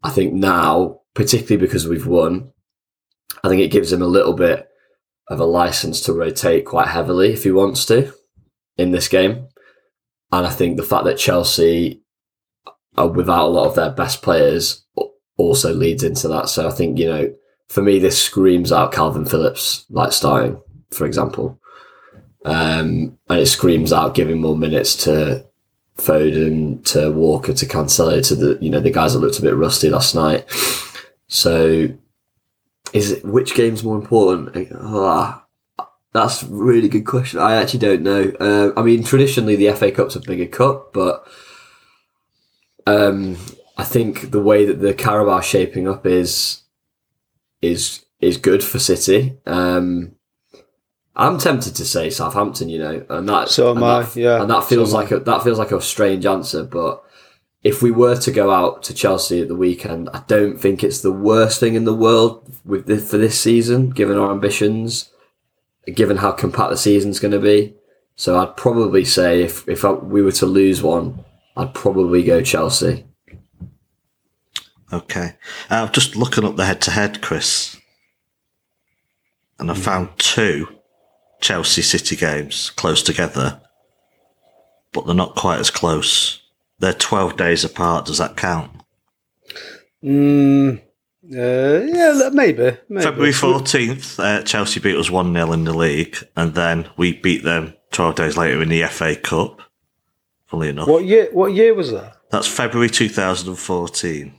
I 0.03 0.09
think 0.09 0.33
now, 0.33 1.01
particularly 1.13 1.65
because 1.65 1.87
we've 1.87 2.07
won, 2.07 2.51
I 3.43 3.49
think 3.49 3.61
it 3.61 3.71
gives 3.71 3.91
him 3.91 4.01
a 4.01 4.07
little 4.07 4.33
bit 4.33 4.67
of 5.29 5.39
a 5.39 5.45
license 5.45 6.01
to 6.01 6.13
rotate 6.13 6.65
quite 6.65 6.87
heavily 6.89 7.33
if 7.33 7.43
he 7.43 7.51
wants 7.51 7.85
to 7.85 8.13
in 8.77 8.91
this 8.91 9.07
game. 9.07 9.47
And 10.31 10.45
I 10.45 10.49
think 10.49 10.77
the 10.77 10.83
fact 10.83 11.05
that 11.05 11.17
Chelsea 11.17 12.01
are 12.97 13.07
without 13.07 13.47
a 13.47 13.49
lot 13.49 13.67
of 13.67 13.75
their 13.75 13.91
best 13.91 14.21
players 14.21 14.85
also 15.37 15.73
leads 15.73 16.03
into 16.03 16.27
that. 16.27 16.49
So 16.49 16.67
I 16.67 16.71
think, 16.71 16.99
you 16.99 17.07
know, 17.07 17.33
for 17.69 17.81
me, 17.81 17.99
this 17.99 18.21
screams 18.21 18.71
out 18.71 18.91
Calvin 18.91 19.25
Phillips, 19.25 19.85
like 19.89 20.11
starting, 20.11 20.61
for 20.91 21.05
example. 21.05 21.59
Um, 22.45 23.17
and 23.29 23.39
it 23.39 23.47
screams 23.47 23.93
out 23.93 24.15
giving 24.15 24.41
more 24.41 24.57
minutes 24.57 24.95
to 25.05 25.45
Foden, 25.97 26.83
to 26.85 27.11
Walker, 27.11 27.53
to 27.53 27.65
Cancelo, 27.65 28.25
to 28.27 28.35
the, 28.35 28.57
you 28.61 28.69
know, 28.69 28.79
the 28.79 28.91
guys 28.91 29.13
that 29.13 29.19
looked 29.19 29.39
a 29.39 29.43
bit 29.43 29.55
rusty 29.55 29.89
last 29.89 30.15
night. 30.15 30.45
So 31.27 31.89
is 32.93 33.11
it, 33.11 33.25
which 33.25 33.55
game's 33.55 33.83
more 33.83 33.95
important? 33.95 34.69
Ah, 34.79 35.45
that's 36.13 36.43
a 36.43 36.47
really 36.47 36.87
good 36.87 37.05
question. 37.05 37.39
I 37.39 37.55
actually 37.55 37.79
don't 37.79 38.03
know. 38.03 38.31
Uh, 38.39 38.79
I 38.79 38.83
mean, 38.83 39.03
traditionally 39.03 39.55
the 39.55 39.73
FA 39.73 39.91
Cup's 39.91 40.15
a 40.15 40.19
bigger 40.19 40.45
cup, 40.45 40.93
but 40.93 41.27
um, 42.85 43.37
I 43.77 43.83
think 43.83 44.31
the 44.31 44.41
way 44.41 44.65
that 44.65 44.79
the 44.79 44.93
Carabao 44.93 45.41
shaping 45.41 45.87
up 45.87 46.05
is 46.05 46.61
is 47.61 48.05
is 48.21 48.37
good 48.37 48.63
for 48.63 48.77
City. 48.77 49.37
Um, 49.45 50.15
I'm 51.15 51.37
tempted 51.37 51.75
to 51.75 51.85
say 51.85 52.09
Southampton, 52.09 52.69
you 52.69 52.79
know, 52.79 53.05
and 53.09 53.29
that 53.29 53.49
So 53.49 53.69
am 53.69 53.77
and 53.77 53.85
I, 53.85 54.01
that- 54.03 54.15
yeah. 54.15 54.41
and 54.41 54.49
that 54.49 54.63
feels 54.63 54.93
am 54.93 54.99
I. 54.99 55.03
like 55.03 55.11
a 55.11 55.19
that 55.19 55.43
feels 55.43 55.59
like 55.59 55.71
a 55.71 55.81
strange 55.81 56.25
answer, 56.25 56.63
but 56.63 57.03
if 57.63 57.81
we 57.81 57.91
were 57.91 58.17
to 58.17 58.31
go 58.31 58.51
out 58.51 58.83
to 58.83 58.93
Chelsea 58.93 59.41
at 59.41 59.47
the 59.47 59.55
weekend, 59.55 60.09
I 60.13 60.23
don't 60.27 60.57
think 60.59 60.83
it's 60.83 61.01
the 61.01 61.11
worst 61.13 61.59
thing 61.59 61.75
in 61.75 61.85
the 61.85 61.93
world 61.93 62.51
with 62.65 62.87
this, 62.87 63.09
for 63.09 63.17
this 63.17 63.39
season, 63.39 63.91
given 63.91 64.17
our 64.17 64.31
ambitions, 64.31 65.11
given 65.93 66.17
how 66.17 66.31
compact 66.33 66.71
the 66.71 66.77
season's 66.77 67.19
going 67.19 67.31
to 67.31 67.39
be. 67.39 67.73
So 68.15 68.37
I'd 68.37 68.57
probably 68.57 69.05
say 69.05 69.43
if 69.43 69.67
if 69.69 69.85
I, 69.85 69.91
we 69.91 70.21
were 70.21 70.31
to 70.33 70.45
lose 70.45 70.81
one, 70.83 71.23
I'd 71.55 71.73
probably 71.73 72.23
go 72.23 72.41
Chelsea. 72.41 73.05
Okay. 74.91 75.35
Uh, 75.71 75.85
I'm 75.87 75.91
just 75.91 76.15
looking 76.15 76.43
up 76.45 76.55
the 76.55 76.65
head 76.65 76.81
to 76.81 76.91
head, 76.91 77.21
Chris. 77.21 77.77
And 79.59 79.71
I 79.71 79.73
found 79.73 80.09
two 80.17 80.67
Chelsea 81.43 81.81
City 81.81 82.15
games 82.15 82.69
close 82.69 83.03
together, 83.03 83.59
but 84.93 85.05
they're 85.05 85.13
not 85.13 85.35
quite 85.35 85.59
as 85.59 85.69
close. 85.69 86.41
They're 86.79 86.93
12 86.93 87.35
days 87.35 87.65
apart. 87.65 88.05
Does 88.05 88.17
that 88.17 88.37
count? 88.37 88.71
Mm, 90.01 90.79
uh, 90.79 90.81
yeah, 91.25 92.29
maybe. 92.31 92.77
maybe. 92.87 93.03
February 93.03 93.33
14th, 93.33 94.19
uh, 94.19 94.43
Chelsea 94.43 94.79
beat 94.79 94.95
us 94.95 95.11
1 95.11 95.33
0 95.33 95.51
in 95.51 95.65
the 95.65 95.73
league, 95.73 96.17
and 96.37 96.55
then 96.55 96.89
we 96.95 97.11
beat 97.11 97.43
them 97.43 97.73
12 97.91 98.15
days 98.15 98.37
later 98.37 98.61
in 98.61 98.69
the 98.69 98.83
FA 98.87 99.17
Cup. 99.17 99.61
Funnily 100.45 100.69
enough. 100.69 100.87
What 100.87 101.03
year? 101.03 101.27
What 101.33 101.53
year 101.53 101.73
was 101.73 101.91
that? 101.91 102.15
That's 102.31 102.47
February 102.47 102.89
2014. 102.89 104.33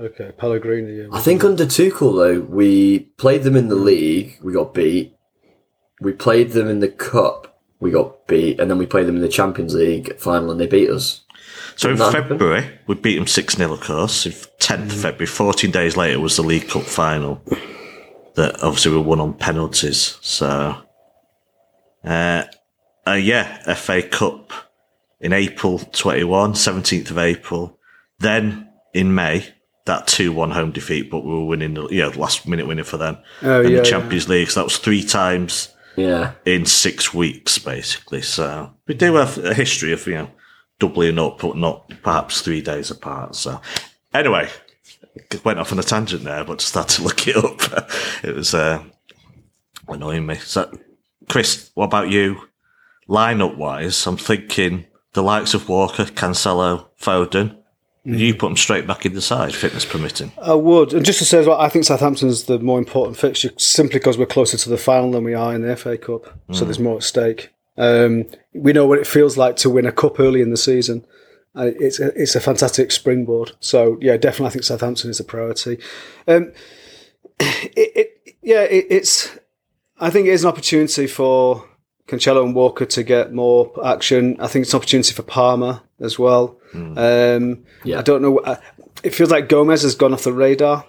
Okay, 0.00 0.32
Pellegrini. 0.36 1.02
Yeah. 1.02 1.06
I 1.12 1.20
think 1.20 1.44
under 1.44 1.64
Tuchel 1.64 2.16
though, 2.16 2.40
we 2.40 3.00
played 3.18 3.44
them 3.44 3.54
in 3.54 3.68
the 3.68 3.76
league, 3.76 4.38
we 4.42 4.52
got 4.52 4.74
beat. 4.74 5.14
We 6.02 6.12
played 6.12 6.50
them 6.50 6.68
in 6.68 6.80
the 6.80 6.88
cup, 6.88 7.60
we 7.80 7.90
got 7.90 8.26
beat, 8.26 8.58
and 8.58 8.70
then 8.70 8.78
we 8.78 8.86
played 8.86 9.06
them 9.06 9.16
in 9.16 9.22
the 9.22 9.28
Champions 9.28 9.74
League 9.74 10.18
final, 10.18 10.50
and 10.50 10.60
they 10.60 10.66
beat 10.66 10.90
us. 10.90 11.22
So 11.76 11.90
in 11.90 11.96
Didn't 11.96 12.12
that 12.12 12.22
happen? 12.22 12.38
February, 12.38 12.78
we 12.86 12.94
beat 12.96 13.16
them 13.16 13.26
6 13.26 13.56
0, 13.56 13.72
of 13.72 13.80
course. 13.80 14.26
In 14.26 14.32
10th 14.32 14.92
February, 14.92 15.26
14 15.26 15.70
days 15.70 15.96
later, 15.96 16.20
was 16.20 16.36
the 16.36 16.42
League 16.42 16.68
Cup 16.68 16.82
final. 16.82 17.42
That 18.34 18.62
obviously 18.62 18.92
we 18.92 18.98
won 18.98 19.20
on 19.20 19.34
penalties. 19.34 20.18
So, 20.20 20.76
uh, 22.04 22.44
uh, 23.06 23.12
yeah, 23.12 23.74
FA 23.74 24.02
Cup 24.02 24.52
in 25.20 25.32
April 25.32 25.78
21, 25.78 26.54
17th 26.54 27.10
of 27.10 27.18
April. 27.18 27.78
Then 28.18 28.68
in 28.92 29.14
May, 29.14 29.46
that 29.86 30.06
2 30.06 30.32
1 30.32 30.50
home 30.50 30.72
defeat, 30.72 31.10
but 31.10 31.24
we 31.24 31.30
were 31.30 31.46
winning, 31.46 31.74
the, 31.74 31.88
yeah, 31.88 32.08
last 32.08 32.46
minute 32.46 32.66
winner 32.66 32.84
for 32.84 32.96
them. 32.96 33.18
Oh, 33.42 33.60
and 33.60 33.70
yeah, 33.70 33.80
the 33.80 33.84
yeah. 33.84 33.90
Champions 33.90 34.28
League. 34.28 34.50
So 34.50 34.60
that 34.60 34.64
was 34.64 34.78
three 34.78 35.02
times 35.02 35.71
Yeah, 35.96 36.32
in 36.44 36.66
six 36.66 37.12
weeks, 37.12 37.58
basically. 37.58 38.22
So 38.22 38.72
we 38.86 38.94
do 38.94 39.14
have 39.16 39.38
a 39.38 39.54
history 39.54 39.92
of, 39.92 40.06
you 40.06 40.14
know, 40.14 40.30
doubling 40.78 41.18
up, 41.18 41.40
but 41.40 41.56
not 41.56 41.92
perhaps 42.02 42.40
three 42.40 42.60
days 42.60 42.90
apart. 42.90 43.36
So 43.36 43.60
anyway, 44.12 44.48
went 45.44 45.58
off 45.58 45.72
on 45.72 45.78
a 45.78 45.82
tangent 45.82 46.24
there, 46.24 46.44
but 46.44 46.58
just 46.58 46.74
had 46.74 46.88
to 46.88 47.02
look 47.02 47.26
it 47.28 47.36
up. 47.36 47.60
it 48.24 48.34
was 48.34 48.54
uh, 48.54 48.82
annoying 49.88 50.26
me. 50.26 50.36
So, 50.36 50.72
Chris, 51.28 51.70
what 51.74 51.86
about 51.86 52.10
you? 52.10 52.48
Lineup 53.08 53.56
wise, 53.56 54.06
I'm 54.06 54.16
thinking 54.16 54.86
the 55.12 55.22
likes 55.22 55.54
of 55.54 55.68
Walker, 55.68 56.04
Cancelo, 56.04 56.86
Foden. 57.00 57.61
You 58.04 58.34
put 58.34 58.48
them 58.48 58.56
straight 58.56 58.86
back 58.86 59.06
in 59.06 59.14
the 59.14 59.22
side, 59.22 59.54
fitness 59.54 59.84
permitting. 59.84 60.32
I 60.42 60.54
would. 60.54 60.92
And 60.92 61.04
just 61.04 61.20
to 61.20 61.24
say 61.24 61.38
as 61.38 61.46
well, 61.46 61.60
I 61.60 61.68
think 61.68 61.84
Southampton's 61.84 62.44
the 62.44 62.58
more 62.58 62.78
important 62.78 63.16
fixture 63.16 63.50
simply 63.58 64.00
because 64.00 64.18
we're 64.18 64.26
closer 64.26 64.56
to 64.56 64.68
the 64.68 64.76
final 64.76 65.12
than 65.12 65.22
we 65.22 65.34
are 65.34 65.54
in 65.54 65.62
the 65.62 65.76
FA 65.76 65.96
Cup. 65.96 66.36
So 66.50 66.64
there's 66.64 66.80
more 66.80 66.96
at 66.96 67.04
stake. 67.04 67.50
Um, 67.78 68.26
we 68.52 68.72
know 68.72 68.86
what 68.86 68.98
it 68.98 69.06
feels 69.06 69.36
like 69.36 69.56
to 69.56 69.70
win 69.70 69.86
a 69.86 69.92
cup 69.92 70.18
early 70.18 70.42
in 70.42 70.50
the 70.50 70.56
season. 70.56 71.06
Uh, 71.54 71.70
it's 71.78 72.00
a, 72.00 72.08
it's 72.20 72.34
a 72.34 72.40
fantastic 72.40 72.90
springboard. 72.90 73.52
So 73.60 73.98
yeah, 74.00 74.16
definitely, 74.16 74.46
I 74.46 74.50
think 74.50 74.64
Southampton 74.64 75.10
is 75.10 75.20
a 75.20 75.24
priority. 75.24 75.78
Um, 76.26 76.52
it, 77.40 77.92
it 77.96 78.36
yeah, 78.42 78.62
it, 78.62 78.86
it's. 78.90 79.38
I 80.00 80.10
think 80.10 80.26
it 80.26 80.32
is 80.32 80.44
an 80.44 80.48
opportunity 80.48 81.06
for 81.06 81.68
Cancelo 82.08 82.44
and 82.44 82.54
Walker 82.54 82.84
to 82.86 83.02
get 83.02 83.32
more 83.32 83.72
action. 83.84 84.36
I 84.40 84.46
think 84.48 84.64
it's 84.64 84.72
an 84.74 84.78
opportunity 84.78 85.12
for 85.14 85.22
Palmer 85.22 85.80
as 86.00 86.18
well. 86.18 86.58
Um, 86.74 87.64
Yeah. 87.84 87.98
I 87.98 88.02
don't 88.02 88.22
know. 88.22 88.38
uh, 88.38 88.56
It 89.02 89.14
feels 89.14 89.30
like 89.30 89.48
Gomez 89.48 89.82
has 89.82 89.94
gone 89.94 90.12
off 90.12 90.24
the 90.24 90.32
radar 90.32 90.84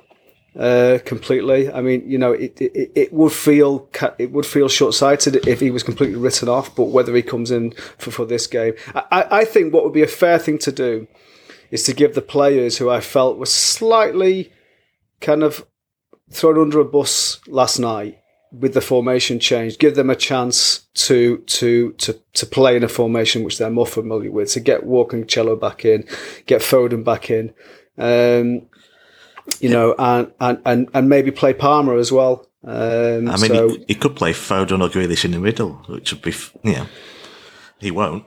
uh, 0.57 0.99
completely. 1.05 1.72
I 1.72 1.82
mean, 1.82 2.03
you 2.09 2.18
know, 2.18 2.32
it, 2.32 2.59
it 2.61 2.91
it 2.95 3.14
would 3.14 3.32
feel 3.32 3.89
it 4.20 4.32
would 4.32 4.45
feel 4.45 4.70
short 4.70 4.93
sighted 4.93 5.47
if 5.47 5.59
he 5.59 5.72
was 5.72 5.84
completely 5.84 6.16
written 6.18 6.47
off. 6.49 6.76
But 6.76 6.86
whether 6.86 7.16
he 7.16 7.22
comes 7.22 7.49
in 7.51 7.74
for, 7.97 8.11
for 8.11 8.26
this 8.26 8.45
game, 8.47 8.74
I 8.93 9.26
I 9.41 9.45
think 9.45 9.74
what 9.74 9.84
would 9.84 9.93
be 9.93 10.03
a 10.03 10.07
fair 10.07 10.38
thing 10.39 10.57
to 10.59 10.72
do 10.72 11.07
is 11.72 11.84
to 11.84 11.93
give 11.93 12.14
the 12.14 12.22
players 12.22 12.78
who 12.78 12.89
I 12.89 12.99
felt 13.01 13.38
were 13.39 13.47
slightly 13.47 14.51
kind 15.22 15.43
of 15.43 15.66
thrown 16.32 16.59
under 16.59 16.80
a 16.80 16.86
bus 16.86 17.39
last 17.47 17.80
night 17.80 18.20
with 18.58 18.74
the 18.74 18.82
formation 18.82 19.39
change, 19.39 19.78
give 19.80 19.95
them 19.95 20.10
a 20.10 20.16
chance 20.16 20.80
to 20.93 21.38
to 21.39 21.91
to 21.93 22.20
to 22.34 22.45
play 22.45 22.76
in 22.76 22.84
a 22.84 22.88
formation 22.88 23.43
which 23.43 23.58
they're 23.58 23.70
more 23.70 23.88
familiar 23.88 24.32
with. 24.32 24.51
To 24.51 24.60
get 24.60 24.86
Walker 24.86 25.18
and 25.18 25.28
Cello 25.28 25.56
back 25.56 25.86
in, 25.86 26.06
get 26.45 26.62
Foden 26.62 27.04
back 27.04 27.30
in, 27.30 27.54
um, 27.97 28.68
you 29.60 29.70
know, 29.70 29.95
and, 29.97 30.32
and 30.39 30.62
and 30.66 30.89
and 30.93 31.10
maybe 31.10 31.32
play 31.32 31.54
Palmer 31.54 31.97
as 31.97 32.12
well. 32.12 32.47
Um, 32.66 33.28
I 33.28 33.38
mean, 33.38 33.49
so, 33.49 33.70
he, 33.70 33.86
he 33.89 33.95
could 33.95 34.16
play 34.16 34.32
Foden 34.32 34.82
or 34.82 34.90
Grealish 34.90 35.26
in 35.26 35.32
the 35.32 35.40
middle, 35.40 35.73
which 35.88 36.14
would 36.14 36.22
be, 36.22 36.32
f- 36.32 36.56
you 36.64 36.86
he 37.80 37.91
won't. 37.91 38.23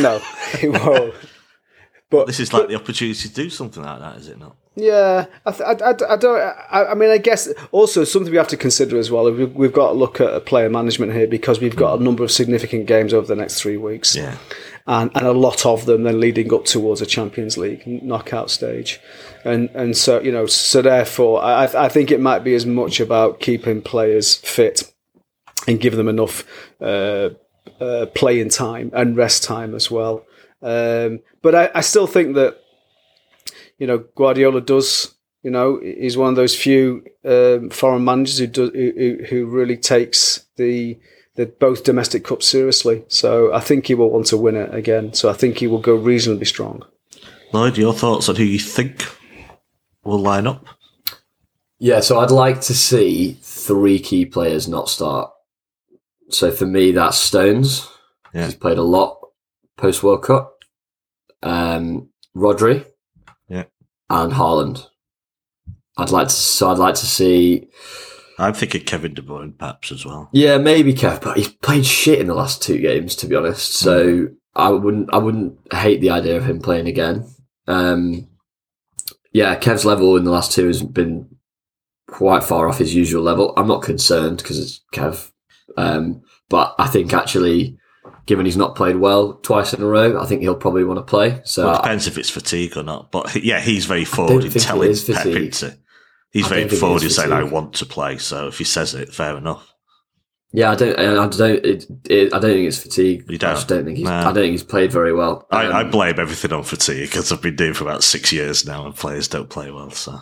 no, 0.00 0.20
he 0.58 0.68
won't. 0.68 1.14
But 2.08 2.26
This 2.26 2.38
is 2.38 2.52
like 2.52 2.68
the 2.68 2.76
opportunity 2.76 3.18
to 3.18 3.34
do 3.34 3.50
something 3.50 3.82
like 3.82 3.98
that, 3.98 4.18
is 4.18 4.28
it 4.28 4.38
not? 4.38 4.56
Yeah, 4.74 5.26
I, 5.44 5.50
th- 5.50 5.62
I, 5.62 5.72
I, 5.72 6.14
I 6.14 6.16
don't. 6.16 6.40
I, 6.70 6.84
I 6.86 6.94
mean, 6.94 7.10
I 7.10 7.18
guess 7.18 7.46
also 7.72 8.04
something 8.04 8.30
we 8.30 8.38
have 8.38 8.48
to 8.48 8.56
consider 8.56 8.96
as 8.98 9.10
well. 9.10 9.30
We've, 9.30 9.54
we've 9.54 9.72
got 9.72 9.88
to 9.88 9.92
look 9.94 10.18
at 10.18 10.46
player 10.46 10.70
management 10.70 11.12
here 11.12 11.26
because 11.26 11.60
we've 11.60 11.76
got 11.76 12.00
a 12.00 12.02
number 12.02 12.24
of 12.24 12.30
significant 12.30 12.86
games 12.86 13.12
over 13.12 13.26
the 13.26 13.36
next 13.36 13.60
three 13.60 13.76
weeks, 13.76 14.16
Yeah. 14.16 14.38
and 14.86 15.10
and 15.14 15.26
a 15.26 15.32
lot 15.32 15.66
of 15.66 15.84
them 15.84 16.04
then 16.04 16.20
leading 16.20 16.54
up 16.54 16.64
towards 16.64 17.02
a 17.02 17.06
Champions 17.06 17.58
League 17.58 17.86
knockout 18.02 18.50
stage, 18.50 18.98
and 19.44 19.68
and 19.74 19.94
so 19.94 20.20
you 20.22 20.32
know, 20.32 20.46
so 20.46 20.80
therefore, 20.80 21.42
I 21.44 21.64
I 21.64 21.88
think 21.90 22.10
it 22.10 22.20
might 22.20 22.42
be 22.42 22.54
as 22.54 22.64
much 22.64 22.98
about 22.98 23.40
keeping 23.40 23.82
players 23.82 24.36
fit 24.36 24.90
and 25.68 25.80
give 25.80 25.96
them 25.96 26.08
enough. 26.08 26.44
Uh, 26.80 27.30
uh, 27.80 28.06
playing 28.14 28.48
time 28.48 28.90
and 28.94 29.16
rest 29.16 29.42
time 29.44 29.74
as 29.74 29.90
well. 29.90 30.24
Um, 30.62 31.20
but 31.42 31.54
I, 31.54 31.70
I 31.76 31.80
still 31.80 32.06
think 32.06 32.34
that 32.34 32.58
you 33.82 33.88
know 33.88 33.98
Guardiola 34.14 34.60
does. 34.60 35.12
You 35.42 35.50
know, 35.50 35.80
he's 35.82 36.16
one 36.16 36.28
of 36.28 36.36
those 36.36 36.54
few 36.54 37.04
um, 37.24 37.68
foreign 37.70 38.04
managers 38.04 38.38
who, 38.38 38.46
do, 38.46 38.70
who 38.70 39.24
who 39.28 39.46
really 39.46 39.76
takes 39.76 40.46
the 40.54 41.00
the 41.34 41.46
both 41.46 41.82
domestic 41.82 42.24
cups 42.24 42.46
seriously. 42.46 43.04
So 43.08 43.52
I 43.52 43.58
think 43.58 43.88
he 43.88 43.96
will 43.96 44.10
want 44.10 44.26
to 44.26 44.36
win 44.36 44.54
it 44.54 44.72
again. 44.72 45.14
So 45.14 45.28
I 45.28 45.32
think 45.32 45.58
he 45.58 45.66
will 45.66 45.80
go 45.80 45.96
reasonably 45.96 46.44
strong. 46.44 46.84
Lloyd, 47.52 47.76
your 47.76 47.92
thoughts 47.92 48.28
on 48.28 48.36
who 48.36 48.44
you 48.44 48.60
think 48.60 49.04
will 50.04 50.20
line 50.20 50.46
up? 50.46 50.64
Yeah, 51.80 51.98
so 51.98 52.20
I'd 52.20 52.30
like 52.30 52.60
to 52.60 52.74
see 52.74 53.36
three 53.42 53.98
key 53.98 54.26
players 54.26 54.68
not 54.68 54.88
start. 54.88 55.32
So 56.30 56.52
for 56.52 56.66
me, 56.66 56.92
that's 56.92 57.16
Stones. 57.16 57.88
Yeah. 58.32 58.44
He's 58.44 58.54
played 58.54 58.78
a 58.78 58.82
lot 58.82 59.18
post 59.76 60.04
World 60.04 60.22
Cup. 60.22 60.54
Um, 61.42 62.10
Rodri. 62.36 62.86
And 64.12 64.34
Haaland. 64.34 64.86
I'd 65.96 66.10
like 66.10 66.28
to. 66.28 66.34
So 66.34 66.70
I'd 66.70 66.76
like 66.76 66.96
to 66.96 67.06
see. 67.06 67.68
I'm 68.38 68.52
thinking 68.52 68.82
Kevin 68.82 69.14
De 69.14 69.22
Bruyne 69.22 69.56
perhaps 69.56 69.90
as 69.90 70.04
well. 70.04 70.28
Yeah, 70.32 70.58
maybe 70.58 70.92
Kev, 70.92 71.22
but 71.22 71.38
he's 71.38 71.48
played 71.48 71.86
shit 71.86 72.18
in 72.18 72.26
the 72.26 72.34
last 72.34 72.62
two 72.62 72.78
games, 72.78 73.16
to 73.16 73.26
be 73.26 73.34
honest. 73.34 73.72
So 73.74 74.28
I 74.54 74.68
wouldn't. 74.68 75.12
I 75.14 75.16
wouldn't 75.16 75.58
hate 75.72 76.02
the 76.02 76.10
idea 76.10 76.36
of 76.36 76.44
him 76.44 76.60
playing 76.60 76.88
again. 76.88 77.26
Um, 77.66 78.28
yeah, 79.32 79.58
Kev's 79.58 79.86
level 79.86 80.16
in 80.18 80.24
the 80.24 80.30
last 80.30 80.52
two 80.52 80.66
has 80.66 80.82
been 80.82 81.34
quite 82.06 82.44
far 82.44 82.68
off 82.68 82.78
his 82.78 82.94
usual 82.94 83.22
level. 83.22 83.54
I'm 83.56 83.68
not 83.68 83.82
concerned 83.82 84.38
because 84.38 84.58
it's 84.58 84.82
Kev, 84.92 85.30
um, 85.78 86.22
but 86.50 86.74
I 86.78 86.86
think 86.86 87.14
actually, 87.14 87.78
given 88.26 88.46
he's 88.46 88.56
not 88.56 88.74
played 88.76 88.96
well 88.96 89.34
twice 89.34 89.74
in 89.74 89.82
a 89.82 89.86
row, 89.86 90.20
I 90.20 90.26
think 90.26 90.42
he'll 90.42 90.54
probably 90.54 90.84
want 90.84 90.98
to 90.98 91.02
play. 91.02 91.40
So 91.44 91.64
Well, 91.66 91.74
it 91.74 91.78
I- 91.78 91.82
depends 91.82 92.06
if 92.06 92.18
it's 92.18 92.30
fatigue 92.30 92.76
or 92.76 92.82
not. 92.82 93.10
But 93.10 93.34
yeah, 93.44 93.60
he's 93.60 93.84
very 93.86 94.04
forward 94.04 94.44
in 94.44 94.50
telling 94.52 94.94
Pep 94.96 95.26
into. 95.26 95.76
He's 96.30 96.46
I 96.46 96.48
very 96.48 96.60
don't 96.62 96.68
think 96.70 96.72
it 96.72 96.80
forward 96.80 97.02
in 97.02 97.10
saying, 97.10 97.32
"I 97.32 97.42
want 97.42 97.74
to 97.74 97.86
play." 97.86 98.18
So 98.18 98.46
if 98.48 98.58
he 98.58 98.64
says 98.64 98.94
it, 98.94 99.12
fair 99.12 99.36
enough. 99.36 99.68
yeah, 100.52 100.70
I 100.70 100.74
don't. 100.74 100.98
I 100.98 101.26
don't. 101.28 101.64
It, 101.64 101.84
it, 102.08 102.32
I 102.32 102.38
don't 102.38 102.52
think 102.52 102.68
it's 102.68 102.78
fatigue. 102.78 103.24
You 103.28 103.34
I 103.34 103.38
don't? 103.38 103.54
just 103.54 103.68
don't 103.68 103.84
think 103.84 103.98
he's. 103.98 104.06
Nah. 104.06 104.20
I 104.20 104.24
don't 104.24 104.34
think 104.34 104.52
he's 104.52 104.62
played 104.64 104.90
very 104.92 105.12
well. 105.12 105.46
I, 105.50 105.64
I 105.66 105.80
Um, 105.82 105.90
blame 105.90 106.18
everything 106.18 106.52
on 106.52 106.62
fatigue 106.62 107.08
because 107.10 107.32
I've 107.32 107.42
been 107.42 107.56
doing 107.56 107.74
for 107.74 107.84
about 107.84 108.02
six 108.02 108.32
years 108.32 108.64
now, 108.66 108.86
and 108.86 108.94
players 108.96 109.28
don't 109.28 109.50
play 109.50 109.70
well. 109.70 109.90
So 109.90 110.12
uh, 110.12 110.20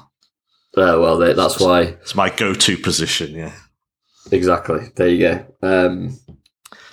well, 0.75 1.19
that's 1.19 1.61
why. 1.61 1.83
it's 1.83 2.15
my 2.17 2.29
go-to 2.31 2.77
position. 2.77 3.33
Yeah, 3.35 3.53
Exactly. 4.33 4.89
There 4.97 5.09
you 5.09 5.19
go. 5.29 5.47
Um, 5.63 6.19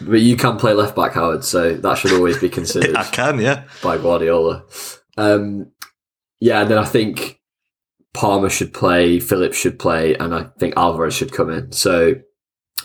but 0.01 0.19
you 0.21 0.35
can 0.37 0.57
play 0.57 0.73
left 0.73 0.95
back, 0.95 1.13
Howard, 1.13 1.43
so 1.43 1.73
that 1.73 1.97
should 1.97 2.13
always 2.13 2.37
be 2.37 2.49
considered 2.59 2.95
I 2.95 3.03
can. 3.05 3.39
Yeah, 3.39 3.63
by 3.81 3.97
Guardiola. 3.97 4.63
Um, 5.17 5.71
yeah, 6.39 6.61
and 6.61 6.69
then 6.71 6.77
I 6.77 6.85
think 6.85 7.39
Palmer 8.13 8.49
should 8.49 8.73
play, 8.73 9.19
Phillips 9.19 9.57
should 9.57 9.79
play, 9.79 10.15
and 10.15 10.33
I 10.35 10.45
think 10.59 10.75
Alvarez 10.77 11.13
should 11.15 11.31
come 11.33 11.49
in. 11.49 11.71
So 11.71 12.15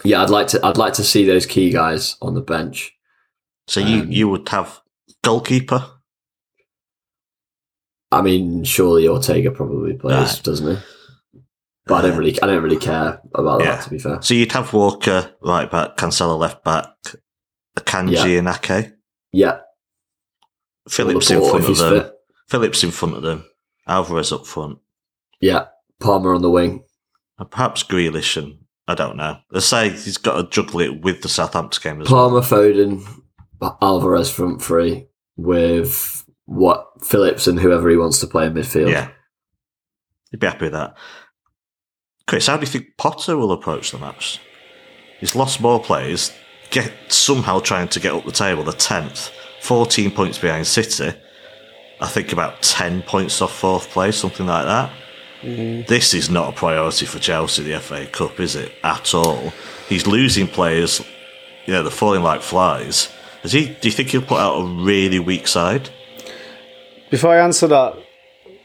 yeah, 0.05 0.23
I'd 0.23 0.31
like 0.31 0.47
to 0.49 0.61
I'd 0.65 0.79
like 0.79 0.95
to 0.95 1.05
see 1.05 1.25
those 1.27 1.47
key 1.47 1.71
guys 1.71 2.17
on 2.23 2.35
the 2.35 2.41
bench. 2.41 2.93
so 3.69 3.81
you 3.81 4.01
Um, 4.03 4.11
you 4.13 4.29
would 4.29 4.49
have 4.49 4.81
goalkeeper. 5.23 5.87
I 8.11 8.21
mean, 8.21 8.65
surely 8.65 9.09
Ortega 9.09 9.51
probably 9.51 9.95
plays, 9.95 10.35
Right. 10.35 10.43
doesn't 10.43 10.77
he? 10.77 10.83
But 11.93 12.05
I 12.05 12.09
don't 12.09 12.19
really 12.19 12.43
I 12.43 12.47
don't 12.47 12.63
really 12.63 12.77
care 12.79 13.21
about 13.35 13.61
Yeah. 13.61 13.77
that 13.77 13.85
to 13.85 13.91
be 13.91 13.99
fair. 13.99 14.21
So 14.23 14.35
you'd 14.35 14.53
have 14.53 14.73
Walker 14.73 15.35
right 15.43 15.71
back, 15.71 15.97
Cancelo 15.97 16.39
left 16.39 16.65
back, 16.65 16.89
Akanji 17.79 18.13
Yeah. 18.33 18.39
and 18.39 18.49
Ake, 18.49 18.93
Yeah. 19.33 19.59
Phillips 20.89 21.31
in 21.31 21.41
front 21.41 21.69
of 21.69 21.79
them, 21.79 22.01
fit. 22.03 22.15
Phillips 22.49 22.83
in 22.85 22.91
front 22.91 23.17
of 23.17 23.23
them, 23.23 23.45
Alvarez 23.87 24.33
up 24.33 24.47
front, 24.47 24.79
Yeah. 25.41 25.67
Palmer 26.01 26.35
on 26.35 26.43
the 26.43 26.51
wing. 26.51 26.85
and 27.39 27.51
perhaps 27.51 27.83
Grealish. 27.83 28.37
And 28.37 28.59
I 28.89 28.95
don't 28.95 29.17
know. 29.17 29.39
They 29.53 29.61
say 29.61 29.89
he's 29.91 30.19
got 30.19 30.37
to 30.37 30.49
juggle 30.49 30.81
it 30.81 31.03
with 31.03 31.23
the 31.23 31.29
Southampton 31.29 31.81
game 31.83 32.03
as 32.03 32.11
well. 32.11 32.29
Palmer, 32.29 32.41
Foden, 32.41 33.05
Alvarez 33.81 34.31
front 34.31 34.61
three 34.63 35.07
with 35.37 36.25
what 36.47 36.87
Phillips 37.03 37.47
and 37.47 37.59
whoever 37.61 37.89
he 37.89 37.97
wants 37.97 38.19
to 38.21 38.27
play 38.27 38.47
in 38.47 38.55
midfield. 38.55 38.91
Yeah, 38.91 39.09
you'd 40.31 40.41
be 40.41 40.47
happy 40.47 40.67
with 40.67 40.73
that. 40.73 40.97
Chris, 42.27 42.47
how 42.47 42.57
do 42.57 42.63
you 42.63 42.67
think 42.67 42.97
Potter 42.97 43.37
will 43.37 43.53
approach 43.53 43.91
the 43.91 43.99
match? 43.99 44.41
He's 45.21 45.35
lost 45.37 45.61
more 45.61 45.81
players, 45.83 46.33
get 46.71 46.93
somehow 47.09 47.61
trying 47.61 47.89
to 47.89 48.01
get 48.01 48.13
up 48.13 48.25
the 48.25 48.33
table. 48.33 48.65
The 48.65 48.73
tenth, 48.73 49.31
fourteen 49.61 50.11
points 50.11 50.39
behind 50.39 50.67
City. 50.67 51.17
I 52.01 52.09
think 52.09 52.33
about 52.33 52.63
ten 52.63 53.03
points 53.03 53.41
off 53.41 53.53
fourth 53.55 53.89
place, 53.91 54.17
something 54.17 54.47
like 54.47 54.65
that. 54.65 54.91
This 55.43 56.15
is 56.15 56.31
not 56.31 56.51
a 56.51 56.57
priority 56.57 57.05
for 57.05 57.19
Chelsea, 57.19 57.65
the 57.65 57.81
FA 57.81 58.07
Cup, 58.07 58.39
is 58.39 58.55
it 58.55 58.73
at 58.85 59.13
all? 59.13 59.53
He's 59.89 60.07
losing 60.07 60.47
players. 60.47 61.01
You 61.67 61.75
know, 61.75 61.83
they're 61.83 61.91
falling 61.91 62.23
like 62.23 62.43
flies. 62.43 63.13
Is 63.43 63.53
he? 63.53 63.67
Do 63.67 63.89
you 63.89 63.93
think 63.93 64.11
he'll 64.11 64.23
put 64.23 64.39
out 64.39 64.61
a 64.61 64.65
really 64.85 65.19
weak 65.19 65.49
side? 65.49 65.91
Before 67.11 67.35
I 67.35 67.41
answer 67.41 67.67
that, 67.67 67.95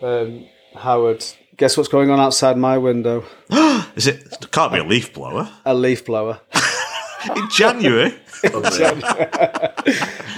um, 0.02 0.46
Howard, 0.76 1.26
guess 1.58 1.76
what's 1.78 1.90
going 1.90 2.10
on 2.10 2.20
outside 2.20 2.58
my 2.58 2.78
window? 2.78 3.24
Is 3.96 4.08
it? 4.08 4.28
it 4.32 4.52
can't 4.52 4.72
be 4.72 4.80
a 4.80 4.84
leaf 4.84 5.14
blower 5.14 5.50
A 5.66 5.74
leaf 5.74 6.06
blower. 6.06 6.40
in 7.36 7.50
January. 7.50 8.14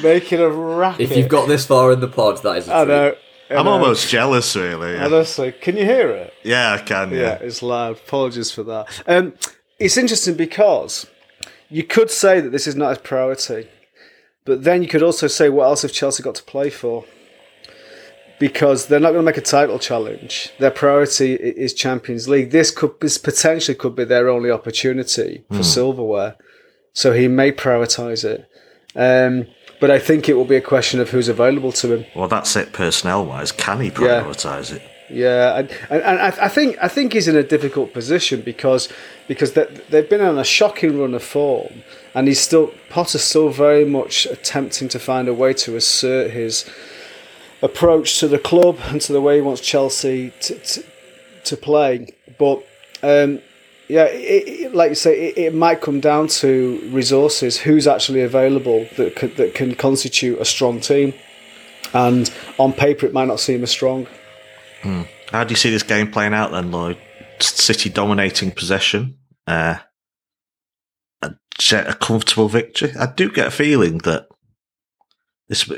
Making 0.04 0.40
a 0.40 0.50
racket. 0.50 1.02
If 1.12 1.18
you've 1.18 1.28
got 1.30 1.48
this 1.48 1.66
far 1.66 1.92
in 1.92 2.00
the 2.00 2.08
pod, 2.08 2.42
that 2.44 2.58
is 2.58 2.68
a 2.68 2.74
I 2.76 2.86
treat. 2.86 2.88
know. 2.94 3.16
I 3.50 3.56
I'm 3.56 3.66
know. 3.66 3.72
almost 3.72 4.10
jealous, 4.10 4.56
really. 4.56 4.94
Yeah, 4.94 5.06
Honestly, 5.06 5.52
can 5.52 5.76
you 5.76 5.84
hear 5.86 6.10
it? 6.12 6.34
yeah 6.44 6.74
I 6.74 6.78
can. 6.84 7.12
Yeah, 7.12 7.18
Yeah. 7.18 7.34
it's 7.42 7.62
loud. 7.62 7.98
Apologies 7.98 8.52
for 8.52 8.64
that. 8.64 8.88
Um, 9.08 9.34
it's 9.80 9.98
interesting 9.98 10.36
because 10.36 11.08
you 11.70 11.84
could 11.84 12.12
say 12.12 12.40
that 12.42 12.52
this 12.52 12.68
is 12.68 12.76
not 12.76 12.90
his 12.90 12.98
priority, 13.00 13.68
but 14.46 14.64
then 14.64 14.82
you 14.84 14.88
could 14.88 15.04
also 15.04 15.28
say, 15.28 15.50
what 15.50 15.66
else 15.66 15.82
have 15.82 15.92
Chelsea 15.92 16.22
got 16.24 16.36
to 16.36 16.44
play 16.44 16.70
for? 16.70 17.06
Because 18.40 18.88
they're 18.88 19.00
not 19.00 19.12
going 19.12 19.26
to 19.26 19.30
make 19.30 19.38
a 19.38 19.42
title 19.42 19.80
challenge. 19.80 20.52
Their 20.60 20.72
priority 20.72 21.34
is 21.34 21.74
Champions 21.74 22.30
League. 22.30 22.52
This 22.52 22.72
could 22.72 23.00
this 23.02 23.18
potentially 23.18 23.76
could 23.76 23.96
be 23.96 24.06
their 24.06 24.30
only 24.30 24.50
opportunity 24.50 25.44
for 25.52 25.64
silverware, 25.64 26.38
so 26.94 27.12
he 27.12 27.28
may 27.28 27.52
prioritise 27.52 28.24
it. 28.24 28.50
Um, 28.96 29.48
but 29.80 29.92
I 29.92 30.00
think 30.00 30.28
it 30.28 30.36
will 30.36 30.46
be 30.46 30.56
a 30.56 30.62
question 30.62 31.00
of 31.00 31.10
who's 31.10 31.28
available 31.28 31.72
to 31.74 31.94
him. 31.94 32.06
Well, 32.16 32.28
that's 32.28 32.56
it. 32.56 32.74
Personnel-wise, 32.74 33.52
can 33.52 33.80
he 33.82 33.92
prioritise 33.92 34.74
it? 34.74 34.82
Yeah, 35.10 35.58
and, 35.58 35.72
and, 35.90 36.02
and 36.04 36.20
I, 36.20 36.46
I 36.46 36.50
think 36.50 36.78
I 36.82 36.88
think 36.88 37.14
he's 37.14 37.28
in 37.28 37.36
a 37.36 37.44
difficult 37.44 37.94
position 37.94 38.42
because 38.42 38.90
because 39.28 39.54
they, 39.54 39.66
they've 39.90 40.10
been 40.10 40.22
on 40.22 40.38
a 40.38 40.44
shocking 40.44 41.00
run 41.00 41.14
of 41.14 41.24
form, 41.24 41.84
and 42.14 42.28
he's 42.28 42.40
still 42.40 42.74
Potter's 42.90 43.24
still 43.24 43.50
very 43.50 43.86
much 43.86 44.28
attempting 44.28 44.88
to 44.90 45.00
find 45.00 45.28
a 45.28 45.34
way 45.34 45.54
to 45.54 45.76
assert 45.76 46.32
his 46.32 46.70
approach 47.62 48.20
to 48.20 48.28
the 48.28 48.40
club 48.40 48.78
and 48.86 49.02
to 49.02 49.14
the 49.14 49.22
way 49.22 49.36
he 49.36 49.42
wants 49.42 49.62
Chelsea 49.62 50.32
to 50.42 50.60
to, 50.60 50.84
to 51.46 51.58
play. 51.58 52.08
But 52.38 52.66
um, 53.04 53.42
yeah, 53.88 54.06
it, 54.06 54.48
it, 54.48 54.76
like 54.76 54.90
you 54.90 54.96
say, 54.96 55.30
it, 55.30 55.38
it 55.38 55.54
might 55.54 55.82
come 55.82 56.00
down 56.00 56.28
to 56.28 56.80
resources. 56.92 57.58
Who's 57.58 57.88
actually 57.88 58.22
available 58.22 58.88
that 58.98 59.16
could, 59.16 59.36
that 59.38 59.56
can 59.56 59.76
constitute 59.76 60.40
a 60.40 60.46
strong 60.46 60.80
team, 60.80 61.14
and 61.94 62.32
on 62.58 62.74
paper 62.74 63.06
it 63.06 63.14
might 63.14 63.28
not 63.28 63.40
seem 63.40 63.64
as 63.64 63.72
strong. 63.72 64.08
How 65.32 65.44
do 65.44 65.52
you 65.52 65.56
see 65.56 65.70
this 65.70 65.84
game 65.84 66.12
playing 66.12 66.34
out 66.34 66.52
then, 66.52 66.72
Lloyd? 66.72 66.98
City 67.42 67.90
dominating 67.90 68.52
possession, 68.52 69.18
uh, 69.48 69.78
a, 71.22 71.32
a 71.72 71.94
comfortable 71.94 72.50
victory. 72.50 72.92
I 73.00 73.06
do 73.06 73.32
get 73.32 73.48
a 73.48 73.52
feeling 73.52 74.00
that 74.00 74.28
this 75.48 75.72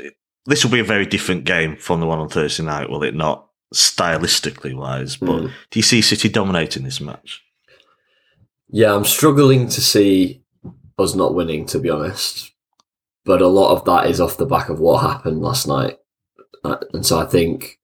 this 0.46 0.64
will 0.64 0.72
be 0.72 0.80
a 0.80 0.84
very 0.84 1.06
different 1.06 1.44
game 1.44 1.76
from 1.76 2.00
the 2.00 2.06
one 2.06 2.18
on 2.18 2.28
Thursday 2.28 2.62
night, 2.64 2.90
will 2.90 3.02
it 3.02 3.14
not? 3.14 3.48
Stylistically 3.74 4.74
wise, 4.74 5.16
but 5.16 5.42
Mm. 5.42 5.50
do 5.70 5.78
you 5.78 5.82
see 5.82 6.02
City 6.02 6.28
dominating 6.28 6.82
this 6.82 7.00
match? 7.00 7.42
Yeah, 8.68 8.94
I'm 8.94 9.04
struggling 9.04 9.68
to 9.68 9.80
see 9.80 10.42
us 10.98 11.14
not 11.14 11.34
winning, 11.34 11.66
to 11.66 11.78
be 11.78 11.90
honest. 11.90 12.50
But 13.24 13.40
a 13.40 13.46
lot 13.48 13.72
of 13.76 13.84
that 13.84 14.10
is 14.10 14.20
off 14.20 14.36
the 14.36 14.46
back 14.46 14.68
of 14.68 14.80
what 14.80 15.02
happened 15.02 15.40
last 15.42 15.66
night. 15.68 15.98
Uh, 16.64 16.76
And 16.92 17.04
so 17.06 17.18
I 17.18 17.24
think 17.26 17.78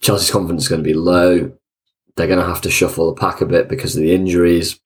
Chelsea's 0.00 0.30
confidence 0.30 0.64
is 0.64 0.68
going 0.68 0.82
to 0.82 0.88
be 0.88 0.94
low. 0.94 1.52
They're 2.16 2.26
going 2.28 2.38
to 2.38 2.46
have 2.46 2.60
to 2.62 2.70
shuffle 2.70 3.12
the 3.12 3.20
pack 3.20 3.40
a 3.40 3.46
bit 3.46 3.68
because 3.68 3.96
of 3.96 4.02
the 4.02 4.14
injuries. 4.14 4.78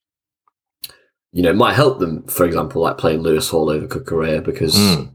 You 1.32 1.42
know, 1.42 1.50
it 1.50 1.56
might 1.56 1.74
help 1.74 1.98
them, 1.98 2.26
for 2.26 2.46
example, 2.46 2.80
like 2.82 2.96
playing 2.98 3.20
Lewis 3.20 3.48
Hall 3.50 3.68
over 3.70 3.86
Cucurella 3.86 4.42
because 4.42 4.74
Mm. 4.76 5.10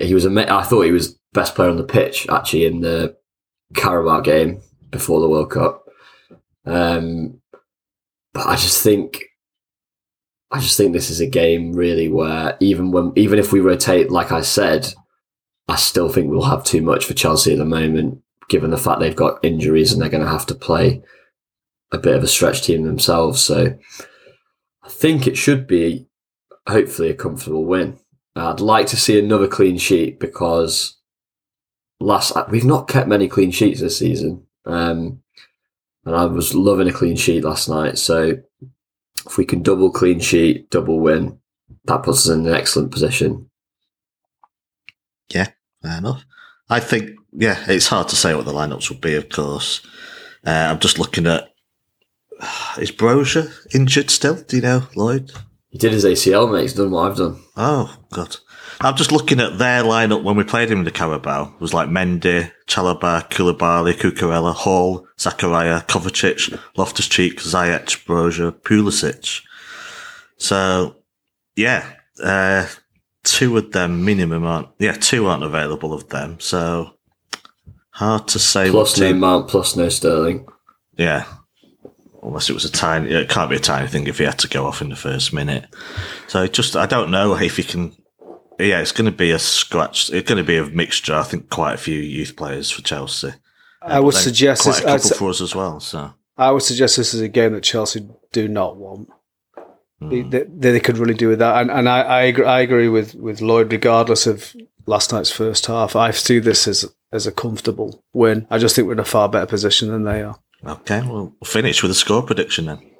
He 0.00 0.14
was, 0.14 0.26
ama- 0.26 0.46
I 0.48 0.62
thought 0.62 0.82
he 0.82 0.92
was 0.92 1.18
best 1.32 1.54
player 1.54 1.70
on 1.70 1.76
the 1.76 1.84
pitch 1.84 2.26
actually 2.28 2.66
in 2.66 2.80
the 2.80 3.16
Carabao 3.74 4.20
game 4.20 4.60
before 4.90 5.20
the 5.20 5.28
World 5.28 5.50
Cup. 5.50 5.84
Um, 6.66 7.40
but 8.32 8.46
I 8.46 8.56
just 8.56 8.82
think 8.82 9.24
I 10.50 10.60
just 10.60 10.76
think 10.76 10.92
this 10.92 11.10
is 11.10 11.20
a 11.20 11.26
game 11.26 11.72
really 11.72 12.08
where 12.08 12.56
even 12.60 12.92
when 12.92 13.12
even 13.16 13.38
if 13.38 13.52
we 13.52 13.60
rotate, 13.60 14.10
like 14.10 14.30
I 14.30 14.40
said, 14.40 14.94
I 15.66 15.76
still 15.76 16.08
think 16.08 16.30
we'll 16.30 16.42
have 16.42 16.62
too 16.62 16.80
much 16.80 17.04
for 17.04 17.14
Chelsea 17.14 17.52
at 17.52 17.58
the 17.58 17.64
moment, 17.64 18.22
given 18.48 18.70
the 18.70 18.78
fact 18.78 19.00
they've 19.00 19.16
got 19.16 19.44
injuries 19.44 19.92
and 19.92 20.00
they're 20.00 20.08
going 20.08 20.22
to 20.22 20.30
have 20.30 20.46
to 20.46 20.54
play 20.54 21.02
a 21.90 21.98
bit 21.98 22.14
of 22.14 22.22
a 22.22 22.28
stretch 22.28 22.62
team 22.62 22.84
themselves. 22.84 23.40
So 23.42 23.76
I 24.82 24.88
think 24.88 25.26
it 25.26 25.36
should 25.36 25.66
be 25.66 26.06
hopefully 26.68 27.10
a 27.10 27.14
comfortable 27.14 27.64
win. 27.64 27.98
I'd 28.36 28.60
like 28.60 28.86
to 28.88 28.96
see 28.96 29.18
another 29.18 29.46
clean 29.46 29.78
sheet 29.78 30.18
because 30.18 30.96
last 32.00 32.32
we've 32.50 32.64
not 32.64 32.88
kept 32.88 33.08
many 33.08 33.28
clean 33.28 33.50
sheets 33.50 33.80
this 33.80 33.98
season, 33.98 34.46
um, 34.66 35.22
and 36.04 36.16
I 36.16 36.24
was 36.26 36.54
loving 36.54 36.88
a 36.88 36.92
clean 36.92 37.16
sheet 37.16 37.44
last 37.44 37.68
night. 37.68 37.98
So 37.98 38.38
if 39.26 39.38
we 39.38 39.44
can 39.44 39.62
double 39.62 39.90
clean 39.90 40.20
sheet, 40.20 40.70
double 40.70 41.00
win, 41.00 41.38
that 41.84 42.02
puts 42.02 42.26
us 42.26 42.34
in 42.34 42.46
an 42.46 42.54
excellent 42.54 42.90
position. 42.90 43.50
Yeah, 45.32 45.48
fair 45.82 45.98
enough. 45.98 46.24
I 46.68 46.80
think, 46.80 47.10
yeah, 47.32 47.62
it's 47.68 47.88
hard 47.88 48.08
to 48.08 48.16
say 48.16 48.34
what 48.34 48.44
the 48.44 48.52
lineups 48.52 48.90
will 48.90 48.98
be, 48.98 49.14
of 49.14 49.28
course. 49.28 49.80
Uh, 50.46 50.68
I'm 50.70 50.78
just 50.78 50.98
looking 50.98 51.26
at, 51.26 51.48
is 52.78 52.92
Broja 52.92 53.50
injured 53.74 54.10
still? 54.10 54.36
Do 54.36 54.56
you 54.56 54.62
know, 54.62 54.88
Lloyd? 54.94 55.32
He 55.74 55.78
did 55.78 55.92
his 55.92 56.04
ACL, 56.04 56.52
mate. 56.52 56.62
He's 56.62 56.74
done 56.74 56.92
what 56.92 57.10
I've 57.10 57.16
done. 57.16 57.42
Oh, 57.56 57.98
God. 58.12 58.36
I'm 58.80 58.94
just 58.94 59.10
looking 59.10 59.40
at 59.40 59.58
their 59.58 59.82
lineup 59.82 60.22
when 60.22 60.36
we 60.36 60.44
played 60.44 60.70
him 60.70 60.78
in 60.78 60.84
the 60.84 60.92
Carabao. 60.92 61.52
It 61.52 61.60
was 61.60 61.74
like 61.74 61.88
Mendy, 61.88 62.52
Chalobah, 62.68 63.28
Koulibaly, 63.28 63.94
Cucurella, 63.94 64.54
Hall, 64.54 65.04
Zakaria, 65.18 65.84
Kovacic, 65.88 66.56
Loftus-Cheek, 66.76 67.40
Ziyech, 67.40 68.06
Broja, 68.06 68.52
Pulisic. 68.52 69.42
So, 70.36 70.94
yeah, 71.56 71.84
uh, 72.22 72.68
two 73.24 73.58
of 73.58 73.72
them 73.72 74.04
minimum 74.04 74.44
aren't, 74.44 74.68
yeah, 74.78 74.92
two 74.92 75.26
aren't 75.26 75.42
available 75.42 75.92
of 75.92 76.08
them. 76.10 76.38
So, 76.38 76.92
hard 77.90 78.28
to 78.28 78.38
say. 78.38 78.70
Plus 78.70 78.96
what 78.96 79.10
no 79.10 79.14
Mount, 79.14 79.48
plus 79.48 79.74
no 79.74 79.88
Sterling. 79.88 80.46
Yeah. 80.96 81.24
Unless 82.24 82.48
it 82.48 82.54
was 82.54 82.64
a 82.64 82.72
tiny, 82.72 83.10
it 83.12 83.28
can't 83.28 83.50
be 83.50 83.56
a 83.56 83.60
tiny 83.60 83.86
thing 83.86 84.06
if 84.06 84.18
he 84.18 84.24
had 84.24 84.38
to 84.40 84.48
go 84.48 84.64
off 84.66 84.80
in 84.80 84.88
the 84.88 84.96
first 84.96 85.32
minute. 85.32 85.66
So 86.26 86.46
just, 86.46 86.74
I 86.74 86.86
don't 86.86 87.10
know 87.10 87.36
if 87.36 87.56
he 87.58 87.62
can. 87.62 87.92
Yeah, 88.58 88.80
it's 88.80 88.92
going 88.92 89.10
to 89.10 89.16
be 89.16 89.30
a 89.30 89.38
scratch. 89.38 90.10
It's 90.10 90.28
going 90.28 90.38
to 90.38 90.44
be 90.46 90.56
a 90.56 90.64
mixture. 90.66 91.14
I 91.14 91.22
think 91.24 91.50
quite 91.50 91.74
a 91.74 91.78
few 91.78 91.98
youth 92.00 92.34
players 92.36 92.70
for 92.70 92.82
Chelsea. 92.82 93.32
I 93.82 94.00
would 94.00 94.14
suggest 94.14 94.62
quite 94.62 94.76
this, 94.76 94.84
a 94.84 94.88
I'd 94.88 95.00
couple 95.02 95.10
s- 95.12 95.18
for 95.18 95.30
us 95.30 95.40
as 95.42 95.54
well. 95.54 95.80
So 95.80 96.14
I 96.38 96.50
would 96.50 96.62
suggest 96.62 96.96
this 96.96 97.12
is 97.14 97.20
a 97.20 97.28
game 97.28 97.52
that 97.52 97.62
Chelsea 97.62 98.08
do 98.32 98.48
not 98.48 98.76
want. 98.76 99.08
They, 100.00 100.20
Hmm. 100.22 100.30
they, 100.30 100.44
they 100.48 100.80
could 100.80 100.98
really 100.98 101.14
do 101.14 101.28
with 101.28 101.38
that, 101.38 101.60
and 101.60 101.70
and 101.70 101.88
I 101.88 102.00
I 102.02 102.22
agree, 102.22 102.44
I 102.46 102.60
agree 102.60 102.88
with 102.88 103.14
with 103.14 103.40
Lloyd. 103.40 103.70
Regardless 103.72 104.26
of 104.26 104.54
last 104.86 105.12
night's 105.12 105.30
first 105.30 105.66
half, 105.66 105.94
I 105.96 106.10
see 106.10 106.38
this 106.40 106.66
as 106.66 106.84
as 107.12 107.26
a 107.26 107.32
comfortable 107.32 108.02
win. 108.12 108.46
I 108.50 108.58
just 108.58 108.74
think 108.74 108.86
we're 108.86 108.94
in 108.94 108.98
a 108.98 109.04
far 109.04 109.28
better 109.28 109.46
position 109.46 109.88
than 109.88 110.02
they 110.04 110.22
are. 110.22 110.36
Okay, 110.66 111.00
well, 111.02 111.34
we'll 111.40 111.46
finish 111.46 111.82
with 111.82 111.90
a 111.90 111.94
score 111.94 112.22
prediction 112.22 112.66
then. 112.66 112.90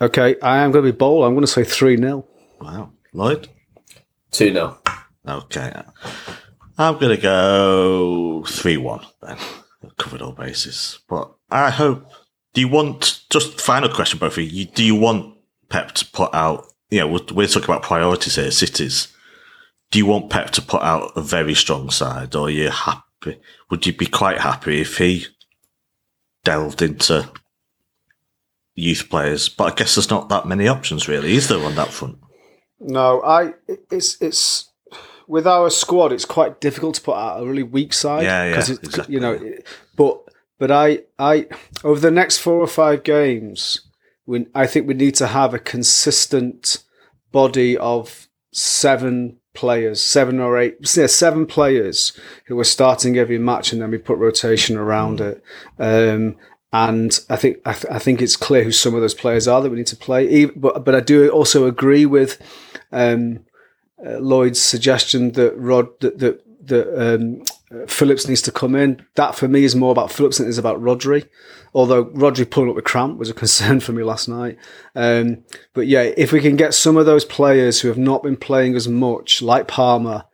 Okay, 0.00 0.36
I 0.40 0.58
am 0.58 0.72
going 0.72 0.84
to 0.84 0.92
be 0.92 0.96
bold. 0.96 1.24
I'm 1.24 1.34
going 1.34 1.46
to 1.46 1.52
say 1.52 1.64
three 1.64 1.96
0 1.96 2.26
Wow, 2.60 2.90
Lloyd. 3.12 3.48
2 4.32 4.52
0. 4.52 4.78
Okay, 5.28 5.72
I'm 6.78 6.98
going 6.98 7.14
to 7.14 7.22
go 7.22 8.44
three 8.44 8.76
one 8.76 9.06
then. 9.20 9.36
Covered 9.98 10.22
all 10.22 10.32
bases, 10.32 11.00
but 11.08 11.32
I 11.50 11.70
hope. 11.70 12.10
Do 12.54 12.60
you 12.60 12.68
want 12.68 13.22
just 13.30 13.60
final 13.60 13.88
question, 13.88 14.18
both 14.18 14.36
of 14.36 14.42
you? 14.42 14.66
Do 14.66 14.84
you 14.84 14.94
want 14.94 15.36
Pep 15.68 15.92
to 15.92 16.06
put 16.06 16.34
out? 16.34 16.66
You 16.90 17.00
know, 17.00 17.08
we're, 17.08 17.34
we're 17.34 17.46
talking 17.46 17.64
about 17.64 17.82
priorities 17.82 18.36
here, 18.36 18.50
cities. 18.50 19.08
Do 19.90 19.98
you 19.98 20.06
want 20.06 20.30
Pep 20.30 20.50
to 20.50 20.62
put 20.62 20.82
out 20.82 21.12
a 21.16 21.20
very 21.20 21.54
strong 21.54 21.90
side, 21.90 22.34
or 22.34 22.46
are 22.46 22.50
you 22.50 22.70
happy? 22.70 23.40
Would 23.70 23.86
you 23.86 23.92
be 23.92 24.06
quite 24.06 24.40
happy 24.40 24.80
if 24.80 24.98
he 24.98 25.26
delved 26.44 26.82
into 26.82 27.30
youth 28.74 29.08
players? 29.08 29.48
But 29.48 29.72
I 29.72 29.74
guess 29.74 29.94
there's 29.94 30.10
not 30.10 30.28
that 30.28 30.46
many 30.46 30.68
options, 30.68 31.08
really, 31.08 31.34
is 31.34 31.48
there 31.48 31.64
on 31.64 31.74
that 31.76 31.88
front? 31.88 32.18
No, 32.80 33.22
I 33.22 33.54
it's 33.90 34.20
it's 34.20 34.70
with 35.28 35.46
our 35.46 35.70
squad. 35.70 36.12
It's 36.12 36.24
quite 36.24 36.60
difficult 36.60 36.96
to 36.96 37.00
put 37.00 37.16
out 37.16 37.42
a 37.42 37.46
really 37.46 37.62
weak 37.62 37.92
side. 37.92 38.24
Yeah, 38.24 38.44
yeah, 38.44 38.58
it's, 38.58 38.70
exactly. 38.70 39.14
You 39.14 39.20
know, 39.20 39.54
but 39.96 40.20
but 40.58 40.70
I 40.70 41.00
I 41.18 41.46
over 41.84 42.00
the 42.00 42.10
next 42.10 42.38
four 42.38 42.60
or 42.60 42.66
five 42.66 43.04
games, 43.04 43.80
we 44.26 44.46
I 44.54 44.66
think 44.66 44.88
we 44.88 44.94
need 44.94 45.14
to 45.16 45.28
have 45.28 45.54
a 45.54 45.58
consistent 45.58 46.82
body 47.30 47.76
of 47.78 48.28
seven 48.52 49.38
players, 49.54 50.00
seven 50.00 50.40
or 50.40 50.58
eight, 50.58 50.76
yeah, 50.96 51.06
seven 51.06 51.46
players 51.46 52.18
who 52.46 52.58
are 52.58 52.64
starting 52.64 53.18
every 53.18 53.38
match, 53.38 53.72
and 53.72 53.82
then 53.82 53.90
we 53.90 53.98
put 53.98 54.18
rotation 54.18 54.76
around 54.76 55.20
it. 55.20 55.42
Um, 55.78 56.36
and 56.72 57.18
I 57.28 57.36
think 57.36 57.58
I, 57.66 57.74
th- 57.74 57.92
I 57.92 57.98
think 57.98 58.22
it's 58.22 58.36
clear 58.36 58.64
who 58.64 58.72
some 58.72 58.94
of 58.94 59.02
those 59.02 59.14
players 59.14 59.46
are 59.46 59.60
that 59.60 59.70
we 59.70 59.76
need 59.76 59.86
to 59.88 59.96
play. 59.96 60.26
Even, 60.28 60.58
but 60.58 60.84
but 60.84 60.94
I 60.94 61.00
do 61.00 61.28
also 61.28 61.66
agree 61.66 62.06
with 62.06 62.40
um, 62.90 63.40
uh, 64.04 64.18
Lloyd's 64.18 64.60
suggestion 64.60 65.32
that 65.32 65.56
Rod 65.58 65.88
that 66.00 66.18
that, 66.18 66.66
that 66.66 67.14
um, 67.14 67.42
Phillips 67.86 68.28
needs 68.28 68.42
to 68.42 68.52
come 68.52 68.74
in. 68.74 69.04
That 69.14 69.34
for 69.34 69.48
me 69.48 69.64
is 69.64 69.74
more 69.74 69.92
about 69.92 70.12
Phillips 70.12 70.38
than 70.38 70.46
it 70.46 70.50
is 70.50 70.58
about 70.58 70.80
Rodri. 70.80 71.28
Although 71.74 72.06
Rodri 72.06 72.48
pulling 72.48 72.70
up 72.70 72.76
with 72.76 72.84
cramp 72.84 73.18
was 73.18 73.30
a 73.30 73.34
concern 73.42 73.80
for 73.80 73.92
me 73.92 74.02
last 74.02 74.28
night. 74.28 74.58
Um, 74.94 75.44
but 75.74 75.86
yeah, 75.86 76.02
if 76.16 76.32
we 76.32 76.40
can 76.40 76.56
get 76.56 76.74
some 76.74 76.96
of 76.96 77.06
those 77.06 77.24
players 77.24 77.80
who 77.80 77.88
have 77.88 77.98
not 77.98 78.22
been 78.22 78.36
playing 78.36 78.74
as 78.76 78.88
much, 78.88 79.42
like 79.42 79.68
Palmer, 79.68 80.24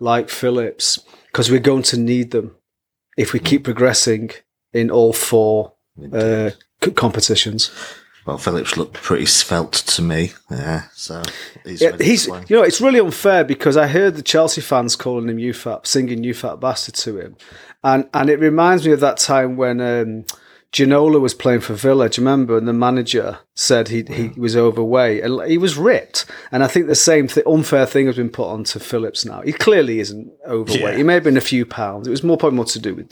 like 0.00 0.28
Phillips, 0.28 0.98
because 1.26 1.50
we're 1.50 1.60
going 1.60 1.82
to 1.84 1.98
need 1.98 2.30
them 2.30 2.56
if 3.16 3.32
we 3.32 3.40
keep 3.40 3.64
progressing 3.64 4.30
in 4.72 4.90
all 4.90 5.12
four 5.12 5.72
uh, 6.12 6.50
competitions. 6.94 7.70
Well, 8.28 8.36
Phillips 8.36 8.76
looked 8.76 8.92
pretty 8.92 9.24
svelte 9.24 9.72
to 9.72 10.02
me. 10.02 10.32
Yeah, 10.50 10.82
so 10.92 11.22
he's, 11.64 11.80
Yeah, 11.80 11.96
he's 11.98 12.26
you 12.26 12.56
know 12.56 12.62
it's 12.62 12.78
really 12.78 13.00
unfair 13.00 13.42
because 13.42 13.74
I 13.78 13.86
heard 13.86 14.16
the 14.16 14.22
Chelsea 14.22 14.60
fans 14.60 14.96
calling 14.96 15.30
him 15.30 15.38
UFAP, 15.38 15.86
singing 15.86 16.22
UFAP 16.22 16.60
bastard 16.60 16.94
to 16.96 17.18
him, 17.18 17.36
and 17.82 18.06
and 18.12 18.28
it 18.28 18.38
reminds 18.38 18.86
me 18.86 18.92
of 18.92 19.00
that 19.00 19.16
time 19.16 19.56
when 19.56 19.80
um, 19.80 20.26
Ginola 20.74 21.18
was 21.22 21.32
playing 21.32 21.60
for 21.60 21.72
Villa. 21.72 22.10
Do 22.10 22.20
you 22.20 22.28
remember? 22.28 22.58
And 22.58 22.68
the 22.68 22.74
manager 22.74 23.38
said 23.54 23.88
he 23.88 24.04
he 24.06 24.28
was 24.38 24.54
overweight 24.54 25.24
and 25.24 25.50
he 25.50 25.56
was 25.56 25.78
ripped. 25.78 26.26
And 26.52 26.62
I 26.62 26.66
think 26.66 26.86
the 26.86 26.94
same 26.94 27.28
th- 27.28 27.46
unfair 27.46 27.86
thing 27.86 28.08
has 28.08 28.16
been 28.16 28.28
put 28.28 28.50
onto 28.50 28.78
Phillips 28.78 29.24
now. 29.24 29.40
He 29.40 29.54
clearly 29.54 30.00
isn't 30.00 30.30
overweight. 30.46 30.82
Yeah. 30.82 30.96
He 30.98 31.02
may 31.02 31.14
have 31.14 31.24
been 31.24 31.38
a 31.38 31.40
few 31.40 31.64
pounds. 31.64 32.06
It 32.06 32.10
was 32.10 32.22
more 32.22 32.36
probably 32.36 32.56
more 32.56 32.66
to 32.66 32.78
do 32.78 32.94
with 32.94 33.10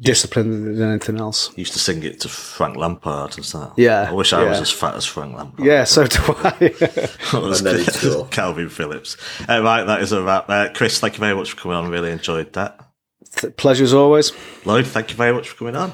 discipline 0.00 0.76
than 0.76 0.90
anything 0.90 1.18
else. 1.18 1.52
He 1.54 1.62
used 1.62 1.72
to 1.74 1.78
sing 1.78 2.02
it 2.02 2.20
to 2.20 2.28
Frank 2.28 2.76
Lampard 2.76 3.36
and 3.36 3.44
stuff. 3.44 3.72
Yeah, 3.76 4.08
I 4.10 4.12
wish 4.12 4.32
I 4.32 4.44
was 4.44 4.60
as 4.60 4.70
fat 4.70 4.94
as 4.94 5.04
Frank 5.04 5.36
Lampard. 5.36 5.64
Yeah, 5.64 5.84
so 5.84 6.06
do 6.06 6.18
I. 6.18 6.50
That 7.32 7.42
was 7.42 7.60
And 7.60 7.66
then 7.66 7.84
good. 7.84 7.94
he'd. 8.22 8.30
Calvin 8.30 8.68
Phillips. 8.68 9.16
Uh, 9.48 9.62
right, 9.62 9.84
that 9.84 10.02
is 10.02 10.12
a 10.12 10.22
wrap. 10.22 10.48
Uh, 10.48 10.68
Chris, 10.72 10.98
thank 11.00 11.14
you 11.14 11.20
very 11.20 11.34
much 11.34 11.50
for 11.52 11.56
coming 11.60 11.76
on. 11.76 11.90
Really 11.90 12.10
enjoyed 12.10 12.52
that. 12.54 12.80
Pleasure 13.56 13.84
as 13.84 13.94
always. 13.94 14.32
Lloyd, 14.64 14.86
thank 14.86 15.10
you 15.10 15.16
very 15.16 15.32
much 15.32 15.48
for 15.48 15.56
coming 15.56 15.76
on. 15.76 15.92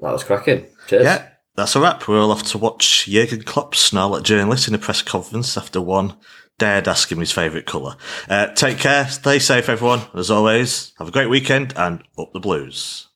That 0.00 0.12
was 0.12 0.24
cracking. 0.24 0.66
Cheers. 0.86 1.04
Yeah, 1.04 1.28
that's 1.56 1.74
a 1.76 1.80
wrap. 1.80 2.06
We're 2.06 2.20
all 2.20 2.30
off 2.30 2.42
to 2.50 2.58
watch 2.58 3.06
Jurgen 3.06 3.42
Klopp 3.42 3.74
snarl 3.74 4.16
at 4.16 4.22
journalists 4.22 4.68
in 4.68 4.74
a 4.74 4.78
press 4.78 5.02
conference 5.02 5.56
after 5.56 5.80
one 5.80 6.16
dared 6.58 6.88
ask 6.88 7.10
him 7.10 7.20
his 7.20 7.32
favourite 7.32 7.66
colour. 7.66 7.96
Uh, 8.28 8.48
take 8.48 8.78
care, 8.78 9.06
stay 9.08 9.38
safe, 9.38 9.68
everyone. 9.68 10.00
As 10.14 10.30
always, 10.30 10.92
have 10.98 11.08
a 11.08 11.12
great 11.12 11.30
weekend 11.30 11.72
and 11.76 12.02
up 12.18 12.32
the 12.32 12.40
blues. 12.40 13.07